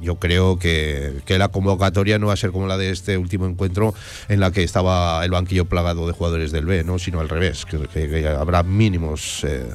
yo 0.00 0.16
creo 0.16 0.58
que, 0.58 1.22
que, 1.24 1.38
la 1.38 1.48
convocatoria 1.48 2.18
no 2.18 2.28
va 2.28 2.34
a 2.34 2.36
ser 2.36 2.52
como 2.52 2.68
la 2.68 2.76
de 2.76 2.90
este 2.90 3.18
último 3.18 3.46
encuentro 3.46 3.92
en 4.28 4.38
la 4.40 4.52
que 4.52 4.62
estaba 4.62 5.24
el 5.24 5.32
banquillo 5.32 5.64
plagado 5.64 6.06
de 6.06 6.12
jugadores 6.12 6.52
del 6.52 6.66
B, 6.66 6.84
¿no? 6.84 7.00
sino 7.00 7.18
al 7.18 7.28
revés, 7.28 7.64
que, 7.64 8.28
habrá 8.28 8.62
mínimos. 8.62 9.42
Eh, 9.42 9.66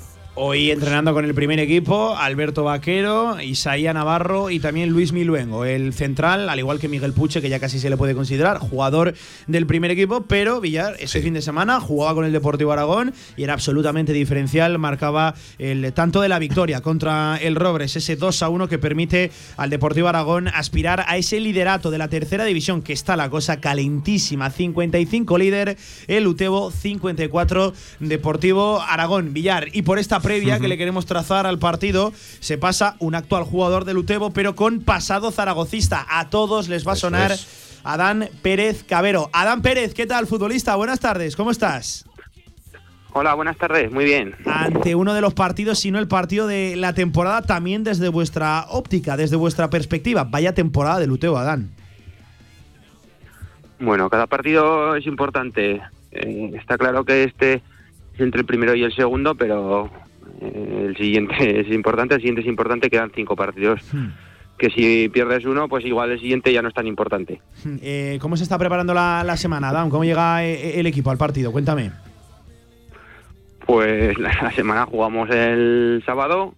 Hoy 0.43 0.71
entrenando 0.71 1.13
con 1.13 1.23
el 1.23 1.35
primer 1.35 1.59
equipo, 1.59 2.17
Alberto 2.17 2.63
Vaquero, 2.63 3.39
Isaía 3.39 3.93
Navarro 3.93 4.49
y 4.49 4.59
también 4.59 4.89
Luis 4.89 5.13
Miluengo, 5.13 5.65
el 5.65 5.93
central, 5.93 6.49
al 6.49 6.57
igual 6.57 6.79
que 6.79 6.87
Miguel 6.87 7.13
Puche, 7.13 7.43
que 7.43 7.49
ya 7.49 7.59
casi 7.59 7.77
se 7.77 7.91
le 7.91 7.95
puede 7.95 8.15
considerar 8.15 8.57
jugador 8.57 9.13
del 9.45 9.67
primer 9.67 9.91
equipo, 9.91 10.21
pero 10.21 10.59
Villar 10.59 10.95
ese 10.97 11.21
fin 11.21 11.35
de 11.35 11.43
semana 11.43 11.79
jugaba 11.79 12.15
con 12.15 12.25
el 12.25 12.31
Deportivo 12.31 12.71
Aragón 12.71 13.13
y 13.37 13.43
era 13.43 13.53
absolutamente 13.53 14.13
diferencial, 14.13 14.79
marcaba 14.79 15.35
el 15.59 15.93
tanto 15.93 16.21
de 16.21 16.29
la 16.29 16.39
victoria 16.39 16.81
contra 16.81 17.37
el 17.37 17.55
Robres, 17.55 17.95
ese 17.95 18.15
2 18.15 18.41
a 18.41 18.49
1 18.49 18.67
que 18.67 18.79
permite 18.79 19.29
al 19.57 19.69
Deportivo 19.69 20.07
Aragón 20.07 20.47
aspirar 20.47 21.05
a 21.07 21.17
ese 21.17 21.39
liderato 21.39 21.91
de 21.91 21.99
la 21.99 22.07
tercera 22.07 22.45
división, 22.45 22.81
que 22.81 22.93
está 22.93 23.15
la 23.15 23.29
cosa 23.29 23.59
calentísima, 23.59 24.49
55 24.49 25.37
líder, 25.37 25.77
el 26.07 26.25
Utebo 26.25 26.71
54 26.71 27.73
Deportivo 27.99 28.81
Aragón, 28.81 29.33
Villar, 29.33 29.67
y 29.71 29.83
por 29.83 29.99
esta 29.99 30.19
previa 30.31 30.59
que 30.59 30.69
le 30.69 30.77
queremos 30.77 31.05
trazar 31.05 31.45
al 31.45 31.59
partido, 31.59 32.13
se 32.39 32.57
pasa 32.57 32.95
un 32.99 33.15
actual 33.15 33.43
jugador 33.43 33.83
del 33.83 33.97
Utebo, 33.97 34.31
pero 34.31 34.55
con 34.55 34.79
pasado 34.79 35.29
zaragocista. 35.29 36.05
A 36.09 36.29
todos 36.29 36.69
les 36.69 36.87
va 36.87 36.93
a 36.93 36.95
sonar 36.95 37.33
Adán 37.83 38.29
Pérez 38.41 38.85
Cabero. 38.85 39.29
Adán 39.33 39.61
Pérez, 39.61 39.93
¿qué 39.93 40.05
tal, 40.05 40.27
futbolista? 40.27 40.77
Buenas 40.77 41.01
tardes, 41.01 41.35
¿cómo 41.35 41.51
estás? 41.51 42.05
Hola, 43.11 43.33
buenas 43.33 43.57
tardes, 43.57 43.91
muy 43.91 44.05
bien. 44.05 44.33
Ante 44.45 44.95
uno 44.95 45.13
de 45.13 45.19
los 45.19 45.33
partidos, 45.33 45.79
si 45.79 45.91
no 45.91 45.99
el 45.99 46.07
partido 46.07 46.47
de 46.47 46.77
la 46.77 46.93
temporada, 46.93 47.41
también 47.41 47.83
desde 47.83 48.07
vuestra 48.07 48.67
óptica, 48.69 49.17
desde 49.17 49.35
vuestra 49.35 49.69
perspectiva. 49.69 50.23
Vaya 50.23 50.53
temporada 50.53 50.99
del 50.99 51.11
Utebo, 51.11 51.39
Adán. 51.39 51.71
Bueno, 53.81 54.09
cada 54.09 54.27
partido 54.27 54.95
es 54.95 55.05
importante. 55.07 55.81
Eh, 56.13 56.51
está 56.53 56.77
claro 56.77 57.03
que 57.03 57.25
este 57.25 57.55
es 58.13 58.21
entre 58.21 58.39
el 58.39 58.45
primero 58.45 58.75
y 58.75 58.83
el 58.83 58.95
segundo, 58.95 59.35
pero 59.35 59.91
eh, 60.41 60.85
el 60.87 60.97
siguiente 60.97 61.35
es 61.61 61.67
importante, 61.69 62.15
el 62.15 62.21
siguiente 62.21 62.41
es 62.41 62.47
importante, 62.47 62.89
quedan 62.89 63.11
cinco 63.13 63.35
partidos. 63.35 63.81
Hmm. 63.93 64.09
Que 64.57 64.69
si 64.69 65.09
pierdes 65.09 65.45
uno, 65.45 65.67
pues 65.67 65.83
igual 65.85 66.11
el 66.11 66.19
siguiente 66.19 66.53
ya 66.53 66.61
no 66.61 66.67
es 66.67 66.73
tan 66.73 66.85
importante. 66.85 67.41
Hmm. 67.63 67.77
Eh, 67.81 68.17
¿Cómo 68.21 68.37
se 68.37 68.43
está 68.43 68.57
preparando 68.57 68.93
la, 68.93 69.37
semana, 69.37 69.69
Adam? 69.69 69.89
¿Cómo 69.89 70.03
llega 70.03 70.43
eh, 70.43 70.79
el 70.79 70.85
equipo 70.85 71.09
al 71.09 71.17
partido? 71.17 71.51
Cuéntame. 71.51 71.91
Pues 73.65 74.17
la, 74.19 74.51
semana 74.51 74.85
jugamos 74.85 75.29
el 75.29 76.03
sábado 76.05 76.55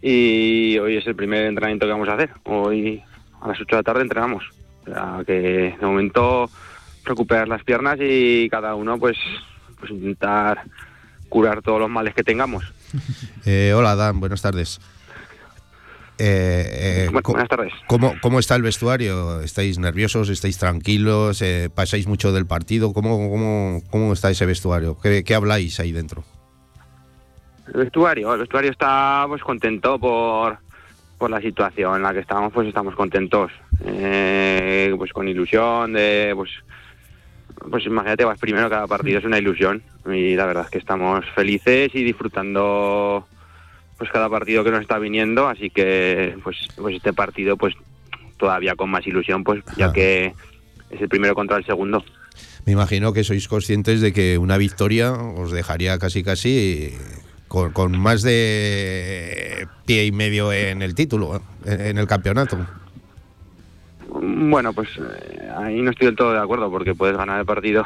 y 0.00 0.78
hoy 0.78 0.96
es 0.96 1.06
el 1.06 1.16
primer 1.16 1.46
entrenamiento 1.46 1.86
que 1.86 1.92
vamos 1.92 2.08
a 2.08 2.14
hacer. 2.14 2.30
Hoy 2.44 3.02
a 3.40 3.48
las 3.48 3.60
8 3.60 3.66
de 3.68 3.76
la 3.76 3.82
tarde 3.82 4.02
entrenamos. 4.02 4.44
O 4.82 4.86
sea 4.86 5.22
que 5.26 5.32
de 5.78 5.86
momento 5.86 6.48
recuperar 7.04 7.48
las 7.48 7.62
piernas 7.64 7.98
y 8.00 8.48
cada 8.50 8.74
uno 8.74 8.98
pues, 8.98 9.16
pues 9.78 9.90
intentar 9.90 10.62
curar 11.28 11.62
todos 11.62 11.80
los 11.80 11.90
males 11.90 12.14
que 12.14 12.22
tengamos. 12.22 12.64
Eh, 13.46 13.72
hola, 13.74 13.94
Dan, 13.94 14.20
buenas 14.20 14.42
tardes. 14.42 14.80
Eh, 16.18 17.08
eh, 17.08 17.20
buenas 17.24 17.48
tardes. 17.48 17.72
¿cómo, 17.88 18.14
¿Cómo 18.22 18.38
está 18.38 18.54
el 18.54 18.62
vestuario? 18.62 19.40
¿Estáis 19.40 19.78
nerviosos? 19.78 20.28
¿Estáis 20.28 20.58
tranquilos? 20.58 21.42
¿Pasáis 21.74 22.06
mucho 22.06 22.32
del 22.32 22.46
partido? 22.46 22.92
¿Cómo, 22.92 23.30
cómo, 23.30 23.82
cómo 23.90 24.12
está 24.12 24.30
ese 24.30 24.46
vestuario? 24.46 24.96
¿Qué, 25.02 25.24
¿Qué, 25.24 25.34
habláis 25.34 25.80
ahí 25.80 25.92
dentro? 25.92 26.24
El 27.66 27.80
vestuario, 27.80 28.32
el 28.32 28.40
vestuario 28.40 28.70
está 28.70 29.24
pues 29.26 29.42
contento 29.42 29.98
por, 29.98 30.58
por 31.18 31.30
la 31.30 31.40
situación 31.40 31.96
en 31.96 32.02
la 32.02 32.12
que 32.12 32.20
estamos, 32.20 32.52
pues 32.52 32.68
estamos 32.68 32.94
contentos, 32.94 33.50
pues 33.78 35.12
con 35.12 35.26
ilusión 35.26 35.94
de 35.94 36.32
pues 36.36 36.50
pues 37.70 37.86
imagínate, 37.86 38.24
vas 38.24 38.38
primero 38.38 38.68
cada 38.68 38.86
partido, 38.86 39.18
es 39.18 39.24
una 39.24 39.38
ilusión 39.38 39.82
y 40.06 40.34
la 40.34 40.46
verdad 40.46 40.64
es 40.64 40.70
que 40.70 40.78
estamos 40.78 41.24
felices 41.34 41.90
y 41.94 42.04
disfrutando 42.04 43.26
pues 43.96 44.10
cada 44.10 44.28
partido 44.28 44.64
que 44.64 44.70
nos 44.70 44.82
está 44.82 44.98
viniendo, 44.98 45.48
así 45.48 45.70
que 45.70 46.36
pues 46.42 46.56
pues 46.76 46.96
este 46.96 47.12
partido 47.12 47.56
pues 47.56 47.74
todavía 48.36 48.74
con 48.74 48.90
más 48.90 49.06
ilusión, 49.06 49.44
pues 49.44 49.62
ya 49.76 49.92
que 49.92 50.34
es 50.90 51.00
el 51.00 51.08
primero 51.08 51.34
contra 51.34 51.56
el 51.56 51.64
segundo. 51.64 52.04
Me 52.66 52.72
imagino 52.72 53.12
que 53.12 53.24
sois 53.24 53.46
conscientes 53.46 54.00
de 54.00 54.12
que 54.12 54.38
una 54.38 54.56
victoria 54.56 55.12
os 55.12 55.52
dejaría 55.52 55.98
casi 55.98 56.22
casi 56.22 56.94
con, 57.48 57.72
con 57.72 57.96
más 57.98 58.22
de 58.22 59.68
pie 59.86 60.06
y 60.06 60.12
medio 60.12 60.52
en 60.52 60.82
el 60.82 60.94
título, 60.94 61.40
en 61.64 61.98
el 61.98 62.06
campeonato. 62.06 62.66
Bueno, 64.20 64.72
pues 64.72 64.88
eh, 64.98 65.50
ahí 65.56 65.80
no 65.82 65.90
estoy 65.90 66.06
del 66.06 66.16
todo 66.16 66.32
de 66.32 66.38
acuerdo 66.38 66.70
porque 66.70 66.94
puedes 66.94 67.16
ganar 67.16 67.40
el 67.40 67.46
partido, 67.46 67.84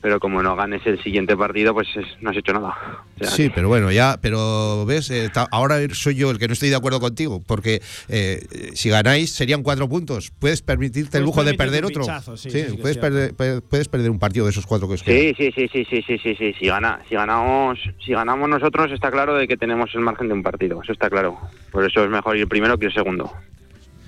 pero 0.00 0.20
como 0.20 0.42
no 0.42 0.54
ganes 0.54 0.86
el 0.86 1.02
siguiente 1.02 1.36
partido, 1.36 1.74
pues 1.74 1.88
no 2.20 2.30
has 2.30 2.36
hecho 2.36 2.52
nada. 2.52 2.76
sí, 3.22 3.50
pero 3.52 3.68
bueno, 3.68 3.90
ya, 3.90 4.18
pero 4.20 4.86
ves, 4.86 5.10
eh, 5.10 5.30
ahora 5.50 5.78
soy 5.92 6.14
yo 6.14 6.30
el 6.30 6.38
que 6.38 6.46
no 6.46 6.52
estoy 6.52 6.68
de 6.68 6.76
acuerdo 6.76 7.00
contigo, 7.00 7.42
porque 7.44 7.82
eh, 8.08 8.70
si 8.74 8.88
ganáis 8.88 9.32
serían 9.32 9.62
cuatro 9.62 9.88
puntos. 9.88 10.30
Puedes 10.38 10.62
permitirte 10.62 11.18
el 11.18 11.24
lujo 11.24 11.42
de 11.42 11.54
perder 11.54 11.84
otro. 11.84 12.04
sí, 12.36 12.64
puedes, 12.80 12.98
perder, 12.98 13.34
puedes 13.34 13.88
perder 13.88 14.10
un 14.10 14.18
partido 14.20 14.44
de 14.44 14.52
esos 14.52 14.66
cuatro 14.66 14.86
que 14.86 14.94
os 14.94 15.00
sí, 15.00 15.34
Sí, 15.36 15.52
sí, 15.52 15.68
sí, 15.72 15.84
sí, 15.88 16.02
sí, 16.06 16.18
sí, 16.18 16.36
sí. 16.36 16.54
Si, 16.58 16.66
gana, 16.66 17.00
si 17.08 17.16
ganamos, 17.16 17.78
si 18.04 18.12
ganamos 18.12 18.48
nosotros 18.48 18.92
está 18.92 19.10
claro 19.10 19.34
de 19.34 19.48
que 19.48 19.56
tenemos 19.56 19.90
el 19.94 20.00
margen 20.00 20.28
de 20.28 20.34
un 20.34 20.42
partido. 20.42 20.80
Eso 20.82 20.92
está 20.92 21.10
claro. 21.10 21.38
Por 21.72 21.84
eso 21.84 22.04
es 22.04 22.10
mejor 22.10 22.36
ir 22.36 22.46
primero 22.46 22.78
que 22.78 22.86
el 22.86 22.92
segundo. 22.92 23.32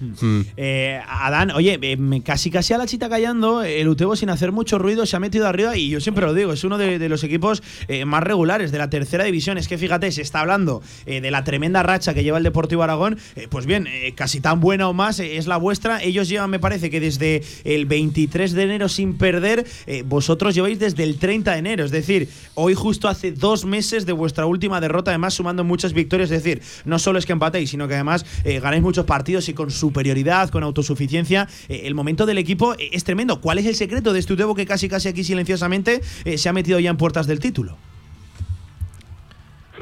Hmm. 0.01 0.43
Eh, 0.57 1.01
Adán, 1.09 1.51
oye, 1.53 1.79
eh, 1.81 1.99
casi 2.23 2.51
casi 2.51 2.75
a 2.75 2.79
la 2.79 2.87
chita 2.87 3.09
callando, 3.09 3.63
el 3.63 3.89
Utebo 3.89 4.15
sin 4.15 4.29
hacer 4.29 4.53
mucho 4.53 4.79
ruido 4.79 5.07
se 5.07 5.17
ha 5.17 5.21
metido 5.21 5.47
arriba 5.47 5.77
y 5.77 5.89
yo 5.89 6.01
siempre 6.01 6.27
lo 6.27 6.35
digo, 6.35 6.53
es 6.53 6.65
uno 6.65 6.77
de, 6.77 7.09
los 7.09 7.25
equipos 7.25 7.63
eh, 7.89 8.05
más 8.05 8.23
regulares 8.23 8.73
de 8.73 8.79
la 8.79 8.91
tercera 8.91 9.25
división. 9.25 9.59
Es 9.59 9.69
que 9.69 9.79
fíjate, 9.79 10.11
se 10.13 10.23
está 10.23 10.41
hablando 10.41 10.83
de 11.07 11.31
la 11.31 11.45
tremenda 11.45 11.83
racha 11.83 12.15
que 12.15 12.25
lleva 12.25 12.39
el 12.39 12.45
Deportivo 12.45 12.83
Aragón. 12.83 13.19
pues 13.49 13.67
bien, 13.67 13.87
casi 14.15 14.41
tan 14.41 14.61
buena 14.61 14.89
o 14.89 14.93
más 14.93 15.21
es 15.21 15.47
la 15.47 15.57
vuestra. 15.57 16.03
Ellos 16.03 16.29
llevan, 16.29 16.51
me 16.51 16.59
parece 16.59 16.91
que 16.91 17.01
desde 17.01 17.43
el 17.65 17.87
23 17.87 18.53
de 18.53 18.63
enero 18.63 18.89
sin 18.89 19.17
perder, 19.17 19.67
vosotros 20.05 20.55
lleváis 20.55 20.79
desde 20.79 21.05
el 21.05 21.19
30 21.19 21.53
de 21.53 21.59
enero. 21.59 21.85
Es 21.85 21.91
decir, 21.91 22.29
hoy 22.55 22.75
justo 22.75 23.09
hace 23.09 23.33
dos 23.33 23.65
meses 23.65 24.05
de 24.05 24.13
vuestra 24.13 24.47
última 24.47 24.81
derrota, 24.81 25.11
además 25.13 25.35
sumando 25.35 25.65
muchas 25.65 25.93
victorias. 25.93 26.31
Es 26.31 26.43
decir, 26.43 26.63
no 26.85 26.99
solo 26.99 27.19
es 27.19 27.27
que 27.27 27.33
empatéis, 27.33 27.71
sino 27.71 27.89
que 27.89 27.95
además 27.95 28.27
ganáis 28.45 28.83
muchos 28.83 29.07
partidos 29.07 29.49
y 29.49 29.55
con 29.55 29.71
su 29.71 29.86
superioridad, 29.87 30.51
con 30.51 30.65
autosuficiencia. 30.65 31.47
Eh, 31.69 31.83
el 31.85 31.95
momento 31.95 32.27
del 32.27 32.39
equipo 32.39 32.75
eh, 32.75 32.91
es 32.93 33.05
tremendo. 33.05 33.41
¿Cuál 33.41 33.59
es 33.59 33.67
el 33.67 33.75
secreto 33.75 34.13
de 34.13 34.19
este 34.19 34.37
que 34.57 34.67
casi 34.67 34.89
casi 34.89 35.09
aquí 35.09 35.25
silenciosamente 35.25 36.01
eh, 36.25 36.39
se 36.39 36.49
ha 36.49 36.53
metido 36.53 36.79
ya 36.79 36.91
en 36.91 36.97
puertas 36.97 37.27
del 37.27 37.41
título? 37.41 37.77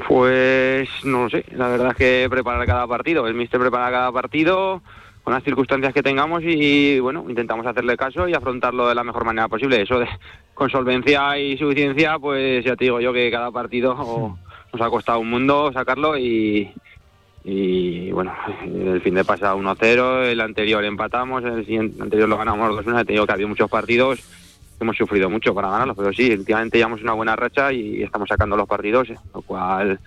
Pues 0.07 0.87
no 1.03 1.23
lo 1.23 1.29
sé, 1.29 1.45
la 1.51 1.67
verdad 1.67 1.91
es 1.91 1.97
que 1.97 2.27
preparar 2.29 2.65
cada 2.65 2.87
partido, 2.87 3.27
el 3.27 3.33
míster 3.33 3.59
prepara 3.59 3.89
cada 3.89 4.11
partido 4.11 4.81
con 5.23 5.33
las 5.33 5.43
circunstancias 5.43 5.93
que 5.93 6.03
tengamos 6.03 6.43
y 6.43 6.99
bueno, 6.99 7.25
intentamos 7.27 7.65
hacerle 7.65 7.97
caso 7.97 8.27
y 8.27 8.33
afrontarlo 8.33 8.87
de 8.87 8.95
la 8.95 9.03
mejor 9.03 9.25
manera 9.25 9.47
posible. 9.47 9.81
Eso 9.81 9.99
de 9.99 10.07
con 10.53 10.69
solvencia 10.69 11.37
y 11.39 11.57
suficiencia, 11.57 12.19
pues 12.19 12.63
ya 12.63 12.75
te 12.75 12.85
digo 12.85 13.01
yo 13.01 13.11
que 13.11 13.31
cada 13.31 13.51
partido 13.51 13.95
nos 14.71 14.81
ha 14.81 14.89
costado 14.89 15.19
un 15.19 15.29
mundo 15.29 15.71
sacarlo 15.73 16.17
y, 16.17 16.71
y 17.45 18.11
bueno, 18.11 18.33
el 18.65 18.99
fin 19.01 19.13
de 19.13 19.23
pasado 19.23 19.57
1-0, 19.57 20.25
el 20.25 20.41
anterior 20.41 20.83
empatamos, 20.83 21.43
el 21.43 21.93
anterior 22.01 22.27
lo 22.27 22.37
ganamos 22.37 22.85
2-1, 22.85 23.05
te 23.05 23.13
digo 23.13 23.25
que 23.25 23.33
había 23.33 23.47
muchos 23.47 23.69
partidos 23.69 24.19
hemos 24.79 24.97
sufrido 24.97 25.29
mucho 25.29 25.53
para 25.53 25.69
ganarlos, 25.69 25.95
pero 25.97 26.13
sí, 26.13 26.31
últimamente 26.31 26.77
llevamos 26.77 27.01
una 27.01 27.13
buena 27.13 27.35
racha 27.35 27.71
y 27.71 28.03
estamos 28.03 28.27
sacando 28.27 28.57
los 28.57 28.67
partidos, 28.67 29.09
lo 29.33 29.41
cual 29.41 29.99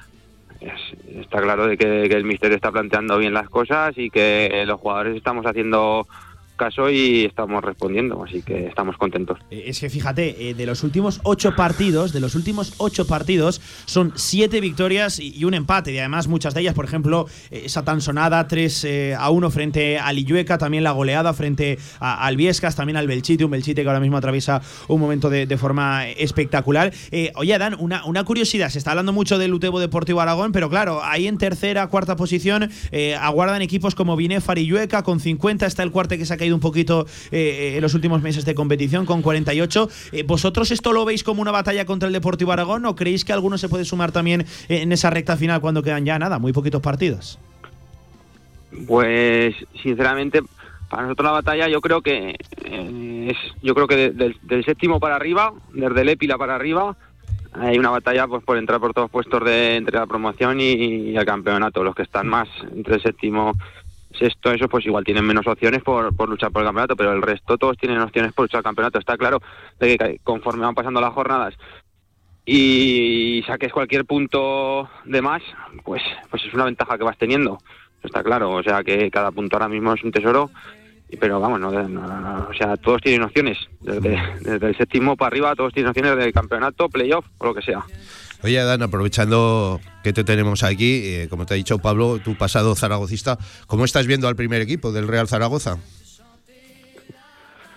está 0.61 1.41
claro 1.41 1.66
de 1.66 1.76
que, 1.76 2.09
que 2.09 2.14
el 2.14 2.24
misterio 2.24 2.57
está 2.57 2.72
planteando 2.72 3.18
bien 3.18 3.32
las 3.32 3.49
cosas 3.49 3.97
y 3.97 4.11
que 4.11 4.64
los 4.66 4.80
jugadores 4.80 5.16
estamos 5.16 5.47
haciendo 5.47 6.07
caso 6.59 6.91
y 6.91 7.25
estamos 7.25 7.65
respondiendo, 7.65 8.23
así 8.23 8.43
que 8.43 8.67
estamos 8.67 8.99
contentos. 8.99 9.39
Eh, 9.51 9.65
es 9.69 9.81
que 9.81 9.89
fíjate, 9.89 10.51
eh, 10.51 10.55
de 10.55 10.67
los 10.67 10.83
últimos 10.83 11.21
ocho 11.23 11.57
partidos, 11.57 12.13
de 12.13 12.21
los 12.21 12.35
últimos 12.35 12.75
ocho 12.77 13.07
partidos, 13.07 13.63
son 13.87 14.13
siete 14.17 14.61
victorias 14.61 15.19
y 15.19 15.43
un 15.45 15.55
empate. 15.55 15.93
Y 15.93 15.99
además 15.99 16.29
muchas 16.29 16.53
de 16.53 16.61
ellas, 16.61 16.75
por 16.75 16.85
ejemplo, 16.85 17.27
eh, 17.51 17.63
esa 17.65 17.85
tan 17.85 18.03
sonada 18.03 18.47
3 18.47 18.87
a 19.19 19.31
1 19.31 19.51
frente 19.51 19.99
a 19.99 20.13
Lillueca, 20.13 20.59
también 20.59 20.85
la 20.85 20.91
goleada 20.91 21.33
frente 21.33 21.79
a, 22.01 22.27
al 22.27 22.37
Viescas, 22.37 22.77
también 22.77 22.99
al 22.99 23.07
Belchite, 23.07 23.45
un 23.45 23.53
Belchite 23.53 23.83
que 23.83 23.89
ahora 23.89 24.01
mismo 24.01 24.19
atraviesa 24.19 24.61
un 24.89 25.01
momento 25.01 25.31
de, 25.31 25.59
forma 25.59 26.09
espectacular. 26.09 26.93
oye, 27.35 27.57
Dan, 27.59 27.77
una, 27.79 28.05
una 28.05 28.25
curiosidad, 28.25 28.69
se 28.69 28.79
está 28.79 28.91
hablando 28.91 29.13
mucho 29.13 29.39
del 29.39 29.55
Utebo 29.55 29.81
Deportivo 29.81 30.21
Aragón, 30.21 30.53
pero 30.53 30.69
claro, 30.69 31.01
ahí 31.03 31.27
en 31.27 31.39
tercera, 31.39 31.87
cuarta 31.87 32.17
posición 32.17 32.71
aguardan 33.21 33.63
equipos 33.63 33.95
como 33.95 34.17
Binefar 34.17 34.59
y 34.59 34.67
Llueca 34.67 35.03
con 35.03 35.21
50, 35.21 35.67
está 35.67 35.83
el 35.83 35.93
cuarto 35.93 36.17
que 36.17 36.27
saca 36.27 36.47
caído 36.49 36.57
un 36.57 36.61
poquito 36.61 37.07
eh, 37.30 37.74
en 37.76 37.82
los 37.82 37.94
últimos 37.94 38.22
meses 38.22 38.44
de 38.44 38.55
competición 38.55 39.05
con 39.05 39.22
48. 39.22 39.88
Eh, 40.12 40.22
¿Vosotros 40.22 40.70
esto 40.70 40.92
lo 40.92 41.05
veis 41.05 41.22
como 41.22 41.42
una 41.42 41.51
batalla 41.51 41.84
contra 41.84 42.07
el 42.07 42.12
Deportivo 42.12 42.53
Aragón 42.53 42.86
o 42.86 42.96
creéis 42.96 43.24
que 43.24 43.32
alguno 43.32 43.59
se 43.59 43.68
puede 43.68 43.84
sumar 43.84 44.12
también 44.12 44.46
en 44.68 44.92
esa 44.92 45.11
recta 45.11 45.36
final 45.36 45.61
cuando 45.61 45.82
quedan 45.82 46.05
ya 46.05 46.18
nada, 46.18 46.38
muy 46.38 46.53
poquitos 46.53 46.80
partidos? 46.80 47.38
Pues 48.86 49.55
sinceramente 49.82 50.42
para 50.88 51.03
nosotros 51.03 51.26
la 51.26 51.32
batalla 51.32 51.68
yo 51.68 51.80
creo 51.80 52.01
que 52.01 52.36
eh, 52.64 53.28
es 53.30 53.36
yo 53.62 53.74
creo 53.74 53.86
que 53.86 54.11
del, 54.11 54.64
séptimo 54.64 55.01
para 55.01 55.16
arriba, 55.16 55.53
desde 55.74 56.01
el 56.01 56.09
Épila 56.09 56.38
para 56.38 56.55
arriba, 56.55 56.96
hay 57.53 57.78
una 57.78 57.90
batalla 57.90 58.26
pues 58.26 58.42
por 58.44 58.57
entrar 58.57 58.80
por 58.80 58.94
todos 58.94 59.11
puestos 59.11 59.44
de 59.44 59.76
entre 59.76 59.99
la 59.99 60.07
promoción 60.07 60.61
y, 60.61 61.16
el 61.16 61.24
campeonato. 61.24 61.82
Los 61.82 61.94
que 61.94 62.03
están 62.03 62.28
más 62.28 62.49
entre 62.74 62.96
el 62.96 63.03
séptimo 63.03 63.53
sexto, 64.19 64.53
eso 64.53 64.69
pues 64.69 64.85
igual 64.87 65.05
tienen 65.05 65.25
menos 65.25 65.47
opciones 65.47 65.83
por, 65.83 66.14
por 66.14 66.29
luchar 66.29 66.51
por 66.51 66.62
el 66.62 66.69
campeonato, 66.69 66.97
pero 66.97 67.12
el 67.12 67.23
resto 67.23 67.57
todos 67.57 67.77
tienen 67.79 68.01
opciones 68.01 68.33
por 68.33 68.45
luchar 68.45 68.59
el 68.59 68.64
campeonato. 68.64 68.99
Está 68.99 69.16
claro 69.16 69.41
de 69.79 69.97
que 69.97 70.21
conforme 70.23 70.64
van 70.64 70.75
pasando 70.75 71.01
las 71.01 71.12
jornadas 71.12 71.55
y 72.45 73.43
saques 73.47 73.73
cualquier 73.73 74.05
punto 74.05 74.89
de 75.05 75.23
más, 75.23 75.43
pues, 75.85 76.03
pues 76.31 76.45
es 76.45 76.55
una 76.55 76.64
ventaja 76.64 76.97
que 76.99 77.05
vas 77.05 77.19
teniendo. 77.19 77.59
Está 78.03 78.23
claro, 78.23 78.53
o 78.53 78.62
sea 78.62 78.83
que 78.83 79.11
cada 79.11 79.31
punto 79.33 79.57
ahora 79.57 79.69
mismo 79.69 79.93
es 79.93 80.03
un 80.03 80.12
tesoro 80.12 80.51
pero 81.16 81.41
vamos, 81.41 81.59
no, 81.59 81.69
o 81.69 82.55
sea, 82.55 82.77
todos 82.77 83.01
tienen 83.01 83.23
opciones, 83.23 83.57
desde, 83.81 84.19
el 84.45 84.77
séptimo 84.77 85.16
para 85.16 85.29
arriba, 85.29 85.55
todos 85.55 85.73
tienen 85.73 85.89
opciones 85.89 86.16
de 86.16 86.33
campeonato, 86.33 86.89
playoff 86.89 87.25
o 87.39 87.47
lo 87.47 87.55
que 87.55 87.62
sea. 87.62 87.83
Oye, 88.43 88.62
Dan, 88.62 88.82
aprovechando 88.82 89.80
que 90.05 90.12
te 90.12 90.22
tenemos 90.22 90.62
aquí, 90.62 91.03
eh, 91.05 91.26
como 91.28 91.45
te 91.45 91.55
ha 91.55 91.57
dicho 91.57 91.78
Pablo, 91.78 92.20
tu 92.20 92.36
pasado 92.36 92.76
zaragocista, 92.76 93.36
¿cómo 93.66 93.84
estás 93.84 94.07
viendo 94.07 94.28
al 94.28 94.36
primer 94.36 94.62
equipo 94.62 94.93
del 94.93 95.09
Real 95.09 95.26
Zaragoza? 95.26 95.78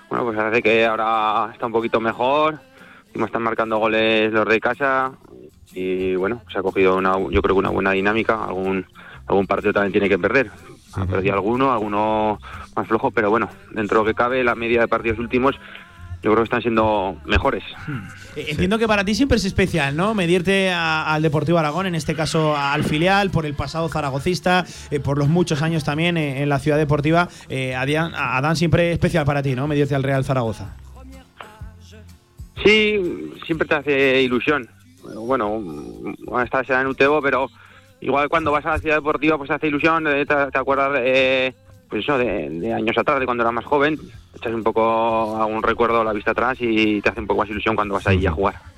Bueno, 0.10 0.26
pues 0.26 0.38
parece 0.38 0.62
que 0.62 0.86
ahora 0.86 1.50
está 1.52 1.66
un 1.66 1.72
poquito 1.72 2.00
mejor, 2.00 2.60
como 3.12 3.26
están 3.26 3.42
marcando 3.42 3.78
goles 3.78 4.32
los 4.32 4.48
de 4.48 4.60
casa 4.60 5.14
y 5.74 6.16
bueno, 6.16 6.44
se 6.52 6.60
ha 6.60 6.62
cogido 6.62 6.98
una, 6.98 7.14
yo 7.14 7.42
creo 7.42 7.56
que 7.56 7.60
una 7.60 7.70
buena 7.70 7.92
dinámica, 7.92 8.44
algún 8.44 8.86
algún 9.28 9.48
partido 9.48 9.74
también 9.74 9.94
tiene 9.94 10.10
que 10.10 10.20
perder, 10.20 10.52
ha 10.94 11.06
perdido 11.06 11.34
alguno, 11.34 11.72
alguno 11.72 12.40
más 12.76 12.88
flojo, 12.88 13.12
pero 13.12 13.30
bueno, 13.30 13.50
dentro 13.72 14.00
de 14.00 14.04
lo 14.04 14.08
que 14.08 14.14
cabe, 14.14 14.44
la 14.44 14.56
media 14.56 14.82
de 14.82 14.88
partidos 14.88 15.20
últimos 15.20 15.56
yo 16.24 16.30
creo 16.30 16.38
que 16.38 16.44
están 16.44 16.62
siendo 16.62 17.18
mejores. 17.26 17.64
Hmm. 17.88 18.02
Eh, 18.36 18.46
entiendo 18.50 18.78
que 18.78 18.88
para 18.88 19.04
ti 19.04 19.16
siempre 19.16 19.38
es 19.38 19.46
especial, 19.46 19.96
¿no? 19.96 20.14
Medirte 20.14 20.72
al 20.72 21.22
Deportivo 21.22 21.58
Aragón, 21.58 21.88
en 21.88 21.96
este 21.96 22.14
caso 22.16 22.56
al 22.56 22.84
filial, 22.84 23.32
por 23.32 23.46
el 23.46 23.56
pasado 23.56 23.90
zaragocista, 23.90 24.66
eh, 24.92 25.00
por 25.00 25.18
los 25.18 25.30
muchos 25.30 25.64
años 25.64 25.84
también 25.84 26.18
eh, 26.18 26.44
en 26.44 26.50
la 26.50 26.60
ciudad 26.60 26.78
deportiva. 26.78 27.28
a 27.50 28.42
Dan 28.42 28.56
siempre 28.56 28.90
es 28.90 28.94
especial 28.94 29.26
para 29.26 29.42
ti, 29.42 29.56
¿no? 29.56 29.68
Medirte 29.68 29.96
al 29.96 30.04
Real 30.04 30.24
Zaragoza. 30.24 30.76
Sí, 32.64 33.34
siempre 33.46 33.68
te 33.68 33.76
hace 33.76 34.22
ilusión. 34.22 34.70
Bueno, 35.16 35.64
esta 36.44 36.64
será 36.64 36.82
en 36.82 36.88
Utebo, 36.88 37.20
pero 37.20 37.50
igual 38.02 38.30
cuando 38.30 38.52
vas 38.52 38.66
a 38.68 38.72
la 38.72 38.78
ciudad 38.78 38.96
deportiva 38.98 39.40
pues 39.40 39.50
hace 39.50 39.68
ilusión, 39.68 40.04
te, 40.04 40.26
te 40.26 40.58
acuerdas 40.58 40.94
de, 40.94 41.56
pues 41.92 42.04
eso, 42.04 42.18
de, 42.18 42.74
años 42.74 42.98
atrás, 42.98 43.20
de 43.20 43.26
cuando 43.26 43.44
era 43.44 43.52
más 43.52 43.66
joven, 43.66 44.00
echas 44.34 44.54
un 44.54 44.64
poco 44.64 44.82
a 44.82 45.46
un 45.46 45.62
recuerdo 45.62 46.00
a 46.00 46.06
la 46.06 46.14
vista 46.14 46.32
atrás 46.32 46.58
y 46.62 47.02
te 47.02 47.10
hace 47.10 47.20
un 47.20 47.28
poco 47.28 47.42
más 47.42 47.50
ilusión 47.50 47.76
cuando 47.76 47.96
vas 47.96 48.08
ahí 48.08 48.26
a 48.26 48.32
jugar. 48.32 48.71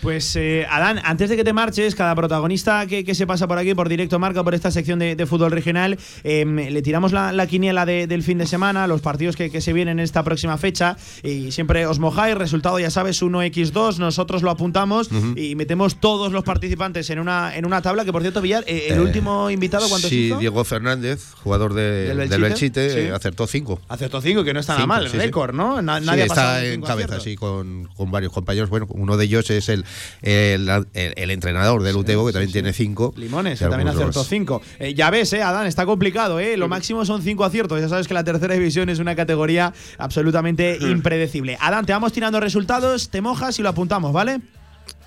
Pues 0.00 0.34
eh, 0.36 0.66
Adán, 0.68 1.00
antes 1.04 1.30
de 1.30 1.36
que 1.36 1.44
te 1.44 1.52
marches, 1.52 1.94
cada 1.94 2.14
protagonista 2.14 2.86
que, 2.86 3.14
se 3.14 3.26
pasa 3.26 3.46
por 3.46 3.58
aquí, 3.58 3.74
por 3.74 3.88
directo 3.88 4.18
marca, 4.18 4.42
por 4.42 4.54
esta 4.54 4.70
sección 4.70 4.98
de, 4.98 5.26
fútbol 5.26 5.50
regional, 5.50 5.98
em, 6.24 6.56
le 6.56 6.82
tiramos 6.82 7.12
la, 7.12 7.46
quiniela 7.46 7.86
del 7.86 8.22
fin 8.22 8.38
de 8.38 8.46
semana, 8.46 8.86
los 8.86 9.00
partidos 9.00 9.36
que, 9.36 9.60
se 9.60 9.72
vienen 9.72 9.98
en 9.98 10.04
esta 10.04 10.22
próxima 10.22 10.58
fecha, 10.58 10.96
y 11.22 11.52
siempre 11.52 11.86
os 11.86 11.98
mojáis, 11.98 12.36
resultado 12.36 12.78
ya 12.78 12.90
sabes, 12.90 13.22
1x2, 13.22 13.98
nosotros 13.98 14.42
lo 14.42 14.50
apuntamos 14.50 15.10
y 15.36 15.54
metemos 15.54 15.96
todos 15.96 16.32
los 16.32 16.44
participantes 16.44 17.10
en 17.10 17.18
una, 17.18 17.56
en 17.56 17.64
una 17.66 17.82
tabla, 17.82 18.04
que 18.04 18.12
por 18.12 18.22
cierto, 18.22 18.40
Villar, 18.40 18.64
eh, 18.66 18.88
el 18.90 18.98
eh, 18.98 19.00
último 19.00 19.50
invitado, 19.50 19.88
¿cuántos 19.88 20.10
Sí, 20.10 20.32
Diego 20.38 20.64
Fernández, 20.64 21.32
jugador 21.42 21.74
de, 21.74 22.14
del 22.14 22.40
Belchite, 22.40 23.12
acertó 23.12 23.46
5. 23.46 23.80
Acertó 23.88 24.20
5, 24.20 24.44
que 24.44 24.54
no 24.54 24.60
está 24.60 24.74
nada 24.74 24.86
mal, 24.86 25.10
récord, 25.10 25.54
¿no? 25.54 25.82
nadie 25.82 26.24
está 26.24 26.64
en 26.64 26.82
cabeza, 26.82 27.20
sí, 27.20 27.36
con, 27.36 27.88
con 27.96 28.10
varios 28.10 28.32
compañeros. 28.32 28.70
Bueno, 28.70 28.86
uno 28.90 29.16
de 29.16 29.24
ellos 29.24 29.31
es 29.40 29.68
el 29.68 29.84
el, 30.22 31.30
entrenador 31.30 31.82
del 31.82 31.96
Utebo, 31.96 32.26
que 32.26 32.32
también 32.32 32.52
tiene 32.52 32.72
cinco. 32.72 33.12
Limones, 33.16 33.58
que 33.58 33.66
también 33.66 33.88
acertó 33.88 34.24
cinco. 34.24 34.62
Eh, 34.78 34.94
ya 34.94 35.10
ves, 35.10 35.32
eh, 35.32 35.42
Adán, 35.42 35.66
está 35.66 35.86
complicado, 35.86 36.40
¿eh? 36.40 36.56
Lo 36.56 36.68
máximo 36.68 37.04
son 37.04 37.22
cinco 37.22 37.44
aciertos. 37.44 37.80
Ya 37.80 37.88
sabes 37.88 38.08
que 38.08 38.14
la 38.14 38.24
tercera 38.24 38.54
división 38.54 38.88
es 38.88 38.98
una 38.98 39.14
categoría 39.16 39.72
absolutamente 39.98 40.78
impredecible. 40.80 41.56
Adán, 41.60 41.86
te 41.86 41.92
vamos 41.92 42.12
tirando 42.12 42.40
resultados, 42.40 43.10
te 43.10 43.20
mojas 43.20 43.58
y 43.58 43.62
lo 43.62 43.68
apuntamos, 43.68 44.12
¿vale? 44.12 44.40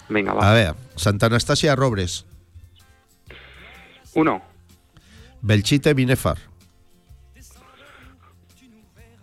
Venga, 0.09 0.33
va. 0.33 0.51
A 0.51 0.53
ver, 0.53 0.75
Santa 0.95 1.27
Anastasia 1.27 1.75
Robres. 1.75 2.25
Uno. 4.13 4.41
Belchite 5.41 5.93
Binefar. 5.93 6.37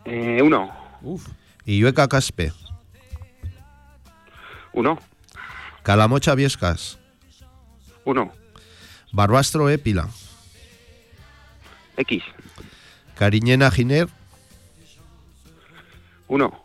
Eh, 0.04 0.42
uno. 0.42 0.68
Uf. 1.02 1.28
Yueca 1.64 2.08
Caspe. 2.08 2.52
Uno. 4.72 4.98
Calamocha 5.82 6.34
Viescas. 6.34 6.98
Uno. 8.04 8.32
Barbastro 9.12 9.68
Épila. 9.68 10.08
X. 11.96 12.22
Cariñena 13.16 13.70
Giner. 13.70 14.08
Uno. 16.28 16.64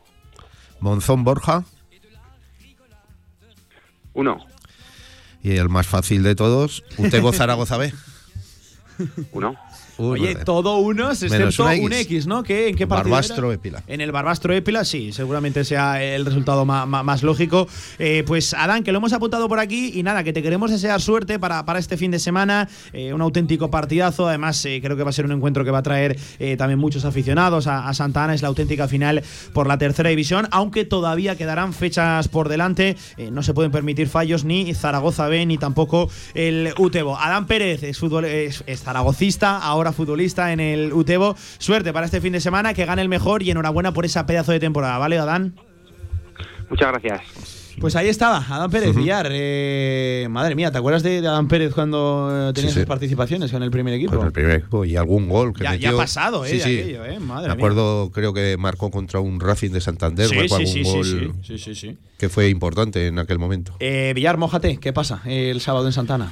Monzón 0.80 1.24
Borja. 1.24 1.66
Uno. 4.14 4.46
Y 5.44 5.58
el 5.58 5.70
más 5.70 5.88
fácil 5.88 6.24
de 6.24 6.36
todos, 6.36 6.84
Utego 6.98 7.34
Zaragoza 7.34 7.78
B. 7.78 7.94
Oye, 9.98 10.36
todo 10.36 10.78
unos, 10.78 11.24
excepto 11.24 11.66
un 11.66 11.94
X, 11.94 12.28
¿no? 12.28 12.44
¿Qué, 12.44 12.70
¿En 12.70 12.76
qué 12.76 12.86
partido 12.86 13.12
Barbastro 13.12 13.52
Épila. 13.52 13.84
En 13.88 14.02
el 14.02 14.12
Barbastro 14.12 14.54
Épila, 14.54 14.86
sí, 14.86 15.12
seguramente 15.12 15.64
sea 15.64 16.04
el 16.04 16.26
resultado 16.26 16.66
más, 16.66 17.24
lógico. 17.24 17.68
Eh, 17.98 18.24
pues 18.26 18.54
Adán, 18.54 18.84
que 18.84 18.92
lo 18.92 19.00
hemos 19.00 19.14
apuntado 19.14 19.48
por 19.48 19.60
aquí 19.60 19.92
y 19.96 20.04
nada, 20.04 20.24
que 20.24 20.34
te 20.34 20.44
queremos 20.44 20.72
desear 20.72 21.02
suerte 21.02 21.40
para, 21.40 21.66
para 21.66 21.80
este 21.80 21.98
fin 21.98 22.12
de 22.12 22.20
semana. 22.20 22.70
Eh, 22.94 23.14
un 23.14 23.22
auténtico 23.22 23.72
partidazo. 23.72 24.28
Además, 24.28 24.64
eh, 24.66 24.80
creo 24.84 24.96
que 24.98 25.04
va 25.04 25.10
a 25.10 25.14
ser 25.14 25.26
un 25.26 25.32
encuentro 25.32 25.66
que 25.66 25.72
va 25.72 25.80
a 25.80 25.84
traer 25.84 26.18
también 26.58 26.80
muchos 26.80 27.06
aficionados 27.06 27.68
a, 27.68 27.94
Santa 27.94 28.24
Ana. 28.24 28.36
Es 28.36 28.42
la 28.42 28.50
auténtica 28.50 28.88
final 28.88 29.24
por 29.54 29.68
la 29.68 29.78
tercera 29.78 30.10
división, 30.10 30.48
aunque 30.52 30.86
todavía 30.86 31.36
quedarán 31.36 31.74
fechas 31.74 32.28
por 32.28 32.50
delante. 32.50 32.96
no 33.32 33.42
se 33.42 33.54
pueden 33.54 33.72
permitir 33.72 34.08
fallos 34.08 34.44
ni 34.44 34.74
Zaragoza 34.74 35.28
B 35.28 35.46
ni 35.46 35.58
tampoco 35.58 36.10
el 36.34 36.74
Utebo. 36.78 37.18
Adán 37.18 37.48
Pérez 37.48 37.84
es, 37.84 37.98
fútbol, 37.98 38.26
es 38.26 38.64
zaragocista, 38.84 39.58
ahora 39.58 39.87
futbolista 39.94 40.52
en 40.52 40.60
el 40.60 40.94
Utebo. 40.94 41.36
Suerte 41.58 41.94
para 41.94 42.06
este 42.06 42.22
fin 42.22 42.34
de 42.34 42.42
semana, 42.42 42.74
que 42.74 42.86
gane 42.86 43.02
el 43.02 43.10
mejor 43.10 43.44
y 43.44 43.52
enhorabuena 43.52 43.94
por 43.94 44.06
esa 44.06 44.26
pedazo 44.26 44.52
de 44.52 44.60
temporada, 44.60 44.98
¿vale, 44.98 45.18
Adán? 45.18 45.56
Muchas 46.70 46.92
gracias. 46.92 47.58
Pues 47.80 47.96
ahí 47.96 48.08
estaba, 48.10 48.38
Adán 48.38 48.72
Pérez, 48.72 48.96
Villar. 48.96 49.28
Eh, 49.30 50.28
madre 50.32 50.56
mía, 50.56 50.72
¿te 50.72 50.80
acuerdas 50.80 51.04
de, 51.04 51.20
Adán 51.20 51.48
Pérez 51.48 51.74
cuando 51.74 52.52
tenía 52.54 52.72
sus 52.72 52.86
participaciones 52.86 53.52
con 53.52 53.62
el 53.62 53.70
primer 53.70 53.94
equipo? 53.94 54.18
Con 54.18 54.26
el 54.26 54.32
primer 54.32 54.58
equipo 54.58 54.84
y 54.84 54.96
algún 54.96 55.30
gol 55.30 55.54
que 55.54 55.64
ya, 55.64 55.72
metió. 55.72 55.92
Ya 55.92 55.96
ha 55.96 55.98
pasado, 55.98 56.44
¿eh? 56.44 56.60
Sí, 56.60 56.96
eh 56.96 57.20
Me 57.20 57.52
acuerdo, 57.52 58.10
creo 58.12 58.34
que 58.34 58.58
marcó 58.58 58.90
contra 58.90 59.20
un 59.20 59.40
Racing 59.40 59.72
de 59.72 59.82
Santander. 59.82 60.28
Sí, 60.28 60.36
sí, 60.66 60.84
gol 60.84 61.36
sí, 61.44 61.58
sí, 61.60 61.76
sí, 61.76 61.98
Que 62.18 62.30
fue 62.30 62.50
importante 62.50 63.08
en 63.08 63.20
aquel 63.20 63.38
momento. 63.38 63.76
Eh, 63.80 64.12
Villar, 64.16 64.38
mójate, 64.38 64.78
¿qué 64.78 64.92
pasa 64.92 65.22
el 65.26 65.62
sábado 65.62 65.86
en 65.86 65.94
Santana? 65.94 66.32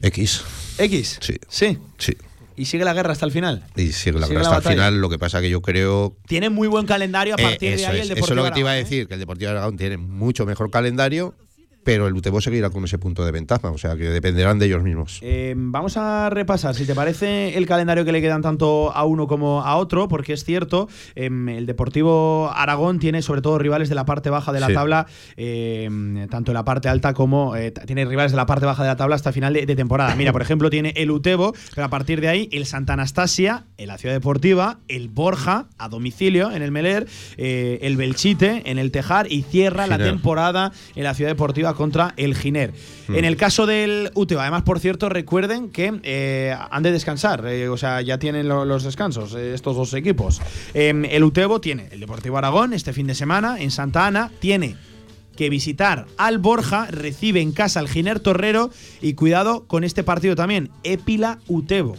X. 0.00 0.42
¿X? 0.78 1.18
Sí. 1.20 1.36
Sí. 1.48 1.78
Sí. 1.98 2.16
¿Y 2.58 2.64
sigue 2.64 2.84
la 2.84 2.92
guerra 2.92 3.12
hasta 3.12 3.24
el 3.24 3.30
final? 3.30 3.64
Y 3.76 3.92
sigue 3.92 4.18
la 4.18 4.26
guerra 4.26 4.40
hasta 4.40 4.70
el 4.70 4.76
final, 4.76 5.00
lo 5.00 5.08
que 5.08 5.16
pasa 5.16 5.40
que 5.40 5.48
yo 5.48 5.62
creo... 5.62 6.16
Tiene 6.26 6.50
muy 6.50 6.66
buen 6.66 6.86
calendario 6.86 7.34
a 7.34 7.36
partir 7.36 7.76
de 7.76 7.86
ahí 7.86 8.00
el 8.00 8.08
Deportivo 8.08 8.24
Eso 8.24 8.32
es 8.34 8.36
lo 8.36 8.44
que 8.44 8.50
te 8.50 8.60
iba 8.60 8.70
a 8.70 8.76
¿eh? 8.76 8.82
decir, 8.82 9.06
que 9.06 9.14
el 9.14 9.20
Deportivo 9.20 9.52
Aragón 9.52 9.76
tiene 9.76 9.96
mucho 9.96 10.44
mejor 10.44 10.68
calendario 10.68 11.36
pero 11.84 12.06
el 12.06 12.14
Utebo 12.14 12.40
seguirá 12.40 12.70
con 12.70 12.84
ese 12.84 12.98
punto 12.98 13.24
de 13.24 13.32
ventaja, 13.32 13.70
o 13.70 13.78
sea 13.78 13.96
que 13.96 14.10
dependerán 14.10 14.58
de 14.58 14.66
ellos 14.66 14.82
mismos. 14.82 15.18
Eh, 15.22 15.54
vamos 15.56 15.96
a 15.96 16.28
repasar, 16.30 16.74
si 16.74 16.84
te 16.84 16.94
parece, 16.94 17.56
el 17.56 17.66
calendario 17.66 18.04
que 18.04 18.12
le 18.12 18.20
quedan 18.20 18.42
tanto 18.42 18.92
a 18.92 19.04
uno 19.04 19.26
como 19.26 19.62
a 19.62 19.76
otro, 19.76 20.08
porque 20.08 20.32
es 20.34 20.44
cierto, 20.44 20.88
em, 21.14 21.48
el 21.48 21.66
Deportivo 21.66 22.50
Aragón 22.54 22.98
tiene 22.98 23.22
sobre 23.22 23.40
todo 23.40 23.58
rivales 23.58 23.88
de 23.88 23.94
la 23.94 24.04
parte 24.04 24.30
baja 24.30 24.52
de 24.52 24.60
la 24.60 24.68
tabla, 24.68 25.06
em, 25.36 26.28
tanto 26.28 26.52
en 26.52 26.54
la 26.54 26.64
parte 26.64 26.88
alta 26.88 27.14
como 27.14 27.56
eh, 27.56 27.70
tiene 27.70 28.04
rivales 28.04 28.32
de 28.32 28.36
la 28.36 28.46
parte 28.46 28.66
baja 28.66 28.82
de 28.82 28.88
la 28.88 28.96
tabla 28.96 29.16
hasta 29.16 29.32
final 29.32 29.52
de, 29.54 29.66
temporada. 29.76 30.14
Mira, 30.14 30.32
por 30.32 30.42
ejemplo, 30.42 30.70
tiene 30.70 30.92
el 30.96 31.10
Utebo, 31.10 31.54
pero 31.74 31.86
a 31.86 31.90
partir 31.90 32.20
de 32.20 32.28
ahí 32.28 32.48
el 32.52 32.66
Santa 32.66 32.94
Anastasia, 32.94 33.64
en 33.76 33.88
la 33.88 33.98
Ciudad 33.98 34.14
Deportiva, 34.14 34.78
el 34.88 35.08
Borja 35.08 35.66
a 35.78 35.88
domicilio 35.88 36.50
en 36.50 36.62
el 36.62 36.70
Meler, 36.70 37.06
eh, 37.36 37.78
el 37.82 37.96
Belchite 37.96 38.70
en 38.70 38.78
el 38.78 38.90
Tejar 38.90 39.30
y 39.30 39.42
cierra 39.42 39.86
la 39.86 39.98
temporada 39.98 40.72
en 40.94 41.04
la 41.04 41.14
Ciudad 41.14 41.30
Deportiva 41.30 41.67
Contra 41.74 42.14
el 42.16 42.34
Giner. 42.34 42.72
Mm. 43.08 43.14
En 43.16 43.24
el 43.24 43.36
caso 43.36 43.66
del 43.66 44.10
Utebo, 44.14 44.40
además, 44.40 44.62
por 44.62 44.80
cierto, 44.80 45.08
recuerden 45.08 45.70
que 45.70 46.00
eh, 46.02 46.54
han 46.70 46.82
de 46.82 46.92
descansar, 46.92 47.44
eh, 47.46 47.68
o 47.68 47.76
sea, 47.76 48.00
ya 48.02 48.18
tienen 48.18 48.48
lo- 48.48 48.64
los 48.64 48.82
descansos 48.84 49.34
eh, 49.34 49.54
estos 49.54 49.76
dos 49.76 49.94
equipos. 49.94 50.40
Em, 50.74 51.04
el 51.04 51.24
Utebo 51.24 51.60
tiene 51.60 51.88
el 51.92 52.00
Deportivo 52.00 52.38
Aragón 52.38 52.72
este 52.72 52.92
fin 52.92 53.06
de 53.06 53.14
semana 53.14 53.60
en 53.60 53.70
Santa 53.70 54.06
Ana, 54.06 54.30
tiene 54.40 54.76
que 55.36 55.50
visitar 55.50 56.06
al 56.16 56.38
Borja, 56.38 56.86
recibe 56.90 57.40
en 57.40 57.52
casa 57.52 57.78
al 57.78 57.88
Giner 57.88 58.18
Torrero 58.18 58.70
y 59.00 59.14
cuidado 59.14 59.66
con 59.68 59.84
este 59.84 60.02
partido 60.02 60.34
también, 60.34 60.70
Épila 60.82 61.38
Utebo. 61.46 61.96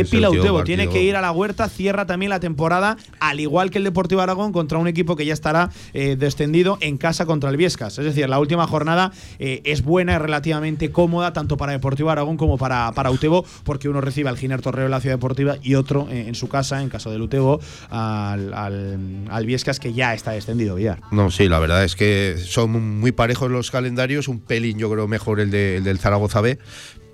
Es 0.00 0.08
Épila 0.08 0.28
el 0.28 0.32
tío 0.32 0.40
Utebo 0.42 0.56
partido. 0.58 0.76
tiene 0.78 0.92
que 0.92 1.02
ir 1.02 1.16
a 1.16 1.20
la 1.20 1.32
huerta, 1.32 1.68
cierra 1.68 2.06
también 2.06 2.30
la 2.30 2.40
temporada, 2.40 2.96
al 3.20 3.40
igual 3.40 3.70
que 3.70 3.78
el 3.78 3.84
Deportivo 3.84 4.20
Aragón, 4.20 4.52
contra 4.52 4.78
un 4.78 4.88
equipo 4.88 5.16
que 5.16 5.24
ya 5.26 5.32
estará 5.34 5.70
eh, 5.94 6.16
descendido 6.18 6.78
en 6.80 6.96
casa 6.98 7.26
contra 7.26 7.50
el 7.50 7.56
Viescas. 7.56 7.98
Es 7.98 8.04
decir, 8.04 8.28
la 8.28 8.38
última 8.38 8.66
jornada 8.66 9.12
eh, 9.38 9.60
es 9.64 9.82
buena 9.82 10.14
y 10.14 10.18
relativamente 10.18 10.90
cómoda, 10.90 11.32
tanto 11.32 11.56
para 11.56 11.72
Deportivo 11.72 12.10
Aragón 12.10 12.36
como 12.36 12.58
para, 12.58 12.92
para 12.92 13.10
Utebo, 13.10 13.44
porque 13.64 13.88
uno 13.88 14.00
recibe 14.00 14.28
al 14.28 14.36
Giner 14.38 14.60
Torreo 14.62 14.84
en 14.86 14.90
la 14.90 15.00
Ciudad 15.00 15.16
Deportiva 15.16 15.56
y 15.62 15.74
otro 15.74 16.08
eh, 16.10 16.26
en 16.28 16.34
su 16.34 16.48
casa, 16.48 16.82
en 16.82 16.88
caso 16.88 17.10
del 17.10 17.22
Utebo, 17.22 17.60
al, 17.90 18.52
al, 18.54 19.24
al 19.30 19.46
Viescas, 19.46 19.80
que 19.80 19.92
ya 19.92 20.14
está 20.14 20.32
descendido, 20.32 20.74
Villar. 20.76 21.00
No, 21.10 21.30
sí, 21.30 21.48
la 21.48 21.58
verdad 21.58 21.84
es 21.84 21.96
que 21.96 22.36
son 22.44 22.98
muy 23.00 23.12
parejos 23.12 23.50
los 23.50 23.70
calendarios, 23.70 24.28
un 24.28 24.40
pelín 24.40 24.78
yo 24.78 24.90
creo 24.90 25.08
mejor 25.08 25.40
el, 25.40 25.50
de- 25.50 25.76
el 25.76 25.84
del 25.84 25.98
Zaragoza 25.98 26.40
B, 26.40 26.58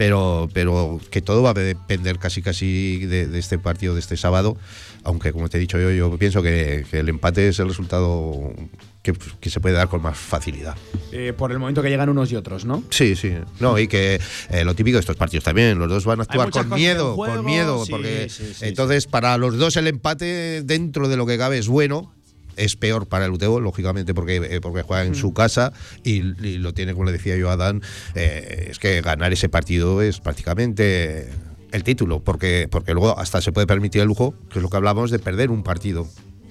pero, 0.03 0.49
pero 0.53 1.01
que 1.13 1.23
todo 1.23 1.45
va 1.45 1.51
a 1.51 1.55
depender 1.55 2.19
casi 2.19 2.43
casi 2.43 3.07
de, 3.07 3.29
de 3.29 3.39
este 3.39 3.57
partido 3.57 3.95
de 3.95 4.01
este 4.01 4.17
sábado, 4.17 4.57
aunque 5.05 5.33
como 5.33 5.49
te 5.49 5.59
he 5.59 5.61
dicho 5.61 5.79
yo, 5.79 5.93
yo 5.93 6.19
pienso 6.19 6.43
que, 6.43 6.85
que 6.91 6.99
el 6.99 7.09
empate 7.09 7.47
es 7.47 7.61
el 7.61 7.69
resultado 7.69 8.53
que, 9.05 9.13
que 9.13 9.49
se 9.49 9.61
puede 9.61 9.77
dar 9.77 9.87
con 9.87 10.03
más 10.03 10.19
facilidad. 10.19 10.75
Eh, 11.13 11.33
por 11.33 11.53
el 11.53 11.61
momento 11.61 11.83
que 11.83 11.89
llegan 11.89 12.09
unos 12.09 12.33
y 12.33 12.35
otros, 12.35 12.65
¿no? 12.65 12.83
Sí, 12.91 13.15
sí. 13.15 13.33
No, 13.61 13.79
y 13.79 13.87
que 13.87 14.21
eh, 14.51 14.65
lo 14.65 14.75
típico 14.75 14.97
de 14.97 15.01
estos 15.03 15.15
partidos 15.15 15.45
también, 15.45 15.79
los 15.79 15.89
dos 15.89 16.05
van 16.05 16.19
a 16.19 16.23
actuar 16.25 16.51
con 16.51 16.71
miedo, 16.71 17.15
juego, 17.15 17.37
con 17.37 17.45
miedo, 17.45 17.85
sí, 17.85 17.93
porque 17.93 18.29
sí, 18.29 18.55
sí, 18.55 18.65
entonces 18.67 19.07
para 19.07 19.39
los 19.39 19.57
dos 19.57 19.77
el 19.77 19.87
empate 19.87 20.63
dentro 20.65 21.09
de 21.09 21.17
lo 21.17 21.27
que 21.27 21.39
cabe 21.39 21.59
es 21.59 21.69
bueno. 21.69 22.13
Es 22.57 22.77
peor 22.77 23.07
para 23.07 23.25
el 23.27 23.31
Utebo, 23.33 23.61
lógicamente, 23.61 24.15
porque, 24.15 24.37
eh, 24.37 24.61
porque 24.61 24.83
juega 24.83 25.05
en 25.05 25.15
su 25.15 25.33
casa 25.33 25.73
y, 26.05 26.19
y 26.47 26.59
lo 26.59 26.75
tiene, 26.75 26.93
como 26.93 27.05
le 27.07 27.13
decía 27.13 27.37
yo 27.37 27.51
a 27.51 27.55
Adán, 27.55 27.83
eh, 28.15 28.69
es 28.71 28.79
que 28.79 29.01
ganar 29.01 29.33
ese 29.33 29.49
partido 29.49 30.03
es 30.03 30.21
prácticamente 30.21 31.29
el 31.71 31.85
título, 31.85 32.21
porque, 32.21 32.69
porque 32.71 32.93
luego 32.93 33.19
hasta 33.19 33.41
se 33.41 33.53
puede 33.53 33.67
permitir 33.67 34.03
el 34.03 34.09
lujo, 34.09 34.35
que 34.51 34.59
es 34.59 34.63
lo 34.63 34.69
que 34.69 34.77
hablamos, 34.77 35.11
de 35.11 35.19
perder 35.19 35.51
un 35.51 35.63
partido. 35.63 36.07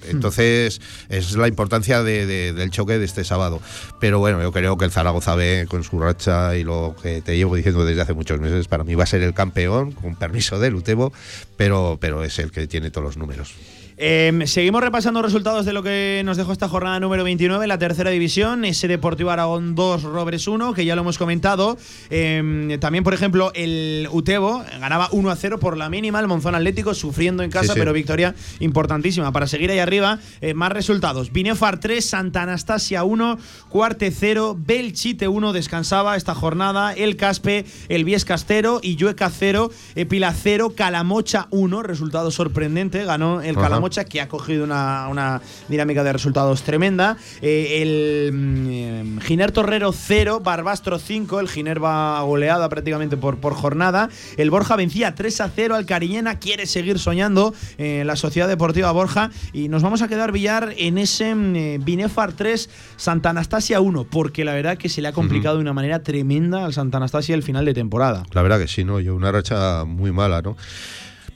Entonces, 0.08 0.80
es 1.10 1.36
la 1.36 1.46
importancia 1.46 2.02
de- 2.02 2.26
de- 2.26 2.52
del 2.52 2.70
choque 2.72 2.98
de 2.98 3.04
este 3.04 3.22
sábado. 3.22 3.60
Pero 4.00 4.18
bueno, 4.18 4.42
yo 4.42 4.50
creo 4.50 4.76
que 4.76 4.84
el 4.84 4.90
Zaragoza 4.90 5.36
B, 5.36 5.66
con 5.68 5.84
su 5.84 6.00
racha 6.00 6.56
y 6.56 6.64
lo 6.64 6.96
que 7.00 7.20
te 7.22 7.36
llevo 7.36 7.54
diciendo 7.54 7.84
desde 7.84 8.00
hace 8.02 8.12
muchos 8.12 8.40
meses, 8.40 8.66
para 8.66 8.82
mí 8.82 8.96
va 8.96 9.04
a 9.04 9.06
ser 9.06 9.22
el 9.22 9.32
campeón, 9.32 9.92
con 9.92 10.16
permiso 10.16 10.58
del 10.58 10.74
Utebo, 10.74 11.12
pero, 11.56 11.98
pero 12.00 12.24
es 12.24 12.36
el 12.40 12.50
que 12.50 12.66
tiene 12.66 12.90
todos 12.90 13.04
los 13.04 13.16
números. 13.16 13.54
Eh, 13.98 14.32
seguimos 14.46 14.80
repasando 14.82 15.22
resultados 15.22 15.64
de 15.66 15.72
lo 15.72 15.82
que 15.82 16.22
nos 16.24 16.36
dejó 16.36 16.52
esta 16.52 16.68
jornada 16.68 16.98
número 16.98 17.24
29 17.24 17.64
en 17.64 17.68
la 17.68 17.78
tercera 17.78 18.10
división. 18.10 18.64
Ese 18.64 18.88
Deportivo 18.88 19.30
Aragón 19.30 19.74
2, 19.74 20.02
Robres 20.04 20.48
1, 20.48 20.72
que 20.74 20.84
ya 20.84 20.94
lo 20.96 21.02
hemos 21.02 21.18
comentado. 21.18 21.76
Eh, 22.10 22.78
también, 22.80 23.04
por 23.04 23.14
ejemplo, 23.14 23.52
el 23.54 24.08
Utebo 24.10 24.64
ganaba 24.80 25.08
1 25.12 25.30
a 25.30 25.36
0 25.36 25.58
por 25.60 25.76
la 25.76 25.88
mínima. 25.88 26.20
El 26.20 26.26
Monzón 26.26 26.54
Atlético 26.54 26.94
sufriendo 26.94 27.42
en 27.42 27.50
casa, 27.50 27.68
Sí, 27.68 27.72
sí. 27.74 27.78
pero 27.78 27.92
victoria 27.92 28.34
importantísima. 28.60 29.30
Para 29.32 29.46
seguir 29.46 29.70
ahí 29.70 29.78
arriba, 29.78 30.18
eh, 30.40 30.54
más 30.54 30.72
resultados. 30.72 31.32
Binefar 31.32 31.78
3, 31.78 32.04
Santa 32.04 32.42
Anastasia 32.42 33.04
1, 33.04 33.38
Cuarte 33.68 34.10
0, 34.10 34.56
Belchite 34.58 35.28
1 35.28 35.52
descansaba 35.52 36.16
esta 36.16 36.34
jornada. 36.34 36.92
El 36.94 37.16
Caspe, 37.16 37.64
el 37.88 38.04
Viescas 38.04 38.44
0 38.48 38.80
y 38.82 38.96
Llueca 38.96 39.30
0, 39.30 39.70
Epila 39.94 40.32
0, 40.32 40.72
Calamocha 40.76 41.46
1. 41.50 41.82
Resultado 41.82 42.30
sorprendente. 42.30 43.04
Ganó 43.04 43.42
el 43.42 43.56
Ajá. 43.56 43.60
Calamocha 43.82 44.04
que 44.04 44.20
ha 44.20 44.28
cogido 44.28 44.62
una, 44.62 45.08
una 45.08 45.40
dinámica 45.68 46.04
de 46.04 46.12
resultados 46.12 46.62
tremenda. 46.62 47.16
Eh, 47.40 47.82
el 47.82 48.32
mm, 48.32 48.66
eh, 48.70 49.04
Giner 49.22 49.50
Torrero 49.50 49.90
0, 49.92 50.38
Barbastro 50.38 51.00
5. 51.00 51.40
El 51.40 51.48
Giner 51.48 51.82
va 51.82 52.20
goleada 52.22 52.68
prácticamente 52.68 53.16
por, 53.16 53.38
por 53.38 53.54
jornada. 53.54 54.08
El 54.36 54.50
Borja 54.50 54.76
vencía 54.76 55.16
3 55.16 55.40
a 55.40 55.48
0 55.48 55.74
al 55.74 55.84
Cariñena. 55.84 56.38
Quiere 56.38 56.66
seguir 56.66 57.00
soñando 57.00 57.54
eh, 57.76 58.04
la 58.06 58.14
Sociedad 58.14 58.46
Deportiva 58.46 58.92
Borja. 58.92 59.32
Y 59.52 59.68
nos 59.68 59.82
vamos 59.82 60.00
a 60.00 60.06
quedar, 60.06 60.30
Villar, 60.30 60.74
en 60.76 60.96
ese 60.96 61.34
mm, 61.34 61.56
eh, 61.56 61.78
Binefar 61.82 62.34
3, 62.34 62.70
Santa 62.96 63.30
Anastasia 63.30 63.80
1. 63.80 64.04
Porque 64.04 64.44
la 64.44 64.54
verdad 64.54 64.78
que 64.78 64.88
se 64.88 65.02
le 65.02 65.08
ha 65.08 65.12
complicado 65.12 65.56
de 65.56 65.62
una 65.62 65.72
manera 65.72 66.04
tremenda 66.04 66.64
al 66.64 66.72
Santa 66.72 66.98
Anastasia 66.98 67.34
el 67.34 67.42
final 67.42 67.64
de 67.64 67.74
temporada. 67.74 68.22
La 68.30 68.42
verdad 68.42 68.60
que 68.60 68.68
sí, 68.68 68.84
¿no? 68.84 69.00
Yo 69.00 69.16
una 69.16 69.32
racha 69.32 69.84
muy 69.84 70.12
mala, 70.12 70.40
¿no? 70.40 70.56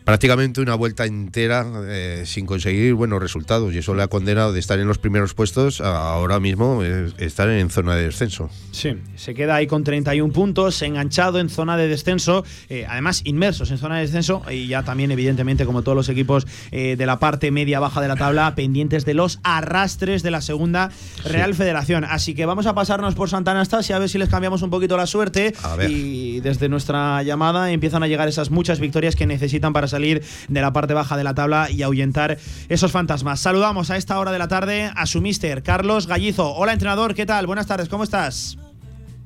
Prácticamente 0.07 0.61
una 0.61 0.77
vuelta 0.77 1.05
entera 1.05 1.67
eh, 1.89 2.23
sin 2.27 2.47
conseguir 2.47 2.95
buenos 2.95 3.21
resultados 3.21 3.75
y 3.75 3.79
eso 3.79 3.93
le 3.93 4.05
ha 4.05 4.07
condenado 4.07 4.53
de 4.53 4.61
estar 4.61 4.79
en 4.79 4.87
los 4.87 4.99
primeros 4.99 5.35
puestos 5.35 5.81
a 5.81 6.13
ahora 6.13 6.39
mismo 6.39 6.85
eh, 6.85 7.11
estar 7.19 7.49
en 7.49 7.71
zona 7.71 7.97
de 7.97 8.05
descenso. 8.05 8.49
Sí, 8.71 8.97
se 9.17 9.35
queda 9.35 9.57
ahí 9.57 9.67
con 9.67 9.83
31 9.83 10.33
puntos, 10.33 10.81
enganchado 10.83 11.41
en 11.41 11.49
zona 11.49 11.77
de 11.77 11.89
descenso, 11.89 12.45
eh, 12.69 12.87
además 12.89 13.23
inmersos 13.25 13.73
en 13.73 13.79
zona 13.79 13.97
de 13.97 14.03
descenso 14.03 14.45
y 14.49 14.69
ya 14.69 14.85
también 14.85 15.11
evidentemente 15.11 15.67
como 15.67 15.83
todos 15.83 15.97
los 15.97 16.09
equipos 16.09 16.47
de 16.71 17.05
la 17.05 17.19
parte 17.19 17.51
media 17.51 17.81
baja 17.81 18.01
de 18.01 18.07
la 18.07 18.15
tabla 18.15 18.55
pendientes 18.55 19.05
de 19.05 19.15
los 19.15 19.41
arrastres 19.43 20.23
de 20.23 20.31
la 20.31 20.41
segunda 20.41 20.93
Real 21.25 21.53
Federación. 21.57 22.05
Así 22.05 22.37
que 22.37 22.47
vamos 22.47 22.67
a 22.67 22.77
pasarnos 22.77 23.17
por 23.17 23.29
Santa 23.29 23.51
Anastasia 23.51 23.97
a 23.97 23.99
ver 23.99 24.09
si 24.09 24.19
les 24.19 24.29
cambiamos 24.29 24.63
un 24.63 24.71
poquito 24.71 24.97
la 24.97 25.07
suerte 25.07 25.53
A 25.65 25.75
ver. 25.75 25.91
y 25.91 26.39
desde 26.43 26.69
nuestra 26.69 27.25
llamada 27.25 27.73
empiezan 27.73 28.05
a 28.05 28.07
llegar 28.07 28.29
esas 28.29 28.53
muchas 28.53 28.79
victorias 28.79 29.17
que 29.17 29.27
necesitan 29.27 29.73
para 29.73 29.89
salir 29.97 30.23
de 30.49 30.61
la 30.61 30.73
parte 30.73 30.93
baja 30.93 31.17
de 31.17 31.25
la 31.25 31.35
tabla 31.35 31.71
y 31.71 31.83
ahuyentar 31.83 32.37
esos 32.69 32.93
fantasmas. 32.93 33.41
Saludamos 33.41 33.91
a 33.91 33.97
esta 33.97 34.19
hora 34.19 34.31
de 34.31 34.39
la 34.39 34.49
tarde 34.49 34.91
a 34.95 35.07
su 35.07 35.21
mister 35.21 35.63
Carlos 35.63 36.07
Gallizo. 36.07 36.55
Hola 36.55 36.73
entrenador, 36.73 37.15
¿qué 37.15 37.25
tal? 37.25 37.47
Buenas 37.47 37.67
tardes, 37.67 37.89
¿cómo 37.89 38.05
estás? 38.05 38.59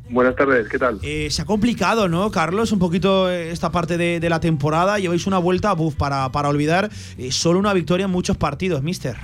Buenas 0.08 0.34
tardes, 0.34 0.68
¿qué 0.68 0.78
tal? 0.78 0.98
Eh, 1.02 1.28
se 1.30 1.42
ha 1.42 1.44
complicado, 1.44 2.08
¿no, 2.08 2.30
Carlos? 2.30 2.72
Un 2.72 2.78
poquito 2.78 3.30
eh, 3.30 3.50
esta 3.50 3.70
parte 3.70 3.96
de, 3.96 4.20
de 4.20 4.28
la 4.28 4.40
temporada. 4.40 4.98
Lleváis 4.98 5.26
una 5.26 5.38
vuelta 5.38 5.72
buf, 5.72 5.94
para, 5.94 6.30
para 6.30 6.48
olvidar 6.48 6.90
eh, 7.16 7.30
solo 7.30 7.58
una 7.58 7.72
victoria 7.72 8.06
en 8.06 8.10
muchos 8.10 8.36
partidos, 8.36 8.82
mister. 8.82 9.16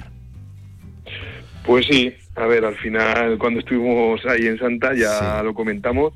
Pues 1.64 1.86
sí, 1.90 2.12
a 2.36 2.46
ver, 2.46 2.64
al 2.64 2.76
final 2.76 3.36
cuando 3.38 3.60
estuvimos 3.60 4.20
ahí 4.26 4.46
en 4.46 4.58
Santa 4.58 4.94
ya 4.94 5.42
lo 5.42 5.54
comentamos. 5.54 6.12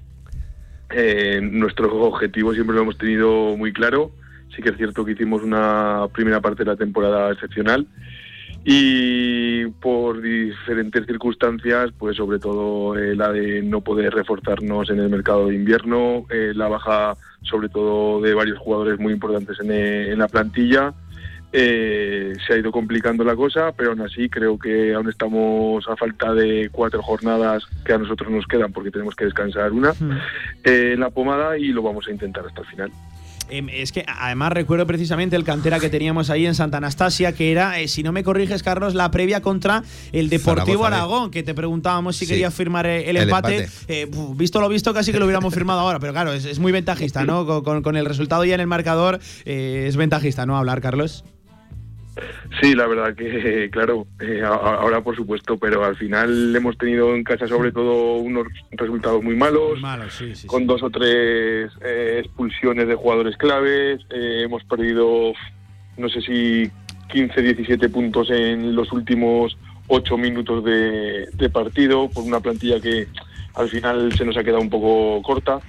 Eh, 0.93 1.41
nuestro 1.43 1.93
objetivo 2.03 2.53
siempre 2.53 2.77
lo 2.77 2.83
hemos 2.83 2.99
tenido 2.99 3.57
muy 3.57 3.73
claro. 3.73 4.13
Sí 4.55 4.63
que 4.63 4.71
es 4.71 4.77
cierto 4.77 5.05
que 5.05 5.13
hicimos 5.13 5.43
una 5.43 6.07
primera 6.13 6.41
parte 6.41 6.65
de 6.65 6.71
la 6.71 6.77
temporada 6.77 7.33
excepcional 7.33 7.87
y 8.65 9.67
por 9.67 10.21
diferentes 10.21 11.07
circunstancias, 11.07 11.91
pues 11.99 12.17
sobre 12.17 12.39
todo 12.39 12.99
eh, 12.99 13.17
la 13.17 13.33
de 13.33 13.63
no 13.63 13.81
poder 13.81 14.13
reforzarnos 14.13 14.91
en 14.91 14.99
el 14.99 15.09
mercado 15.09 15.47
de 15.47 15.55
invierno, 15.55 16.27
eh, 16.29 16.53
la 16.55 16.69
baja 16.69 17.17
sobre 17.43 17.69
todo 17.69 18.21
de 18.21 18.35
varios 18.35 18.59
jugadores 18.59 18.99
muy 18.99 19.13
importantes 19.13 19.59
en, 19.61 19.71
eh, 19.71 20.13
en 20.13 20.19
la 20.19 20.29
plantilla. 20.29 20.93
Eh, 21.53 22.33
se 22.47 22.53
ha 22.53 22.59
ido 22.59 22.71
complicando 22.71 23.25
la 23.25 23.35
cosa, 23.35 23.73
pero 23.73 23.91
aún 23.91 24.01
así 24.03 24.29
creo 24.29 24.57
que 24.57 24.95
aún 24.95 25.09
estamos 25.09 25.89
a 25.89 25.97
falta 25.97 26.33
de 26.33 26.69
cuatro 26.71 27.03
jornadas 27.03 27.65
que 27.85 27.93
a 27.93 27.99
nosotros 27.99 28.31
nos 28.31 28.47
quedan 28.47 28.73
porque 28.73 28.93
tenemos 28.93 29.17
que 29.17 29.25
descansar 29.25 29.73
una 29.73 29.93
eh, 30.63 30.93
en 30.95 31.01
la 31.01 31.11
pomada 31.11 31.59
y 31.59 31.69
lo 31.73 31.83
vamos 31.83 32.07
a 32.07 32.13
intentar 32.13 32.47
hasta 32.47 32.61
el 32.61 32.67
final. 32.69 32.93
Em, 33.51 33.69
es 33.69 33.93
que 33.93 34.05
además 34.07 34.53
recuerdo 34.53 34.87
precisamente 34.87 35.37
el 35.37 35.45
cantera 35.45 35.79
que 35.81 35.91
teníamos 35.91 36.31
ahí 36.31 36.47
en 36.47 36.55
Santa 36.55 36.79
Anastasia, 36.79 37.33
que 37.33 37.51
era, 37.53 37.81
eh, 37.81 37.89
si 37.89 38.03
no 38.03 38.13
me 38.13 38.23
corriges, 38.25 38.63
Carlos, 38.63 38.95
la 38.95 39.11
previa 39.11 39.43
contra 39.43 39.83
el 40.13 40.29
Deportivo 40.29 40.85
Zaragoza, 40.85 40.91
¿eh? 40.91 40.95
Aragón, 40.99 41.31
que 41.31 41.43
te 41.43 41.55
preguntábamos 41.55 42.17
si 42.17 42.25
Sí. 42.27 42.33
quería 42.33 42.51
firmar 42.51 42.87
eh, 42.87 43.09
el, 43.11 43.17
El 43.17 43.25
empate. 43.25 43.69
Eh, 43.89 44.09
visto 44.35 44.61
lo 44.61 44.69
visto, 44.69 44.95
casi 44.95 45.13
que 45.13 45.19
lo 45.19 45.25
hubiéramos 45.27 45.53
firmado 45.55 45.81
ahora, 45.81 45.99
pero 45.99 46.13
claro, 46.13 46.33
es, 46.33 46.45
es 46.45 46.59
muy 46.59 46.73
ventajista, 46.73 47.25
¿no? 47.25 47.45
Con, 47.51 47.63
con- 47.65 47.83
con 47.83 47.97
el 47.97 48.07
resultado 48.07 48.45
ya 48.45 48.55
en 48.55 48.61
el 48.61 48.67
marcador, 48.67 49.19
es 49.45 49.97
ventajista, 49.97 50.47
¿no? 50.47 50.57
Hablar, 50.57 50.81
Carlos. 50.81 51.25
Sí, 52.61 52.75
la 52.75 52.87
verdad 52.87 53.15
que, 53.15 53.71
claro, 53.71 54.07
eh, 54.21 54.43
ahora 54.43 55.03
por 55.03 55.17
supuesto, 55.17 55.57
pero 55.57 55.85
al 55.85 55.97
final 55.97 56.55
hemos 56.55 56.77
tenido 56.77 57.15
en 57.15 57.25
casa 57.25 57.47
sobre 57.47 57.73
todo 57.73 58.17
unos 58.17 58.47
resultados 58.73 59.23
muy 59.23 59.37
malos, 59.37 59.79
sí, 60.11 60.35
sí. 60.35 60.47
con 60.47 60.67
dos 60.67 60.83
o 60.83 60.91
tres 60.91 61.71
eh, 61.81 62.21
expulsiones 62.25 62.89
de 62.89 62.95
jugadores 62.95 63.37
claves, 63.37 64.01
eh, 64.11 64.43
hemos 64.45 64.65
perdido, 64.65 65.33
no 65.97 66.09
sé 66.09 66.21
si 66.21 66.71
15, 67.13 67.41
17 67.41 67.89
puntos 67.89 68.31
en 68.31 68.75
los 68.75 68.93
últimos 68.93 69.57
ocho 69.87 70.17
minutos 70.17 70.65
de, 70.65 71.27
de 71.33 71.51
partido, 71.51 72.09
por 72.11 72.25
una 72.25 72.41
plantilla 72.41 72.81
que 72.81 73.09
al 73.55 73.69
final 73.69 74.13
se 74.17 74.25
nos 74.25 74.37
ha 74.37 74.45
quedado 74.45 74.63
un 74.63 74.71
poco 74.71 75.23
corta. 75.23 75.61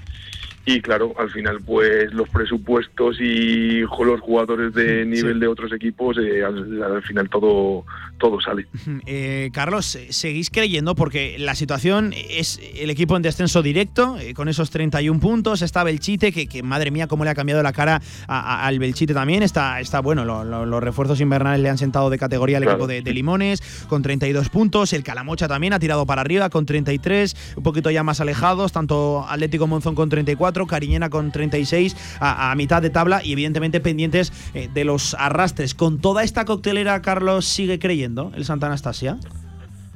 Y 0.65 0.79
claro, 0.81 1.13
al 1.17 1.31
final 1.31 1.59
pues 1.65 2.13
los 2.13 2.29
presupuestos 2.29 3.17
y 3.19 3.81
los 3.81 4.21
jugadores 4.21 4.73
de 4.73 5.05
nivel 5.05 5.39
de 5.39 5.47
otros 5.47 5.73
equipos, 5.73 6.17
eh, 6.19 6.43
al, 6.43 7.01
final 7.03 7.29
todo, 7.29 7.85
todo 8.22 8.39
sale. 8.39 8.68
Eh, 9.07 9.49
Carlos, 9.52 9.98
¿seguís 10.10 10.49
creyendo? 10.52 10.93
Porque 10.93 11.38
la 11.39 11.56
situación 11.56 12.14
es 12.14 12.61
el 12.76 12.91
equipo 12.91 13.18
en 13.18 13.23
descenso 13.23 13.64
directo, 13.64 14.18
eh, 14.19 14.35
con 14.35 14.48
esos 14.48 14.69
31 14.69 15.19
puntos, 15.19 15.64
está 15.64 15.84
Belchite, 15.84 16.31
que, 16.31 16.48
que, 16.48 16.61
madre 16.61 16.91
mía, 16.91 17.07
cómo 17.07 17.23
le 17.23 17.31
ha 17.31 17.35
cambiado 17.35 17.64
la 17.64 17.73
cara 17.73 18.02
al 18.27 18.77
Belchite 18.77 19.14
también, 19.15 19.41
está, 19.41 19.80
está 19.80 20.02
bueno, 20.02 20.23
los 20.45 20.84
refuerzos 20.84 21.19
invernales 21.19 21.61
le 21.61 21.69
han 21.69 21.80
sentado 21.80 22.11
de 22.11 22.19
categoría 22.19 22.57
al 22.57 22.64
equipo 22.64 22.85
de, 22.85 23.02
de, 23.02 23.11
Limones, 23.14 23.61
con 23.89 24.03
32 24.03 24.49
puntos, 24.49 24.93
el 24.93 25.03
Calamocha 25.03 25.48
también 25.48 25.73
ha 25.73 25.80
tirado 25.80 26.06
para 26.06 26.22
arriba 26.22 26.49
con 26.52 26.68
33, 26.68 27.56
un 27.57 27.64
poquito 27.64 27.89
ya 27.89 28.03
más 28.03 28.22
alejados, 28.22 28.72
tanto 28.72 29.26
Atlético 29.27 29.65
Monzón 29.65 29.95
con 29.95 30.10
34, 30.10 30.68
Cariñena 30.68 31.10
con 31.10 31.31
36 31.31 31.95
a, 32.19 32.53
mitad 32.56 32.84
de 32.84 32.91
tabla 32.91 33.22
y 33.23 33.31
evidentemente 33.31 33.80
pendientes 33.80 34.31
eh, 34.53 34.69
de 34.72 34.85
los 34.85 35.15
arrastres. 35.15 35.73
¿Con 35.73 35.99
toda 35.99 36.23
esta 36.23 36.45
coctelera, 36.45 37.02
Carlos, 37.02 37.45
sigue 37.45 37.80
creyendo 37.80 38.10
el 38.35 38.45
Santa 38.45 38.67
Anastasia? 38.67 39.17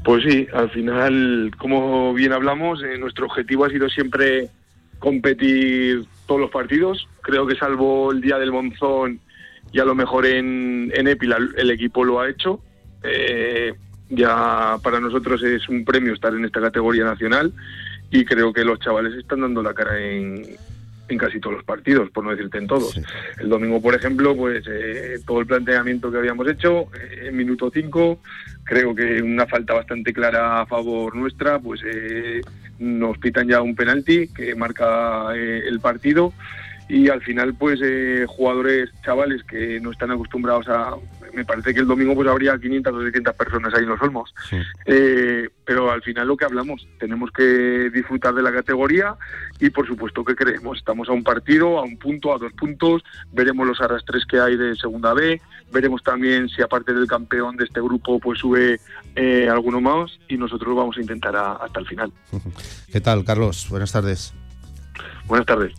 Pues 0.04 0.24
sí, 0.24 0.48
al 0.54 0.70
final, 0.70 1.52
como 1.58 2.14
bien 2.14 2.32
hablamos, 2.32 2.84
eh, 2.84 2.98
nuestro 2.98 3.26
objetivo 3.26 3.66
ha 3.66 3.70
sido 3.70 3.90
siempre 3.90 4.50
competir 5.00 6.06
todos 6.28 6.42
los 6.42 6.52
partidos. 6.52 7.08
Creo 7.22 7.48
que 7.48 7.56
salvo 7.56 8.12
el 8.12 8.22
día 8.22 8.38
del 8.38 8.52
Monzón 8.52 9.20
y 9.72 9.80
a 9.80 9.86
lo 9.86 9.96
mejor 9.96 10.26
en, 10.26 10.92
en 10.94 11.08
Épila 11.08 11.38
el 11.58 11.72
equipo 11.72 12.04
lo 12.04 12.20
ha 12.20 12.30
hecho. 12.30 12.62
Eh, 13.04 13.74
ya 14.10 14.78
para 14.84 15.00
nosotros 15.00 15.42
es 15.44 15.68
un 15.68 15.84
premio 15.84 16.14
estar 16.14 16.34
en 16.34 16.46
esta 16.46 16.62
categoría 16.62 17.04
nacional 17.04 17.52
y 18.12 18.24
creo 18.26 18.54
que 18.54 18.64
los 18.64 18.80
chavales 18.80 19.14
están 19.16 19.42
dando 19.42 19.64
la 19.64 19.74
cara 19.74 20.00
en, 20.00 20.56
en 21.08 21.18
casi 21.18 21.40
todos 21.40 21.58
los 21.58 21.66
partidos, 21.66 22.10
por 22.10 22.24
no 22.24 22.32
decirte 22.32 22.58
en 22.58 22.68
todos. 22.68 23.00
El 23.40 23.50
domingo, 23.50 23.82
por 23.82 23.96
ejemplo, 23.96 24.36
pues 24.36 24.66
eh, 24.68 25.20
todo 25.26 25.40
el 25.40 25.46
planteamiento 25.46 26.12
que 26.12 26.18
habíamos 26.18 26.48
hecho 26.48 26.88
eh, 26.94 27.28
en 27.28 27.38
minuto 27.38 27.72
5, 27.74 28.20
creo 28.64 28.96
que 28.96 29.22
una 29.22 29.46
falta 29.46 29.74
bastante 29.74 30.14
clara 30.14 30.62
a 30.62 30.66
favor 30.66 31.16
nuestra, 31.16 31.60
pues 31.60 31.82
eh, 31.86 32.42
nos 32.80 33.18
pitan 33.18 33.48
ya 33.48 33.62
un 33.62 33.76
penalti 33.76 34.28
que 34.28 34.56
marca 34.56 35.34
el 35.36 35.80
partido 35.80 36.34
y 36.88 37.10
al 37.10 37.22
final 37.22 37.54
pues 37.56 37.80
jugadores 38.28 38.90
chavales 39.04 39.44
que 39.44 39.80
no 39.80 39.92
están 39.92 40.12
acostumbrados 40.12 40.68
a 40.68 40.96
me 41.36 41.46
parece 41.46 41.74
que 41.74 41.82
el 41.82 41.88
domingo 41.88 42.16
pues 42.16 42.28
habría 42.28 42.58
500 42.58 42.94
o 42.94 43.02
600 43.02 43.36
personas 43.36 43.74
ahí 43.74 43.84
en 43.84 43.90
los 43.90 44.02
Olmos. 44.02 44.34
Eh, 44.86 45.50
pero 45.66 45.92
al 45.92 46.02
final 46.02 46.28
lo 46.28 46.38
que 46.38 46.46
hablamos, 46.46 46.88
tenemos 46.98 47.30
que 47.32 47.90
disfrutar 47.94 48.34
de 48.34 48.42
la 48.42 48.54
categoría 48.54 49.16
y 49.60 49.70
por 49.70 49.86
supuesto 49.86 50.24
que 50.24 50.36
creemos, 50.36 50.78
estamos 50.78 51.10
a 51.10 51.12
un 51.12 51.24
partido, 51.24 51.78
a 51.78 51.84
un 51.84 51.98
punto, 51.98 52.34
a 52.34 52.38
dos 52.38 52.54
puntos, 52.54 53.04
veremos 53.34 53.68
los 53.68 53.82
arrastres 53.82 54.26
que 54.26 54.40
hay 54.40 54.56
de 54.56 54.76
segunda 54.76 55.14
B, 55.14 55.42
veremos 55.72 56.02
también 56.04 56.48
si 56.50 56.62
aparte 56.62 56.94
del 56.94 57.08
campeón 57.08 57.58
de 57.58 57.66
este 57.66 57.82
grupo 57.82 58.20
pues 58.20 58.40
sube 58.40 58.80
eh, 59.16 59.50
alguno 59.50 59.82
más 59.82 60.18
y 60.30 60.38
nosotros 60.38 60.76
vamos 60.76 60.98
a 60.98 61.02
intentar 61.02 61.36
hasta 61.36 61.80
el 61.80 61.88
final. 61.88 62.12
¿Qué 62.92 63.02
tal, 63.02 63.26
Carlos? 63.26 63.68
Buenas 63.70 63.92
tardes. 63.92 64.34
Buenas 65.28 65.46
tardes. 65.46 65.74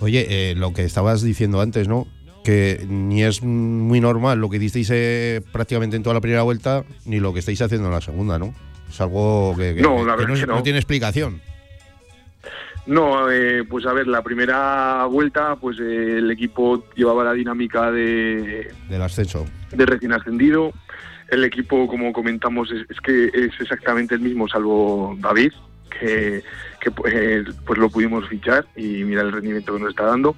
Oye, 0.00 0.50
eh, 0.50 0.54
lo 0.54 0.72
que 0.72 0.84
estabas 0.84 1.22
diciendo 1.22 1.60
antes, 1.60 1.88
¿no? 1.88 2.06
que 2.48 2.86
ni 2.88 3.24
es 3.24 3.42
muy 3.42 4.00
normal 4.00 4.40
lo 4.40 4.48
que 4.48 4.58
disteis 4.58 4.88
eh, 4.90 5.42
prácticamente 5.52 5.96
en 5.96 6.02
toda 6.02 6.14
la 6.14 6.22
primera 6.22 6.40
vuelta, 6.40 6.82
ni 7.04 7.20
lo 7.20 7.34
que 7.34 7.40
estáis 7.40 7.60
haciendo 7.60 7.88
en 7.88 7.92
la 7.92 8.00
segunda, 8.00 8.38
¿no? 8.38 8.54
Es 8.88 8.98
algo 9.02 9.54
que, 9.54 9.74
no, 9.74 10.62
tiene 10.62 10.78
explicación. 10.78 11.42
No, 12.86 13.30
eh, 13.30 13.64
pues 13.68 13.84
a 13.84 13.92
ver, 13.92 14.06
la 14.06 14.22
primera 14.22 15.04
vuelta, 15.04 15.56
pues 15.56 15.78
eh, 15.78 16.16
el 16.18 16.30
equipo 16.30 16.86
llevaba 16.96 17.22
la 17.22 17.34
dinámica 17.34 17.92
de 17.92 18.72
del 18.88 19.02
ascenso, 19.02 19.44
de 19.70 19.84
recién 19.84 20.14
ascendido. 20.14 20.72
El 21.28 21.44
equipo, 21.44 21.86
como 21.86 22.14
comentamos, 22.14 22.70
es, 22.72 22.98
que 23.02 23.26
es 23.26 23.60
exactamente 23.60 24.14
el 24.14 24.22
mismo, 24.22 24.48
salvo 24.48 25.14
David, 25.18 25.52
que, 26.00 26.42
que 26.80 26.90
pues, 26.90 27.46
pues 27.66 27.78
lo 27.78 27.88
pudimos 27.90 28.28
fichar 28.28 28.66
y 28.76 29.04
mira 29.04 29.22
el 29.22 29.32
rendimiento 29.32 29.74
que 29.74 29.80
nos 29.80 29.90
está 29.90 30.04
dando. 30.04 30.36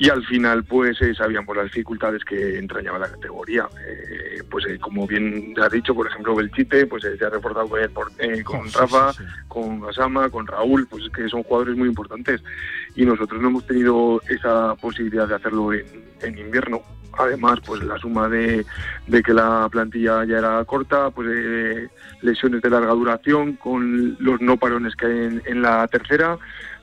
Y 0.00 0.10
al 0.10 0.24
final 0.26 0.62
pues 0.64 1.00
eh, 1.02 1.12
sabíamos 1.14 1.56
las 1.56 1.66
dificultades 1.66 2.24
que 2.24 2.58
entrañaba 2.58 3.00
la 3.00 3.10
categoría. 3.10 3.68
Eh, 3.86 4.42
pues 4.48 4.64
eh, 4.66 4.78
como 4.78 5.06
bien 5.06 5.54
has 5.60 5.72
dicho 5.72 5.94
por 5.94 6.06
ejemplo 6.06 6.36
Belchite 6.36 6.86
pues 6.86 7.02
se 7.02 7.24
ha 7.24 7.30
reforzado 7.30 7.68
con, 7.68 8.12
con 8.44 8.60
oh, 8.60 8.78
Rafa 8.78 9.12
con 9.48 9.80
Gasama 9.80 10.30
con 10.30 10.46
Raúl 10.46 10.86
pues 10.88 11.04
que 11.14 11.28
son 11.28 11.42
jugadores 11.42 11.76
muy 11.76 11.88
importantes. 11.88 12.42
Y 12.94 13.04
nosotros 13.04 13.42
no 13.42 13.48
hemos 13.48 13.66
tenido 13.66 14.22
esa 14.28 14.74
posibilidad 14.76 15.26
de 15.26 15.34
hacerlo 15.34 15.72
en, 15.72 15.86
en 16.22 16.38
invierno 16.38 16.82
además 17.18 17.60
pues 17.66 17.82
la 17.82 17.98
suma 17.98 18.28
de, 18.28 18.64
de, 19.06 19.22
que 19.22 19.32
la 19.32 19.68
plantilla 19.70 20.24
ya 20.24 20.38
era 20.38 20.64
corta 20.64 21.10
pues 21.10 21.28
lesiones 22.22 22.62
de 22.62 22.70
larga 22.70 22.92
duración 22.92 23.54
con 23.54 24.16
los 24.18 24.40
no 24.40 24.56
parones 24.56 24.94
que 24.96 25.06
hay 25.06 25.40
en 25.44 25.62
la 25.62 25.86
tercera 25.88 26.38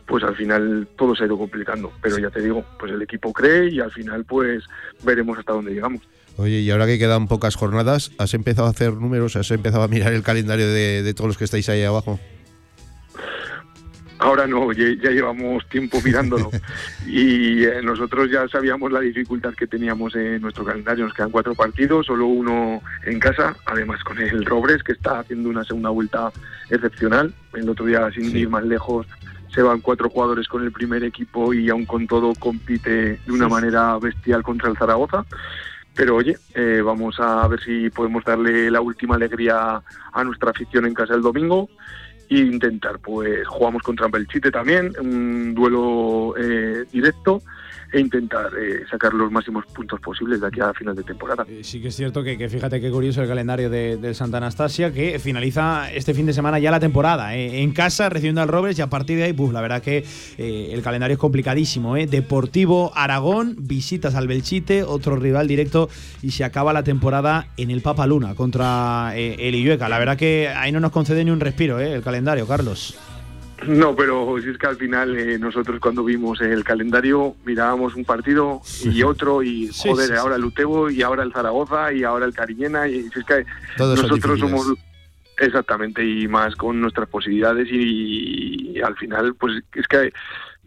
pues 0.06 0.24
al 0.24 0.36
final 0.36 0.88
todo 0.96 1.16
se 1.16 1.24
ha 1.24 1.28
ido 1.28 1.38
complicando. 1.38 1.92
Pero 2.02 2.18
ya 2.20 2.30
te 2.30 2.42
digo, 2.42 2.64
pues 2.80 2.92
el 2.92 3.02
equipo 3.02 3.34
cree 3.34 3.70
y 3.70 3.80
al 3.80 3.92
final 3.92 4.24
pues 4.26 4.64
veremos 5.04 5.38
hasta 5.38 5.54
dónde 5.54 5.74
llegamos. 5.74 6.02
Oye, 6.38 6.60
y 6.60 6.70
ahora 6.70 6.86
que 6.86 7.00
quedan 7.00 7.28
pocas 7.28 7.56
jornadas, 7.56 8.12
¿has 8.18 8.34
empezado 8.34 8.68
a 8.68 8.72
hacer 8.72 8.94
números? 8.94 9.36
¿Has 9.36 9.50
empezado 9.52 9.84
a 9.84 9.88
mirar 9.88 10.14
el 10.14 10.22
calendario 10.22 10.68
de, 10.68 11.14
todos 11.16 11.30
los 11.30 11.38
que 11.38 11.46
estáis 11.46 11.70
ahí 11.70 11.84
abajo? 11.84 12.20
Ahora 14.26 14.48
no, 14.48 14.72
ya, 14.72 15.12
llevamos 15.12 15.70
tiempo 15.70 16.02
mirándolo 16.04 16.50
y 17.06 17.64
eh, 17.64 17.80
nosotros 17.84 18.28
ya 18.32 18.48
sabíamos 18.48 18.92
la 18.92 19.00
dificultad 19.00 19.54
que 19.54 19.68
teníamos 19.68 20.16
en 20.16 20.42
nuestro 20.42 20.66
calendario. 20.66 21.06
Nos 21.06 21.14
quedan 21.14 21.30
cuatro 21.30 21.54
partidos, 21.54 22.08
solo 22.08 22.26
uno 22.26 22.82
en 23.06 23.20
casa, 23.20 23.56
además 23.68 24.04
con 24.04 24.18
el 24.18 24.44
Robres 24.44 24.82
que 24.82 24.94
está 24.94 25.20
haciendo 25.20 25.48
una 25.50 25.64
segunda 25.64 25.92
vuelta 25.92 26.32
excepcional. 26.72 27.36
El 27.54 27.70
otro 27.70 27.86
día, 27.86 28.10
sin 28.16 28.36
ir 28.36 28.50
más 28.50 28.66
lejos, 28.66 29.06
se 29.54 29.62
van 29.62 29.82
cuatro 29.82 30.10
jugadores 30.10 30.48
con 30.48 30.64
el 30.64 30.72
primer 30.72 31.04
equipo 31.04 31.54
y 31.54 31.70
aún 31.70 31.86
con 31.86 32.08
todo 32.08 32.34
compite 32.34 33.20
de 33.24 33.32
una 33.32 33.48
manera 33.48 33.96
bestial 34.00 34.42
contra 34.42 34.72
el 34.72 34.78
Zaragoza. 34.78 35.24
Pero 35.94 36.16
oye, 36.16 36.36
eh, 36.56 36.82
vamos 36.84 37.20
a 37.20 37.48
ver 37.48 37.62
si 37.62 37.92
podemos 37.92 38.26
darle 38.26 38.72
la 38.72 38.82
última 38.82 39.18
alegría 39.18 39.84
a 40.12 40.24
nuestra 40.24 40.50
afición 40.50 40.88
en 40.88 40.96
casa 40.96 41.14
el 41.14 41.22
domingo 41.22 41.70
e 42.30 42.40
intentar, 42.40 43.00
pues 43.00 43.48
jugamos 43.48 43.84
contra 43.84 44.08
Belchite 44.08 44.52
también, 44.52 44.92
un 45.00 45.54
duelo 45.54 46.36
eh, 46.38 46.86
directo 46.92 47.42
e 47.96 48.02
intentar 48.02 48.52
eh, 48.60 48.84
sacar 48.92 49.14
los 49.14 49.32
máximos 49.32 49.66
puntos 49.68 50.02
posibles 50.02 50.42
de 50.42 50.48
aquí 50.48 50.60
a 50.60 50.74
final 50.74 50.94
de 50.94 51.04
temporada. 51.04 51.46
Eh, 51.48 51.62
sí 51.64 51.82
que 51.82 51.88
es 51.88 51.96
cierto 51.96 52.24
que, 52.24 52.50
fíjate 52.50 52.82
qué 52.82 52.92
curioso 52.92 53.22
el 53.22 53.28
calendario 53.30 53.70
de, 53.70 54.14
Santa 54.14 54.38
Anastasia, 54.38 54.92
que 54.92 55.18
finaliza 55.18 55.90
este 55.94 56.14
fin 56.14 56.26
de 56.26 56.34
semana 56.34 56.60
ya 56.60 56.72
la 56.72 56.82
temporada. 56.82 57.38
Eh, 57.38 57.62
en 57.62 57.72
casa 57.72 58.10
recibiendo 58.10 58.42
al 58.42 58.50
Robles 58.50 58.78
y 58.78 58.82
a 58.82 58.90
partir 58.90 59.18
de 59.18 59.24
ahí, 59.24 59.34
pues 59.34 59.54
la 59.54 59.62
verdad 59.62 59.82
que 59.82 60.04
el 60.38 60.82
calendario 60.82 61.14
es 61.14 61.20
complicadísimo. 61.20 61.96
Deportivo 61.96 62.92
Aragón, 62.96 63.56
visitas 63.60 64.16
al 64.16 64.28
Belchite, 64.28 64.84
otro 64.84 65.16
rival 65.16 65.48
directo 65.48 65.90
y 66.22 66.32
se 66.32 66.44
acaba 66.44 66.74
la 66.74 66.84
temporada 66.84 67.48
en 67.56 67.72
el 67.72 67.82
Papaluna 67.82 68.36
contra 68.36 69.16
el 69.16 69.56
Illueca. 69.56 69.88
La 69.88 70.00
verdad 70.00 70.18
que 70.18 70.50
ahí 70.50 70.74
no 70.74 70.82
nos 70.82 70.92
concede 70.92 71.24
ni 71.24 71.32
un 71.32 71.40
respiro 71.40 71.80
el 71.80 72.02
calendario, 72.02 72.46
Carlos. 72.46 72.98
No, 73.64 73.96
pero 73.96 74.36
si 74.42 74.50
es 74.50 74.58
que 74.58 74.68
al 74.68 74.76
final 74.76 75.18
eh, 75.18 75.40
nosotros 75.40 75.80
cuando 75.80 76.04
vimos 76.04 76.42
el 76.42 76.64
calendario 76.64 77.36
mirábamos 77.46 77.96
un 77.96 78.04
partido 78.04 78.62
y 78.84 79.02
otro 79.04 79.44
y 79.44 79.70
joder, 79.74 80.16
ahora 80.16 80.36
el 80.36 80.46
Utebo 80.46 80.90
y 80.90 81.02
ahora 81.02 81.24
el 81.24 81.32
Zaragoza 81.32 81.94
y 81.94 82.04
ahora 82.04 82.26
el 82.26 82.34
Cariñena 82.34 82.88
y 82.88 83.04
si 83.10 83.20
es 83.20 83.26
que 83.26 83.46
nosotros 83.78 84.40
somos 84.40 84.74
exactamente 85.38 86.06
y 86.06 86.28
más 86.28 86.56
con 86.56 86.82
nuestras 86.82 87.08
posibilidades 87.10 87.68
y, 87.72 88.80
al 88.82 88.96
final 88.98 89.36
pues 89.36 89.64
es 89.74 89.88
que 89.88 90.12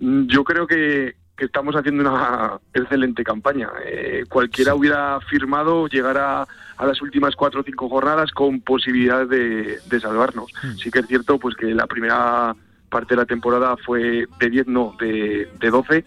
yo 0.01 0.45
creo 0.45 0.67
que, 0.67 1.17
estamos 1.39 1.77
haciendo 1.77 2.03
una 2.03 2.59
excelente 2.75 3.23
campaña. 3.23 3.71
Eh, 3.87 4.25
cualquiera 4.29 4.75
hubiera 4.75 5.21
firmado 5.21 5.87
llegar 5.87 6.19
a, 6.19 6.49
las 6.85 7.01
últimas 7.01 7.37
cuatro 7.37 7.61
o 7.61 7.65
cinco 7.65 7.89
jornadas 7.89 8.33
con 8.33 8.61
posibilidad 8.61 9.25
de, 9.25 9.79
de 9.89 10.01
salvarnos. 10.01 10.51
Hmm. 10.63 10.77
Sí 10.83 10.91
que 10.91 10.99
es 10.99 11.07
cierto 11.07 11.39
pues 11.39 11.55
que 11.55 11.67
la 11.67 11.87
primera 11.87 12.57
parte 12.89 13.15
de 13.15 13.21
la 13.21 13.27
temporada 13.27 13.77
fue 13.77 14.27
de 14.39 14.51
10, 14.51 14.67
no, 14.67 14.95
de, 15.01 15.49
de 15.59 15.71
12 15.71 16.05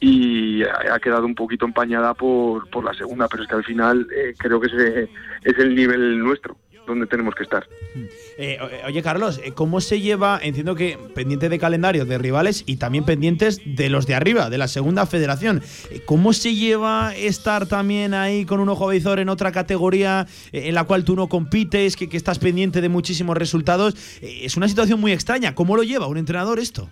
y 0.00 0.62
ha 0.62 0.98
quedado 1.00 1.26
un 1.26 1.34
poquito 1.34 1.66
empañada 1.66 2.14
por, 2.14 2.68
por 2.70 2.84
la 2.84 2.94
segunda, 2.94 3.26
pero 3.28 3.42
es 3.42 3.48
que 3.48 3.56
al 3.56 3.64
final 3.64 4.06
eh, 4.14 4.34
creo 4.38 4.60
que 4.60 4.68
ese 4.68 5.10
es 5.42 5.58
el 5.58 5.74
nivel 5.74 6.20
nuestro 6.20 6.56
donde 6.88 7.06
tenemos 7.06 7.34
que 7.36 7.44
estar. 7.44 7.66
Eh, 8.36 8.58
oye, 8.86 9.02
Carlos, 9.02 9.40
eh, 9.44 9.52
¿cómo 9.52 9.80
se 9.80 10.00
lleva? 10.00 10.40
Entiendo 10.42 10.74
que 10.74 10.98
pendiente 11.14 11.48
de 11.48 11.58
calendario 11.58 12.04
de 12.04 12.18
rivales 12.18 12.64
y 12.66 12.76
también 12.78 13.04
pendientes 13.04 13.60
de 13.64 13.88
los 13.88 14.06
de 14.06 14.14
arriba, 14.16 14.50
de 14.50 14.58
la 14.58 14.66
segunda 14.66 15.06
federación. 15.06 15.62
Eh, 15.90 16.02
¿Cómo 16.04 16.32
se 16.32 16.54
lleva 16.54 17.14
estar 17.14 17.66
también 17.66 18.14
ahí 18.14 18.44
con 18.44 18.58
un 18.60 18.68
ojo 18.68 18.88
visor 18.88 19.20
en 19.20 19.28
otra 19.28 19.52
categoría 19.52 20.26
en 20.52 20.74
la 20.74 20.84
cual 20.84 21.04
tú 21.04 21.14
no 21.14 21.28
compites, 21.28 21.94
que, 21.96 22.08
que 22.08 22.16
estás 22.16 22.38
pendiente 22.38 22.80
de 22.80 22.88
muchísimos 22.88 23.36
resultados? 23.36 23.94
es 24.22 24.56
una 24.56 24.66
situación 24.68 25.00
muy 25.00 25.12
extraña. 25.12 25.54
¿Cómo 25.54 25.76
lo 25.76 25.82
lleva 25.82 26.06
un 26.06 26.16
entrenador 26.18 26.58
esto? 26.58 26.88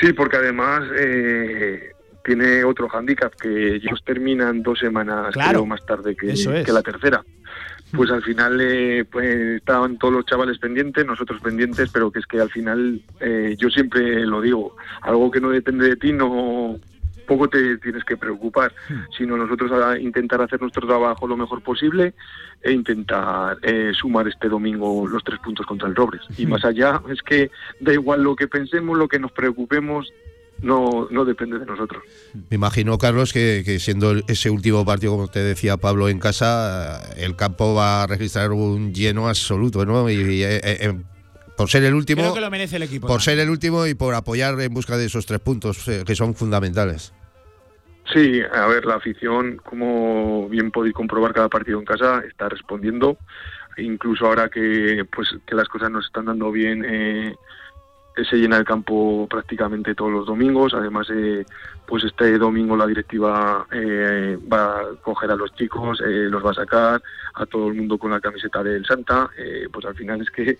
Sí, 0.00 0.12
porque 0.12 0.36
además 0.36 0.82
eh, 0.98 1.90
tiene 2.24 2.64
otro 2.64 2.88
hándicap, 2.88 3.32
que 3.34 3.76
ellos 3.76 4.02
terminan 4.04 4.62
dos 4.62 4.78
semanas 4.78 5.32
Claro. 5.32 5.50
creo, 5.50 5.66
más 5.66 5.84
tarde 5.86 6.14
que, 6.16 6.32
Eso 6.32 6.52
es. 6.52 6.66
que 6.66 6.72
la 6.72 6.82
tercera. 6.82 7.24
Pues 7.94 8.10
al 8.10 8.22
final 8.22 8.60
eh, 8.60 9.04
pues 9.04 9.58
estaban 9.58 9.96
todos 9.96 10.12
los 10.12 10.26
chavales 10.26 10.58
pendientes, 10.58 11.06
nosotros 11.06 11.40
pendientes, 11.40 11.90
pero 11.92 12.10
que 12.10 12.18
es 12.18 12.26
que 12.26 12.40
al 12.40 12.50
final 12.50 13.00
eh, 13.20 13.54
yo 13.58 13.70
siempre 13.70 14.26
lo 14.26 14.40
digo, 14.40 14.76
algo 15.02 15.30
que 15.30 15.40
no 15.40 15.50
depende 15.50 15.88
de 15.88 15.96
ti 15.96 16.12
no 16.12 16.78
poco 17.26 17.48
te 17.48 17.76
tienes 17.78 18.04
que 18.04 18.16
preocupar, 18.16 18.72
sino 19.16 19.36
nosotros 19.36 19.70
a 19.72 19.98
intentar 19.98 20.40
hacer 20.40 20.60
nuestro 20.60 20.86
trabajo 20.86 21.26
lo 21.26 21.36
mejor 21.36 21.60
posible 21.60 22.14
e 22.62 22.72
intentar 22.72 23.58
eh, 23.62 23.92
sumar 23.94 24.28
este 24.28 24.48
domingo 24.48 25.06
los 25.06 25.22
tres 25.24 25.38
puntos 25.40 25.66
contra 25.66 25.88
el 25.88 25.94
Robres. 25.94 26.22
Y 26.38 26.46
más 26.46 26.64
allá 26.64 27.02
es 27.10 27.20
que 27.22 27.50
da 27.80 27.92
igual 27.92 28.22
lo 28.22 28.36
que 28.36 28.48
pensemos, 28.48 28.96
lo 28.96 29.08
que 29.08 29.18
nos 29.18 29.32
preocupemos, 29.32 30.12
no, 30.62 31.06
no 31.10 31.24
depende 31.24 31.58
de 31.58 31.66
nosotros. 31.66 32.02
Me 32.50 32.56
imagino, 32.56 32.98
Carlos, 32.98 33.32
que, 33.32 33.62
que 33.64 33.78
siendo 33.78 34.10
el- 34.10 34.24
ese 34.28 34.50
último 34.50 34.84
partido, 34.84 35.12
como 35.12 35.28
te 35.28 35.40
decía 35.40 35.76
Pablo, 35.76 36.08
en 36.08 36.18
casa, 36.18 37.00
eh, 37.16 37.24
el 37.24 37.36
campo 37.36 37.74
va 37.74 38.02
a 38.02 38.06
registrar 38.06 38.52
un 38.52 38.92
lleno 38.92 39.28
absoluto, 39.28 39.84
¿no? 39.86 40.08
Y, 40.10 40.14
y, 40.14 40.42
eh, 40.42 40.60
eh, 40.62 40.94
por 41.56 41.68
ser 41.70 41.84
el 41.84 41.94
último, 41.94 42.20
Creo 42.22 42.34
que 42.34 42.40
lo 42.40 42.50
merece 42.50 42.76
el 42.76 42.82
equipo. 42.82 43.06
por 43.06 43.22
ser 43.22 43.38
el 43.38 43.48
último 43.50 43.86
y 43.86 43.94
por 43.94 44.14
apoyar 44.14 44.60
en 44.60 44.74
busca 44.74 44.96
de 44.96 45.06
esos 45.06 45.24
tres 45.26 45.40
puntos 45.40 45.86
eh, 45.88 46.02
que 46.06 46.14
son 46.14 46.34
fundamentales. 46.34 47.12
Sí, 48.12 48.40
a 48.52 48.66
ver, 48.66 48.84
la 48.86 48.94
afición, 48.96 49.56
como 49.64 50.48
bien 50.48 50.70
podéis 50.70 50.94
comprobar 50.94 51.32
cada 51.34 51.48
partido 51.48 51.78
en 51.80 51.84
casa, 51.84 52.22
está 52.28 52.48
respondiendo. 52.48 53.18
Incluso 53.78 54.26
ahora 54.26 54.48
que 54.48 55.04
pues 55.14 55.28
que 55.46 55.54
las 55.54 55.68
cosas 55.68 55.90
nos 55.90 56.06
están 56.06 56.26
dando 56.26 56.50
bien, 56.52 56.84
eh, 56.84 57.28
eh, 57.30 57.34
se 58.24 58.36
llena 58.36 58.56
el 58.56 58.64
campo 58.64 59.26
prácticamente 59.28 59.94
todos 59.94 60.10
los 60.10 60.26
domingos. 60.26 60.74
Además, 60.74 61.08
eh, 61.12 61.44
pues 61.86 62.04
este 62.04 62.38
domingo 62.38 62.76
la 62.76 62.86
directiva 62.86 63.66
eh, 63.70 64.38
va 64.52 64.80
a 64.80 64.84
coger 65.02 65.30
a 65.30 65.36
los 65.36 65.54
chicos, 65.54 66.00
eh, 66.00 66.28
los 66.30 66.44
va 66.44 66.50
a 66.50 66.54
sacar, 66.54 67.02
a 67.34 67.46
todo 67.46 67.68
el 67.68 67.74
mundo 67.74 67.98
con 67.98 68.10
la 68.10 68.20
camiseta 68.20 68.62
del 68.62 68.84
Santa. 68.84 69.30
Eh, 69.38 69.68
pues 69.72 69.84
al 69.86 69.94
final 69.94 70.20
es 70.20 70.30
que, 70.30 70.44
que 70.44 70.58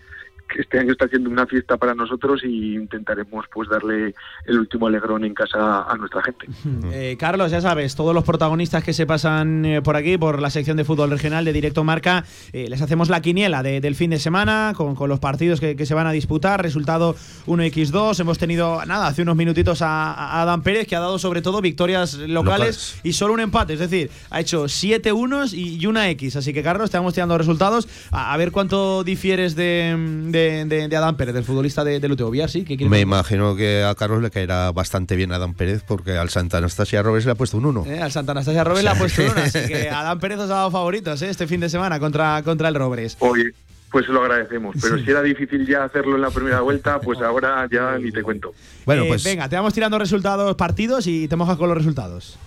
este 0.58 0.78
año 0.78 0.92
está 0.92 1.06
haciendo 1.06 1.28
una 1.30 1.46
fiesta 1.46 1.76
para 1.76 1.94
nosotros 1.94 2.42
y 2.44 2.74
intentaremos 2.76 3.46
pues 3.52 3.68
darle 3.68 4.14
el 4.46 4.58
último 4.58 4.86
alegrón 4.86 5.24
en 5.24 5.34
casa 5.34 5.82
a 5.82 5.96
nuestra 5.96 6.22
gente. 6.22 6.46
Eh, 6.92 7.16
Carlos, 7.18 7.50
ya 7.50 7.60
sabes, 7.60 7.94
todos 7.96 8.14
los 8.14 8.24
protagonistas 8.24 8.82
que 8.84 8.92
se 8.92 9.06
pasan 9.06 9.64
eh, 9.64 9.82
por 9.82 9.96
aquí, 9.96 10.16
por 10.18 10.40
la 10.40 10.50
sección 10.50 10.76
de 10.76 10.84
fútbol 10.84 11.10
regional 11.10 11.44
de 11.44 11.52
Directo 11.52 11.84
Marca, 11.84 12.24
eh, 12.52 12.66
les 12.68 12.80
hacemos 12.80 13.08
la 13.08 13.20
quiniela 13.20 13.62
de- 13.62 13.80
del 13.80 13.94
fin 13.94 14.10
de 14.10 14.18
semana 14.18 14.72
con, 14.76 14.94
con 14.94 15.08
los 15.08 15.18
partidos 15.20 15.60
que, 15.60 15.74
que 15.76 15.84
se 15.86 15.94
van 15.94 16.06
a 16.06 16.12
disputar. 16.12 16.62
Resultado 16.62 17.16
1x2. 17.46 18.20
Hemos 18.20 18.38
tenido, 18.38 18.84
nada, 18.86 19.06
hace 19.08 19.22
unos 19.22 19.36
minutitos 19.36 19.82
a, 19.82 20.12
a 20.12 20.42
Adán 20.42 20.62
Pérez, 20.62 20.86
que 20.86 20.96
ha 20.96 21.00
dado 21.00 21.18
sobre 21.18 21.42
todo 21.42 21.60
victorias 21.60 22.14
locales, 22.14 22.34
Locales. 22.34 23.00
y 23.02 23.12
solo 23.12 23.34
un 23.34 23.40
empate. 23.40 23.74
Es 23.74 23.78
decir, 23.80 24.10
ha 24.30 24.40
hecho 24.40 24.68
7 24.68 25.12
unos 25.12 25.52
y, 25.54 25.76
y 25.78 25.86
una 25.86 26.08
X. 26.10 26.36
Así 26.36 26.52
que, 26.52 26.62
Carlos, 26.62 26.90
te 26.90 26.96
vamos 26.98 27.14
tirando 27.14 27.36
resultados. 27.38 27.88
A, 28.10 28.32
a 28.32 28.36
ver 28.36 28.52
cuánto 28.52 29.04
difieres 29.04 29.54
de, 29.56 29.94
de, 30.28 30.35
de- 30.64 30.88
de 30.88 30.96
Adán 30.96 31.16
Pérez, 31.16 31.34
del 31.34 31.44
futbolista 31.44 31.82
de, 31.84 32.00
del 32.00 32.12
UTO 32.12 32.30
Villar, 32.30 32.50
¿sí? 32.50 32.60
¿Qué 32.60 32.76
quieres 32.76 32.90
Me 32.90 32.98
decir? 32.98 33.08
imagino 33.08 33.56
que 33.56 33.82
a 33.84 33.94
Carlos 33.94 34.22
le 34.22 34.30
caerá 34.30 34.70
bastante 34.72 35.16
bien 35.16 35.32
a 35.32 35.38
Dan 35.38 35.54
Pérez 35.54 35.82
porque 35.86 36.16
al 36.16 36.28
Santa 36.30 36.58
Anastasia 36.58 37.02
Robes 37.02 37.24
le 37.24 37.32
ha 37.32 37.34
puesto 37.34 37.56
un 37.56 37.66
1. 37.66 37.84
Eh, 37.86 38.00
al 38.02 38.12
Santa 38.12 38.32
Anastasia 38.32 38.64
Robes 38.64 38.84
le 38.84 38.90
ha 38.90 38.94
puesto 38.94 39.22
una, 39.22 39.44
así 39.44 39.58
que 39.66 39.88
Adán 39.90 40.18
Pérez 40.20 40.38
os 40.38 40.50
ha 40.50 40.54
dado 40.54 40.70
favoritos 40.70 41.20
eh, 41.22 41.30
este 41.30 41.46
fin 41.46 41.60
de 41.60 41.68
semana 41.68 41.98
contra, 42.00 42.42
contra 42.42 42.68
el 42.68 42.74
Robres. 42.74 43.16
Oye, 43.20 43.50
pues 43.90 44.04
se 44.06 44.12
lo 44.12 44.20
agradecemos, 44.22 44.76
pero 44.80 44.98
si 44.98 45.10
era 45.10 45.22
difícil 45.22 45.66
ya 45.66 45.84
hacerlo 45.84 46.16
en 46.16 46.22
la 46.22 46.30
primera 46.30 46.60
vuelta, 46.60 47.00
pues 47.00 47.18
ahora 47.22 47.66
ya 47.70 47.96
ni 47.98 48.10
te 48.12 48.22
cuento. 48.22 48.52
Bueno, 48.84 49.04
Eh, 49.04 49.08
pues 49.08 49.24
Venga, 49.24 49.48
te 49.48 49.56
vamos 49.56 49.72
tirando 49.74 49.98
resultados, 49.98 50.54
partidos 50.56 51.06
y 51.06 51.28
te 51.28 51.36
mojas 51.36 51.56
con 51.56 51.68
los 51.68 51.78
resultados. 51.78 52.38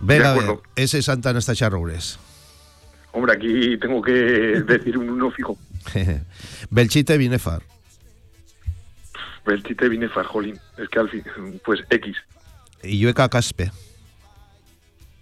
venga, 0.00 0.24
de 0.24 0.28
a 0.28 0.32
ver, 0.34 0.42
acuerdo. 0.44 0.62
ese 0.76 1.02
Santa 1.02 1.30
Anastasia 1.30 1.68
Robles. 1.68 2.18
Hombre, 3.12 3.32
aquí 3.32 3.78
tengo 3.78 4.02
que 4.02 4.12
decir 4.12 4.98
un 4.98 5.08
uno 5.08 5.30
fijo. 5.30 5.56
Belchite 6.70 7.18
Binefar. 7.18 7.62
Belchite 9.44 9.88
viene 9.88 10.08
Farjolín. 10.08 10.58
Es 10.78 10.88
que 10.88 10.98
al 10.98 11.10
fin, 11.10 11.24
pues 11.64 11.80
X. 11.90 12.16
Illueca 12.82 13.28
Caspe. 13.28 13.70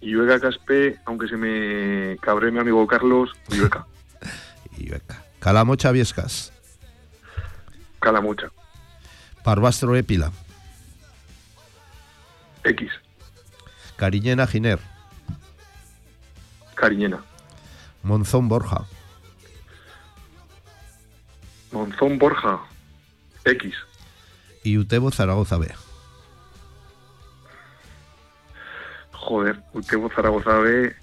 Y 0.01 0.17
Ueca 0.17 0.37
Caspe, 0.37 0.99
aunque 1.05 1.29
se 1.29 1.37
me 1.37 2.17
cabré 2.17 2.51
mi 2.51 2.59
amigo 2.59 2.85
Carlos, 2.87 3.31
Ueca. 3.51 3.85
Illueca. 4.77 5.23
Calamo 5.39 5.75
Chaviescas. 5.75 6.51
Calamucha. 7.99 8.51
Parvastro 9.43 9.95
Épila. 9.95 10.31
X. 12.65 12.91
Cariñena 13.95 14.45
Giner. 14.47 14.79
Cariñena. 16.75 17.23
Monzón 18.03 18.49
Borja. 18.49 18.85
Monzón 21.73 22.17
Borja. 22.19 22.59
X. 23.45 23.73
Y 24.63 24.77
Utebo 24.77 25.11
Zaragoza 25.11 25.57
B. 25.57 25.69
Joder, 29.11 29.59
Utebo 29.73 30.09
Zaragoza 30.09 30.57
B. 30.59 30.93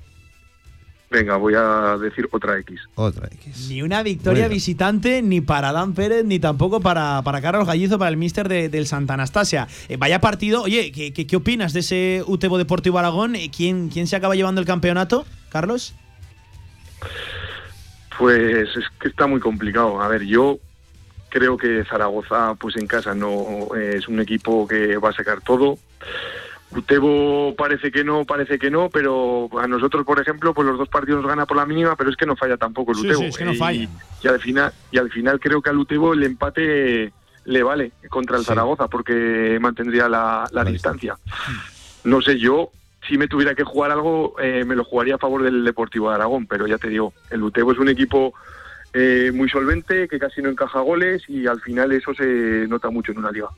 Venga, 1.11 1.37
voy 1.37 1.55
a 1.57 1.97
decir 2.01 2.29
otra 2.31 2.57
X. 2.61 2.81
Otra 2.95 3.27
X. 3.33 3.67
Ni 3.69 3.83
una 3.83 4.03
victoria 4.05 4.45
Bueno. 4.45 4.55
visitante 4.55 5.23
ni 5.23 5.41
para 5.41 5.71
Adán 5.71 5.93
Pérez 5.93 6.25
ni 6.25 6.39
tampoco 6.39 6.81
para, 6.81 7.21
para 7.23 7.41
Carlos 7.43 7.67
Gallizo, 7.67 7.99
para 7.99 8.11
el 8.11 8.17
míster 8.17 8.49
de- 8.49 8.69
del 8.69 8.87
Santa 8.87 9.15
Anastasia. 9.15 9.67
Eh, 9.89 9.97
vaya 9.97 10.21
partido. 10.21 10.63
Oye, 10.63 10.93
¿qué, 10.93 11.13
qué, 11.13 11.27
qué 11.27 11.37
opinas 11.37 11.73
de 11.73 11.81
ese 11.81 12.23
Utebo 12.29 12.59
Deportivo 12.59 12.99
Aragón? 12.99 13.35
Eh, 13.35 13.51
¿Quién, 13.55 13.89
¿Quién 13.89 14.07
se 14.07 14.15
acaba 14.15 14.37
llevando 14.37 14.61
el 14.61 14.67
campeonato, 14.69 15.27
Carlos? 15.51 15.95
Pues 18.21 18.69
es 18.77 18.85
que 19.01 19.09
está 19.09 19.27
muy 19.27 19.41
complicado. 19.41 20.03
A 20.03 20.07
ver, 20.07 20.25
yo 20.27 20.59
creo 21.31 21.57
que 21.57 21.85
Zaragoza, 21.87 22.55
pues 22.57 22.77
en 22.77 22.87
casa 22.87 23.15
no 23.15 23.75
eh, 23.75 23.95
es 23.97 24.09
un 24.09 24.21
equipo 24.21 24.69
que 24.69 24.99
va 24.99 25.09
a 25.09 25.13
sacar 25.15 25.41
todo. 25.41 25.79
Utebo 26.77 27.55
parece 27.57 27.91
que 27.91 28.05
no, 28.05 28.27
parece 28.27 28.59
que 28.59 28.71
no, 28.71 28.91
pero 28.91 29.49
a 29.59 29.67
nosotros, 29.67 30.05
por 30.05 30.21
ejemplo, 30.21 30.53
pues 30.53 30.69
los 30.69 30.77
dos 30.77 30.91
partidos 30.91 31.23
nos 31.23 31.31
gana 31.31 31.47
por 31.47 31.57
la 31.57 31.65
mínima, 31.65 31.97
pero 31.97 32.11
es 32.11 32.17
que 32.17 32.27
no 32.27 32.37
falla 32.37 32.59
tampoco 32.59 32.93
el 32.93 32.99
Sí, 32.99 33.07
Utebo. 33.07 33.21
sí, 33.21 33.27
es 33.29 33.39
que 33.39 33.45
no 33.47 33.53
Y- 33.53 33.57
falla. 33.57 33.89
Y, 34.23 34.29
al 34.29 34.39
final, 34.41 34.73
y 34.93 34.99
al 34.99 35.11
final 35.11 35.41
creo 35.41 35.63
que 35.63 35.71
al 35.71 35.79
Utebo 35.79 36.13
el 36.13 36.23
empate 36.23 37.15
le 37.47 37.63
vale 37.63 37.93
contra 38.11 38.37
el 38.37 38.43
Sí. 38.43 38.49
Zaragoza 38.49 38.87
porque 38.89 39.57
mantendría 39.63 40.11
la, 40.11 40.47
la 40.53 40.63
distancia. 40.65 41.17
No 42.05 42.21
sé, 42.21 42.39
yo 42.39 42.69
si 43.11 43.19
me 43.19 43.27
tuviera 43.27 43.57
que 43.57 43.65
jugar 43.65 43.91
algo, 43.91 44.37
eh, 44.41 44.65
me 44.65 44.77
lo 44.77 44.85
jugaría 44.85 45.16
a 45.16 45.19
favor 45.19 45.43
del 45.43 45.65
Deportivo 45.65 46.09
de 46.09 46.15
Aragón, 46.15 46.47
pero 46.47 46.69
ya 46.69 46.78
te 46.78 46.89
digo, 46.89 47.12
el 47.31 47.43
Utebo 47.43 47.73
es 47.73 47.78
un 47.78 47.89
equipo 47.89 48.32
eh, 48.93 49.32
muy 49.35 49.49
solvente, 49.49 50.07
que 50.07 50.20
casi 50.20 50.41
no 50.41 50.49
encaja 50.49 50.78
goles 50.78 51.24
y 51.28 51.45
al 51.49 51.61
final 51.61 51.91
eso 51.91 52.15
se 52.15 52.66
nota 52.69 52.89
mucho 52.89 53.11
en 53.11 53.19
una 53.19 53.32
liga. 53.32 53.49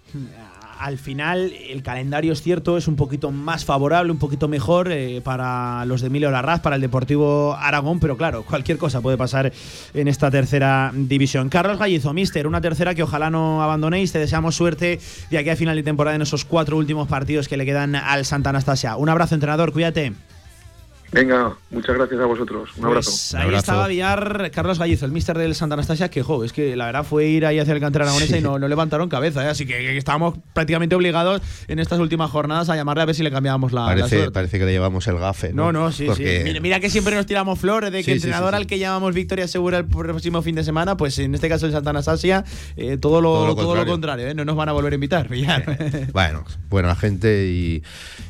Al 0.82 0.98
final, 0.98 1.52
el 1.70 1.84
calendario 1.84 2.32
es 2.32 2.42
cierto, 2.42 2.76
es 2.76 2.88
un 2.88 2.96
poquito 2.96 3.30
más 3.30 3.64
favorable, 3.64 4.10
un 4.10 4.18
poquito 4.18 4.48
mejor 4.48 4.90
eh, 4.90 5.20
para 5.22 5.84
los 5.84 6.00
de 6.00 6.08
Emilio 6.08 6.28
Larraz, 6.32 6.58
para 6.58 6.74
el 6.74 6.82
Deportivo 6.82 7.54
Aragón, 7.54 8.00
pero 8.00 8.16
claro, 8.16 8.42
cualquier 8.44 8.78
cosa 8.78 9.00
puede 9.00 9.16
pasar 9.16 9.52
en 9.94 10.08
esta 10.08 10.28
tercera 10.28 10.90
división. 10.92 11.50
Carlos 11.50 11.78
Gallizo, 11.78 12.12
mister, 12.12 12.48
una 12.48 12.60
tercera 12.60 12.96
que 12.96 13.04
ojalá 13.04 13.30
no 13.30 13.62
abandonéis. 13.62 14.10
Te 14.10 14.18
deseamos 14.18 14.56
suerte 14.56 14.98
de 15.30 15.38
aquí 15.38 15.50
a 15.50 15.56
final 15.56 15.76
de 15.76 15.84
temporada 15.84 16.16
en 16.16 16.22
esos 16.22 16.44
cuatro 16.44 16.76
últimos 16.76 17.06
partidos 17.06 17.46
que 17.46 17.56
le 17.56 17.64
quedan 17.64 17.94
al 17.94 18.24
Santa 18.24 18.50
Anastasia. 18.50 18.96
Un 18.96 19.08
abrazo, 19.08 19.36
entrenador, 19.36 19.72
cuídate. 19.72 20.14
Venga, 21.12 21.52
muchas 21.70 21.94
gracias 21.94 22.18
a 22.20 22.24
vosotros. 22.24 22.70
Un 22.78 22.86
abrazo. 22.86 23.10
Pues 23.10 23.34
ahí 23.34 23.54
estaba 23.54 23.86
Villar, 23.86 24.50
Carlos 24.50 24.78
Gallizo, 24.78 25.04
el 25.04 25.12
mister 25.12 25.36
del 25.36 25.54
Santa 25.54 25.74
Anastasia, 25.74 26.10
que 26.10 26.22
jo, 26.22 26.42
es 26.42 26.54
que 26.54 26.74
la 26.74 26.86
verdad 26.86 27.04
fue 27.04 27.26
ir 27.26 27.44
ahí 27.44 27.58
hacia 27.58 27.74
el 27.74 27.80
cantera 27.80 28.06
aragonesa 28.06 28.38
y 28.38 28.40
no, 28.40 28.58
no 28.58 28.66
levantaron 28.66 29.10
cabeza, 29.10 29.44
¿eh? 29.44 29.48
así 29.50 29.66
que, 29.66 29.74
que 29.76 29.98
estábamos 29.98 30.38
prácticamente 30.54 30.94
obligados 30.94 31.42
en 31.68 31.80
estas 31.80 31.98
últimas 31.98 32.30
jornadas 32.30 32.70
a 32.70 32.76
llamarle 32.76 33.02
a 33.02 33.04
ver 33.04 33.14
si 33.14 33.22
le 33.22 33.30
cambiábamos 33.30 33.72
la, 33.72 33.82
la 33.82 33.86
Parece, 33.88 34.08
suerte. 34.16 34.30
parece 34.32 34.58
que 34.58 34.64
le 34.64 34.72
llevamos 34.72 35.06
el 35.06 35.18
gafe. 35.18 35.52
No, 35.52 35.70
No, 35.70 35.80
no, 35.84 35.92
sí, 35.92 36.06
Porque- 36.06 36.38
sí. 36.38 36.44
Mira, 36.44 36.60
mira 36.60 36.80
que 36.80 36.88
siempre 36.88 37.14
nos 37.14 37.26
tiramos 37.26 37.58
flores 37.58 37.92
de 37.92 37.98
que 37.98 38.04
Sí, 38.04 38.10
sí, 38.12 38.14
entrenador 38.28 38.50
sí, 38.52 38.56
sí. 38.56 38.62
al 38.62 38.66
que 38.66 38.78
llamamos 38.78 39.14
victoria 39.14 39.46
segura 39.48 39.76
el 39.78 39.84
próximo 39.84 40.40
fin 40.40 40.54
de 40.54 40.64
semana, 40.64 40.96
pues 40.96 41.18
en 41.18 41.34
este 41.34 41.50
caso 41.50 41.66
el 41.66 41.72
Santa 41.72 41.90
Anastasia, 41.90 42.42
eh, 42.78 42.96
todo, 42.96 43.20
lo, 43.20 43.32
Todo 43.34 43.46
lo 43.48 43.54
todo 43.54 43.62
lo 43.62 43.68
contrario. 43.84 43.92
contrario, 43.92 44.28
¿eh? 44.28 44.34
no 44.34 44.46
nos 44.46 44.56
van 44.56 44.70
a 44.70 44.72
volver 44.72 44.92
a 44.92 44.94
invitar, 44.94 45.28
Villar. 45.28 46.08
Bueno, 46.14 46.44
buena 46.70 46.96
gente 46.96 47.48
y, 47.48 47.82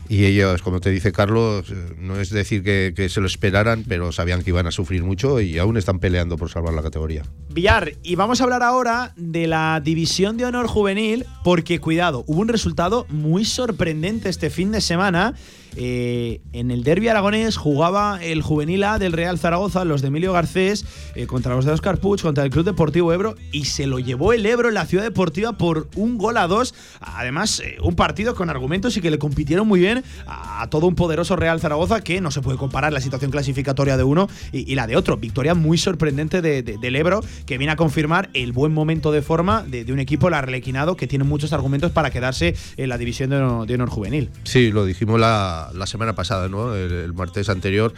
y 0.09 0.25
ellos, 0.25 0.63
como 0.63 0.81
te 0.81 0.91
dice 0.91 1.13
Carlos, 1.13 1.71
eh, 1.71 1.95
no 1.99 2.19
es 2.19 2.31
decir 2.31 2.65
que, 2.65 2.72
que 2.97 3.09
se 3.09 3.21
lo 3.21 3.27
esperaran, 3.27 3.85
pero 3.87 4.13
sabían 4.13 4.43
que 4.43 4.51
iban 4.51 4.67
a 4.67 4.71
sufrir 4.71 5.03
mucho 5.03 5.41
y 5.41 5.59
aún 5.59 5.77
están 5.77 5.99
peleando 5.99 6.37
por 6.37 6.51
salvar 6.51 6.75
la 6.75 6.83
categoría. 6.83 7.23
Villar, 7.51 7.93
y 8.03 8.15
vamos 8.17 8.41
a 8.41 8.45
hablar 8.45 8.63
ahora 8.63 9.13
de 9.17 9.47
la 9.47 9.81
División 9.83 10.37
de 10.37 10.47
Honor 10.47 10.67
Juvenil, 10.67 11.27
porque 11.45 11.81
cuidado, 11.81 12.25
hubo 12.27 12.41
un 12.41 12.49
resultado 12.49 13.07
muy 13.09 13.45
sorprendente 13.45 14.29
este 14.29 14.51
fin 14.51 14.73
de 14.73 14.81
semana 14.81 15.35
eh, 15.77 16.41
en 16.53 16.71
el 16.71 16.85
derby 16.85 17.09
aragonés 17.09 17.57
jugaba 17.57 18.23
el 18.23 18.43
juvenil 18.43 18.85
A 18.85 18.99
del 18.99 19.13
Real 19.13 19.39
Zaragoza, 19.39 19.85
los 19.85 20.03
de 20.03 20.09
Emilio 20.09 20.33
Garcés, 20.33 20.85
eh, 21.15 21.27
contra 21.27 21.55
los 21.55 21.65
de 21.65 21.73
Oscar 21.73 21.99
Puig, 21.99 22.21
contra 22.21 22.45
el 22.45 22.51
Club 22.51 22.65
Deportivo 22.65 23.13
Ebro, 23.13 23.35
y 23.53 23.65
se 23.67 23.87
lo 23.87 23.99
llevó 23.99 24.33
el 24.33 24.45
Ebro 24.45 24.69
en 24.69 24.75
la 24.75 24.87
ciudad 24.87 25.05
deportiva 25.05 25.53
por 25.53 25.89
un 25.97 26.19
gol 26.19 26.37
a 26.37 26.47
dos. 26.47 26.75
Además, 27.01 27.61
eh, 27.61 27.77
un 27.83 27.95
partido 27.95 28.35
con 28.35 28.51
argumentos 28.51 28.97
y 28.97 29.01
que 29.01 29.11
le 29.11 29.19
compitieron 29.19 29.67
muy 29.67 29.81
bien 29.81 30.05
a, 30.27 30.67
todo 30.71 30.87
un 30.87 30.95
poderoso 30.95 31.37
Real 31.37 31.61
Zaragoza 31.61 32.03
que 32.03 32.21
no 32.21 32.31
se 32.31 32.41
puede 32.41 32.59
comparar 32.59 32.93
la 32.93 33.01
situación 33.01 33.31
clasificatoria 33.31 33.97
de 33.97 34.05
uno 34.05 34.29
y, 34.53 34.75
la 34.75 34.87
de 34.87 34.97
otro. 34.97 35.17
Victoria 35.17 35.55
muy 35.55 35.79
sorprendente 35.79 36.41
del 36.43 36.97
Ebro, 36.97 37.23
que 37.47 37.59
viene 37.59 37.73
a 37.73 37.77
confirmar 37.77 38.31
el 38.35 38.53
buen 38.53 38.73
momento 38.73 39.13
de 39.13 39.23
forma 39.23 39.63
de, 39.63 39.91
un 39.93 39.99
equipo, 39.99 40.29
el 40.29 40.35
Arlequinado, 40.35 40.97
que 40.97 41.07
tiene 41.07 41.25
muchos 41.25 41.53
argumentos 41.53 41.93
para 41.93 42.11
quedarse 42.11 42.55
en 42.77 42.89
la 42.89 42.99
división 42.99 43.31
de 43.31 43.37
honor, 43.75 43.91
juvenil. 43.91 44.31
Sí, 44.45 44.71
lo 44.71 44.85
dijimos 44.85 45.21
la, 45.21 45.62
semana 45.87 46.15
pasada, 46.15 46.49
¿no? 46.49 46.75
El, 46.75 47.13
martes 47.13 47.49
anterior, 47.49 47.93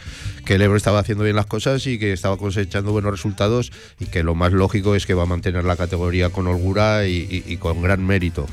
que 0.45 0.55
el 0.55 0.61
Ebro 0.61 0.77
estaba 0.77 0.99
haciendo 0.99 1.23
bien 1.23 1.35
las 1.35 1.45
cosas 1.45 1.85
y 1.87 1.97
que 1.97 2.13
estaba 2.13 2.37
cosechando 2.37 2.91
buenos 2.91 3.11
resultados 3.11 3.71
y 3.99 4.05
que 4.05 4.23
lo 4.23 4.35
más 4.35 4.51
lógico 4.51 4.95
es 4.95 5.05
que 5.05 5.13
va 5.13 5.23
a 5.23 5.27
mantener 5.27 5.63
la 5.63 5.77
categoría 5.77 6.29
con 6.29 6.47
holgura 6.47 7.07
y 7.07 7.57
con 7.57 7.81
gran 7.81 8.05
mérito. 8.05 8.45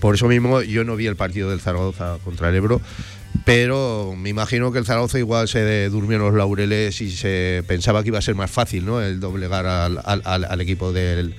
Por 0.00 0.14
eso 0.14 0.28
mismo 0.28 0.62
yo 0.62 0.84
no 0.84 0.96
vi 0.96 1.06
el 1.06 1.16
partido 1.16 1.50
del 1.50 1.60
Zaragoza 1.60 2.18
contra 2.24 2.48
el 2.48 2.54
Ebro, 2.54 2.80
pero 3.44 4.14
me 4.16 4.28
imagino 4.28 4.72
que 4.72 4.78
el 4.78 4.86
Zaragoza 4.86 5.18
igual 5.18 5.48
se 5.48 5.88
durmió 5.88 6.16
en 6.16 6.22
los 6.22 6.34
laureles 6.34 7.00
y 7.00 7.10
se 7.10 7.62
pensaba 7.66 8.02
que 8.02 8.08
iba 8.08 8.18
a 8.18 8.22
ser 8.22 8.34
más 8.34 8.50
fácil 8.50 8.84
¿no? 8.84 9.00
el 9.00 9.20
doblegar 9.20 9.66
al, 9.66 10.60
equipo 10.60 10.92
del, 10.92 11.34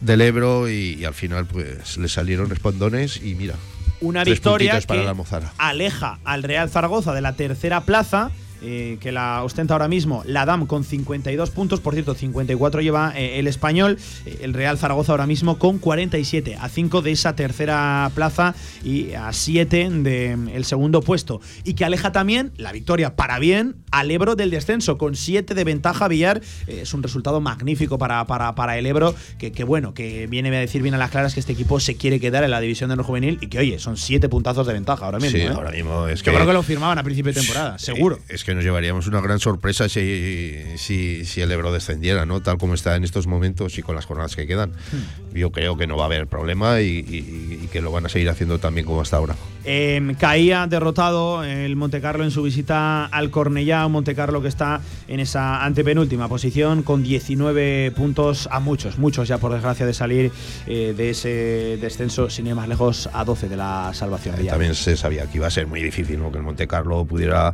del 0.00 0.20
Ebro 0.20 0.68
y, 0.68 1.04
al 1.04 1.14
final 1.14 1.46
pues 1.46 1.98
le 1.98 2.08
salieron 2.08 2.48
respondones 2.50 3.20
y 3.22 3.34
mira. 3.34 3.54
Una 4.00 4.24
victoria 4.24 4.80
para 4.86 5.14
que 5.14 5.46
aleja 5.58 6.18
al 6.24 6.42
Real 6.42 6.68
Zaragoza 6.68 7.14
de 7.14 7.20
la 7.20 7.34
tercera 7.34 7.80
plaza 7.82 8.30
eh, 8.62 8.98
que 9.00 9.12
la 9.12 9.42
ostenta 9.42 9.74
ahora 9.74 9.88
mismo 9.88 10.22
la 10.26 10.46
DAM 10.46 10.66
con 10.66 10.84
52 10.84 11.50
puntos, 11.50 11.80
por 11.80 11.94
cierto, 11.94 12.14
54 12.14 12.80
lleva 12.80 13.12
eh, 13.16 13.38
el 13.38 13.46
español, 13.46 13.98
eh, 14.24 14.38
el 14.42 14.54
Real 14.54 14.78
Zaragoza 14.78 15.12
ahora 15.12 15.26
mismo 15.26 15.58
con 15.58 15.78
47, 15.78 16.56
a 16.60 16.68
5 16.68 17.02
de 17.02 17.12
esa 17.12 17.36
tercera 17.36 18.10
plaza 18.14 18.54
y 18.82 19.12
a 19.12 19.32
7 19.32 19.90
del 19.90 20.64
segundo 20.64 21.02
puesto. 21.02 21.40
Y 21.64 21.74
que 21.74 21.84
aleja 21.84 22.12
también 22.12 22.52
la 22.56 22.72
victoria 22.72 23.16
para 23.16 23.38
bien 23.38 23.76
al 23.90 24.10
Ebro 24.10 24.36
del 24.36 24.50
descenso, 24.50 24.98
con 24.98 25.16
7 25.16 25.54
de 25.54 25.64
ventaja 25.64 26.08
Villar. 26.08 26.40
es 26.66 26.92
un 26.94 27.02
resultado 27.02 27.40
magnífico 27.40 27.98
para, 27.98 28.24
para, 28.26 28.54
para 28.54 28.78
el 28.78 28.86
Ebro, 28.86 29.14
que, 29.38 29.52
que, 29.52 29.64
bueno, 29.64 29.94
que 29.94 30.26
viene 30.26 30.54
a 30.56 30.60
decir 30.60 30.82
bien 30.82 30.94
a 30.94 30.98
las 30.98 31.10
claras 31.10 31.34
que 31.34 31.40
este 31.40 31.52
equipo 31.52 31.80
se 31.80 31.96
quiere 31.96 32.20
quedar 32.20 32.44
en 32.44 32.50
la 32.50 32.60
división 32.60 32.90
de 32.90 32.96
no 32.96 33.04
juvenil 33.04 33.38
y 33.40 33.48
que, 33.48 33.58
oye, 33.58 33.78
son 33.78 33.96
7 33.96 34.28
puntazos 34.28 34.66
de 34.66 34.72
ventaja 34.72 35.04
ahora 35.04 35.18
mismo. 35.18 35.38
Sí, 35.38 35.46
ahora 35.46 35.70
mismo 35.70 36.08
es 36.08 36.22
que. 36.22 36.30
Yo 36.30 36.36
creo 36.36 36.46
que 36.46 36.52
lo 36.52 36.62
firmaban 36.62 36.98
a 36.98 37.02
principio 37.02 37.32
de 37.32 37.40
temporada, 37.40 37.78
seguro. 37.78 38.18
Es 38.28 38.44
que 38.44 38.55
nos 38.56 38.64
llevaríamos 38.64 39.06
una 39.06 39.20
gran 39.20 39.38
sorpresa 39.38 39.88
si, 39.88 40.64
si, 40.76 41.40
el 41.40 41.52
Ebro 41.52 41.72
descendiera, 41.72 42.26
¿no? 42.26 42.40
Tal 42.40 42.58
como 42.58 42.74
está 42.74 42.96
en 42.96 43.04
estos 43.04 43.26
momentos 43.26 43.78
y 43.78 43.82
con 43.82 43.94
las 43.94 44.06
jornadas 44.06 44.34
que 44.34 44.46
quedan. 44.46 44.70
Hmm. 44.70 45.36
Yo 45.36 45.52
creo 45.52 45.76
que 45.76 45.86
no 45.86 45.96
va 45.96 46.04
a 46.04 46.06
haber 46.06 46.26
problema 46.26 46.80
y, 46.80 47.68
que 47.70 47.80
lo 47.80 47.92
van 47.92 48.06
a 48.06 48.08
seguir 48.08 48.30
haciendo 48.30 48.58
también 48.58 48.86
como 48.86 49.02
hasta 49.02 49.18
ahora. 49.18 49.36
Em, 49.64 50.14
caía 50.14 50.66
derrotado 50.66 51.44
el 51.44 51.76
Montecarlo 51.76 52.24
en 52.24 52.30
su 52.30 52.42
visita 52.42 53.04
al 53.04 53.30
Cornellá, 53.30 53.84
un 53.84 53.92
Montecarlo 53.92 54.40
que 54.40 54.48
está 54.48 54.80
en 55.08 55.20
esa 55.20 55.64
antepenúltima 55.64 56.28
posición 56.28 56.82
con 56.82 57.02
19 57.02 57.92
puntos 57.94 58.48
a 58.50 58.60
muchos, 58.60 58.98
muchos 58.98 59.28
ya 59.28 59.38
por 59.38 59.52
desgracia 59.52 59.84
de 59.84 59.92
salir 59.92 60.32
eh, 60.66 60.94
de 60.96 61.10
ese 61.10 61.78
descenso 61.80 62.30
sin 62.30 62.46
ir 62.46 62.54
más 62.54 62.68
lejos 62.68 63.10
a 63.12 63.24
12 63.24 63.48
de 63.48 63.56
la 63.56 63.90
salvación. 63.92 64.36
también 64.46 64.74
se 64.74 64.96
sabía 64.96 65.26
que 65.26 65.38
iba 65.38 65.46
a 65.46 65.50
ser 65.50 65.66
muy 65.66 65.82
difícil 65.82 66.18
¿no? 66.18 66.30
que 66.30 66.38
el 66.38 66.44
Montecarlo 66.44 67.04
pudiera 67.04 67.52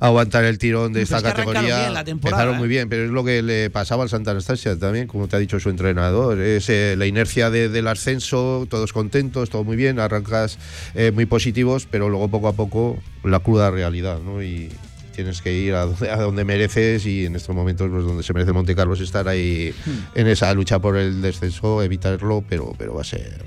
aguantar 0.00 0.23
el 0.32 0.58
tirón 0.58 0.92
de 0.92 1.02
esta 1.02 1.22
categoría. 1.22 1.92
empezaron 2.06 2.56
muy 2.56 2.68
bien, 2.68 2.88
pero 2.88 3.04
es 3.04 3.10
lo 3.10 3.24
que 3.24 3.42
le 3.42 3.70
pasaba 3.70 4.02
al 4.02 4.08
Santa 4.08 4.32
Anastasia 4.32 4.78
también, 4.78 5.06
como 5.06 5.28
te 5.28 5.36
ha 5.36 5.38
dicho 5.38 5.60
su 5.60 5.70
entrenador. 5.70 6.40
Es 6.40 6.68
eh, 6.68 6.94
la 6.96 7.06
inercia 7.06 7.50
del 7.50 7.86
ascenso, 7.88 8.66
todos 8.68 8.92
contentos, 8.92 9.50
todo 9.50 9.64
muy 9.64 9.76
bien, 9.76 9.98
arrancas 9.98 10.58
eh, 10.94 11.10
muy 11.12 11.26
positivos, 11.26 11.86
pero 11.90 12.08
luego 12.08 12.28
poco 12.28 12.48
a 12.48 12.52
poco 12.52 12.98
la 13.22 13.40
cruda 13.40 13.70
realidad, 13.70 14.18
¿no? 14.24 14.42
Y, 14.42 14.70
tienes 15.14 15.42
que 15.42 15.52
ir 15.52 15.74
a 15.74 15.86
donde, 15.86 16.44
mereces 16.44 17.06
y 17.06 17.26
en 17.26 17.36
estos 17.36 17.54
momentos 17.54 17.88
pues, 17.88 18.04
donde 18.04 18.24
se 18.24 18.32
merece 18.32 18.52
Monte 18.52 18.74
Carlos 18.74 19.00
estar 19.00 19.28
ahí 19.28 19.72
hmm. 19.86 20.18
en 20.18 20.26
esa 20.26 20.52
lucha 20.54 20.80
por 20.80 20.96
el 20.96 21.22
descenso, 21.22 21.84
evitarlo, 21.84 22.42
pero, 22.48 22.74
pero 22.76 22.94
va 22.94 23.02
a 23.02 23.04
ser 23.04 23.44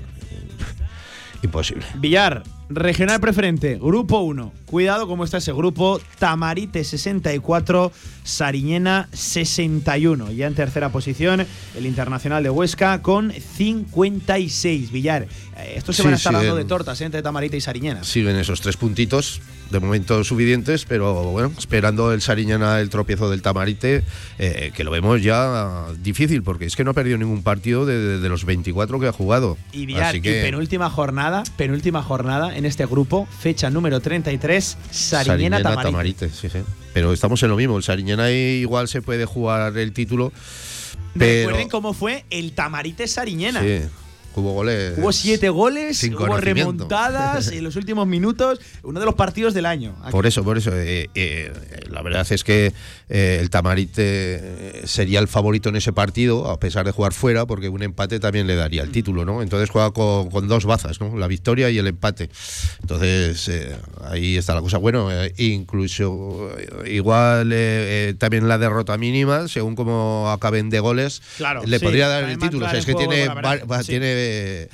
imposible. 1.42 1.84
Villar, 1.96 2.42
regional 2.68 3.20
preferente, 3.20 3.76
grupo 3.76 4.20
1. 4.20 4.52
Cuidado 4.66 5.06
cómo 5.06 5.24
está 5.24 5.38
ese 5.38 5.52
grupo. 5.52 6.00
Tamarite 6.18 6.84
64, 6.84 7.92
Sariñena 8.24 9.08
61. 9.12 10.32
Ya 10.32 10.46
en 10.46 10.54
tercera 10.54 10.90
posición, 10.90 11.46
el 11.76 11.86
Internacional 11.86 12.42
de 12.42 12.50
Huesca 12.50 13.02
con 13.02 13.32
56. 13.32 14.92
Villar, 14.92 15.22
eh, 15.56 15.74
esto 15.76 15.92
se 15.92 16.02
van 16.02 16.12
a 16.12 16.16
estar 16.16 16.32
dando 16.32 16.56
de 16.56 16.64
tortas 16.64 17.00
¿eh? 17.00 17.04
entre 17.04 17.22
Tamarite 17.22 17.56
y 17.56 17.60
Sariñena. 17.60 18.04
Siguen 18.04 18.36
esos 18.36 18.60
tres 18.60 18.76
puntitos 18.76 19.40
de 19.70 19.80
momento 19.80 20.24
suficientes, 20.24 20.84
pero 20.84 21.24
bueno, 21.24 21.52
esperando 21.58 22.12
el 22.12 22.22
Sariñana, 22.22 22.80
el 22.80 22.90
tropiezo 22.90 23.30
del 23.30 23.42
Tamarite, 23.42 24.02
eh, 24.38 24.72
que 24.74 24.84
lo 24.84 24.90
vemos 24.90 25.22
ya 25.22 25.86
difícil, 26.00 26.42
porque 26.42 26.66
es 26.66 26.76
que 26.76 26.84
no 26.84 26.92
ha 26.92 26.94
perdido 26.94 27.18
ningún 27.18 27.42
partido 27.42 27.86
de, 27.86 28.28
los 28.28 28.44
24 28.44 29.00
que 29.00 29.06
ha 29.08 29.12
jugado. 29.12 29.56
Y 29.72 29.86
Villar, 29.86 30.20
penúltima 30.20 30.90
jornada, 30.90 31.42
penúltima 31.56 32.02
jornada 32.02 32.56
en 32.56 32.64
este 32.64 32.86
grupo, 32.86 33.26
fecha 33.40 33.70
número 33.70 34.00
33, 34.00 34.78
Sariñena, 34.90 35.62
Tamarite. 35.62 36.30
Pero 36.94 37.12
estamos 37.12 37.42
en 37.42 37.50
lo 37.50 37.56
mismo, 37.56 37.76
el 37.76 37.82
Sariñana 37.82 38.30
igual 38.30 38.88
se 38.88 39.02
puede 39.02 39.24
jugar 39.24 39.76
el 39.76 39.92
título. 39.92 40.32
Pero... 41.18 41.48
Recuerden 41.48 41.68
cómo 41.68 41.94
fue 41.94 42.24
el 42.30 42.52
Tamarite 42.52 43.06
Sariñena. 43.06 43.60
Sí. 43.60 43.80
Hubo 44.34 44.52
goles. 44.52 44.94
Hubo 44.96 45.12
siete 45.12 45.48
goles, 45.48 46.02
hubo 46.04 46.36
remontadas 46.36 47.48
en 47.48 47.64
los 47.64 47.76
últimos 47.76 48.06
minutos. 48.06 48.60
Uno 48.82 49.00
de 49.00 49.06
los 49.06 49.14
partidos 49.14 49.54
del 49.54 49.66
año. 49.66 49.96
Por 50.10 50.26
eso, 50.26 50.44
por 50.44 50.58
eso. 50.58 50.70
Eh, 50.74 51.08
eh, 51.14 51.52
la 51.90 52.02
verdad 52.02 52.26
es 52.30 52.44
que 52.44 52.72
eh, 53.08 53.38
el 53.40 53.50
Tamarite 53.50 54.82
sería 54.84 55.18
el 55.18 55.28
favorito 55.28 55.70
en 55.70 55.76
ese 55.76 55.92
partido, 55.92 56.50
a 56.50 56.60
pesar 56.60 56.84
de 56.86 56.92
jugar 56.92 57.12
fuera, 57.12 57.46
porque 57.46 57.68
un 57.68 57.82
empate 57.82 58.20
también 58.20 58.46
le 58.46 58.54
daría 58.54 58.82
el 58.82 58.92
título, 58.92 59.24
¿no? 59.24 59.42
Entonces 59.42 59.70
juega 59.70 59.90
con, 59.90 60.48
dos 60.48 60.64
bazas, 60.66 61.00
¿no? 61.00 61.16
La 61.16 61.26
victoria 61.26 61.70
y 61.70 61.78
el 61.78 61.86
empate. 61.86 62.30
Entonces, 62.80 63.50
ahí 64.04 64.36
está 64.36 64.54
la 64.54 64.60
cosa. 64.60 64.78
Bueno, 64.78 65.08
incluso 65.36 66.50
igual 66.86 67.54
también 68.18 68.46
la 68.46 68.58
derrota 68.58 68.96
mínima, 68.98 69.48
según 69.48 69.74
como 69.74 70.30
acaben 70.30 70.70
de 70.70 70.80
goles, 70.80 71.22
le 71.66 71.80
podría 71.80 72.08
dar 72.08 72.24
el 72.24 72.38
título. 72.38 72.66
O 72.66 72.70
sea, 72.70 72.78
es 72.78 72.86
que 72.86 72.94
tiene, 72.94 73.28
tiene 73.86 74.17
debe 74.18 74.68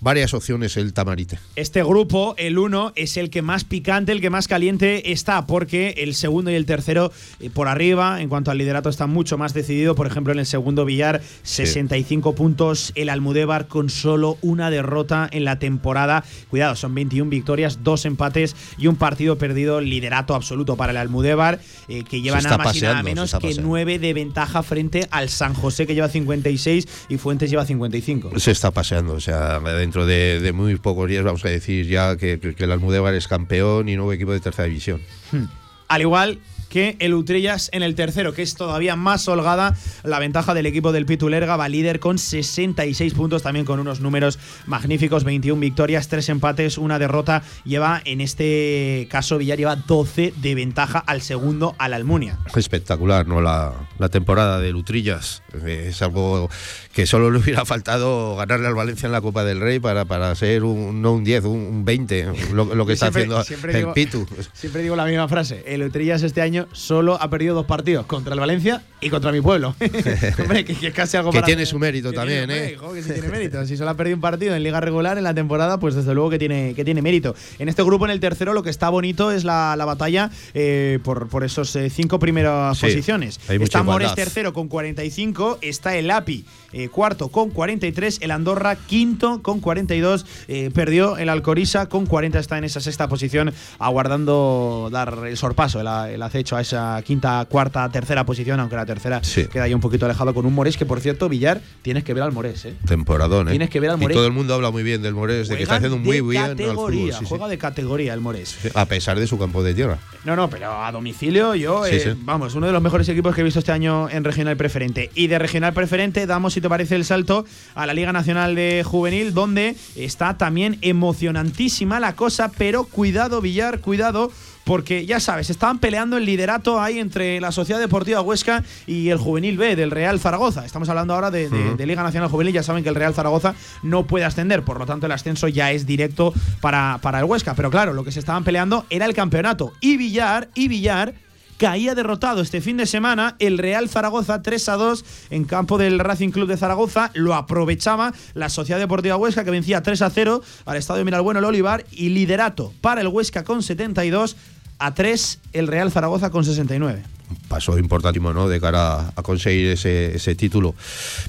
varias 0.00 0.34
opciones 0.34 0.76
el 0.76 0.92
Tamarite. 0.92 1.38
Este 1.56 1.82
grupo, 1.82 2.34
el 2.38 2.58
1, 2.58 2.92
es 2.96 3.16
el 3.16 3.30
que 3.30 3.42
más 3.42 3.64
picante, 3.64 4.12
el 4.12 4.20
que 4.20 4.30
más 4.30 4.48
caliente 4.48 5.12
está, 5.12 5.46
porque 5.46 5.94
el 5.98 6.14
segundo 6.14 6.50
y 6.50 6.54
el 6.54 6.66
tercero 6.66 7.12
eh, 7.40 7.50
por 7.50 7.68
arriba, 7.68 8.20
en 8.20 8.28
cuanto 8.28 8.50
al 8.50 8.58
liderato, 8.58 8.88
está 8.88 9.06
mucho 9.06 9.38
más 9.38 9.54
decidido. 9.54 9.94
Por 9.94 10.06
ejemplo, 10.06 10.32
en 10.32 10.38
el 10.38 10.46
segundo 10.46 10.84
Villar, 10.84 11.22
65 11.42 12.34
puntos, 12.34 12.92
el 12.94 13.08
Almudévar 13.08 13.68
con 13.68 13.90
solo 13.90 14.38
una 14.42 14.70
derrota 14.70 15.28
en 15.30 15.44
la 15.44 15.58
temporada. 15.58 16.24
Cuidado, 16.50 16.76
son 16.76 16.94
21 16.94 17.30
victorias, 17.30 17.82
dos 17.82 18.04
empates 18.04 18.54
y 18.76 18.86
un 18.86 18.96
partido 18.96 19.38
perdido, 19.38 19.80
liderato 19.80 20.34
absoluto 20.34 20.76
para 20.76 20.92
el 20.92 20.98
Almudévar, 20.98 21.60
eh, 21.88 22.04
que 22.04 22.20
lleva 22.20 22.40
nada 22.40 22.58
más 22.58 22.76
y 22.76 22.82
nada 22.82 23.02
menos 23.02 23.34
que 23.40 23.54
9 23.54 23.98
de 23.98 24.12
ventaja 24.12 24.62
frente 24.62 25.08
al 25.10 25.28
San 25.28 25.54
José, 25.54 25.86
que 25.86 25.94
lleva 25.94 26.08
56 26.08 26.86
y 27.08 27.18
Fuentes 27.18 27.50
lleva 27.50 27.64
55. 27.64 28.38
Se 28.38 28.50
está 28.50 28.70
paseando, 28.70 29.14
o 29.14 29.20
sea, 29.20 29.60
dentro 29.88 30.04
de, 30.04 30.52
muy 30.52 30.76
pocos 30.76 31.08
días 31.08 31.24
vamos 31.24 31.42
a 31.46 31.48
decir 31.48 31.86
ya 31.86 32.18
que, 32.18 32.38
el 32.58 32.72
Almudévar 32.72 33.14
es 33.14 33.26
campeón 33.26 33.88
y 33.88 33.96
nuevo 33.96 34.12
equipo 34.12 34.32
de 34.32 34.40
tercera 34.40 34.68
división. 34.68 35.00
Hmm. 35.32 35.44
Al 35.88 36.02
igual 36.02 36.38
que 36.68 36.96
el 36.98 37.14
Utrillas 37.14 37.70
en 37.72 37.82
el 37.82 37.94
tercero, 37.94 38.32
que 38.32 38.42
es 38.42 38.54
todavía 38.54 38.96
más 38.96 39.26
holgada 39.28 39.76
la 40.04 40.18
ventaja 40.18 40.54
del 40.54 40.66
equipo 40.66 40.92
del 40.92 41.06
Pitulerga, 41.06 41.56
va 41.56 41.68
líder 41.68 42.00
con 42.00 42.18
66 42.18 43.14
puntos, 43.14 43.42
también 43.42 43.64
con 43.64 43.80
unos 43.80 44.00
números 44.00 44.38
magníficos, 44.66 45.24
21 45.24 45.60
victorias, 45.60 46.08
3 46.08 46.28
empates, 46.30 46.78
una 46.78 46.98
derrota, 46.98 47.42
lleva 47.64 48.00
en 48.04 48.20
este 48.20 49.08
caso 49.10 49.38
Villar 49.38 49.58
lleva 49.58 49.76
12 49.76 50.34
de 50.36 50.54
ventaja 50.54 50.98
al 50.98 51.22
segundo 51.22 51.74
al 51.78 51.94
Almunia. 51.94 52.38
Espectacular, 52.54 53.26
¿no? 53.26 53.40
La, 53.40 53.74
temporada 54.10 54.58
del 54.58 54.74
Utrillas 54.74 55.42
es 55.66 56.00
algo 56.00 56.48
que 56.94 57.06
solo 57.06 57.30
le 57.30 57.38
hubiera 57.38 57.66
faltado 57.66 58.36
ganarle 58.36 58.68
al 58.68 58.74
Valencia 58.74 59.06
en 59.06 59.12
la 59.12 59.20
Copa 59.20 59.44
del 59.44 59.60
Rey 59.60 59.80
para, 59.80 60.06
para 60.06 60.34
ser 60.34 60.64
un, 60.64 61.02
no 61.02 61.12
un 61.12 61.24
10, 61.24 61.44
un, 61.44 61.84
20, 61.84 62.32
lo, 62.54 62.86
que 62.86 62.94
está 62.94 63.08
haciendo 63.08 63.40
el 63.40 63.88
Pitu. 63.92 64.26
Siempre 64.54 64.82
digo 64.82 64.96
la 64.96 65.04
misma 65.04 65.28
frase, 65.28 65.62
el 65.66 65.82
Utrillas 65.82 66.22
este 66.22 66.40
año 66.40 66.57
año 66.58 66.68
solo 66.72 67.20
ha 67.20 67.28
perdido 67.30 67.54
dos 67.54 67.66
partidos, 67.66 68.06
contra 68.06 68.34
el 68.34 68.40
Valencia 68.40 68.82
y 69.00 69.10
contra 69.10 69.32
mi 69.32 69.40
pueblo. 69.40 69.74
Hombre, 70.38 70.64
que, 70.64 70.74
que 70.74 70.88
es 70.88 70.94
casi 70.94 71.16
algo 71.16 71.30
Que 71.30 71.38
para- 71.38 71.46
tiene 71.46 71.66
su 71.66 71.78
mérito 71.78 72.10
que 72.10 72.16
también, 72.16 72.46
tiene- 72.46 72.66
¿eh? 72.72 72.76
Joder, 72.76 73.02
que 73.02 73.08
sí 73.08 73.12
tiene 73.14 73.28
mérito. 73.28 73.64
Si 73.66 73.76
solo 73.76 73.90
ha 73.90 73.94
perdido 73.94 74.16
un 74.16 74.20
partido 74.20 74.54
en 74.54 74.62
liga 74.62 74.80
regular 74.80 75.18
en 75.18 75.24
la 75.24 75.34
temporada, 75.34 75.78
pues 75.78 75.94
desde 75.94 76.14
luego 76.14 76.30
que 76.30 76.38
tiene, 76.38 76.74
que 76.74 76.84
tiene 76.84 77.02
mérito. 77.02 77.34
En 77.58 77.68
este 77.68 77.82
grupo, 77.82 78.04
en 78.04 78.10
el 78.10 78.20
tercero, 78.20 78.52
lo 78.52 78.62
que 78.62 78.70
está 78.70 78.88
bonito 78.88 79.30
es 79.32 79.44
la, 79.44 79.74
la 79.76 79.84
batalla 79.84 80.30
eh, 80.54 80.98
por, 81.04 81.28
por 81.28 81.44
esos 81.44 81.74
eh, 81.76 81.90
cinco 81.90 82.18
primeras 82.18 82.78
Sí, 82.78 82.86
posiciones. 82.86 83.38
Está 83.48 83.82
Mores 83.82 84.14
tercero 84.14 84.52
con 84.52 84.68
45, 84.68 85.58
está 85.62 85.96
el 85.96 86.10
API 86.10 86.44
eh, 86.72 86.88
cuarto 86.88 87.28
con 87.28 87.50
43, 87.50 88.18
el 88.20 88.30
Andorra 88.30 88.76
quinto 88.76 89.40
con 89.42 89.60
42, 89.60 90.26
eh, 90.48 90.70
perdió 90.74 91.16
el 91.16 91.28
Alcorisa 91.30 91.88
con 91.88 92.04
40, 92.06 92.38
está 92.38 92.58
en 92.58 92.64
esa 92.64 92.80
sexta 92.80 93.08
posición, 93.08 93.52
aguardando 93.78 94.88
dar 94.92 95.18
el 95.26 95.36
sorpaso, 95.36 95.80
el, 95.80 95.86
el 96.14 96.22
acecho 96.22 96.47
a 96.56 96.60
esa 96.60 97.00
quinta, 97.02 97.46
cuarta, 97.48 97.88
tercera 97.90 98.24
posición, 98.24 98.60
aunque 98.60 98.76
la 98.76 98.86
tercera 98.86 99.20
queda 99.50 99.64
ahí 99.64 99.74
un 99.74 99.80
poquito 99.80 100.06
alejado 100.06 100.34
con 100.34 100.46
un 100.46 100.54
Morés 100.54 100.76
que, 100.76 100.86
por 100.86 101.00
cierto, 101.00 101.28
Villar, 101.28 101.60
tienes 101.82 102.04
que 102.04 102.14
ver 102.14 102.22
al 102.22 102.32
Morés, 102.32 102.64
¿eh? 102.64 102.74
Temporadón, 102.86 103.48
¿eh? 103.48 103.50
Tienes 103.50 103.70
que 103.70 103.80
ver 103.80 103.90
al 103.90 104.02
Y 104.02 104.06
todo 104.08 104.26
el 104.26 104.32
mundo 104.32 104.54
habla 104.54 104.70
muy 104.70 104.82
bien 104.82 105.02
del 105.02 105.14
Morés, 105.14 105.48
de 105.48 105.56
que 105.56 105.62
está 105.62 105.76
haciendo 105.76 105.98
muy 105.98 106.20
bien 106.20 106.42
al 106.42 106.50
categoría, 106.50 106.74
fútbol. 106.74 107.12
sí, 107.12 107.18
sí. 107.20 107.24
juega 107.28 107.48
de 107.48 107.58
categoría 107.58 108.14
el 108.14 108.20
Morés. 108.20 108.56
A 108.74 108.86
pesar 108.86 109.18
de 109.18 109.26
su 109.26 109.38
campo 109.38 109.62
de 109.62 109.74
tierra. 109.74 109.98
No, 110.24 110.36
no, 110.36 110.50
pero 110.50 110.84
a 110.84 110.90
domicilio 110.92 111.54
yo, 111.54 111.86
eh, 111.86 112.16
vamos, 112.20 112.54
uno 112.54 112.66
de 112.66 112.72
los 112.72 112.82
mejores 112.82 113.08
equipos 113.08 113.34
que 113.34 113.40
he 113.40 113.44
visto 113.44 113.60
este 113.60 113.72
año 113.72 114.08
en 114.10 114.24
Regional 114.24 114.56
Preferente. 114.56 115.10
Y 115.14 115.26
de 115.26 115.38
Regional 115.38 115.72
Preferente 115.72 116.26
damos, 116.26 116.54
si 116.54 116.60
te 116.60 116.68
parece, 116.68 116.96
el 116.96 117.04
salto 117.04 117.44
a 117.74 117.86
la 117.86 117.94
Liga 117.94 118.12
Nacional 118.12 118.54
de 118.54 118.82
Juvenil, 118.84 119.34
donde 119.34 119.76
está 119.96 120.36
también 120.36 120.78
emocionantísima 120.82 122.00
la 122.00 122.14
cosa, 122.14 122.50
pero 122.56 122.84
cuidado, 122.84 123.40
Villar, 123.40 123.80
cuidado. 123.80 124.30
Porque 124.68 125.06
ya 125.06 125.18
sabes, 125.18 125.48
estaban 125.48 125.78
peleando 125.78 126.18
el 126.18 126.26
liderato 126.26 126.78
ahí 126.78 126.98
entre 126.98 127.40
la 127.40 127.52
Sociedad 127.52 127.80
Deportiva 127.80 128.20
Huesca 128.20 128.62
y 128.86 129.08
el 129.08 129.16
Juvenil 129.16 129.56
B 129.56 129.76
del 129.76 129.90
Real 129.90 130.20
Zaragoza. 130.20 130.66
Estamos 130.66 130.90
hablando 130.90 131.14
ahora 131.14 131.30
de, 131.30 131.48
de- 131.48 131.68
Ujú. 131.68 131.76
de 131.78 131.86
Liga 131.86 132.02
Nacional 132.02 132.28
Juvenil. 132.28 132.52
Ya 132.52 132.62
saben 132.62 132.82
que 132.82 132.90
el 132.90 132.94
Real 132.94 133.14
Zaragoza 133.14 133.54
no 133.82 134.06
puede 134.06 134.26
ascender, 134.26 134.64
por 134.64 134.78
lo 134.78 134.84
tanto 134.84 135.06
el 135.06 135.12
ascenso 135.12 135.48
ya 135.48 135.72
es 135.72 135.86
directo 135.86 136.34
para, 136.60 136.98
para 137.00 137.18
el 137.20 137.24
Huesca. 137.24 137.54
Pero 137.54 137.70
claro, 137.70 137.94
lo 137.94 138.04
que 138.04 138.12
se 138.12 138.20
estaban 138.20 138.44
peleando 138.44 138.84
era 138.90 139.06
el 139.06 139.14
campeonato. 139.14 139.72
Y 139.80 139.96
Villar, 139.96 140.50
y 140.54 140.68
Villar 140.68 141.14
caía 141.56 141.94
derrotado 141.96 142.40
este 142.42 142.60
fin 142.60 142.76
de 142.76 142.84
semana 142.86 143.36
el 143.40 143.56
Real 143.58 143.88
Zaragoza 143.88 144.42
3 144.42 144.68
a 144.68 144.76
2 144.76 145.04
en 145.30 145.44
campo 145.44 145.76
del 145.78 145.98
Racing 145.98 146.28
Club 146.28 146.46
de 146.46 146.56
Zaragoza. 146.58 147.10
Lo 147.14 147.34
aprovechaba 147.34 148.12
la 148.34 148.48
Sociedad 148.50 148.78
Deportiva 148.78 149.16
Huesca 149.16 149.44
que 149.44 149.50
vencía 149.50 149.82
3 149.82 150.02
a 150.02 150.10
0 150.10 150.42
al 150.66 150.76
Estadio 150.76 151.04
Miralbueno 151.06 151.40
el 151.40 151.46
Olivar 151.46 151.84
y 151.90 152.10
liderato 152.10 152.72
para 152.82 153.00
el 153.00 153.08
Huesca 153.08 153.42
con 153.44 153.62
72 153.64 154.36
a 154.78 154.94
3 154.94 155.38
el 155.52 155.66
Real 155.66 155.90
Zaragoza 155.90 156.30
con 156.30 156.44
69. 156.44 157.02
Paso 157.48 157.78
importantísimo, 157.78 158.32
¿no? 158.32 158.48
De 158.48 158.58
cara 158.60 159.12
a 159.14 159.22
conseguir 159.22 159.68
ese, 159.72 160.16
ese 160.16 160.34
título. 160.34 160.74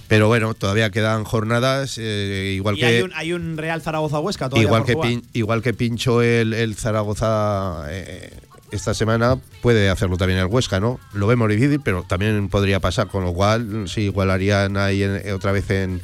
Pero 0.07 0.27
bueno, 0.27 0.53
todavía 0.53 0.89
quedan 0.91 1.25
jornadas, 1.25 1.97
eh, 1.97 2.53
igual 2.55 2.77
Y 2.77 2.79
que. 2.79 2.85
hay 2.85 3.01
un, 3.01 3.11
hay 3.15 3.33
un 3.33 3.57
Real 3.57 3.81
Zaragoza 3.81 4.19
Huesca 4.19 4.47
todavía 4.47 4.65
igual 4.67 4.81
por 4.81 4.87
que, 4.87 4.93
jugar. 4.93 5.09
pin- 5.11 5.23
igual 5.33 5.61
que 5.61 5.73
pinchó 5.73 6.21
el, 6.21 6.53
el 6.53 6.75
Zaragoza 6.75 7.83
eh, 7.89 8.33
esta 8.71 8.93
semana, 8.93 9.37
puede 9.61 9.89
hacerlo 9.89 10.15
también 10.15 10.39
el 10.39 10.45
Huesca, 10.45 10.79
¿no? 10.79 10.99
Lo 11.13 11.27
vemos 11.27 11.49
difícil, 11.49 11.81
pero 11.83 12.03
también 12.03 12.47
podría 12.49 12.79
pasar, 12.79 13.07
con 13.07 13.25
lo 13.25 13.33
cual 13.33 13.89
se 13.89 14.01
igualarían 14.01 14.77
ahí 14.77 15.03
en- 15.03 15.33
otra 15.33 15.51
vez 15.51 15.69
en 15.69 16.01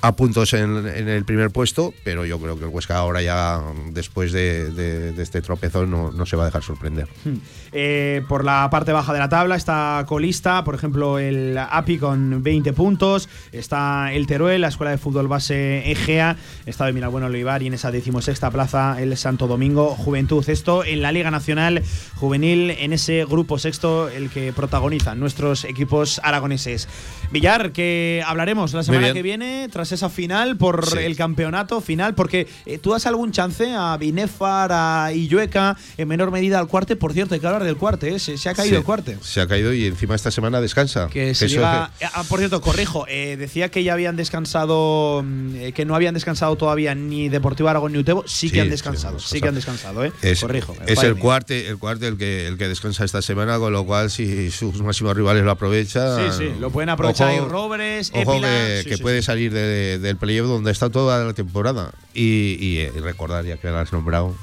a 0.00 0.14
puntos 0.14 0.52
en, 0.54 0.86
en 0.86 1.08
el 1.08 1.24
primer 1.24 1.50
puesto, 1.50 1.92
pero 2.04 2.24
yo 2.24 2.38
creo 2.38 2.56
que 2.58 2.64
el 2.64 2.70
Huesca 2.70 2.96
ahora 2.96 3.20
ya, 3.20 3.60
después 3.90 4.30
de, 4.32 4.70
de- 4.70 5.12
de 5.12 5.22
este 5.22 5.42
tropezón, 5.42 5.90
no, 5.90 6.12
no 6.12 6.24
se 6.24 6.36
va 6.36 6.44
a 6.44 6.46
dejar 6.46 6.62
sorprender. 6.62 7.08
Hmm. 7.24 7.34
Eh, 7.72 8.22
por 8.28 8.44
la 8.44 8.68
parte 8.70 8.92
baja 8.92 9.12
de 9.12 9.18
la 9.18 9.28
tabla 9.28 9.56
está 9.56 10.04
colista, 10.06 10.62
por 10.64 10.74
ejemplo, 10.76 11.18
el 11.18 11.58
API 11.58 11.98
con 11.98 12.42
20 12.42 12.72
puntos. 12.74 13.28
Está 13.52 14.12
el 14.12 14.26
Teruel, 14.26 14.60
la 14.60 14.68
Escuela 14.68 14.90
de 14.92 14.98
Fútbol 14.98 15.26
Base 15.28 15.90
Egea. 15.90 16.36
Está 16.64 16.86
de 16.86 16.92
Miralbueno 16.92 17.26
Olivar 17.26 17.62
y 17.62 17.66
en 17.66 17.74
esa 17.74 17.90
decimosexta 17.90 18.50
plaza 18.50 18.96
el 19.02 19.16
Santo 19.16 19.48
Domingo 19.48 19.88
Juventud. 19.96 20.48
Esto 20.48 20.84
en 20.84 21.02
la 21.02 21.10
Liga 21.12 21.30
Nacional 21.30 21.82
Juvenil, 22.14 22.70
en 22.70 22.92
ese 22.92 23.24
grupo 23.24 23.58
sexto, 23.58 24.08
el 24.08 24.30
que 24.30 24.52
protagonizan 24.52 25.18
nuestros 25.20 25.64
equipos 25.64 26.20
aragoneses. 26.22 26.88
Villar, 27.32 27.72
que 27.72 28.22
hablaremos 28.26 28.72
la 28.74 28.82
semana 28.84 29.12
que 29.12 29.22
viene, 29.22 29.68
tras 29.70 29.87
esa 29.92 30.08
final 30.08 30.56
por 30.56 30.88
Sí. 30.88 30.98
el 30.98 31.16
campeonato 31.16 31.80
final, 31.80 32.14
porque 32.14 32.46
eh, 32.66 32.78
tú 32.78 32.92
das 32.92 33.06
algún 33.06 33.32
chance 33.32 33.72
a 33.74 33.96
Binefar, 33.96 34.70
a 34.72 35.12
Illueca, 35.12 35.76
en 35.96 36.08
menor 36.08 36.30
medida 36.30 36.58
al 36.58 36.68
cuarte. 36.68 36.96
Por 36.96 37.12
cierto, 37.12 37.34
hay 37.34 37.40
que 37.40 37.46
hablar 37.46 37.64
del 37.64 37.76
cuarte, 37.76 38.14
¿eh? 38.14 38.18
se, 38.18 38.38
se 38.38 38.48
ha 38.48 38.54
caído 38.54 38.74
Sí, 38.74 38.76
el 38.78 38.84
cuarte. 38.84 39.18
Se 39.22 39.40
ha 39.40 39.46
caído 39.46 39.72
y 39.72 39.86
encima 39.86 40.14
esta 40.14 40.30
semana 40.30 40.60
descansa. 40.60 41.08
Que 41.08 41.34
se 41.34 41.48
ah, 41.64 41.90
por 42.28 42.38
cierto, 42.38 42.60
corrijo, 42.60 43.06
eh, 43.08 43.36
decía 43.36 43.70
que 43.70 43.82
ya 43.82 43.92
habían 43.94 44.16
descansado, 44.16 45.22
mm, 45.24 45.56
eh, 45.56 45.72
que 45.72 45.84
no 45.84 45.94
habían 45.94 46.14
descansado 46.14 46.56
todavía 46.56 46.94
ni 46.94 47.28
Deportivo 47.28 47.68
Aragón 47.68 47.92
ni 47.92 47.98
Utebo, 47.98 48.24
sí, 48.26 48.48
Sí, 48.48 48.54
que 48.54 48.60
han 48.62 48.70
descansado, 48.70 49.18
sí, 49.18 49.40
que 49.40 49.48
han 49.48 49.54
descansado, 49.54 50.04
¿eh? 50.04 50.12
Es, 50.22 50.40
corrijo. 50.40 50.74
es 50.86 51.02
el 51.02 51.16
cuarte, 51.16 51.68
el 51.68 51.78
cuarte 51.78 52.06
el 52.08 52.16
que 52.16 52.46
el 52.46 52.56
que 52.56 52.68
descansa 52.68 53.04
esta 53.04 53.20
semana, 53.22 53.58
con 53.58 53.72
lo 53.72 53.84
cual 53.84 54.10
si 54.10 54.50
sus 54.50 54.80
máximos 54.82 55.14
rivales 55.16 55.44
lo 55.44 55.50
aprovechan. 55.50 56.32
Sí, 56.32 56.38
sí, 56.38 56.52
lo 56.60 56.70
pueden 56.70 56.88
aprovechar 56.88 57.36
Robres, 57.48 58.10
Ojo 58.14 58.40
que, 58.40 58.84
que 58.88 58.98
puede 58.98 59.22
salir 59.22 59.52
de- 59.52 59.66
del 59.98 60.16
playoff 60.16 60.48
donde 60.48 60.70
está 60.70 60.90
toda 60.90 61.24
la 61.24 61.32
temporada. 61.34 61.92
Y, 62.14 62.56
y, 62.60 62.78
eh, 62.78 62.92
recordar, 63.00 63.44
ya 63.44 63.56
que 63.56 63.68
lo 63.68 63.78
has 63.78 63.92
nombrado, 63.92 64.34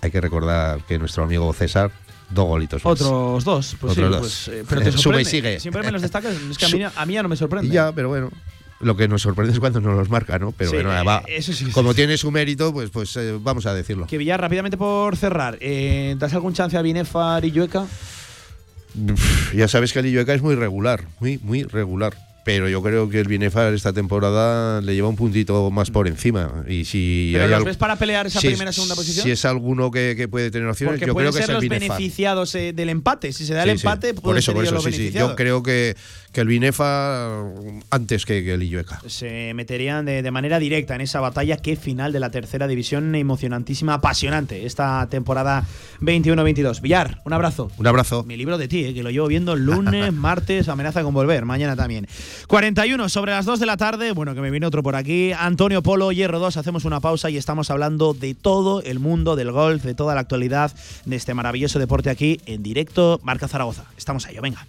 hay 0.00 0.10
que 0.10 0.20
recordar 0.20 0.82
que 0.86 0.98
nuestro 0.98 1.24
amigo 1.24 1.52
César, 1.52 1.90
dos 2.30 2.46
golitos 2.46 2.84
más. 2.84 3.00
Otros 3.00 3.44
dos, 3.44 3.76
pues 3.80 3.94
sí, 3.94 4.00
Otros 4.02 4.10
dos. 4.10 4.20
pues, 4.20 4.48
eh, 4.58 4.64
pero 4.68 4.80
te 4.82 4.92
Sube 4.98 5.22
y 5.22 5.24
sigue. 5.24 5.60
Siempre 5.60 5.82
me 5.82 5.90
los 5.90 6.02
destacas, 6.02 6.34
es 6.34 6.58
que 6.58 6.66
a 6.66 6.68
mí, 6.68 6.82
a 6.82 7.06
mí 7.06 7.14
ya 7.14 7.22
no 7.22 7.28
me 7.28 7.36
sorprende. 7.36 7.68
Ya, 7.68 7.92
pero 7.92 8.08
bueno. 8.08 8.30
Lo 8.80 8.96
que 8.96 9.08
nos 9.08 9.22
sorprende 9.22 9.52
es 9.52 9.58
cuando 9.58 9.80
nos 9.80 9.96
los 9.96 10.08
marca, 10.08 10.38
¿no? 10.38 10.52
Pero 10.52 10.70
Sí, 10.70 10.76
bueno, 10.76 10.96
eh, 10.96 11.02
va. 11.02 11.24
eso 11.26 11.52
sí, 11.52 11.64
Como 11.72 11.90
sí. 11.90 11.96
tiene 11.96 12.16
su 12.16 12.30
mérito, 12.30 12.72
pues, 12.72 12.90
pues 12.90 13.16
eh, 13.16 13.36
vamos 13.40 13.66
a 13.66 13.74
decirlo. 13.74 14.06
Que 14.06 14.18
Villar, 14.18 14.40
rápidamente 14.40 14.76
por 14.76 15.16
cerrar, 15.16 15.58
eh, 15.60 16.14
¿das 16.16 16.32
algún 16.34 16.52
chance 16.54 16.76
a 16.76 16.82
Binefar 16.82 17.44
y 17.44 17.50
Llueca? 17.50 17.86
Ya 19.54 19.66
sabes 19.68 19.92
que 19.92 19.98
el 19.98 20.06
Illueca 20.06 20.32
es 20.34 20.42
muy 20.42 20.54
regular, 20.54 21.04
muy, 21.20 21.38
muy 21.38 21.64
regular. 21.64 22.14
Pero 22.48 22.66
yo 22.66 22.82
creo 22.82 23.10
que 23.10 23.20
el 23.20 23.28
Binefar 23.28 23.74
esta 23.74 23.92
temporada 23.92 24.80
le 24.80 24.94
lleva 24.94 25.06
un 25.08 25.16
puntito 25.16 25.70
más 25.70 25.90
por 25.90 26.08
encima. 26.08 26.64
Y 26.66 26.86
si 26.86 27.28
¿Pero 27.34 27.44
hay 27.44 27.50
los 27.50 27.58
al- 27.58 27.64
ves 27.66 27.76
para 27.76 27.96
pelear 27.96 28.26
esa 28.26 28.40
si 28.40 28.46
es- 28.46 28.52
primera 28.54 28.72
segunda 28.72 28.94
posición? 28.94 29.22
Si 29.22 29.30
es 29.30 29.44
alguno 29.44 29.90
que, 29.90 30.14
que 30.16 30.28
puede 30.28 30.50
tener 30.50 30.66
opciones, 30.66 30.94
Porque 30.94 31.06
yo 31.06 31.14
creo 31.14 31.30
que 31.30 31.40
es 31.40 31.46
el 31.48 31.54
los 31.56 31.62
Binefar. 31.62 31.88
beneficiados 31.98 32.54
eh, 32.54 32.72
del 32.72 32.88
empate. 32.88 33.34
Si 33.34 33.44
se 33.44 33.52
da 33.52 33.64
el 33.64 33.72
Sí, 33.72 33.76
sí. 33.78 33.86
empate, 33.86 34.14
por 34.14 34.38
eso, 34.38 34.54
por 34.54 34.64
eso, 34.64 34.80
sí, 34.80 34.92
sí. 34.92 35.10
Yo 35.12 35.36
creo 35.36 35.62
que, 35.62 35.94
que 36.38 36.42
el 36.42 36.46
Binefa 36.46 37.40
antes 37.90 38.24
que, 38.24 38.44
que 38.44 38.54
el 38.54 38.62
Illueca. 38.62 39.00
se 39.08 39.52
meterían 39.54 40.04
de, 40.04 40.22
de 40.22 40.30
manera 40.30 40.60
directa 40.60 40.94
en 40.94 41.00
esa 41.00 41.18
batalla. 41.18 41.56
Qué 41.56 41.74
final 41.74 42.12
de 42.12 42.20
la 42.20 42.30
tercera 42.30 42.68
división 42.68 43.12
emocionantísima, 43.16 43.94
apasionante 43.94 44.64
esta 44.64 45.08
temporada 45.10 45.66
21-22. 46.00 46.80
Villar, 46.80 47.20
un 47.24 47.32
abrazo. 47.32 47.72
Un 47.76 47.88
abrazo. 47.88 48.22
Mi 48.22 48.36
libro 48.36 48.56
de 48.56 48.68
ti, 48.68 48.84
eh, 48.84 48.94
que 48.94 49.02
lo 49.02 49.10
llevo 49.10 49.26
viendo 49.26 49.56
lunes, 49.56 50.12
martes, 50.14 50.68
amenaza 50.68 51.02
con 51.02 51.12
volver, 51.12 51.44
mañana 51.44 51.74
también. 51.74 52.06
41 52.46 53.08
sobre 53.08 53.32
las 53.32 53.44
2 53.44 53.58
de 53.58 53.66
la 53.66 53.76
tarde, 53.76 54.12
bueno, 54.12 54.36
que 54.36 54.40
me 54.40 54.52
viene 54.52 54.64
otro 54.64 54.84
por 54.84 54.94
aquí. 54.94 55.32
Antonio 55.32 55.82
Polo, 55.82 56.12
Hierro 56.12 56.38
2, 56.38 56.56
hacemos 56.56 56.84
una 56.84 57.00
pausa 57.00 57.30
y 57.30 57.36
estamos 57.36 57.68
hablando 57.72 58.14
de 58.14 58.36
todo 58.36 58.80
el 58.82 59.00
mundo 59.00 59.34
del 59.34 59.50
golf, 59.50 59.82
de 59.82 59.94
toda 59.96 60.14
la 60.14 60.20
actualidad 60.20 60.72
de 61.04 61.16
este 61.16 61.34
maravilloso 61.34 61.80
deporte 61.80 62.10
aquí 62.10 62.40
en 62.46 62.62
directo, 62.62 63.18
Marca 63.24 63.48
Zaragoza. 63.48 63.86
Estamos 63.96 64.24
a 64.26 64.30
ello, 64.30 64.40
venga. 64.40 64.68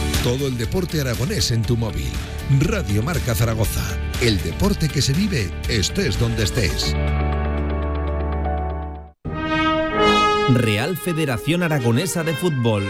Todo 0.23 0.47
el 0.47 0.55
deporte 0.55 1.01
aragonés 1.01 1.49
en 1.49 1.63
tu 1.63 1.75
móvil. 1.75 2.11
Radio 2.59 3.01
Marca 3.01 3.33
Zaragoza. 3.33 3.81
El 4.21 4.39
deporte 4.43 4.87
que 4.87 5.01
se 5.01 5.13
vive 5.13 5.49
estés 5.67 6.19
donde 6.19 6.43
estés. 6.43 6.95
Real 10.53 10.95
Federación 10.95 11.63
Aragonesa 11.63 12.23
de 12.23 12.35
Fútbol. 12.35 12.83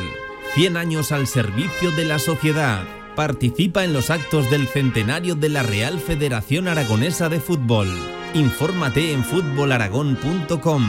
100 0.55 0.75
años 0.75 1.13
al 1.13 1.25
servicio 1.25 1.91
de 1.91 2.03
la 2.03 2.19
sociedad. 2.19 2.83
Participa 3.15 3.85
en 3.85 3.93
los 3.93 4.09
actos 4.09 4.51
del 4.51 4.67
centenario 4.67 5.35
de 5.35 5.47
la 5.47 5.63
Real 5.63 6.01
Federación 6.01 6.67
Aragonesa 6.67 7.29
de 7.29 7.39
Fútbol. 7.39 7.87
Infórmate 8.33 9.13
en 9.13 9.23
fútbolaragón.com. 9.23 10.83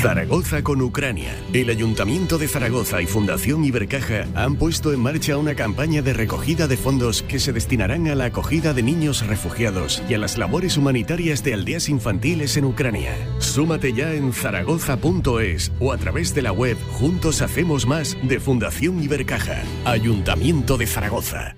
Zaragoza 0.00 0.62
con 0.62 0.80
Ucrania. 0.80 1.34
El 1.52 1.70
Ayuntamiento 1.70 2.38
de 2.38 2.46
Zaragoza 2.46 3.02
y 3.02 3.06
Fundación 3.06 3.64
Ibercaja 3.64 4.26
han 4.36 4.54
puesto 4.54 4.92
en 4.92 5.00
marcha 5.00 5.36
una 5.36 5.56
campaña 5.56 6.02
de 6.02 6.12
recogida 6.12 6.68
de 6.68 6.76
fondos 6.76 7.24
que 7.24 7.40
se 7.40 7.52
destinarán 7.52 8.06
a 8.06 8.14
la 8.14 8.26
acogida 8.26 8.74
de 8.74 8.84
niños 8.84 9.26
refugiados 9.26 10.00
y 10.08 10.14
a 10.14 10.18
las 10.18 10.38
labores 10.38 10.76
humanitarias 10.76 11.42
de 11.42 11.54
aldeas 11.54 11.88
infantiles 11.88 12.56
en 12.56 12.66
Ucrania. 12.66 13.12
Súmate 13.40 13.92
ya 13.92 14.14
en 14.14 14.32
zaragoza.es 14.32 15.72
o 15.80 15.92
a 15.92 15.98
través 15.98 16.32
de 16.32 16.42
la 16.42 16.52
web 16.52 16.76
Juntos 16.92 17.42
Hacemos 17.42 17.84
Más 17.84 18.16
de 18.22 18.38
Fundación 18.38 19.02
Ibercaja. 19.02 19.64
Ayuntamiento 19.84 20.76
de 20.76 20.86
Zaragoza. 20.86 21.56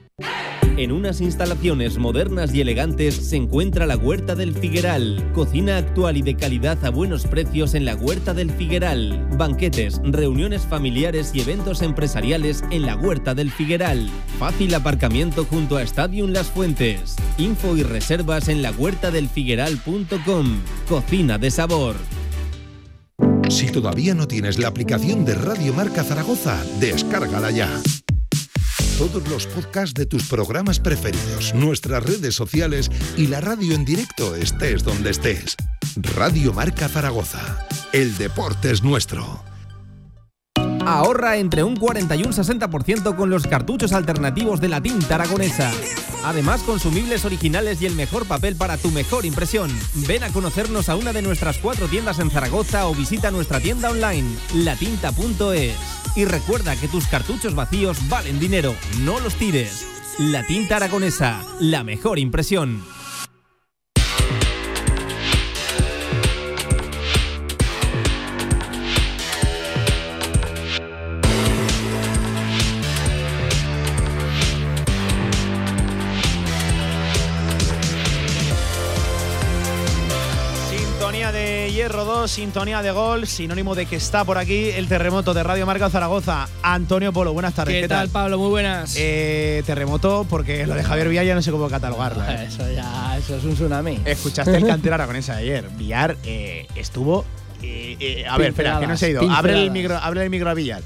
En 0.81 0.93
unas 0.93 1.21
instalaciones 1.21 1.99
modernas 1.99 2.55
y 2.55 2.63
elegantes 2.63 3.15
se 3.15 3.37
encuentra 3.37 3.85
la 3.85 3.99
Huerta 3.99 4.35
del 4.35 4.55
Figueral. 4.55 5.31
Cocina 5.35 5.77
actual 5.77 6.17
y 6.17 6.23
de 6.23 6.37
calidad 6.37 6.83
a 6.87 6.89
buenos 6.89 7.27
precios 7.27 7.75
en 7.75 7.85
la 7.85 7.95
Huerta 7.95 8.33
del 8.33 8.51
Figueral. 8.51 9.29
Banquetes, 9.37 10.01
reuniones 10.03 10.63
familiares 10.63 11.33
y 11.35 11.43
eventos 11.43 11.83
empresariales 11.83 12.65
en 12.71 12.87
la 12.87 12.97
Huerta 12.97 13.35
del 13.35 13.51
Figueral. 13.51 14.09
Fácil 14.39 14.75
aparcamiento 14.75 15.45
junto 15.45 15.77
a 15.77 15.83
Stadium 15.83 16.31
Las 16.31 16.47
Fuentes. 16.47 17.17
Info 17.37 17.77
y 17.77 17.83
reservas 17.83 18.49
en 18.49 18.63
la. 18.63 18.73
Cocina 20.89 21.37
de 21.37 21.51
sabor. 21.51 21.97
Si 23.51 23.67
todavía 23.67 24.15
no 24.15 24.27
tienes 24.27 24.59
la 24.59 24.69
aplicación 24.69 25.27
de 25.27 25.35
Radio 25.35 25.75
Marca 25.75 26.05
Zaragoza, 26.05 26.57
descárgala 26.79 27.51
ya. 27.51 27.69
Todos 29.01 29.27
los 29.31 29.47
podcasts 29.47 29.95
de 29.95 30.05
tus 30.05 30.29
programas 30.29 30.79
preferidos, 30.79 31.55
nuestras 31.55 32.03
redes 32.03 32.35
sociales 32.35 32.91
y 33.17 33.29
la 33.29 33.41
radio 33.41 33.75
en 33.75 33.87
directo 33.87 34.37
estés 34.37 34.85
donde 34.85 35.09
estés. 35.09 35.57
Radio 35.97 36.53
Marca 36.53 36.87
Zaragoza. 36.87 37.67
El 37.95 38.19
deporte 38.19 38.71
es 38.71 38.83
nuestro. 38.83 39.43
Ahorra 40.85 41.39
entre 41.39 41.65
un 41.65 41.77
40 41.77 42.15
y 42.17 42.25
un 42.25 42.33
60% 42.33 43.17
con 43.17 43.31
los 43.31 43.47
cartuchos 43.47 43.95
alternativos 43.95 44.61
de 44.61 44.69
la 44.69 44.83
tinta 44.83 45.15
aragonesa. 45.15 45.73
Además, 46.23 46.61
consumibles 46.61 47.25
originales 47.25 47.81
y 47.81 47.87
el 47.87 47.95
mejor 47.95 48.27
papel 48.27 48.55
para 48.55 48.77
tu 48.77 48.91
mejor 48.91 49.25
impresión. 49.25 49.71
Ven 50.07 50.25
a 50.25 50.29
conocernos 50.29 50.91
a 50.91 50.97
una 50.97 51.15
de 51.15 51.23
nuestras 51.23 51.57
cuatro 51.57 51.89
tiendas 51.89 52.19
en 52.19 52.31
Zaragoza 52.31 52.87
o 52.87 52.95
visita 52.95 53.31
nuestra 53.31 53.61
tienda 53.61 53.89
online, 53.89 54.29
latinta.es. 54.57 56.00
Y 56.17 56.25
recuerda 56.25 56.77
que 56.77 56.89
tus 56.89 57.07
cartuchos 57.07 57.55
vacíos 57.55 58.09
valen 58.09 58.41
dinero, 58.41 58.75
no 59.03 59.21
los 59.21 59.35
tires. 59.37 59.87
La 60.19 60.45
tinta 60.45 60.77
aragonesa, 60.77 61.43
la 61.61 61.85
mejor 61.85 62.19
impresión. 62.19 62.83
De 82.21 82.27
Hierro 82.27 82.27
2, 82.27 82.31
sintonía 82.31 82.83
de 82.83 82.91
gol, 82.91 83.27
sinónimo 83.27 83.75
de 83.75 83.87
que 83.87 83.97
está 83.97 84.25
por 84.25 84.37
aquí 84.37 84.71
el 84.71 84.89
terremoto 84.89 85.33
de 85.33 85.43
Radio 85.43 85.65
Marca 85.65 85.89
Zaragoza. 85.89 86.49
Antonio 86.63 87.13
Polo, 87.13 87.33
buenas 87.33 87.55
tardes. 87.55 87.81
¿Qué, 87.81 87.89
tal, 87.89 88.09
Pablo? 88.11 88.39
Muy 88.39 88.51
buenas. 88.51 88.95
Eh, 88.99 89.63
terremoto, 89.65 90.27
porque 90.29 90.67
lo 90.67 90.75
de 90.75 90.83
Javier 90.83 91.09
Villar 91.09 91.25
ya 91.25 91.35
no 91.35 91.43
sé 91.43 91.51
cómo 91.51 91.69
catalogarlo. 91.69 92.23
¿eh? 92.25 92.45
Eso 92.47 92.71
ya, 92.71 93.17
eso 93.19 93.37
es 93.37 93.45
un 93.45 93.55
tsunami. 93.55 94.01
Escuchaste 94.05 94.57
el 94.57 94.67
cantero 94.67 94.95
aragonesa 94.95 95.37
de 95.37 95.43
ayer. 95.43 95.69
Villar 95.77 96.17
eh, 96.25 96.67
estuvo. 96.77 97.25
eh, 97.63 97.97
eh, 97.99 98.25
a 98.29 98.37
ver, 98.37 98.49
espera, 98.49 98.79
que 98.81 98.87
no 98.87 98.97
se 98.97 99.07
ha 99.07 99.09
ido. 99.11 99.31
Abre 99.31 99.63
el 99.63 99.71
micro, 99.71 99.97
abre 99.97 100.23
el 100.25 100.31
micro 100.31 100.51
a 100.51 100.55
Villar. 100.55 100.83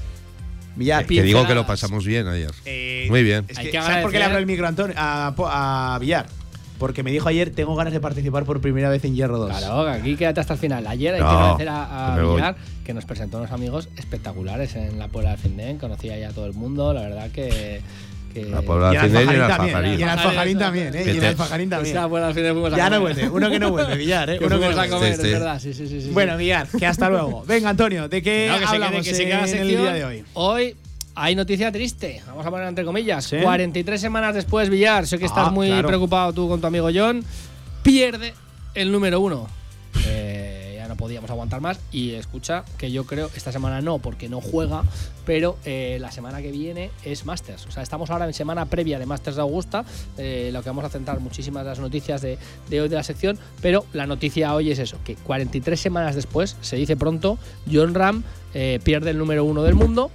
Villar. 0.75 1.05
Que 1.05 1.21
digo 1.23 1.45
que 1.45 1.55
lo 1.55 1.65
pasamos 1.65 2.05
bien 2.05 2.27
ayer. 2.27 2.51
Eh, 2.65 3.07
Muy 3.09 3.23
bien. 3.23 3.45
Es 3.47 3.59
que, 3.59 3.71
¿Sabes 3.71 4.03
por 4.03 4.11
qué 4.11 4.19
le 4.19 4.25
abro 4.25 4.37
el 4.37 4.45
micro 4.45 4.65
a, 4.65 4.69
Antonio, 4.69 4.95
a 4.97 5.97
Villar? 5.99 6.27
Porque 6.77 7.03
me 7.03 7.11
dijo 7.11 7.29
ayer, 7.29 7.51
tengo 7.51 7.75
ganas 7.75 7.93
de 7.93 7.99
participar 8.01 8.43
por 8.43 8.59
primera 8.61 8.89
vez 8.89 9.03
en 9.05 9.15
Hierro 9.15 9.37
2. 9.37 9.49
Claro, 9.57 9.87
aquí 9.89 10.15
quédate 10.15 10.41
hasta 10.41 10.53
el 10.53 10.59
final. 10.59 10.85
Ayer 10.87 11.13
hay 11.15 11.21
No, 11.21 11.27
que 11.29 11.33
agradecer 11.33 11.69
a, 11.69 12.13
a. 12.15 12.19
Villar 12.19 12.55
que 12.83 12.93
nos 12.93 13.05
presentó 13.05 13.37
unos 13.37 13.51
amigos 13.51 13.87
espectaculares 13.97 14.75
en 14.75 14.99
la 14.99 15.07
Puebla 15.07 15.31
del 15.31 15.39
Findén. 15.39 15.77
Conocía 15.77 16.17
ya 16.17 16.29
a 16.29 16.31
todo 16.31 16.45
el 16.45 16.53
mundo, 16.53 16.93
la 16.93 17.01
verdad 17.01 17.31
que. 17.31 17.81
que 18.33 18.45
La 18.45 18.61
Puebla 18.61 18.89
del 18.91 18.99
Findén 18.99 19.29
y 19.29 19.33
el 19.35 19.41
Alfajarín. 19.41 19.99
Y 19.99 20.03
el 20.03 20.09
Alfajarín 20.09 20.59
también, 20.59 20.95
¿eh? 20.95 21.03
Y 21.05 21.09
el 21.11 21.19
te- 21.19 21.27
Alfajarín 21.27 21.69
también. 21.69 21.95
Ya 21.95 22.89
no 22.89 22.99
vuelve, 23.01 23.29
uno 23.29 23.49
que 23.49 23.59
no 23.59 23.71
vuelve, 23.71 23.95
Villar, 23.97 24.29
¿eh? 24.31 24.39
Uno 24.41 24.59
que 24.59 24.69
no 24.69 24.81
a 24.81 24.87
comer, 24.89 25.13
es 25.13 25.21
verdad, 25.21 25.59
sí, 25.59 25.73
sí, 25.73 25.87
sí. 25.87 26.01
sí. 26.01 26.09
Bueno, 26.11 26.35
Villar, 26.35 26.67
que 26.67 26.85
hasta 26.85 27.09
luego. 27.09 27.45
Venga, 27.47 27.69
Antonio, 27.69 28.09
¿de 28.09 28.21
qué 28.21 28.49
hablamos 28.67 29.07
en 29.07 29.59
el 29.61 29.67
día 29.69 29.93
de 29.93 30.03
hoy? 30.05 30.23
Hoy 30.33 30.75
hay 31.15 31.35
noticia 31.35 31.71
triste, 31.71 32.21
vamos 32.27 32.45
a 32.45 32.51
poner 32.51 32.67
entre 32.67 32.83
comillas. 32.85 33.25
¿Sí? 33.25 33.37
43 33.41 33.99
semanas 34.01 34.35
después, 34.35 34.69
Villar, 34.69 35.07
sé 35.07 35.17
que 35.17 35.25
estás 35.25 35.47
Ah, 35.47 35.51
muy 35.51 35.67
claro. 35.67 35.87
preocupado 35.87 36.33
tú 36.33 36.47
con 36.49 36.61
tu 36.61 36.67
amigo 36.67 36.89
John, 36.93 37.23
pierde 37.83 38.33
el 38.73 38.91
número 38.91 39.19
uno. 39.19 39.47
Eh, 40.07 40.75
ya 40.77 40.87
no 40.87 40.95
podíamos 40.97 41.29
aguantar 41.31 41.61
más 41.61 41.79
y 41.91 42.11
escucha 42.11 42.63
que 42.77 42.91
yo 42.91 43.05
creo, 43.05 43.29
esta 43.35 43.51
semana 43.51 43.81
no, 43.81 43.99
porque 43.99 44.27
no 44.29 44.41
juega, 44.41 44.83
pero 45.25 45.57
eh, 45.65 45.97
la 46.01 46.11
semana 46.11 46.41
que 46.41 46.51
viene 46.51 46.91
es 47.03 47.25
Masters. 47.25 47.65
O 47.65 47.71
sea, 47.71 47.81
estamos 47.81 48.09
ahora 48.09 48.25
en 48.25 48.33
semana 48.33 48.65
previa 48.65 48.99
de 48.99 49.05
Masters 49.05 49.37
de 49.37 49.41
Augusta, 49.41 49.85
eh, 50.17 50.49
lo 50.53 50.61
que 50.61 50.69
vamos 50.69 50.83
a 50.85 50.89
centrar 50.89 51.19
muchísimas 51.21 51.63
de 51.63 51.69
las 51.69 51.79
noticias 51.79 52.21
de, 52.21 52.37
de 52.69 52.81
hoy 52.81 52.89
de 52.89 52.95
la 52.95 53.03
sección, 53.03 53.39
pero 53.61 53.85
la 53.93 54.05
noticia 54.05 54.53
hoy 54.53 54.71
es 54.71 54.79
eso, 54.79 54.97
que 55.03 55.15
43 55.15 55.79
semanas 55.79 56.13
después, 56.15 56.57
se 56.61 56.75
dice 56.75 56.95
pronto, 56.97 57.39
John 57.71 57.95
Ram 57.95 58.23
eh, 58.53 58.79
pierde 58.83 59.11
el 59.11 59.17
número 59.17 59.43
uno 59.45 59.63
del 59.63 59.75
mundo, 59.75 60.11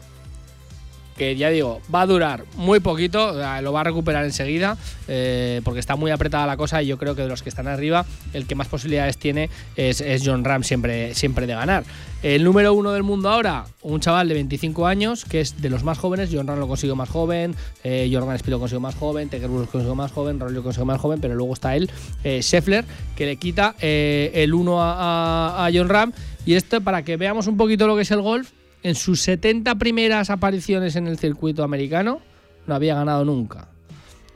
que 1.20 1.36
ya 1.36 1.50
digo, 1.50 1.82
va 1.94 2.00
a 2.00 2.06
durar 2.06 2.44
muy 2.56 2.80
poquito, 2.80 3.34
lo 3.60 3.72
va 3.74 3.80
a 3.82 3.84
recuperar 3.84 4.24
enseguida, 4.24 4.78
eh, 5.06 5.60
porque 5.64 5.78
está 5.78 5.94
muy 5.94 6.10
apretada 6.10 6.46
la 6.46 6.56
cosa 6.56 6.82
y 6.82 6.86
yo 6.86 6.96
creo 6.96 7.14
que 7.14 7.20
de 7.20 7.28
los 7.28 7.42
que 7.42 7.50
están 7.50 7.68
arriba, 7.68 8.06
el 8.32 8.46
que 8.46 8.54
más 8.54 8.68
posibilidades 8.68 9.18
tiene 9.18 9.50
es, 9.76 10.02
John 10.24 10.44
Ram 10.44 10.62
siempre, 10.62 11.14
siempre 11.14 11.46
de 11.46 11.52
ganar. 11.52 11.84
El 12.22 12.42
número 12.42 12.72
uno 12.72 12.92
del 12.92 13.02
mundo 13.02 13.28
ahora, 13.28 13.66
un 13.82 14.00
chaval 14.00 14.28
de 14.28 14.34
25 14.34 14.86
años, 14.86 15.26
que 15.26 15.42
es 15.42 15.60
de 15.60 15.68
los 15.68 15.84
más 15.84 15.98
jóvenes, 15.98 16.30
John 16.32 16.46
Ram 16.46 16.58
lo 16.58 16.68
consiguió 16.68 16.96
más 16.96 17.10
joven, 17.10 17.54
eh, 17.84 18.08
Jordan 18.10 18.36
Speed 18.36 18.52
lo 18.52 18.58
consiguió 18.58 18.80
más 18.80 18.94
joven, 18.94 19.28
Tiger 19.28 19.50
lo 19.50 19.66
consiguió 19.66 19.94
más 19.94 20.12
joven, 20.12 20.40
Rory 20.40 20.54
lo 20.54 20.62
consiguió 20.62 20.86
más 20.86 21.00
joven, 21.02 21.20
pero 21.20 21.34
luego 21.34 21.52
está 21.52 21.76
él, 21.76 21.90
eh, 22.24 22.40
Scheffler, 22.42 22.86
que 23.14 23.26
le 23.26 23.36
quita 23.36 23.74
eh, 23.82 24.30
el 24.36 24.54
1 24.54 24.82
a, 24.82 24.94
a- 24.94 25.66
a 25.66 25.70
John 25.70 25.90
Ram. 25.90 26.12
Y 26.46 26.54
esto 26.54 26.80
para 26.80 27.02
que 27.04 27.18
veamos 27.18 27.46
un 27.46 27.58
poquito 27.58 27.86
lo 27.86 27.94
que 27.96 28.02
es 28.02 28.10
el 28.10 28.22
golf, 28.22 28.48
en 28.82 28.94
sus 28.94 29.20
70 29.22 29.74
primeras 29.76 30.30
apariciones 30.30 30.96
en 30.96 31.06
el 31.06 31.18
circuito 31.18 31.64
americano, 31.64 32.20
no 32.66 32.74
había 32.74 32.94
ganado 32.94 33.24
nunca. 33.24 33.68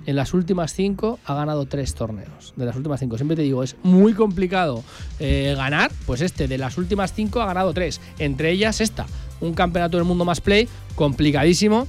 En 0.06 0.16
las 0.16 0.34
últimas 0.34 0.74
cinco 0.74 1.18
ha 1.24 1.34
ganado 1.34 1.64
tres 1.66 1.94
torneos. 1.94 2.52
De 2.56 2.66
las 2.66 2.76
últimas 2.76 3.00
cinco. 3.00 3.16
Siempre 3.16 3.36
te 3.36 3.42
digo, 3.42 3.62
es 3.62 3.76
muy 3.82 4.12
complicado 4.12 4.84
eh, 5.18 5.54
ganar. 5.56 5.90
Pues 6.06 6.20
este, 6.20 6.46
de 6.46 6.58
las 6.58 6.76
últimas 6.76 7.14
cinco 7.14 7.40
ha 7.40 7.46
ganado 7.46 7.72
tres. 7.72 8.00
Entre 8.18 8.50
ellas 8.50 8.80
esta. 8.80 9.06
Un 9.40 9.54
campeonato 9.54 9.96
del 9.96 10.04
mundo 10.04 10.24
más 10.24 10.40
play. 10.40 10.68
Complicadísimo. 10.94 11.86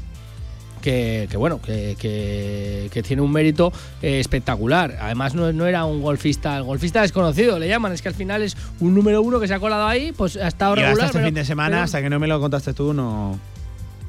Que, 0.85 1.27
que 1.31 1.35
bueno, 1.37 1.59
que, 1.63 1.95
que- 1.99 2.89
que 2.93 3.01
tiene 3.01 3.23
un 3.23 3.31
mérito 3.31 3.73
eh, 4.03 4.19
espectacular. 4.19 4.95
Además, 5.01 5.33
no, 5.33 5.51
no 5.51 5.65
era 5.65 5.83
un 5.83 5.99
golfista, 6.03 6.55
el 6.57 6.63
golfista 6.63 7.01
desconocido, 7.01 7.57
le 7.57 7.67
llaman. 7.67 7.91
Es 7.91 8.03
que 8.03 8.09
al 8.09 8.13
final 8.13 8.43
es 8.43 8.55
un 8.79 8.93
número 8.93 9.23
uno 9.23 9.39
que 9.39 9.47
se 9.47 9.55
ha 9.55 9.59
colado 9.59 9.87
ahí, 9.87 10.11
pues 10.11 10.37
ha 10.37 10.47
estado 10.47 10.75
Y 10.77 10.81
hasta 10.83 11.05
este 11.07 11.13
pero- 11.13 11.25
fin 11.25 11.33
de 11.33 11.43
semana, 11.43 11.69
pero- 11.77 11.83
hasta 11.85 12.01
que 12.03 12.09
no 12.11 12.19
me 12.19 12.27
lo 12.27 12.39
contaste 12.39 12.73
tú, 12.75 12.93
no, 12.93 13.39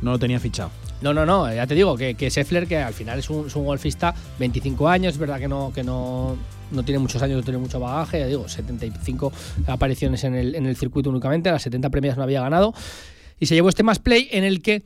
no 0.03 0.11
lo 0.11 0.19
tenía 0.19 0.39
fichado. 0.39 0.71
no, 1.01 1.15
no, 1.15 1.25
no, 1.25 1.51
ya 1.51 1.67
te 1.67 1.75
digo 1.75 1.97
que, 1.97 2.15
que 2.15 2.29
Scheffler, 2.29 2.67
que 2.67 2.77
al 2.77 2.93
final 2.93 3.19
es 3.21 3.31
un, 3.31 3.47
es 3.47 3.57
un 3.57 3.65
golfista, 3.65 4.15
25 4.39 4.87
años, 4.87 5.15
es 5.15 5.19
verdad 5.19 5.39
que 5.39 5.49
no, 5.49 5.73
que 5.75 5.83
no, 5.83 6.37
no 6.73 6.83
tiene 6.83 6.99
muchos 6.99 7.23
años, 7.23 7.39
no 7.39 7.43
tiene 7.43 7.59
mucho 7.59 7.81
bagaje, 7.81 8.21
ya 8.21 8.27
digo, 8.27 8.47
75 8.49 9.33
apariciones 9.67 10.25
en 10.25 10.35
el, 10.35 10.55
en 10.55 10.67
el 10.67 10.77
circuito 10.77 11.09
únicamente, 11.09 11.51
las 11.51 11.63
70 11.63 11.89
premias 11.89 12.19
no 12.19 12.23
había 12.23 12.43
ganado, 12.43 12.75
y 13.41 13.47
se 13.47 13.55
llevó 13.55 13.71
este 13.71 13.83
más 13.83 13.99
play 13.99 14.29
en 14.33 14.45
el 14.45 14.61
que 14.61 14.83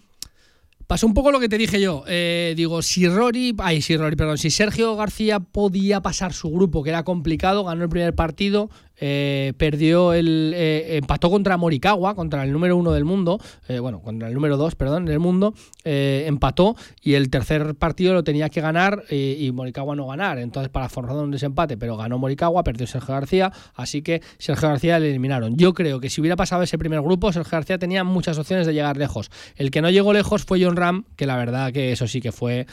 Pasó 0.91 1.07
un 1.07 1.15
poco 1.15 1.31
lo 1.31 1.39
que 1.39 1.49
te 1.49 1.57
dije 1.57 1.81
yo. 1.81 2.03
Eh, 2.09 2.55
digo, 2.57 2.83
si 2.83 3.07
Rory, 3.07 3.55
ay, 3.59 3.81
si 3.81 3.97
Rory, 3.97 4.17
perdón, 4.17 4.39
si 4.39 4.51
Sergio 4.51 4.97
García 4.97 5.39
podía 5.39 6.01
pasar 6.01 6.33
su 6.33 6.51
grupo, 6.51 6.83
que 6.83 6.91
era 6.91 7.05
complicado, 7.05 7.63
ganó 7.63 7.85
el 7.85 7.89
primer 7.89 8.13
partido, 8.17 8.71
eh, 9.01 9.55
perdió 9.57 10.13
el. 10.13 10.53
eh, 10.55 10.99
empató 10.99 11.31
contra 11.31 11.57
Morikawa, 11.57 12.15
contra 12.15 12.45
el 12.45 12.53
número 12.53 12.77
uno 12.77 12.93
del 12.93 13.05
mundo, 13.05 13.41
eh, 13.69 13.79
bueno, 13.79 14.01
contra 14.01 14.29
el 14.29 14.35
número 14.35 14.57
dos, 14.57 14.75
perdón, 14.75 15.07
del 15.07 15.19
mundo, 15.19 15.55
eh, 15.85 16.25
empató 16.27 16.77
y 17.03 17.15
el 17.15 17.31
tercer 17.31 17.75
partido 17.75 18.13
lo 18.13 18.23
tenía 18.23 18.51
que 18.51 18.61
ganar 18.61 19.05
y 19.11 19.51
Morikawa 19.53 19.97
no 19.97 20.07
ganar. 20.07 20.39
Entonces, 20.39 20.71
para 20.71 20.89
forzar 20.89 21.17
un 21.17 21.31
desempate, 21.31 21.77
pero 21.77 21.97
ganó 21.97 22.19
Morikawa, 22.19 22.63
perdió 22.63 22.87
Sergio 22.87 23.15
García, 23.15 23.53
así 23.75 24.03
que 24.03 24.23
Sergio 24.39 24.69
García 24.69 24.99
le 24.99 25.11
eliminaron. 25.11 25.57
Yo 25.57 25.73
creo 25.73 26.01
que 26.01 26.11
si 26.11 26.21
hubiera 26.21 26.37
pasado 26.37 26.63
ese 26.63 26.77
primer 26.79 27.01
grupo, 27.01 27.33
Sergio 27.33 27.51
García 27.53 27.79
tenía 27.79 28.05
muchas 28.05 28.39
opciones 28.39 28.67
de 28.67 28.75
llegar 28.75 28.97
lejos. 28.97 29.31
El 29.57 29.71
que 29.71 29.81
no 29.81 29.91
llegó 29.91 30.13
lejos 30.13 30.45
fue 30.45 30.63
John 30.63 30.77
Ram, 30.77 31.05
que 31.17 31.27
la 31.27 31.37
verdad 31.37 31.73
que 31.73 31.93
eso 31.93 32.07
sí 32.07 32.21
que 32.21 32.33
fue 32.33 32.67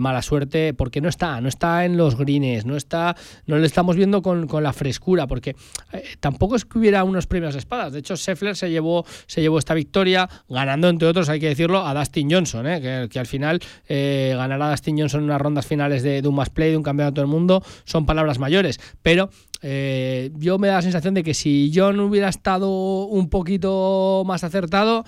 mala 0.00 0.22
suerte, 0.22 0.74
porque 0.74 1.00
no 1.00 1.08
está, 1.08 1.40
no 1.40 1.48
está 1.48 1.84
en 1.84 1.96
los 1.96 2.16
greens, 2.16 2.66
no 2.66 2.76
está, 2.76 3.16
no 3.46 3.58
le 3.58 3.66
estamos 3.66 3.96
viendo 3.96 4.22
con, 4.22 4.46
con 4.46 4.62
la 4.62 4.72
frescura 4.72 5.11
porque 5.26 5.54
eh, 5.92 6.02
tampoco 6.20 6.56
es 6.56 6.64
que 6.64 6.78
hubiera 6.78 7.04
unos 7.04 7.26
premios 7.26 7.54
de 7.54 7.58
espadas. 7.58 7.92
De 7.92 8.00
hecho, 8.00 8.16
Scheffler 8.16 8.56
se 8.56 8.70
llevó, 8.70 9.04
se 9.26 9.40
llevó 9.40 9.58
esta 9.58 9.74
victoria, 9.74 10.28
ganando, 10.48 10.88
entre 10.88 11.08
otros, 11.08 11.28
hay 11.28 11.40
que 11.40 11.48
decirlo, 11.48 11.86
a 11.86 11.94
Dustin 11.94 12.30
Johnson, 12.30 12.66
¿eh? 12.66 13.08
que, 13.10 13.18
al 13.18 13.26
final 13.26 13.60
eh, 13.88 14.34
ganará 14.36 14.68
a 14.68 14.70
Dustin 14.70 14.98
Johnson 14.98 15.20
en 15.20 15.24
unas 15.26 15.40
rondas 15.40 15.66
finales 15.66 16.02
de, 16.02 16.22
un 16.26 16.34
match 16.34 16.50
play, 16.50 16.70
de 16.70 16.76
un 16.76 16.82
campeonato 16.82 17.20
del 17.20 17.28
mundo, 17.28 17.62
son 17.84 18.06
palabras 18.06 18.38
mayores. 18.38 18.80
Pero 19.02 19.30
yo 19.62 20.58
me 20.58 20.66
da 20.66 20.74
la 20.74 20.82
sensación 20.82 21.14
de 21.14 21.22
que 21.22 21.34
si 21.34 21.70
John 21.72 22.00
hubiera 22.00 22.28
estado 22.28 23.04
un 23.04 23.28
poquito 23.28 24.24
más 24.26 24.42
acertado, 24.42 25.04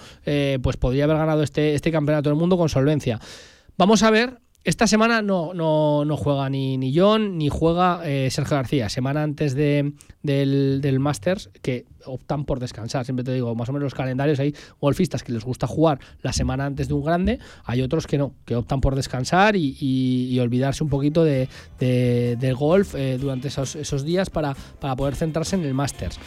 pues 0.63 0.77
podría 0.77 1.05
haber 1.05 1.17
ganado 1.17 1.43
este, 1.43 1.75
este 1.75 1.91
campeonato 1.91 2.31
del 2.31 2.39
mundo 2.39 2.57
con 2.57 2.69
solvencia. 2.69 3.19
Vamos 3.77 4.05
a 4.05 4.11
ver 4.11 4.44
esta 4.65 4.87
semana 4.87 5.21
no, 5.21 5.53
no, 5.53 6.05
no, 6.07 6.17
juega 6.17 6.49
ni, 6.49 6.79
ni 6.79 6.97
John 6.97 7.37
ni 7.37 7.51
juega 7.51 8.01
eh, 8.05 8.31
Sergio 8.31 8.57
García. 8.57 8.89
Semana 8.89 9.23
antes 9.23 9.55
de, 9.55 9.93
del, 10.23 10.81
del 10.81 11.01
Masters 11.01 11.51
que 11.61 11.85
optan 12.07 12.47
por 12.47 12.61
descansar. 12.61 13.05
Siempre 13.05 13.25
te 13.25 13.33
digo, 13.33 13.55
más 13.55 13.69
o 13.69 13.73
menos 13.73 13.85
los 13.85 13.95
calendarios 13.95 14.41
hay 14.41 14.55
golfistas 14.81 15.23
que 15.23 15.33
les 15.33 15.45
gusta 15.45 15.67
jugar 15.67 15.99
la 16.23 16.33
semana 16.33 16.65
antes 16.65 16.89
de 16.89 16.95
un 16.95 17.05
grande, 17.05 17.39
hay 17.65 17.83
otros 17.83 18.07
que 18.07 18.17
no, 18.17 18.35
que 18.47 18.57
optan 18.57 18.81
por 18.81 18.95
descansar 18.95 19.55
y, 19.55 19.77
y, 19.79 20.39
olvidarse 20.41 20.83
un 20.83 20.91
poquito 20.91 21.25
de, 21.25 21.49
de, 21.79 22.37
del 22.41 22.55
golf 22.55 22.95
eh, 22.95 23.19
durante 23.19 23.49
esos, 23.49 23.77
esos 23.77 24.05
días 24.05 24.31
para, 24.31 24.55
para 24.81 24.97
poder 24.97 25.15
centrarse 25.15 25.57
en 25.57 25.65
el 25.65 25.75
Masters. 25.75 26.19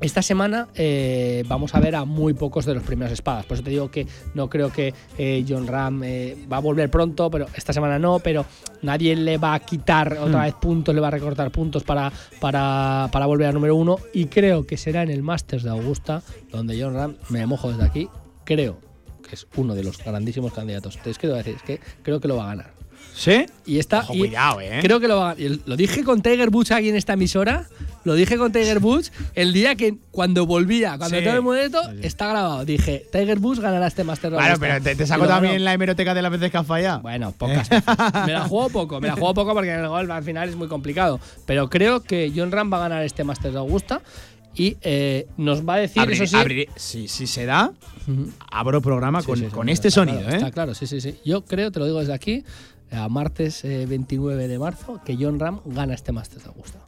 Esta 0.00 0.22
semana 0.22 0.68
eh, 0.74 1.44
vamos 1.48 1.74
a 1.74 1.80
ver 1.80 1.96
a 1.96 2.04
muy 2.04 2.34
pocos 2.34 2.64
de 2.64 2.74
los 2.74 2.82
primeros 2.84 3.12
espadas. 3.12 3.44
Por 3.46 3.56
eso 3.56 3.64
te 3.64 3.70
digo 3.70 3.90
que 3.90 4.06
no 4.34 4.48
creo 4.48 4.72
que 4.72 4.94
eh, 5.16 5.44
John 5.48 5.66
Ram 5.66 6.02
eh, 6.04 6.36
va 6.50 6.58
a 6.58 6.60
volver 6.60 6.90
pronto, 6.90 7.30
pero 7.30 7.46
esta 7.54 7.72
semana 7.72 7.98
no. 7.98 8.20
Pero 8.20 8.44
nadie 8.82 9.16
le 9.16 9.38
va 9.38 9.54
a 9.54 9.60
quitar 9.60 10.12
otra 10.14 10.40
Hmm. 10.40 10.44
vez 10.44 10.54
puntos, 10.54 10.94
le 10.94 11.00
va 11.00 11.08
a 11.08 11.12
recortar 11.12 11.50
puntos 11.50 11.82
para, 11.82 12.12
para, 12.40 13.08
para 13.10 13.26
volver 13.26 13.48
a 13.48 13.52
número 13.52 13.74
uno. 13.74 13.98
Y 14.12 14.26
creo 14.26 14.66
que 14.66 14.76
será 14.76 15.02
en 15.02 15.10
el 15.10 15.22
Masters 15.22 15.64
de 15.64 15.70
Augusta, 15.70 16.22
donde 16.50 16.80
John 16.80 16.94
Ram, 16.94 17.16
me 17.28 17.44
mojo 17.46 17.70
desde 17.70 17.84
aquí, 17.84 18.08
creo 18.44 18.78
que 19.28 19.34
es 19.34 19.46
uno 19.56 19.74
de 19.74 19.82
los 19.84 19.98
grandísimos 20.02 20.52
candidatos. 20.52 20.96
Entonces, 20.96 21.18
¿qué 21.18 21.26
te 21.26 21.32
voy 21.32 21.40
a 21.40 21.42
decir? 21.42 21.56
Es 21.56 21.62
que 21.62 21.80
creo 22.02 22.20
que 22.20 22.28
lo 22.28 22.36
va 22.36 22.44
a 22.44 22.48
ganar. 22.54 22.77
¿Sí? 23.18 23.46
Y 23.66 23.80
está. 23.80 23.98
Ojo, 24.00 24.14
y 24.14 24.18
cuidado, 24.20 24.60
¿eh? 24.60 24.78
Creo 24.80 25.00
que 25.00 25.08
lo 25.08 25.16
va 25.16 25.30
a 25.32 25.36
Lo 25.66 25.76
dije 25.76 26.04
con 26.04 26.22
Tiger 26.22 26.50
Woods 26.50 26.70
aquí 26.70 26.88
en 26.88 26.94
esta 26.94 27.14
emisora. 27.14 27.66
Lo 28.04 28.14
dije 28.14 28.38
con 28.38 28.52
Tiger 28.52 28.78
Woods 28.78 29.12
el 29.34 29.52
día 29.52 29.74
que 29.74 29.96
cuando 30.12 30.46
volvía, 30.46 30.96
cuando 30.98 31.18
Sí. 31.18 31.24
todo 31.24 31.34
el 31.34 31.42
momento 31.42 31.80
está 32.00 32.28
grabado. 32.28 32.64
Dije, 32.64 33.04
Tiger 33.10 33.38
Woods 33.40 33.58
ganará 33.58 33.88
este 33.88 34.04
Master 34.04 34.30
Claro, 34.30 34.56
pero 34.60 34.80
te, 34.80 34.94
saco 35.04 35.22
lo 35.24 35.28
ganó. 35.28 35.40
también 35.42 35.64
la 35.64 35.74
hemeroteca 35.74 36.14
de 36.14 36.22
las 36.22 36.30
veces 36.30 36.50
que 36.52 36.58
has 36.58 36.66
fallado. 36.66 37.00
Bueno, 37.00 37.32
pocas. 37.32 37.68
Me 38.24 38.32
la 38.32 38.46
juego 38.48 38.68
poco, 38.70 39.00
me 39.00 39.08
la 39.08 39.14
juego 39.14 39.34
poco 39.34 39.52
porque 39.52 39.72
en 39.74 39.80
el 39.80 39.88
golf 39.88 40.08
al 40.10 40.22
final 40.22 40.48
es 40.48 40.54
muy 40.54 40.68
complicado. 40.68 41.18
Pero 41.44 41.68
creo 41.68 42.04
que 42.04 42.32
John 42.34 42.52
Ram 42.52 42.72
va 42.72 42.76
a 42.78 42.80
ganar 42.88 43.02
este 43.02 43.24
Master 43.24 43.50
de 43.50 43.58
Augusta 43.58 44.00
y 44.54 44.76
eh, 44.80 45.26
nos 45.36 45.68
va 45.68 45.74
a 45.74 45.78
decir, 45.78 46.00
Abriré- 46.02 46.22
eso 46.22 46.26
sí. 46.26 46.36
abriré- 46.36 46.68
si, 46.76 47.08
si 47.08 47.26
se 47.26 47.44
da, 47.46 47.72
abro 48.50 48.80
programa 48.80 49.20
Sí, 49.20 49.26
con, 49.26 49.38
sí, 49.38 49.44
sí, 49.46 49.50
con 49.50 49.68
este 49.68 49.90
sonido, 49.90 50.18
claro, 50.20 50.32
¿eh? 50.32 50.36
Está 50.36 50.50
claro, 50.52 50.74
sí, 50.74 50.86
sí, 50.86 51.00
sí. 51.00 51.16
Yo 51.24 51.44
creo, 51.44 51.70
te 51.72 51.78
lo 51.80 51.84
digo 51.86 51.98
desde 51.98 52.14
aquí, 52.14 52.44
a 52.90 53.08
martes 53.08 53.64
eh, 53.64 53.86
29 53.86 54.48
de 54.48 54.58
marzo, 54.58 55.00
que 55.04 55.16
John 55.18 55.38
Ram 55.38 55.60
gana 55.64 55.94
este 55.94 56.12
Masters 56.12 56.44
de 56.44 56.48
Augusta. 56.48 56.78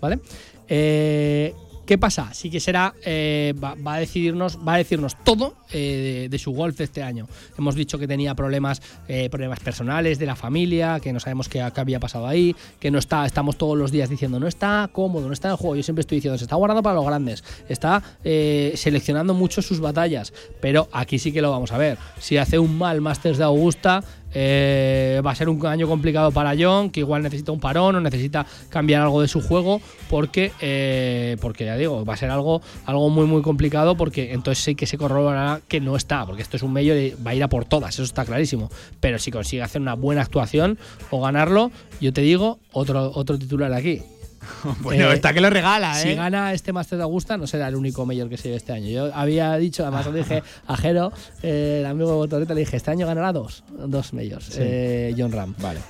¿Vale? 0.00 0.20
Eh, 0.68 1.54
¿Qué 1.90 1.98
pasa? 1.98 2.32
Sí 2.34 2.50
que 2.50 2.60
será, 2.60 2.94
eh, 3.04 3.52
va, 3.60 3.74
a 3.84 3.98
decidirnos, 3.98 4.60
va 4.64 4.74
a 4.74 4.76
decirnos 4.76 5.16
todo 5.24 5.56
eh, 5.72 6.28
de, 6.30 6.38
su 6.38 6.52
golf 6.52 6.80
este 6.80 7.02
año. 7.02 7.26
Hemos 7.58 7.74
dicho 7.74 7.98
que 7.98 8.06
tenía 8.06 8.36
problemas, 8.36 8.80
eh, 9.08 9.28
problemas 9.28 9.58
personales 9.58 10.20
de 10.20 10.26
la 10.26 10.36
familia, 10.36 11.00
que 11.00 11.12
no 11.12 11.18
sabemos 11.18 11.48
qué, 11.48 11.68
qué 11.74 11.80
había 11.80 11.98
pasado 11.98 12.28
ahí, 12.28 12.54
que 12.78 12.92
no 12.92 13.00
está, 13.00 13.26
estamos 13.26 13.58
todos 13.58 13.76
los 13.76 13.90
días 13.90 14.08
diciendo 14.08 14.38
no 14.38 14.46
está 14.46 14.88
cómodo, 14.92 15.26
no 15.26 15.32
está 15.32 15.48
en 15.48 15.52
el 15.54 15.58
juego. 15.58 15.74
Yo 15.74 15.82
siempre 15.82 16.02
estoy 16.02 16.18
diciendo 16.18 16.38
se 16.38 16.44
está 16.44 16.54
guardando 16.54 16.80
para 16.80 16.94
los 16.94 17.04
grandes, 17.04 17.42
está 17.68 18.00
eh, 18.22 18.72
seleccionando 18.76 19.34
mucho 19.34 19.60
sus 19.60 19.80
batallas, 19.80 20.32
pero 20.60 20.88
aquí 20.92 21.18
sí 21.18 21.32
que 21.32 21.42
lo 21.42 21.50
vamos 21.50 21.72
a 21.72 21.78
ver. 21.78 21.98
Si 22.20 22.36
hace 22.36 22.60
un 22.60 22.78
mal 22.78 23.00
Masters 23.00 23.38
de 23.38 23.42
Augusta, 23.42 24.04
eh, 24.34 25.20
va 25.24 25.32
a 25.32 25.34
ser 25.34 25.48
un 25.48 25.64
año 25.66 25.88
complicado 25.88 26.30
para 26.30 26.54
John, 26.58 26.90
que 26.90 27.00
igual 27.00 27.22
necesita 27.22 27.52
un 27.52 27.60
parón 27.60 27.96
o 27.96 28.00
necesita 28.00 28.46
cambiar 28.68 29.02
algo 29.02 29.20
de 29.20 29.28
su 29.28 29.40
juego, 29.40 29.80
porque, 30.08 30.52
eh, 30.60 31.36
porque 31.40 31.64
ya 31.64 31.76
digo, 31.76 32.04
va 32.04 32.14
a 32.14 32.16
ser 32.16 32.30
algo, 32.30 32.62
algo 32.86 33.10
muy 33.10 33.26
muy 33.26 33.42
complicado, 33.42 33.96
porque 33.96 34.32
entonces 34.32 34.62
sí 34.64 34.74
que 34.74 34.86
se 34.86 34.98
corroborará 34.98 35.60
que 35.68 35.80
no 35.80 35.96
está, 35.96 36.26
porque 36.26 36.42
esto 36.42 36.56
es 36.56 36.62
un 36.62 36.72
medio 36.72 36.98
y 36.98 37.14
va 37.26 37.32
a 37.32 37.34
ir 37.34 37.42
a 37.42 37.48
por 37.48 37.64
todas, 37.64 37.94
eso 37.94 38.02
está 38.02 38.24
clarísimo. 38.24 38.70
Pero 39.00 39.18
si 39.18 39.30
consigue 39.30 39.62
hacer 39.62 39.80
una 39.80 39.94
buena 39.94 40.22
actuación 40.22 40.78
o 41.10 41.20
ganarlo, 41.20 41.70
yo 42.00 42.12
te 42.12 42.20
digo, 42.20 42.58
otro, 42.72 43.12
otro 43.14 43.38
titular 43.38 43.72
aquí. 43.72 44.02
Bueno, 44.80 45.10
Eh, 45.10 45.14
está 45.14 45.32
que 45.32 45.40
lo 45.40 45.50
regala, 45.50 46.00
¿eh? 46.00 46.02
Si 46.02 46.14
gana 46.14 46.52
este 46.52 46.72
Master 46.72 46.98
de 46.98 47.04
Augusta, 47.04 47.36
no 47.36 47.46
será 47.46 47.68
el 47.68 47.74
único 47.76 48.04
mayor 48.06 48.28
que 48.28 48.36
se 48.36 48.44
lleve 48.44 48.56
este 48.56 48.72
año. 48.72 48.88
Yo 48.88 49.14
había 49.14 49.56
dicho, 49.56 49.82
además 49.82 50.06
lo 50.06 50.12
dije 50.12 50.42
a 50.66 50.76
Jero, 50.76 51.12
eh, 51.42 51.78
el 51.80 51.86
amigo 51.86 52.10
de 52.10 52.16
Botoreta, 52.16 52.54
le 52.54 52.60
dije, 52.60 52.76
este 52.76 52.90
año 52.90 53.06
ganará 53.06 53.32
dos, 53.32 53.64
dos 53.70 54.12
mayors, 54.12 54.46
Sí. 54.46 54.58
eh, 54.60 55.14
John 55.16 55.32
Ram. 55.32 55.54
Vale. 55.58 55.80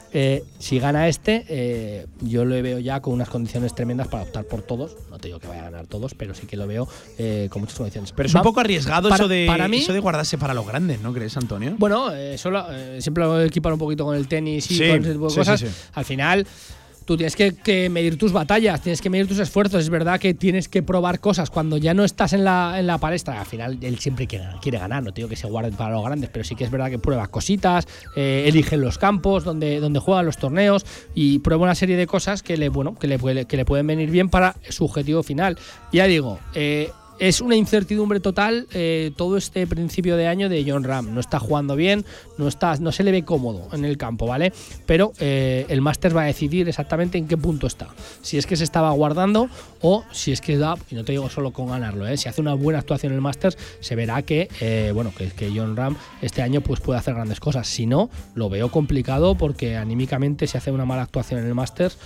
Si 0.59 0.79
gana 0.79 1.09
este, 1.09 2.07
yo 2.21 2.45
lo 2.45 2.61
veo 2.63 2.79
ya 2.79 3.01
con 3.01 3.15
unas 3.15 3.29
condiciones 3.29 3.75
tremendas 3.75 4.09
para 4.09 4.25
optar 4.25 4.45
por 4.45 4.63
todos. 4.63 4.97
No 5.11 5.19
te 5.19 5.29
digo 5.29 5.39
que 5.39 5.47
vaya 5.49 5.61
a 5.63 5.71
ganar 5.71 5.87
todos, 5.87 6.15
pero 6.15 6.35
sí 6.35 6.47
que 6.47 6.57
lo 6.57 6.67
veo 6.67 6.89
con 7.51 7.61
muchas 7.63 7.77
condiciones. 7.77 8.13
Pero 8.13 8.29
es 8.29 8.35
un 8.35 8.43
poco 8.43 8.61
arriesgado 8.61 9.09
para- 9.09 9.23
eso, 9.25 9.29
de, 9.29 9.47
para 9.47 9.69
mí, 9.69 9.79
eso 9.79 9.93
de 9.93 10.01
guardarse 10.01 10.39
para 10.39 10.55
los 10.55 10.67
grandes, 10.67 11.01
¿no 11.01 11.13
crees, 11.13 11.37
Antonio? 11.37 11.75
bueno, 11.79 12.09
solo, 12.37 12.67
siempre 12.99 13.25
lo 13.25 13.41
equipar 13.43 13.73
un 13.73 13.79
poquito 13.79 14.05
con 14.05 14.17
el 14.17 14.27
tenis 14.29 14.71
y 14.71 14.75
Sí, 14.77 14.89
con 14.89 15.01
ese 15.01 15.13
tipo 15.13 15.25
de 15.25 15.31
sí, 15.31 15.37
cosas. 15.37 15.65
Al 15.95 16.05
final, 16.05 16.47
tú 17.11 17.17
tienes 17.17 17.35
que, 17.35 17.91
medir 17.91 18.17
tus 18.17 18.33
batallas, 18.33 18.83
tienes 18.83 19.03
que 19.03 19.11
medir 19.11 19.27
tus 19.27 19.41
esfuerzos. 19.41 19.83
Es 19.83 19.91
verdad 19.91 20.21
que 20.21 20.33
tienes 20.33 20.69
que 20.69 20.81
probar 20.81 21.19
cosas 21.19 21.51
cuando 21.51 21.77
ya 21.77 21.93
no 21.93 22.05
estás 22.05 22.35
en 22.35 22.45
la, 22.45 22.77
en 22.79 22.87
la 22.87 22.99
palestra. 22.99 23.41
Al 23.41 23.47
final, 23.47 23.79
él 23.83 23.99
siempre 23.99 24.29
quiere, 24.29 24.45
quiere 24.63 24.79
ganar, 24.79 25.03
no 25.03 25.11
digo 25.11 25.29
que 25.29 25.35
se 25.35 25.49
guarden 25.49 25.75
para 25.75 25.91
los 25.91 26.05
grandes, 26.05 26.31
pero 26.31 26.45
sí 26.45 26.55
que 26.55 26.63
es 26.63 26.71
verdad 26.71 26.89
que 26.89 27.01
prueba 27.01 27.27
cositas, 27.27 27.89
eh, 28.15 28.45
elige 28.47 28.77
los 28.77 28.97
campos 28.97 29.43
donde, 29.43 29.81
donde 29.81 29.99
juegan 29.99 30.25
los 30.25 30.37
torneos 30.37 30.87
y 31.13 31.41
prueba 31.41 31.65
una 31.65 31.75
serie 31.75 31.97
de 31.97 32.07
cosas 32.07 32.45
que 32.45 32.57
le, 32.57 32.69
bueno, 32.69 32.97
que 32.97 33.09
le, 33.09 33.45
que 33.45 33.57
le 33.57 33.65
pueden 33.65 33.89
venir 33.89 34.09
bien 34.13 34.29
para 34.29 34.55
su 34.69 34.85
objetivo 34.85 35.25
final. 35.25 35.59
Ya 35.93 36.07
digo, 36.07 36.39
eh, 36.55 36.93
es 37.21 37.43
una 37.43 37.55
incertidumbre 37.55 38.19
total 38.19 38.67
eh, 38.73 39.13
todo 39.15 39.37
este 39.37 39.67
principio 39.67 40.17
de 40.17 40.27
año 40.27 40.49
de 40.49 40.65
John 40.67 40.85
Ram. 40.85 41.15
No 41.15 41.21
está 41.21 41.39
jugando 41.39 41.77
bien, 41.77 42.05
no, 42.39 42.49
está, 42.49 42.77
no 42.77 42.93
se 42.93 43.05
le 43.05 43.13
ve 43.13 43.25
cómodo 43.25 43.69
en 43.73 43.85
el 43.85 43.99
campo, 43.99 44.27
¿vale? 44.27 44.53
Pero 44.87 45.13
eh, 45.21 45.67
el 45.69 45.83
Masters 45.83 46.17
va 46.17 46.23
a 46.23 46.27
decidir 46.27 46.67
exactamente 46.69 47.19
en 47.19 47.29
qué 47.29 47.37
punto 47.37 47.67
está. 47.67 47.89
Si 48.23 48.39
es 48.39 48.47
que 48.47 48.57
se 48.57 48.65
estaba 48.65 48.91
guardando 48.93 49.51
o 49.83 50.03
si 50.11 50.33
es 50.33 50.41
que 50.41 50.57
da, 50.57 50.77
y 50.91 50.95
no 50.95 51.05
te 51.05 51.13
digo 51.13 51.29
solo 51.29 51.53
con 51.53 51.69
ganarlo, 51.69 52.07
¿eh? 52.07 52.17
si 52.17 52.29
hace 52.29 52.41
una 52.41 52.55
buena 52.55 52.79
actuación 52.79 53.13
en 53.13 53.17
el 53.17 53.23
Masters, 53.23 53.59
se 53.81 53.95
verá 53.95 54.23
que, 54.23 54.49
eh, 54.61 54.91
bueno, 54.95 55.13
que, 55.17 55.29
que 55.29 55.53
John 55.55 55.77
Ram 55.77 55.97
este 56.23 56.41
año 56.41 56.63
pues, 56.63 56.81
puede 56.81 56.99
hacer 56.99 57.15
grandes 57.15 57.39
cosas. 57.39 57.69
Si 57.69 57.85
no, 57.85 58.09
lo 58.35 58.49
veo 58.49 58.71
complicado 58.71 59.35
porque 59.35 59.77
anímicamente 59.77 60.47
si 60.47 60.57
hace 60.57 60.71
una 60.71 60.87
mala 60.87 61.03
actuación 61.03 61.41
en 61.41 61.47
el 61.47 61.55
Masters, 61.55 61.99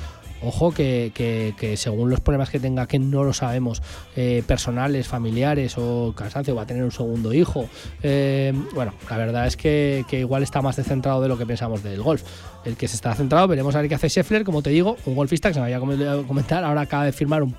Ojo 0.46 0.72
que, 0.72 1.12
que- 1.14 1.76
según 1.76 2.10
los 2.10 2.20
problemas 2.20 2.50
que 2.50 2.60
tenga, 2.60 2.86
que 2.86 2.98
no 2.98 3.24
lo 3.24 3.32
sabemos, 3.32 3.82
eh, 4.16 4.42
personales, 4.46 5.08
familiares 5.08 5.74
o 5.78 6.12
cansancio, 6.16 6.54
va 6.54 6.62
a 6.62 6.66
tener 6.66 6.84
un 6.84 6.92
segundo 6.92 7.32
hijo. 7.32 7.68
Eh, 8.02 8.52
bueno, 8.74 8.92
la 9.10 9.16
verdad 9.16 9.46
es 9.46 9.56
que, 9.56 10.04
que 10.08 10.20
igual 10.20 10.42
está 10.42 10.62
más 10.62 10.76
descentrado 10.76 11.20
de 11.22 11.28
lo 11.28 11.38
que 11.38 11.46
pensamos 11.46 11.82
del 11.82 12.02
golf. 12.02 12.22
El 12.64 12.76
que 12.76 12.88
se 12.88 12.96
está 12.96 13.14
centrado, 13.14 13.46
veremos 13.46 13.74
a 13.74 13.80
ver 13.80 13.88
qué 13.88 13.94
hace 13.94 14.08
Scheffler, 14.08 14.42
como 14.44 14.62
te 14.62 14.70
digo, 14.70 14.96
un 15.04 15.14
golfista 15.14 15.48
que 15.48 15.54
se 15.54 15.60
me 15.60 15.66
había 15.66 15.80
com- 15.80 16.24
comentar, 16.26 16.64
ahora 16.64 16.80
acaba 16.82 17.04
de 17.04 17.12
firmar 17.12 17.42
un, 17.42 17.54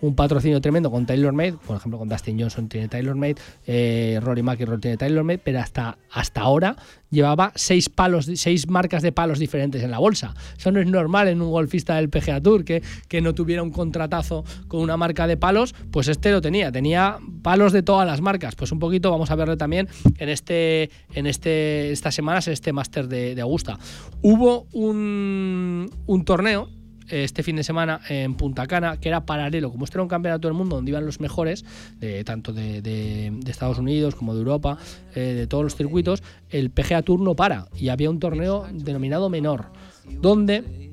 un- 0.00 0.14
patrocinio 0.14 0.60
tremendo 0.60 0.90
con 0.90 1.04
TaylorMade, 1.06 1.54
por 1.66 1.76
ejemplo 1.76 1.98
con 1.98 2.08
Dustin 2.08 2.40
Johnson 2.40 2.68
tiene 2.68 2.88
TaylorMade, 2.88 3.36
eh, 3.66 4.18
Rory 4.22 4.42
McIlroy 4.42 4.78
tiene 4.80 4.96
TaylorMade, 4.96 5.38
pero 5.38 5.60
hasta, 5.60 5.98
hasta 6.10 6.40
ahora 6.40 6.76
llevaba 7.10 7.52
seis 7.54 7.88
palos, 7.88 8.28
seis 8.34 8.68
marcas 8.68 9.02
de 9.02 9.12
palos 9.12 9.38
diferentes 9.38 9.82
en 9.82 9.90
la 9.90 9.98
bolsa. 9.98 10.34
Eso 10.58 10.72
no 10.72 10.80
es 10.80 10.86
normal 10.86 11.28
en 11.28 11.40
un 11.42 11.50
golfista 11.50 11.94
del 11.96 12.08
PGA 12.10 12.40
Tour 12.40 12.64
que, 12.64 12.82
que 13.08 13.20
no 13.20 13.34
tuviera 13.34 13.62
un 13.62 13.70
contratazo 13.70 14.44
con 14.68 14.80
una 14.80 14.96
marca 14.96 15.26
de 15.26 15.36
palos, 15.36 15.74
pues 15.92 16.08
este 16.08 16.32
lo 16.32 16.40
tenía, 16.40 16.72
tenía 16.72 17.18
palos 17.42 17.72
de 17.72 17.82
todas 17.82 18.06
las 18.06 18.20
marcas. 18.20 18.56
Pues 18.56 18.72
un 18.72 18.78
poquito 18.80 19.10
vamos 19.12 19.30
a 19.30 19.36
verlo 19.36 19.56
también 19.56 19.88
en 20.18 20.28
este, 20.28 20.90
en 21.12 21.26
este, 21.26 21.92
estas 21.92 22.14
semanas, 22.14 22.46
en 22.48 22.52
este 22.54 22.72
máster 22.72 23.06
de 23.06 23.40
Augusta. 23.40 23.78
Hubo 24.26 24.66
un, 24.72 25.90
torneo 26.24 26.70
este 27.10 27.42
fin 27.42 27.56
de 27.56 27.62
semana 27.62 28.00
en 28.08 28.36
Punta 28.36 28.66
Cana, 28.66 28.96
que 28.98 29.10
era 29.10 29.26
paralelo, 29.26 29.70
como 29.70 29.84
este 29.84 29.98
era 29.98 30.02
un 30.02 30.08
campeonato 30.08 30.48
del 30.48 30.56
mundo 30.56 30.76
donde 30.76 30.92
iban 30.92 31.04
los 31.04 31.20
mejores, 31.20 31.62
de, 32.00 32.24
tanto 32.24 32.54
de 32.54 33.38
Estados 33.46 33.76
Unidos 33.78 34.14
como 34.14 34.32
de 34.32 34.38
Europa, 34.38 34.78
eh, 35.14 35.20
de 35.20 35.46
todos 35.46 35.62
los 35.62 35.76
circuitos, 35.76 36.22
el 36.48 36.70
PGA 36.70 37.02
Tour 37.02 37.20
no 37.20 37.36
para 37.36 37.68
y 37.76 37.90
había 37.90 38.08
un 38.08 38.18
torneo 38.18 38.66
denominado 38.72 39.28
menor, 39.28 39.66
donde 40.22 40.84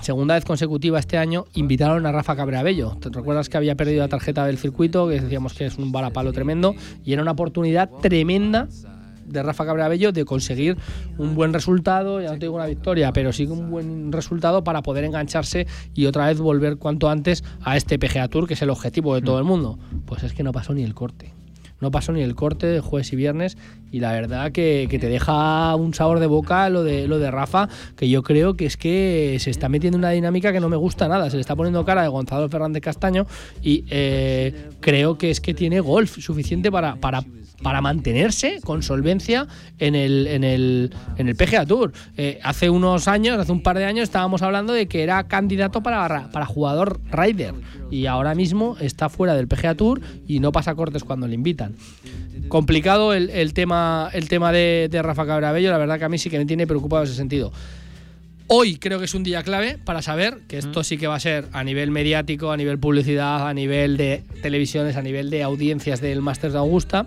segunda 0.00 0.34
vez 0.36 0.46
consecutiva 0.46 0.98
este 0.98 1.18
año, 1.18 1.44
invitaron 1.52 2.06
a 2.06 2.12
Rafa 2.12 2.34
Cabrabello. 2.34 2.96
¿Te 2.98 3.10
recuerdas 3.10 3.50
que 3.50 3.58
había 3.58 3.74
perdido 3.74 4.00
la 4.00 4.08
tarjeta 4.08 4.46
del 4.46 4.56
circuito? 4.56 5.06
Que 5.06 5.20
decíamos 5.20 5.52
que 5.52 5.66
es 5.66 5.76
un 5.76 5.92
balapalo 5.92 6.32
tremendo. 6.32 6.74
Y 7.04 7.12
era 7.12 7.20
una 7.20 7.32
oportunidad 7.32 7.90
tremenda 8.00 8.68
de 9.30 9.42
Rafa 9.42 9.64
Cabrera 9.64 9.88
Bello 9.88 10.12
de 10.12 10.24
conseguir 10.24 10.76
un 11.18 11.34
buen 11.34 11.52
resultado, 11.52 12.20
ya 12.20 12.32
no 12.32 12.38
tengo 12.38 12.56
una 12.56 12.66
victoria, 12.66 13.12
pero 13.12 13.32
sí 13.32 13.46
un 13.46 13.70
buen 13.70 14.12
resultado 14.12 14.64
para 14.64 14.82
poder 14.82 15.04
engancharse 15.04 15.66
y 15.94 16.06
otra 16.06 16.26
vez 16.26 16.38
volver 16.38 16.76
cuanto 16.76 17.08
antes 17.08 17.44
a 17.62 17.76
este 17.76 17.98
PGA 17.98 18.28
Tour, 18.28 18.46
que 18.46 18.54
es 18.54 18.62
el 18.62 18.70
objetivo 18.70 19.14
de 19.14 19.22
todo 19.22 19.38
el 19.38 19.44
mundo. 19.44 19.78
Pues 20.06 20.22
es 20.22 20.32
que 20.32 20.42
no 20.42 20.52
pasó 20.52 20.74
ni 20.74 20.82
el 20.82 20.94
corte. 20.94 21.34
No 21.80 21.90
pasó 21.90 22.12
ni 22.12 22.22
el 22.22 22.34
corte 22.34 22.66
de 22.66 22.80
jueves 22.80 23.12
y 23.12 23.16
viernes 23.16 23.56
y 23.90 24.00
la 24.00 24.12
verdad 24.12 24.52
que, 24.52 24.86
te 24.90 25.08
deja 25.08 25.74
un 25.76 25.94
sabor 25.94 26.20
de 26.20 26.26
boca 26.26 26.68
lo 26.68 26.84
de, 26.84 27.08
lo 27.08 27.18
de 27.18 27.30
Rafa, 27.30 27.68
que 27.96 28.08
yo 28.08 28.22
creo 28.22 28.54
que 28.54 28.66
es 28.66 28.76
que 28.76 29.38
se 29.40 29.50
está 29.50 29.68
metiendo 29.68 29.96
en 29.96 30.00
una 30.00 30.10
dinámica 30.10 30.52
que 30.52 30.60
no 30.60 30.68
me 30.68 30.76
gusta 30.76 31.08
nada, 31.08 31.30
se 31.30 31.36
le 31.36 31.40
está 31.40 31.56
poniendo 31.56 31.84
cara 31.84 32.02
de 32.02 32.08
Gonzalo 32.08 32.48
Fernández 32.48 32.82
Castaño 32.82 33.26
y 33.62 33.84
eh, 33.88 34.68
creo 34.80 35.16
que 35.16 35.30
es 35.30 35.40
que 35.40 35.54
tiene 35.54 35.80
golf 35.80 36.18
suficiente 36.18 36.70
para, 36.70 36.96
para 36.96 37.24
para 37.62 37.80
mantenerse 37.80 38.60
con 38.62 38.82
solvencia 38.82 39.46
en 39.78 39.94
el, 39.94 40.26
en 40.26 40.44
el, 40.44 40.94
en 41.16 41.28
el 41.28 41.36
PGA 41.36 41.66
Tour. 41.66 41.92
Eh, 42.16 42.38
hace 42.42 42.70
unos 42.70 43.08
años, 43.08 43.38
hace 43.38 43.52
un 43.52 43.62
par 43.62 43.78
de 43.78 43.84
años, 43.84 44.04
estábamos 44.04 44.42
hablando 44.42 44.72
de 44.72 44.88
que 44.88 45.02
era 45.02 45.26
candidato 45.28 45.82
para, 45.82 46.30
para 46.30 46.46
jugador 46.46 47.00
Rider 47.10 47.54
y 47.90 48.06
ahora 48.06 48.34
mismo 48.34 48.76
está 48.80 49.08
fuera 49.08 49.34
del 49.34 49.48
PGA 49.48 49.74
Tour 49.74 50.00
y 50.26 50.40
no 50.40 50.52
pasa 50.52 50.74
cortes 50.74 51.04
cuando 51.04 51.26
le 51.26 51.34
invitan. 51.34 51.74
Complicado 52.48 53.12
el, 53.12 53.54
tema, 53.54 54.10
el 54.12 54.28
tema 54.28 54.52
de, 54.52 54.88
de 54.90 55.02
Rafa 55.02 55.26
Cabrabello, 55.26 55.70
la 55.70 55.78
verdad 55.78 55.98
que 55.98 56.04
a 56.04 56.08
mí 56.08 56.18
sí 56.18 56.30
que 56.30 56.38
me 56.38 56.46
tiene 56.46 56.66
preocupado 56.66 57.04
ese 57.04 57.14
sentido. 57.14 57.52
Hoy 58.52 58.78
creo 58.78 58.98
que 58.98 59.04
es 59.04 59.14
un 59.14 59.22
día 59.22 59.44
clave 59.44 59.78
para 59.78 60.02
saber 60.02 60.40
que 60.48 60.58
esto 60.58 60.82
sí 60.82 60.98
que 60.98 61.06
va 61.06 61.14
a 61.14 61.20
ser 61.20 61.46
a 61.52 61.62
nivel 61.62 61.92
mediático, 61.92 62.50
a 62.50 62.56
nivel 62.56 62.80
publicidad, 62.80 63.46
a 63.46 63.54
nivel 63.54 63.96
de 63.96 64.24
televisiones, 64.42 64.96
a 64.96 65.02
nivel 65.02 65.30
de 65.30 65.44
audiencias 65.44 66.00
del 66.00 66.20
Masters 66.20 66.54
de 66.54 66.58
Augusta 66.58 67.06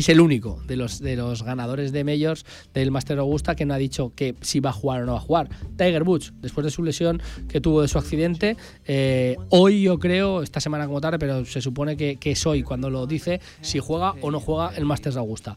es 0.00 0.08
el 0.08 0.20
único 0.20 0.60
de 0.66 0.76
los, 0.76 1.00
de 1.00 1.16
los 1.16 1.42
ganadores 1.42 1.92
de 1.92 2.04
Majors 2.04 2.44
del 2.74 2.90
Master 2.90 3.18
Augusta 3.18 3.54
que 3.54 3.64
no 3.64 3.74
ha 3.74 3.78
dicho 3.78 4.12
que 4.14 4.34
si 4.40 4.60
va 4.60 4.70
a 4.70 4.72
jugar 4.72 5.02
o 5.02 5.06
no 5.06 5.12
va 5.12 5.18
a 5.18 5.22
jugar. 5.22 5.48
Tiger 5.76 6.02
Woods, 6.02 6.32
después 6.40 6.64
de 6.64 6.70
su 6.70 6.82
lesión 6.82 7.22
que 7.48 7.60
tuvo 7.60 7.82
de 7.82 7.88
su 7.88 7.98
accidente, 7.98 8.56
eh, 8.86 9.36
hoy 9.50 9.82
yo 9.82 9.98
creo, 9.98 10.42
esta 10.42 10.60
semana 10.60 10.86
como 10.86 11.00
tarde, 11.00 11.18
pero 11.18 11.44
se 11.44 11.60
supone 11.60 11.96
que, 11.96 12.16
que, 12.16 12.32
es 12.32 12.46
hoy 12.46 12.62
cuando 12.62 12.90
lo 12.90 13.06
dice, 13.06 13.40
si 13.60 13.78
juega 13.78 14.14
o 14.20 14.30
no 14.30 14.40
juega 14.40 14.72
el 14.76 14.84
Masters 14.84 15.16
Augusta 15.16 15.56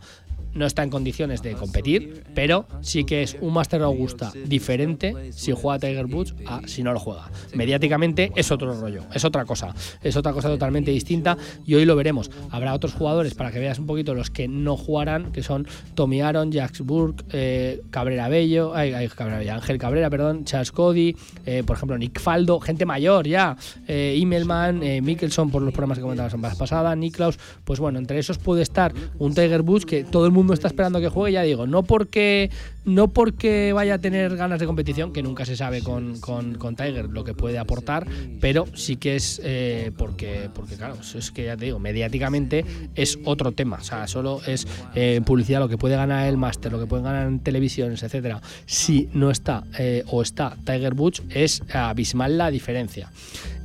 no 0.53 0.65
está 0.65 0.83
en 0.83 0.89
condiciones 0.89 1.41
de 1.41 1.53
competir, 1.53 2.23
pero 2.33 2.65
sí 2.81 3.03
que 3.03 3.23
es 3.23 3.37
un 3.41 3.53
Master 3.53 3.81
Augusta 3.81 4.31
diferente 4.45 5.31
si 5.31 5.51
juega 5.51 5.79
Tiger 5.79 6.05
Woods 6.05 6.35
a 6.45 6.61
si 6.67 6.83
no 6.83 6.93
lo 6.93 6.99
juega. 6.99 7.29
Mediáticamente 7.53 8.31
es 8.35 8.51
otro 8.51 8.79
rollo, 8.79 9.03
es 9.13 9.25
otra 9.25 9.45
cosa, 9.45 9.73
es 10.01 10.15
otra 10.15 10.33
cosa 10.33 10.49
totalmente 10.49 10.91
distinta 10.91 11.37
y 11.65 11.75
hoy 11.75 11.85
lo 11.85 11.95
veremos. 11.95 12.31
Habrá 12.49 12.73
otros 12.73 12.93
jugadores 12.93 13.33
para 13.33 13.51
que 13.51 13.59
veas 13.59 13.79
un 13.79 13.85
poquito 13.85 14.13
los 14.13 14.29
que 14.29 14.47
no 14.47 14.77
jugarán, 14.77 15.31
que 15.31 15.43
son 15.43 15.67
Tommy 15.95 16.21
Aaron, 16.21 16.51
Jax 16.51 16.81
Burke, 16.81 17.23
eh, 17.31 17.81
Cabrera 17.89 18.27
Bello, 18.29 18.73
Ángel 18.75 19.77
Cabrera, 19.77 20.09
perdón, 20.09 20.45
Charles 20.45 20.71
Cody, 20.71 21.15
eh, 21.45 21.63
por 21.65 21.77
ejemplo 21.77 21.97
Nick 21.97 22.19
Faldo, 22.19 22.59
gente 22.59 22.85
mayor 22.85 23.27
ya, 23.27 23.55
eh, 23.87 24.15
Immelman, 24.17 24.83
eh, 24.83 25.01
Mikkelson 25.01 25.49
por 25.49 25.61
los 25.61 25.71
programas 25.71 25.97
que 25.97 26.01
comentaba 26.01 26.29
la 26.29 26.55
pasada, 26.55 26.95
Niklaus, 26.95 27.37
pues 27.63 27.79
bueno, 27.79 27.99
entre 27.99 28.19
esos 28.19 28.37
puede 28.37 28.61
estar 28.61 28.93
un 29.19 29.33
Tiger 29.33 29.61
Woods 29.61 29.85
que 29.85 30.03
todo 30.03 30.25
el 30.25 30.31
mundo 30.31 30.42
está 30.51 30.67
esperando 30.67 30.99
que 30.99 31.07
juegue, 31.07 31.33
ya 31.33 31.43
digo, 31.43 31.67
no 31.67 31.83
porque 31.83 32.49
no 32.85 33.07
porque 33.07 33.71
vaya 33.73 33.95
a 33.95 33.97
tener 33.99 34.35
ganas 34.35 34.59
de 34.59 34.65
competición, 34.65 35.13
que 35.13 35.23
nunca 35.23 35.45
se 35.45 35.55
sabe 35.55 35.81
con, 35.81 36.19
con, 36.19 36.75
Tiger 36.75 37.09
lo 37.09 37.23
que 37.23 37.33
puede 37.33 37.57
aportar, 37.57 38.05
pero 38.41 38.65
sí 38.73 38.97
que 38.97 39.15
es 39.15 39.39
eh, 39.43 39.91
porque, 39.97 40.49
porque, 40.53 40.75
claro, 40.75 40.97
es 41.01 41.31
que 41.31 41.45
ya 41.45 41.55
te 41.55 41.65
digo, 41.65 41.79
mediáticamente 41.79 42.65
es 42.95 43.19
otro 43.23 43.51
tema. 43.51 43.77
O 43.77 43.83
sea, 43.83 44.07
solo 44.07 44.41
es 44.45 44.67
eh, 44.95 45.21
publicidad 45.25 45.59
lo 45.59 45.69
que 45.69 45.77
puede 45.77 45.95
ganar 45.95 46.27
el 46.27 46.37
máster, 46.37 46.71
lo 46.71 46.79
que 46.79 46.87
puede 46.87 47.03
ganar 47.03 47.27
en 47.27 47.39
televisiones, 47.39 48.03
etcétera. 48.03 48.41
Si 48.65 49.09
no 49.13 49.31
está 49.31 49.63
eh, 49.77 50.03
o 50.07 50.21
está 50.21 50.57
Tiger 50.65 50.93
Woods, 50.93 51.23
es 51.29 51.63
abismal 51.73 52.37
la 52.37 52.51
diferencia. 52.51 53.09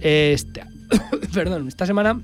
Este, 0.00 0.62
perdón, 1.34 1.68
esta 1.68 1.86
semana 1.86 2.20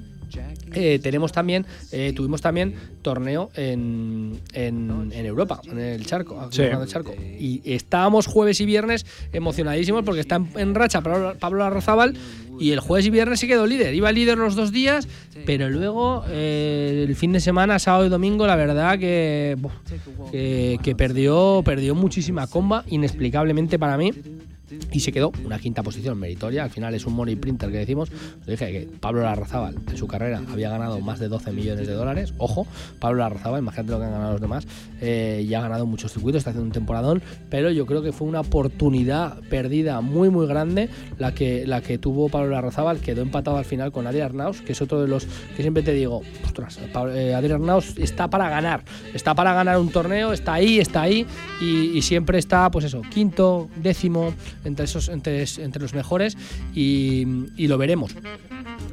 eh, 0.75 0.99
tenemos 1.03 1.33
también, 1.33 1.67
eh, 1.93 2.13
tuvimos 2.15 2.41
también 2.41 2.75
torneo 3.03 3.51
en, 3.55 4.41
en, 4.53 5.13
Europa, 5.13 5.61
en 5.65 5.79
el 5.79 6.07
charco, 6.07 6.49
charco. 6.51 7.15
Y 7.39 7.63
estábamos 7.65 8.27
jueves 8.27 8.61
y 8.61 8.67
viernes 8.67 9.07
emocionadísimos 9.33 10.03
porque 10.05 10.21
está 10.21 10.41
en, 10.57 10.75
racha 10.75 11.01
Pablo, 11.01 11.35
Pablo 11.39 11.65
Arrozábal 11.65 12.17
y 12.59 12.71
el 12.71 12.81
jueves 12.81 13.07
y 13.07 13.11
viernes 13.11 13.41
sí 13.41 13.47
quedó 13.47 13.67
líder. 13.67 13.95
Iba 13.95 14.13
líder 14.13 14.39
los 14.39 14.55
dos 14.55 14.73
días, 14.73 15.09
pero 15.45 15.69
luego 15.69 16.25
eh, 16.29 17.05
el 17.09 17.17
fin 17.17 17.33
de 17.33 17.41
semana, 17.41 17.79
sábado 17.79 18.07
y 18.07 18.09
domingo, 18.09 18.47
la 18.47 18.57
verdad 18.57 18.99
que, 18.99 19.57
que, 20.31 20.79
que 20.83 20.95
perdió, 20.95 21.63
perdió 21.65 21.95
muchísima 21.95 22.47
comba, 22.47 22.85
inexplicablemente 22.89 23.79
para 23.79 23.97
mí 23.97 24.13
y 24.93 25.01
se 25.01 25.13
quedó 25.13 25.33
una 25.45 25.59
quinta 25.59 25.83
posición 25.83 26.19
meritoria. 26.19 26.65
Al 26.65 26.71
final 26.71 26.95
es 26.95 27.07
un 27.07 27.15
money 27.15 27.37
printer 27.37 27.71
que 27.71 27.79
decimos. 27.79 28.11
dije 28.47 28.71
que 28.71 28.89
Pablo 29.01 29.23
Larrazábal 29.23 29.77
en 29.91 29.97
su 29.97 30.07
carrera 30.07 30.43
había 30.51 30.71
ganado 30.71 31.01
más 31.01 31.19
de 31.19 31.29
12 31.29 31.53
millones 31.53 31.87
de 31.87 31.95
dólares. 31.95 32.35
Ojo, 32.39 32.67
Pablo 33.01 33.21
Larrazábal, 33.21 33.61
imagínate 33.61 33.93
lo 33.93 33.99
que 33.99 34.05
han 34.05 34.13
ganado 34.13 34.33
los 34.33 34.41
demás. 34.41 34.67
Eh, 35.01 35.45
ya 35.49 35.59
ha 35.59 35.63
ganado 35.63 35.87
muchos 35.87 36.13
circuitos, 36.13 36.39
está 36.39 36.51
haciendo 36.51 36.67
un 36.67 36.73
temporadón, 36.73 37.23
pero 37.51 37.71
yo 37.71 37.87
creo 37.87 38.03
que 38.03 38.13
fue 38.13 38.27
una 38.29 38.41
oportunidad 38.41 39.39
perdida 39.51 40.01
muy, 40.01 40.31
muy 40.31 40.47
grande 40.47 40.89
la 41.19 41.35
que, 41.35 41.67
la 41.67 41.81
que 41.81 41.99
tuvo 41.99 42.29
Pablo 42.29 42.51
Larrazábal. 42.51 43.01
Quedó 43.01 43.23
empatado 43.23 43.57
al 43.57 43.65
final 43.65 43.93
con 43.93 44.07
Adrián 44.07 44.27
Arnaus, 44.27 44.61
que 44.61 44.73
es 44.73 44.83
otro 44.83 45.03
de 45.03 45.09
los 45.09 45.27
que 45.57 45.63
siempre 45.63 45.83
te 45.83 45.93
digo, 45.93 46.23
ostras, 46.45 46.79
eh, 47.15 47.35
Adrián 47.35 47.61
Arnaus 47.61 47.97
está 47.99 48.29
para 48.29 48.49
ganar, 48.49 48.85
está 49.13 49.35
para 49.35 49.53
ganar 49.55 49.79
un 49.79 49.91
torneo, 49.91 50.33
está 50.33 50.55
ahí, 50.55 50.79
está 50.79 51.03
ahí 51.03 51.27
y 51.61 52.01
siempre 52.03 52.39
está, 52.39 52.71
pues 52.71 52.85
eso, 52.85 53.03
quinto, 53.11 53.69
décimo 53.77 54.35
entre, 54.65 54.85
esos, 54.85 55.09
entre, 55.09 55.45
entre 55.59 55.83
los 55.83 55.95
mejores 55.95 56.37
y, 56.75 57.25
lo 57.67 57.79
veremos. 57.79 58.15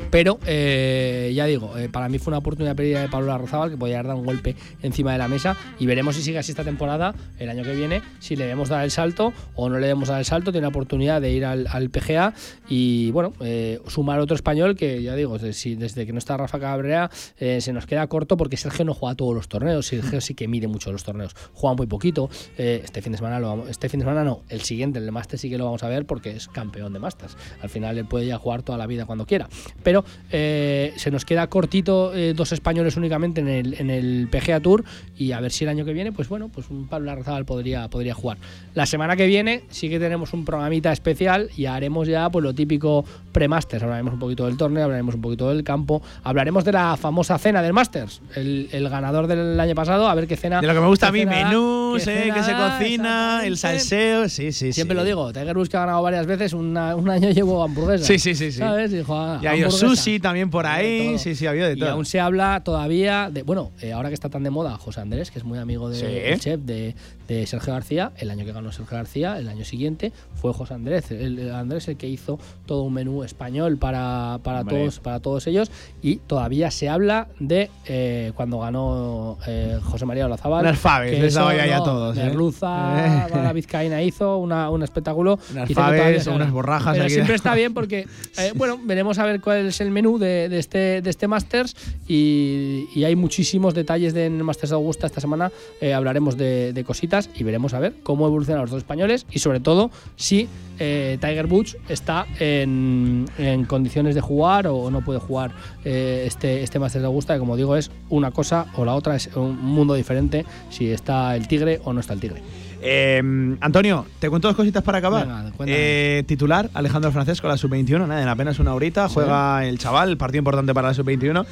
Pero 0.10 0.40
eh, 0.46 1.32
ya 1.34 1.46
digo, 1.46 1.78
eh, 1.78 1.90
para 1.90 2.10
mí 2.10 2.20
fue 2.20 2.32
una 2.32 2.40
oportunidad 2.40 2.76
perdida 2.76 3.02
de 3.02 3.10
Pablo 3.10 3.28
Larrazábal 3.28 3.72
que 3.72 3.78
podía 3.78 4.04
dar 4.04 4.16
un 4.16 4.26
golpe 4.26 4.56
encima 4.82 5.14
de 5.14 5.18
la 5.18 5.28
mesa 5.28 5.56
y 5.80 5.86
veremos 5.86 6.16
si 6.16 6.22
sigue 6.22 6.38
así 6.38 6.52
esta 6.52 6.64
temporada, 6.64 7.16
el 7.40 7.50
año 7.50 7.64
que 7.64 7.74
viene, 7.76 8.02
si 8.20 8.36
le 8.36 8.44
debemos 8.44 8.70
dar 8.70 8.84
el 8.84 8.92
salto 8.92 9.34
o 9.56 9.70
no 9.70 9.76
le 9.76 9.88
debemos 9.88 10.10
dar 10.10 10.20
el 10.20 10.26
salto, 10.26 10.52
tiene 10.52 10.64
la 10.64 10.70
oportunidad 10.70 11.22
de 11.22 11.32
ir 11.32 11.46
al, 11.46 11.90
PGA 11.90 12.34
y 12.68 13.12
bueno, 13.12 13.34
eh, 13.40 13.80
sumar 13.88 14.20
otro 14.20 14.36
español 14.36 14.76
que 14.76 15.02
ya 15.02 15.16
digo, 15.16 15.38
desde, 15.38 15.76
desde 15.76 16.06
que 16.06 16.14
no 16.14 16.20
está 16.20 16.38
Rafa 16.38 16.60
Cabrera 16.60 17.10
se 17.38 17.74
nos 17.74 17.86
queda 17.86 18.08
corto 18.08 18.38
porque 18.38 18.58
Sergio 18.58 18.86
no 18.86 18.94
juega 18.94 19.16
todos 19.16 19.34
los 19.34 19.48
torneos, 19.48 19.88
Sergio 19.88 20.22
sí 20.22 20.34
que 20.34 20.48
mide 20.48 20.68
mucho 20.68 20.92
los 20.92 21.04
torneos, 21.04 21.36
juega 21.54 21.76
muy 21.76 21.88
poquito, 21.88 22.30
este 22.58 23.02
fin 23.02 23.14
de 23.14 23.18
semana 23.18 23.40
lo 23.40 23.68
este 23.68 23.90
fin 23.90 24.00
de 24.00 24.06
semana 24.06 24.24
no, 24.24 24.44
el 24.50 24.62
siguiente, 24.62 25.00
el 25.00 25.06
de 25.06 25.12
Master 25.12 25.40
sí 25.40 25.50
que 25.50 25.58
lo 25.58 25.61
vamos 25.66 25.84
a 25.84 25.90
ver 25.90 26.06
porque 26.06 26.32
es 26.32 26.48
campeón 26.48 26.94
de 26.94 27.00
Masters. 27.00 27.38
Al 27.62 27.70
final 27.70 27.98
él 27.98 28.06
puede 28.06 28.26
ya 28.26 28.38
jugar 28.38 28.64
toda 28.64 28.78
la 28.78 28.88
vida 28.88 29.06
cuando 29.06 29.26
quiera. 29.26 29.50
Pero 29.84 30.04
eh, 30.32 30.94
se 30.98 31.12
nos 31.12 31.26
queda 31.26 31.48
cortito 31.48 32.14
eh, 32.14 32.34
dos 32.36 32.52
españoles 32.52 32.98
únicamente 32.98 33.42
en 33.42 33.48
el, 33.48 33.74
en 33.80 33.90
el 33.90 34.28
PGA 34.32 34.60
Tour 34.60 34.84
y 35.18 35.32
a 35.32 35.40
ver 35.40 35.52
si 35.52 35.64
el 35.64 35.70
año 35.70 35.86
que 35.86 35.94
viene, 35.94 36.12
pues 36.12 36.30
bueno, 36.30 36.50
pues 36.50 36.70
un 36.70 36.88
Pablo 36.88 37.08
Larrazábal 37.08 37.46
podría, 37.46 37.90
podría 37.90 38.14
jugar. 38.14 38.38
La 38.74 38.86
semana 38.86 39.16
que 39.16 39.26
viene 39.26 39.64
sí 39.70 39.90
que 39.90 40.00
tenemos 40.00 40.34
un 40.34 40.46
programita 40.46 40.92
especial 40.92 41.50
y 41.56 41.66
haremos 41.66 42.08
ya 42.08 42.30
pues 42.30 42.44
lo 42.44 42.54
típico 42.54 43.06
pre-Masters. 43.32 43.84
Hablaremos 43.84 44.14
un 44.14 44.20
poquito 44.20 44.46
del 44.46 44.58
torneo, 44.58 44.86
hablaremos 44.86 45.16
un 45.16 45.22
poquito 45.22 45.50
del 45.50 45.64
campo, 45.64 46.02
hablaremos 46.24 46.64
de 46.66 46.72
la 46.72 46.98
famosa 46.98 47.38
cena 47.38 47.62
del 47.62 47.74
Masters. 47.74 48.22
El, 48.36 48.70
el 48.72 48.90
ganador 48.90 49.28
del 49.28 49.60
año 49.60 49.76
pasado, 49.76 50.08
a 50.08 50.16
ver 50.16 50.28
qué 50.28 50.38
cena. 50.38 50.62
De 50.62 50.68
lo 50.68 50.74
que 50.74 50.80
me 50.80 50.88
gusta 50.88 51.08
a 51.08 51.12
mí, 51.12 51.26
menús, 51.26 52.08
eh, 52.08 52.32
que 52.34 52.44
se 52.44 52.54
cocina, 52.54 53.42
el 53.46 53.58
salseo, 53.58 54.30
sí, 54.30 54.52
sí, 54.52 54.74
Siempre 54.74 54.96
lo 54.96 55.04
digo, 55.04 55.32
Tiger 55.32 55.51
Woods 55.58 55.70
que 55.70 55.78
ha 55.78 55.82
ganado 55.82 56.02
varias 56.02 56.26
veces, 56.26 56.54
un 56.54 56.78
año 56.78 57.30
llevo 57.32 57.64
hamburguesas. 57.64 58.08
Sí, 58.08 58.20
sí, 58.20 58.36
sí. 58.36 58.52
sí. 58.52 58.60
¿Sabes? 58.60 58.92
Dijo, 58.92 59.16
ah, 59.18 59.40
y 59.42 59.48
hay 59.48 59.70
sushi 59.70 60.20
también 60.20 60.50
por 60.50 60.66
ahí. 60.66 61.18
Sí, 61.18 61.36
sí, 61.36 61.48
había 61.48 61.68
de 61.68 61.76
todo. 61.76 61.90
Y 61.90 61.92
aún 61.92 62.06
se 62.06 62.20
habla 62.20 62.62
todavía 62.64 63.30
de. 63.32 63.44
Bueno, 63.44 63.72
eh, 63.82 63.94
ahora 63.94 64.10
que 64.10 64.16
está 64.16 64.30
tan 64.30 64.44
de 64.44 64.50
moda 64.50 64.78
José 64.78 65.02
Andrés, 65.02 65.32
que 65.32 65.40
es 65.40 65.46
muy 65.46 65.60
amigo 65.60 65.90
del 65.90 66.40
chef 66.40 66.60
de, 66.62 66.96
de, 67.28 67.48
Sergio 67.48 67.74
García, 67.74 68.12
el 68.18 68.30
año 68.30 68.46
que 68.46 68.52
ganó 68.52 68.72
Sergio 68.72 68.98
García, 68.98 69.38
el 69.40 69.48
año 69.48 69.66
siguiente, 69.66 70.12
fue 70.36 70.54
José 70.54 70.74
Andrés. 70.74 71.12
El, 71.12 71.52
Andrés 71.52 71.88
el 71.88 71.98
que 71.98 72.08
hizo 72.08 72.40
todo 72.66 72.84
un 72.84 72.94
menú 72.94 73.24
español 73.24 73.78
para, 73.78 74.40
para, 74.44 74.64
todos, 74.64 75.00
para 75.00 75.20
todos 75.20 75.48
ellos. 75.48 75.72
Y 76.02 76.18
todavía 76.18 76.72
se 76.72 76.90
habla 76.90 77.28
de 77.40 77.70
eh, 77.86 78.32
cuando 78.36 78.60
ganó 78.60 79.38
eh, 79.48 79.80
José 79.84 80.06
María 80.06 80.26
Olazábal. 80.26 80.64
Las 80.64 80.80
faves, 80.80 81.20
les 81.20 81.34
daba 81.34 81.56
ya 81.56 81.78
a 81.78 81.84
todos. 81.84 82.16
Merluza, 82.16 83.28
la 83.34 83.54
Vizcaína 83.54 84.02
hizo 84.02 84.38
una, 84.38 84.70
un 84.70 84.84
espectáculo. 84.84 85.40
Unas 85.52 85.72
faves, 85.74 86.28
unas 86.28 86.52
borrajas. 86.52 86.98
Pero 86.98 87.10
siempre 87.10 87.36
está 87.36 87.56
bien 87.56 87.74
porque, 87.74 88.08
bueno, 88.56 88.80
veremos 88.84 89.20
a 89.20 89.26
ver 89.26 89.42
cuál 89.42 89.68
es 89.68 89.82
el 89.82 89.92
menú 89.92 90.18
de, 90.18 90.50
de 90.50 90.60
este, 90.60 91.02
de 91.02 91.10
este 91.10 91.28
Masters 91.28 91.76
y, 92.08 92.88
y 92.96 93.04
hay 93.04 93.16
muchísimos 93.16 93.74
detalles 93.74 94.14
de 94.14 94.26
en 94.26 94.38
el 94.38 94.44
Masters 94.44 94.70
de 94.70 94.76
Augusta 94.76 95.08
esta 95.08 95.22
semana. 95.22 95.52
eh, 95.80 95.94
hablaremos 95.94 96.38
de, 96.38 96.74
de 96.74 96.84
cositas 96.84 97.30
y 97.36 97.44
veremos 97.44 97.74
a 97.74 97.80
ver 97.80 97.94
cómo 98.04 98.28
evolucionan 98.28 98.62
los 98.62 98.72
dos 98.72 98.80
españoles 98.80 99.26
y 99.32 99.40
sobre 99.40 99.60
todo 99.60 99.92
si 100.16 100.48
eh, 100.80 101.18
Tiger 101.22 101.46
Woods 101.46 101.78
está 101.90 102.26
en, 102.40 103.26
en 103.38 103.66
condiciones 103.66 104.16
de 104.16 104.22
jugar 104.22 104.68
o 104.68 104.90
no 104.90 105.02
puede 105.02 105.20
jugar 105.20 105.52
eh, 105.86 106.24
este, 106.26 106.64
este 106.64 106.80
Masters 106.80 107.04
de 107.04 107.08
Augusta, 107.08 107.34
que 107.34 107.40
como 107.40 107.56
digo 107.56 107.76
es 107.76 107.92
una 108.10 108.32
cosa 108.32 108.66
o 108.76 108.86
la 108.86 108.96
otra, 108.96 109.16
es 109.16 109.30
un 109.36 109.58
mundo 109.64 109.94
diferente 109.94 110.46
si 110.70 110.90
está 110.90 111.36
el 111.36 111.48
tigre 111.48 111.82
o 111.84 111.94
no 111.94 112.00
está 112.00 112.14
el 112.14 112.20
tigre. 112.20 112.42
Eh, 112.84 113.22
Antonio, 113.62 114.06
te 114.20 114.30
cuento 114.30 114.48
dos 114.48 114.58
cositas 114.58 114.82
para 114.84 114.98
acabar. 114.98 115.28
Venga. 115.28 115.52
Eh, 115.68 116.24
titular, 116.26 116.70
Alejandro 116.74 117.12
Francesco, 117.12 117.48
la 117.48 117.58
sub-21, 117.58 118.08
nada, 118.08 118.22
en 118.22 118.28
apenas 118.28 118.58
una 118.60 118.74
horita, 118.74 119.08
juega 119.08 119.66
el 119.66 119.78
chaval, 119.78 120.10
el 120.10 120.18
partido 120.18 120.40
importante 120.40 120.74
para 120.74 120.88
la 120.90 120.94
sub-21. 120.94 121.46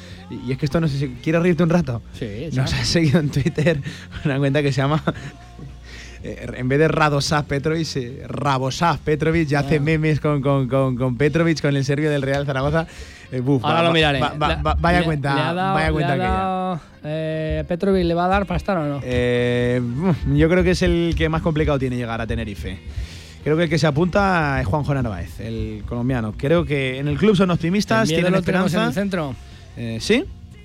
Y, 0.46 0.52
es 0.52 0.58
que 0.58 0.66
esto 0.66 0.80
no 0.80 0.88
sé 0.88 0.98
si 0.98 1.08
quieres 1.22 1.42
reírte 1.42 1.62
un 1.62 1.70
rato. 1.70 2.02
Sí, 2.18 2.48
Nos 2.52 2.72
ha 2.72 2.84
seguido 2.84 3.20
en 3.20 3.30
Twitter 3.30 3.80
una 4.24 4.38
cuenta 4.38 4.62
que 4.62 4.72
se 4.72 4.80
llama. 4.82 5.02
eh, 6.24 6.46
En 6.56 6.68
vez 6.68 6.78
de 6.78 6.88
Radosav 6.88 7.44
Petrovic, 7.46 7.96
eh, 7.96 8.24
Rabosav 8.26 8.98
Petrovic, 8.98 9.48
ya 9.48 9.60
hace 9.60 9.78
memes 9.80 10.20
con, 10.20 10.42
con, 10.42 10.68
con, 10.68 10.96
con 10.96 11.16
Petrovic, 11.16 11.60
con 11.62 11.76
el 11.76 11.84
serbio 11.84 12.10
del 12.10 12.22
Real 12.22 12.44
Zaragoza. 12.44 12.86
Eh, 13.32 13.40
buf, 13.40 13.64
Ahora 13.64 13.82
va- 13.82 13.88
lo 13.88 13.92
miraré. 13.92 14.20
va- 14.20 14.32
va- 14.34 14.48
Le- 14.56 14.62
va- 14.62 14.76
vaya 14.80 14.98
le- 15.00 15.04
cuenta, 15.04 15.34
le 15.34 15.40
dado- 15.40 15.74
vaya 15.74 15.86
le 15.86 15.92
cuenta 15.92 16.12
aquella. 16.14 16.28
dado, 16.28 16.80
eh, 17.04 17.64
Petrovic 17.68 18.04
le 18.04 18.14
va 18.14 18.24
a 18.24 18.28
dar 18.28 18.46
para 18.46 18.56
estar 18.58 18.76
o 18.76 18.84
no? 18.86 19.00
Eh, 19.04 19.80
yo 20.34 20.48
creo 20.48 20.64
que 20.64 20.72
es 20.72 20.82
el 20.82 21.14
que 21.16 21.28
más 21.28 21.40
complicado 21.42 21.78
tiene 21.78 21.96
llegar 21.96 22.20
a 22.20 22.26
Tenerife. 22.26 22.78
Creo 23.44 23.56
que 23.56 23.64
el 23.64 23.70
que 23.70 23.78
se 23.78 23.86
apunta 23.86 24.58
es 24.60 24.66
Juanjo 24.66 24.92
Narváez, 24.94 25.40
el 25.40 25.82
colombiano. 25.86 26.34
Creo 26.36 26.64
que 26.64 26.98
en 26.98 27.08
el 27.08 27.16
club 27.16 27.36
son 27.36 27.50
optimistas, 27.50 28.08
¿El 28.10 28.16
miedo 28.16 28.26
tienen 28.28 28.44
tenemos 28.44 28.74
en 28.74 28.80
el 28.80 28.88
esperanza. 28.88 29.00
centro? 29.00 29.34
¿Sí? 30.00 30.24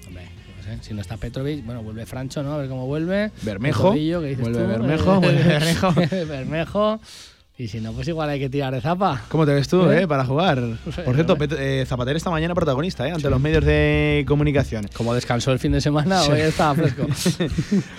No 0.10 0.64
sé, 0.64 0.78
si 0.82 0.94
no 0.96 1.02
está 1.02 1.16
Petrovic, 1.18 1.64
bueno, 1.64 1.84
vuelve 1.84 2.06
Francho, 2.08 2.42
¿no? 2.42 2.54
A 2.54 2.58
ver 2.58 2.68
cómo 2.68 2.88
vuelve. 2.88 3.30
Bermejo. 3.44 3.90
Tobillo, 3.90 4.20
¿qué 4.22 4.28
dices 4.30 4.42
Vuelve 4.42 4.64
tú? 4.64 4.68
Bermejo, 4.68 5.22
vuelve 5.22 5.44
Bermejo. 5.48 5.94
Bermejo. 6.28 7.00
Y 7.58 7.70
si 7.70 7.80
no, 7.80 7.94
pues 7.94 8.06
igual 8.10 8.28
hay 8.30 8.38
que 8.38 8.50
tirar 8.50 8.74
de 8.74 8.82
zapa. 8.82 9.22
¿Cómo 9.30 9.46
te 9.46 9.54
ves 9.54 9.70
tú, 9.70 9.90
¿Eh? 9.90 10.02
eh, 10.02 10.08
para 10.10 10.26
jugar? 10.26 10.62
Por 11.06 11.16
cierto, 11.16 11.38
eh, 11.58 11.86
Zapatero 11.88 12.18
esta 12.18 12.30
mañana 12.30 12.54
protagonista, 12.54 13.08
eh, 13.08 13.12
ante 13.14 13.30
los 13.30 13.40
medios 13.40 13.64
de 13.64 14.26
comunicación. 14.28 14.90
Como 14.94 15.14
descansó 15.14 15.54
el 15.54 15.60
fin 15.60 15.72
de 15.72 15.80
semana, 15.80 16.22
hoy 16.24 16.42
estaba 16.42 16.76
fresco. 16.76 17.08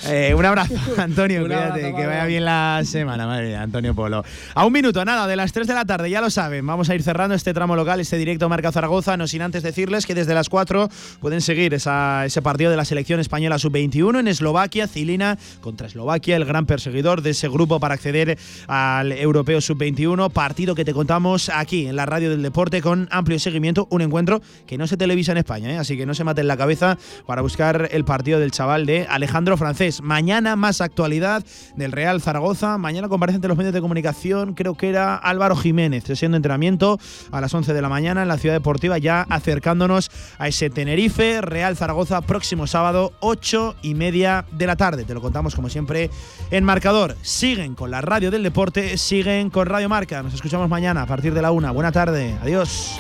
Eh, 0.09 0.35
un 0.35 0.45
abrazo, 0.45 0.75
Antonio. 0.99 1.41
Un 1.41 1.47
cuídate, 1.47 1.95
que 1.95 2.07
vaya 2.07 2.27
bien 2.27 2.45
la 2.45 2.83
semana. 2.85 3.27
Madre 3.27 3.49
mía, 3.49 3.63
Antonio 3.63 3.95
Polo. 3.95 4.23
A 4.55 4.67
un 4.67 4.73
minuto, 4.73 5.03
nada, 5.07 5.27
de 5.27 5.37
las 5.37 5.53
3 5.53 5.67
de 5.67 5.75
la 5.75 5.85
tarde, 5.87 6.11
ya 6.11 6.21
lo 6.21 6.29
saben. 6.29 6.65
Vamos 6.67 6.91
a 6.91 6.95
ir 6.95 7.03
cerrando 7.03 7.35
este 7.35 7.55
tramo 7.55 7.75
local, 7.77 7.99
este 7.99 8.19
directo 8.19 8.49
Marca 8.51 8.71
Zaragoza. 8.73 9.17
No 9.17 9.27
sin 9.27 9.41
antes 9.41 9.63
decirles 9.63 10.05
que 10.05 10.15
desde 10.15 10.35
las 10.35 10.51
4 10.51 10.89
pueden 11.21 11.41
seguir 11.41 11.73
esa- 11.73 12.27
ese 12.27 12.43
partido 12.43 12.71
de 12.71 12.77
la 12.77 12.85
selección 12.85 13.21
española 13.21 13.59
sub-21 13.59 14.21
en 14.21 14.29
Eslovaquia. 14.29 14.87
Cilina 14.87 15.39
contra 15.63 15.87
Eslovaquia, 15.87 16.37
el 16.37 16.45
gran 16.45 16.67
perseguidor 16.67 17.23
de 17.23 17.31
ese 17.31 17.49
grupo 17.49 17.81
para 17.81 17.95
acceder 17.95 18.39
al 18.69 19.13
europeo 19.13 19.46
sub-21. 19.47 20.31
Partido 20.31 20.75
que 20.75 20.85
te 20.85 20.93
contamos 20.93 21.49
aquí 21.49 21.87
en 21.87 21.97
la 21.97 22.05
radio 22.05 22.29
del 22.31 22.43
deporte 22.43 22.83
con 22.83 23.09
amplio 23.13 23.39
seguimiento. 23.39 23.87
Un 23.91 24.03
encuentro 24.03 24.43
que 24.67 24.77
no 24.77 24.87
se 24.87 24.97
televisa 24.97 25.33
en 25.33 25.39
España, 25.39 25.71
¿eh? 25.71 25.79
así 25.79 25.97
que 25.97 26.05
no 26.05 26.15
se 26.15 26.25
maten 26.25 26.49
la 26.49 26.57
cabeza 26.57 26.99
para 27.27 27.43
buscar 27.43 27.89
el 27.93 28.05
partido 28.05 28.41
del 28.41 28.51
chaval 28.51 28.87
de 28.87 29.07
Alejandro 29.09 29.57
Francés. 29.57 30.03
Mañana 30.03 30.57
más 30.57 30.81
actualidad 30.81 31.45
del 31.77 31.93
Real 31.93 32.21
Zaragoza. 32.21 32.77
Mañana 32.77 33.09
comparece 33.09 33.37
ante 33.37 33.49
los 33.49 33.57
medios 33.57 33.73
de 33.73 33.81
comunicación. 33.81 34.55
Creo 34.55 34.75
que 34.75 34.89
era 34.89 35.15
Álvaro 35.15 35.55
Jiménez, 35.55 36.05
sesión 36.05 36.33
de 36.33 36.39
entrenamiento 36.39 36.99
a 37.31 37.41
las 37.41 37.55
11 37.55 37.73
de 37.73 37.83
la 37.83 37.89
mañana 37.89 38.23
en 38.23 38.29
la 38.29 38.39
ciudad 38.39 38.57
deportiva, 38.57 38.99
ya 38.99 39.23
acercándonos 39.31 40.11
a 40.39 40.49
ese 40.49 40.71
Tenerife. 40.71 41.41
Real 41.41 41.77
Zaragoza, 41.77 42.21
próximo 42.21 42.67
sábado, 42.67 43.13
8 43.21 43.77
y 43.83 43.95
media 43.95 44.45
de 44.51 44.67
la 44.67 44.77
tarde. 44.77 45.05
Te 45.05 45.15
lo 45.15 45.21
contamos 45.21 45.55
como 45.55 45.69
siempre 45.69 46.11
en 46.51 46.65
marcador. 46.65 47.17
Siguen 47.23 47.75
con 47.75 47.93
la 47.93 48.01
radio 48.01 48.31
del 48.31 48.43
deporte, 48.43 48.99
siguen 48.99 49.36
con 49.53 49.67
Radio 49.67 49.89
Marca. 49.89 50.23
Nos 50.23 50.35
escuchamos 50.35 50.69
mañana 50.69 51.03
a 51.03 51.07
partir 51.07 51.35
de 51.35 51.43
la 51.43 51.51
una. 51.51 51.71
Buena 51.71 51.93
tarde. 51.93 52.37
Adiós. 52.43 52.97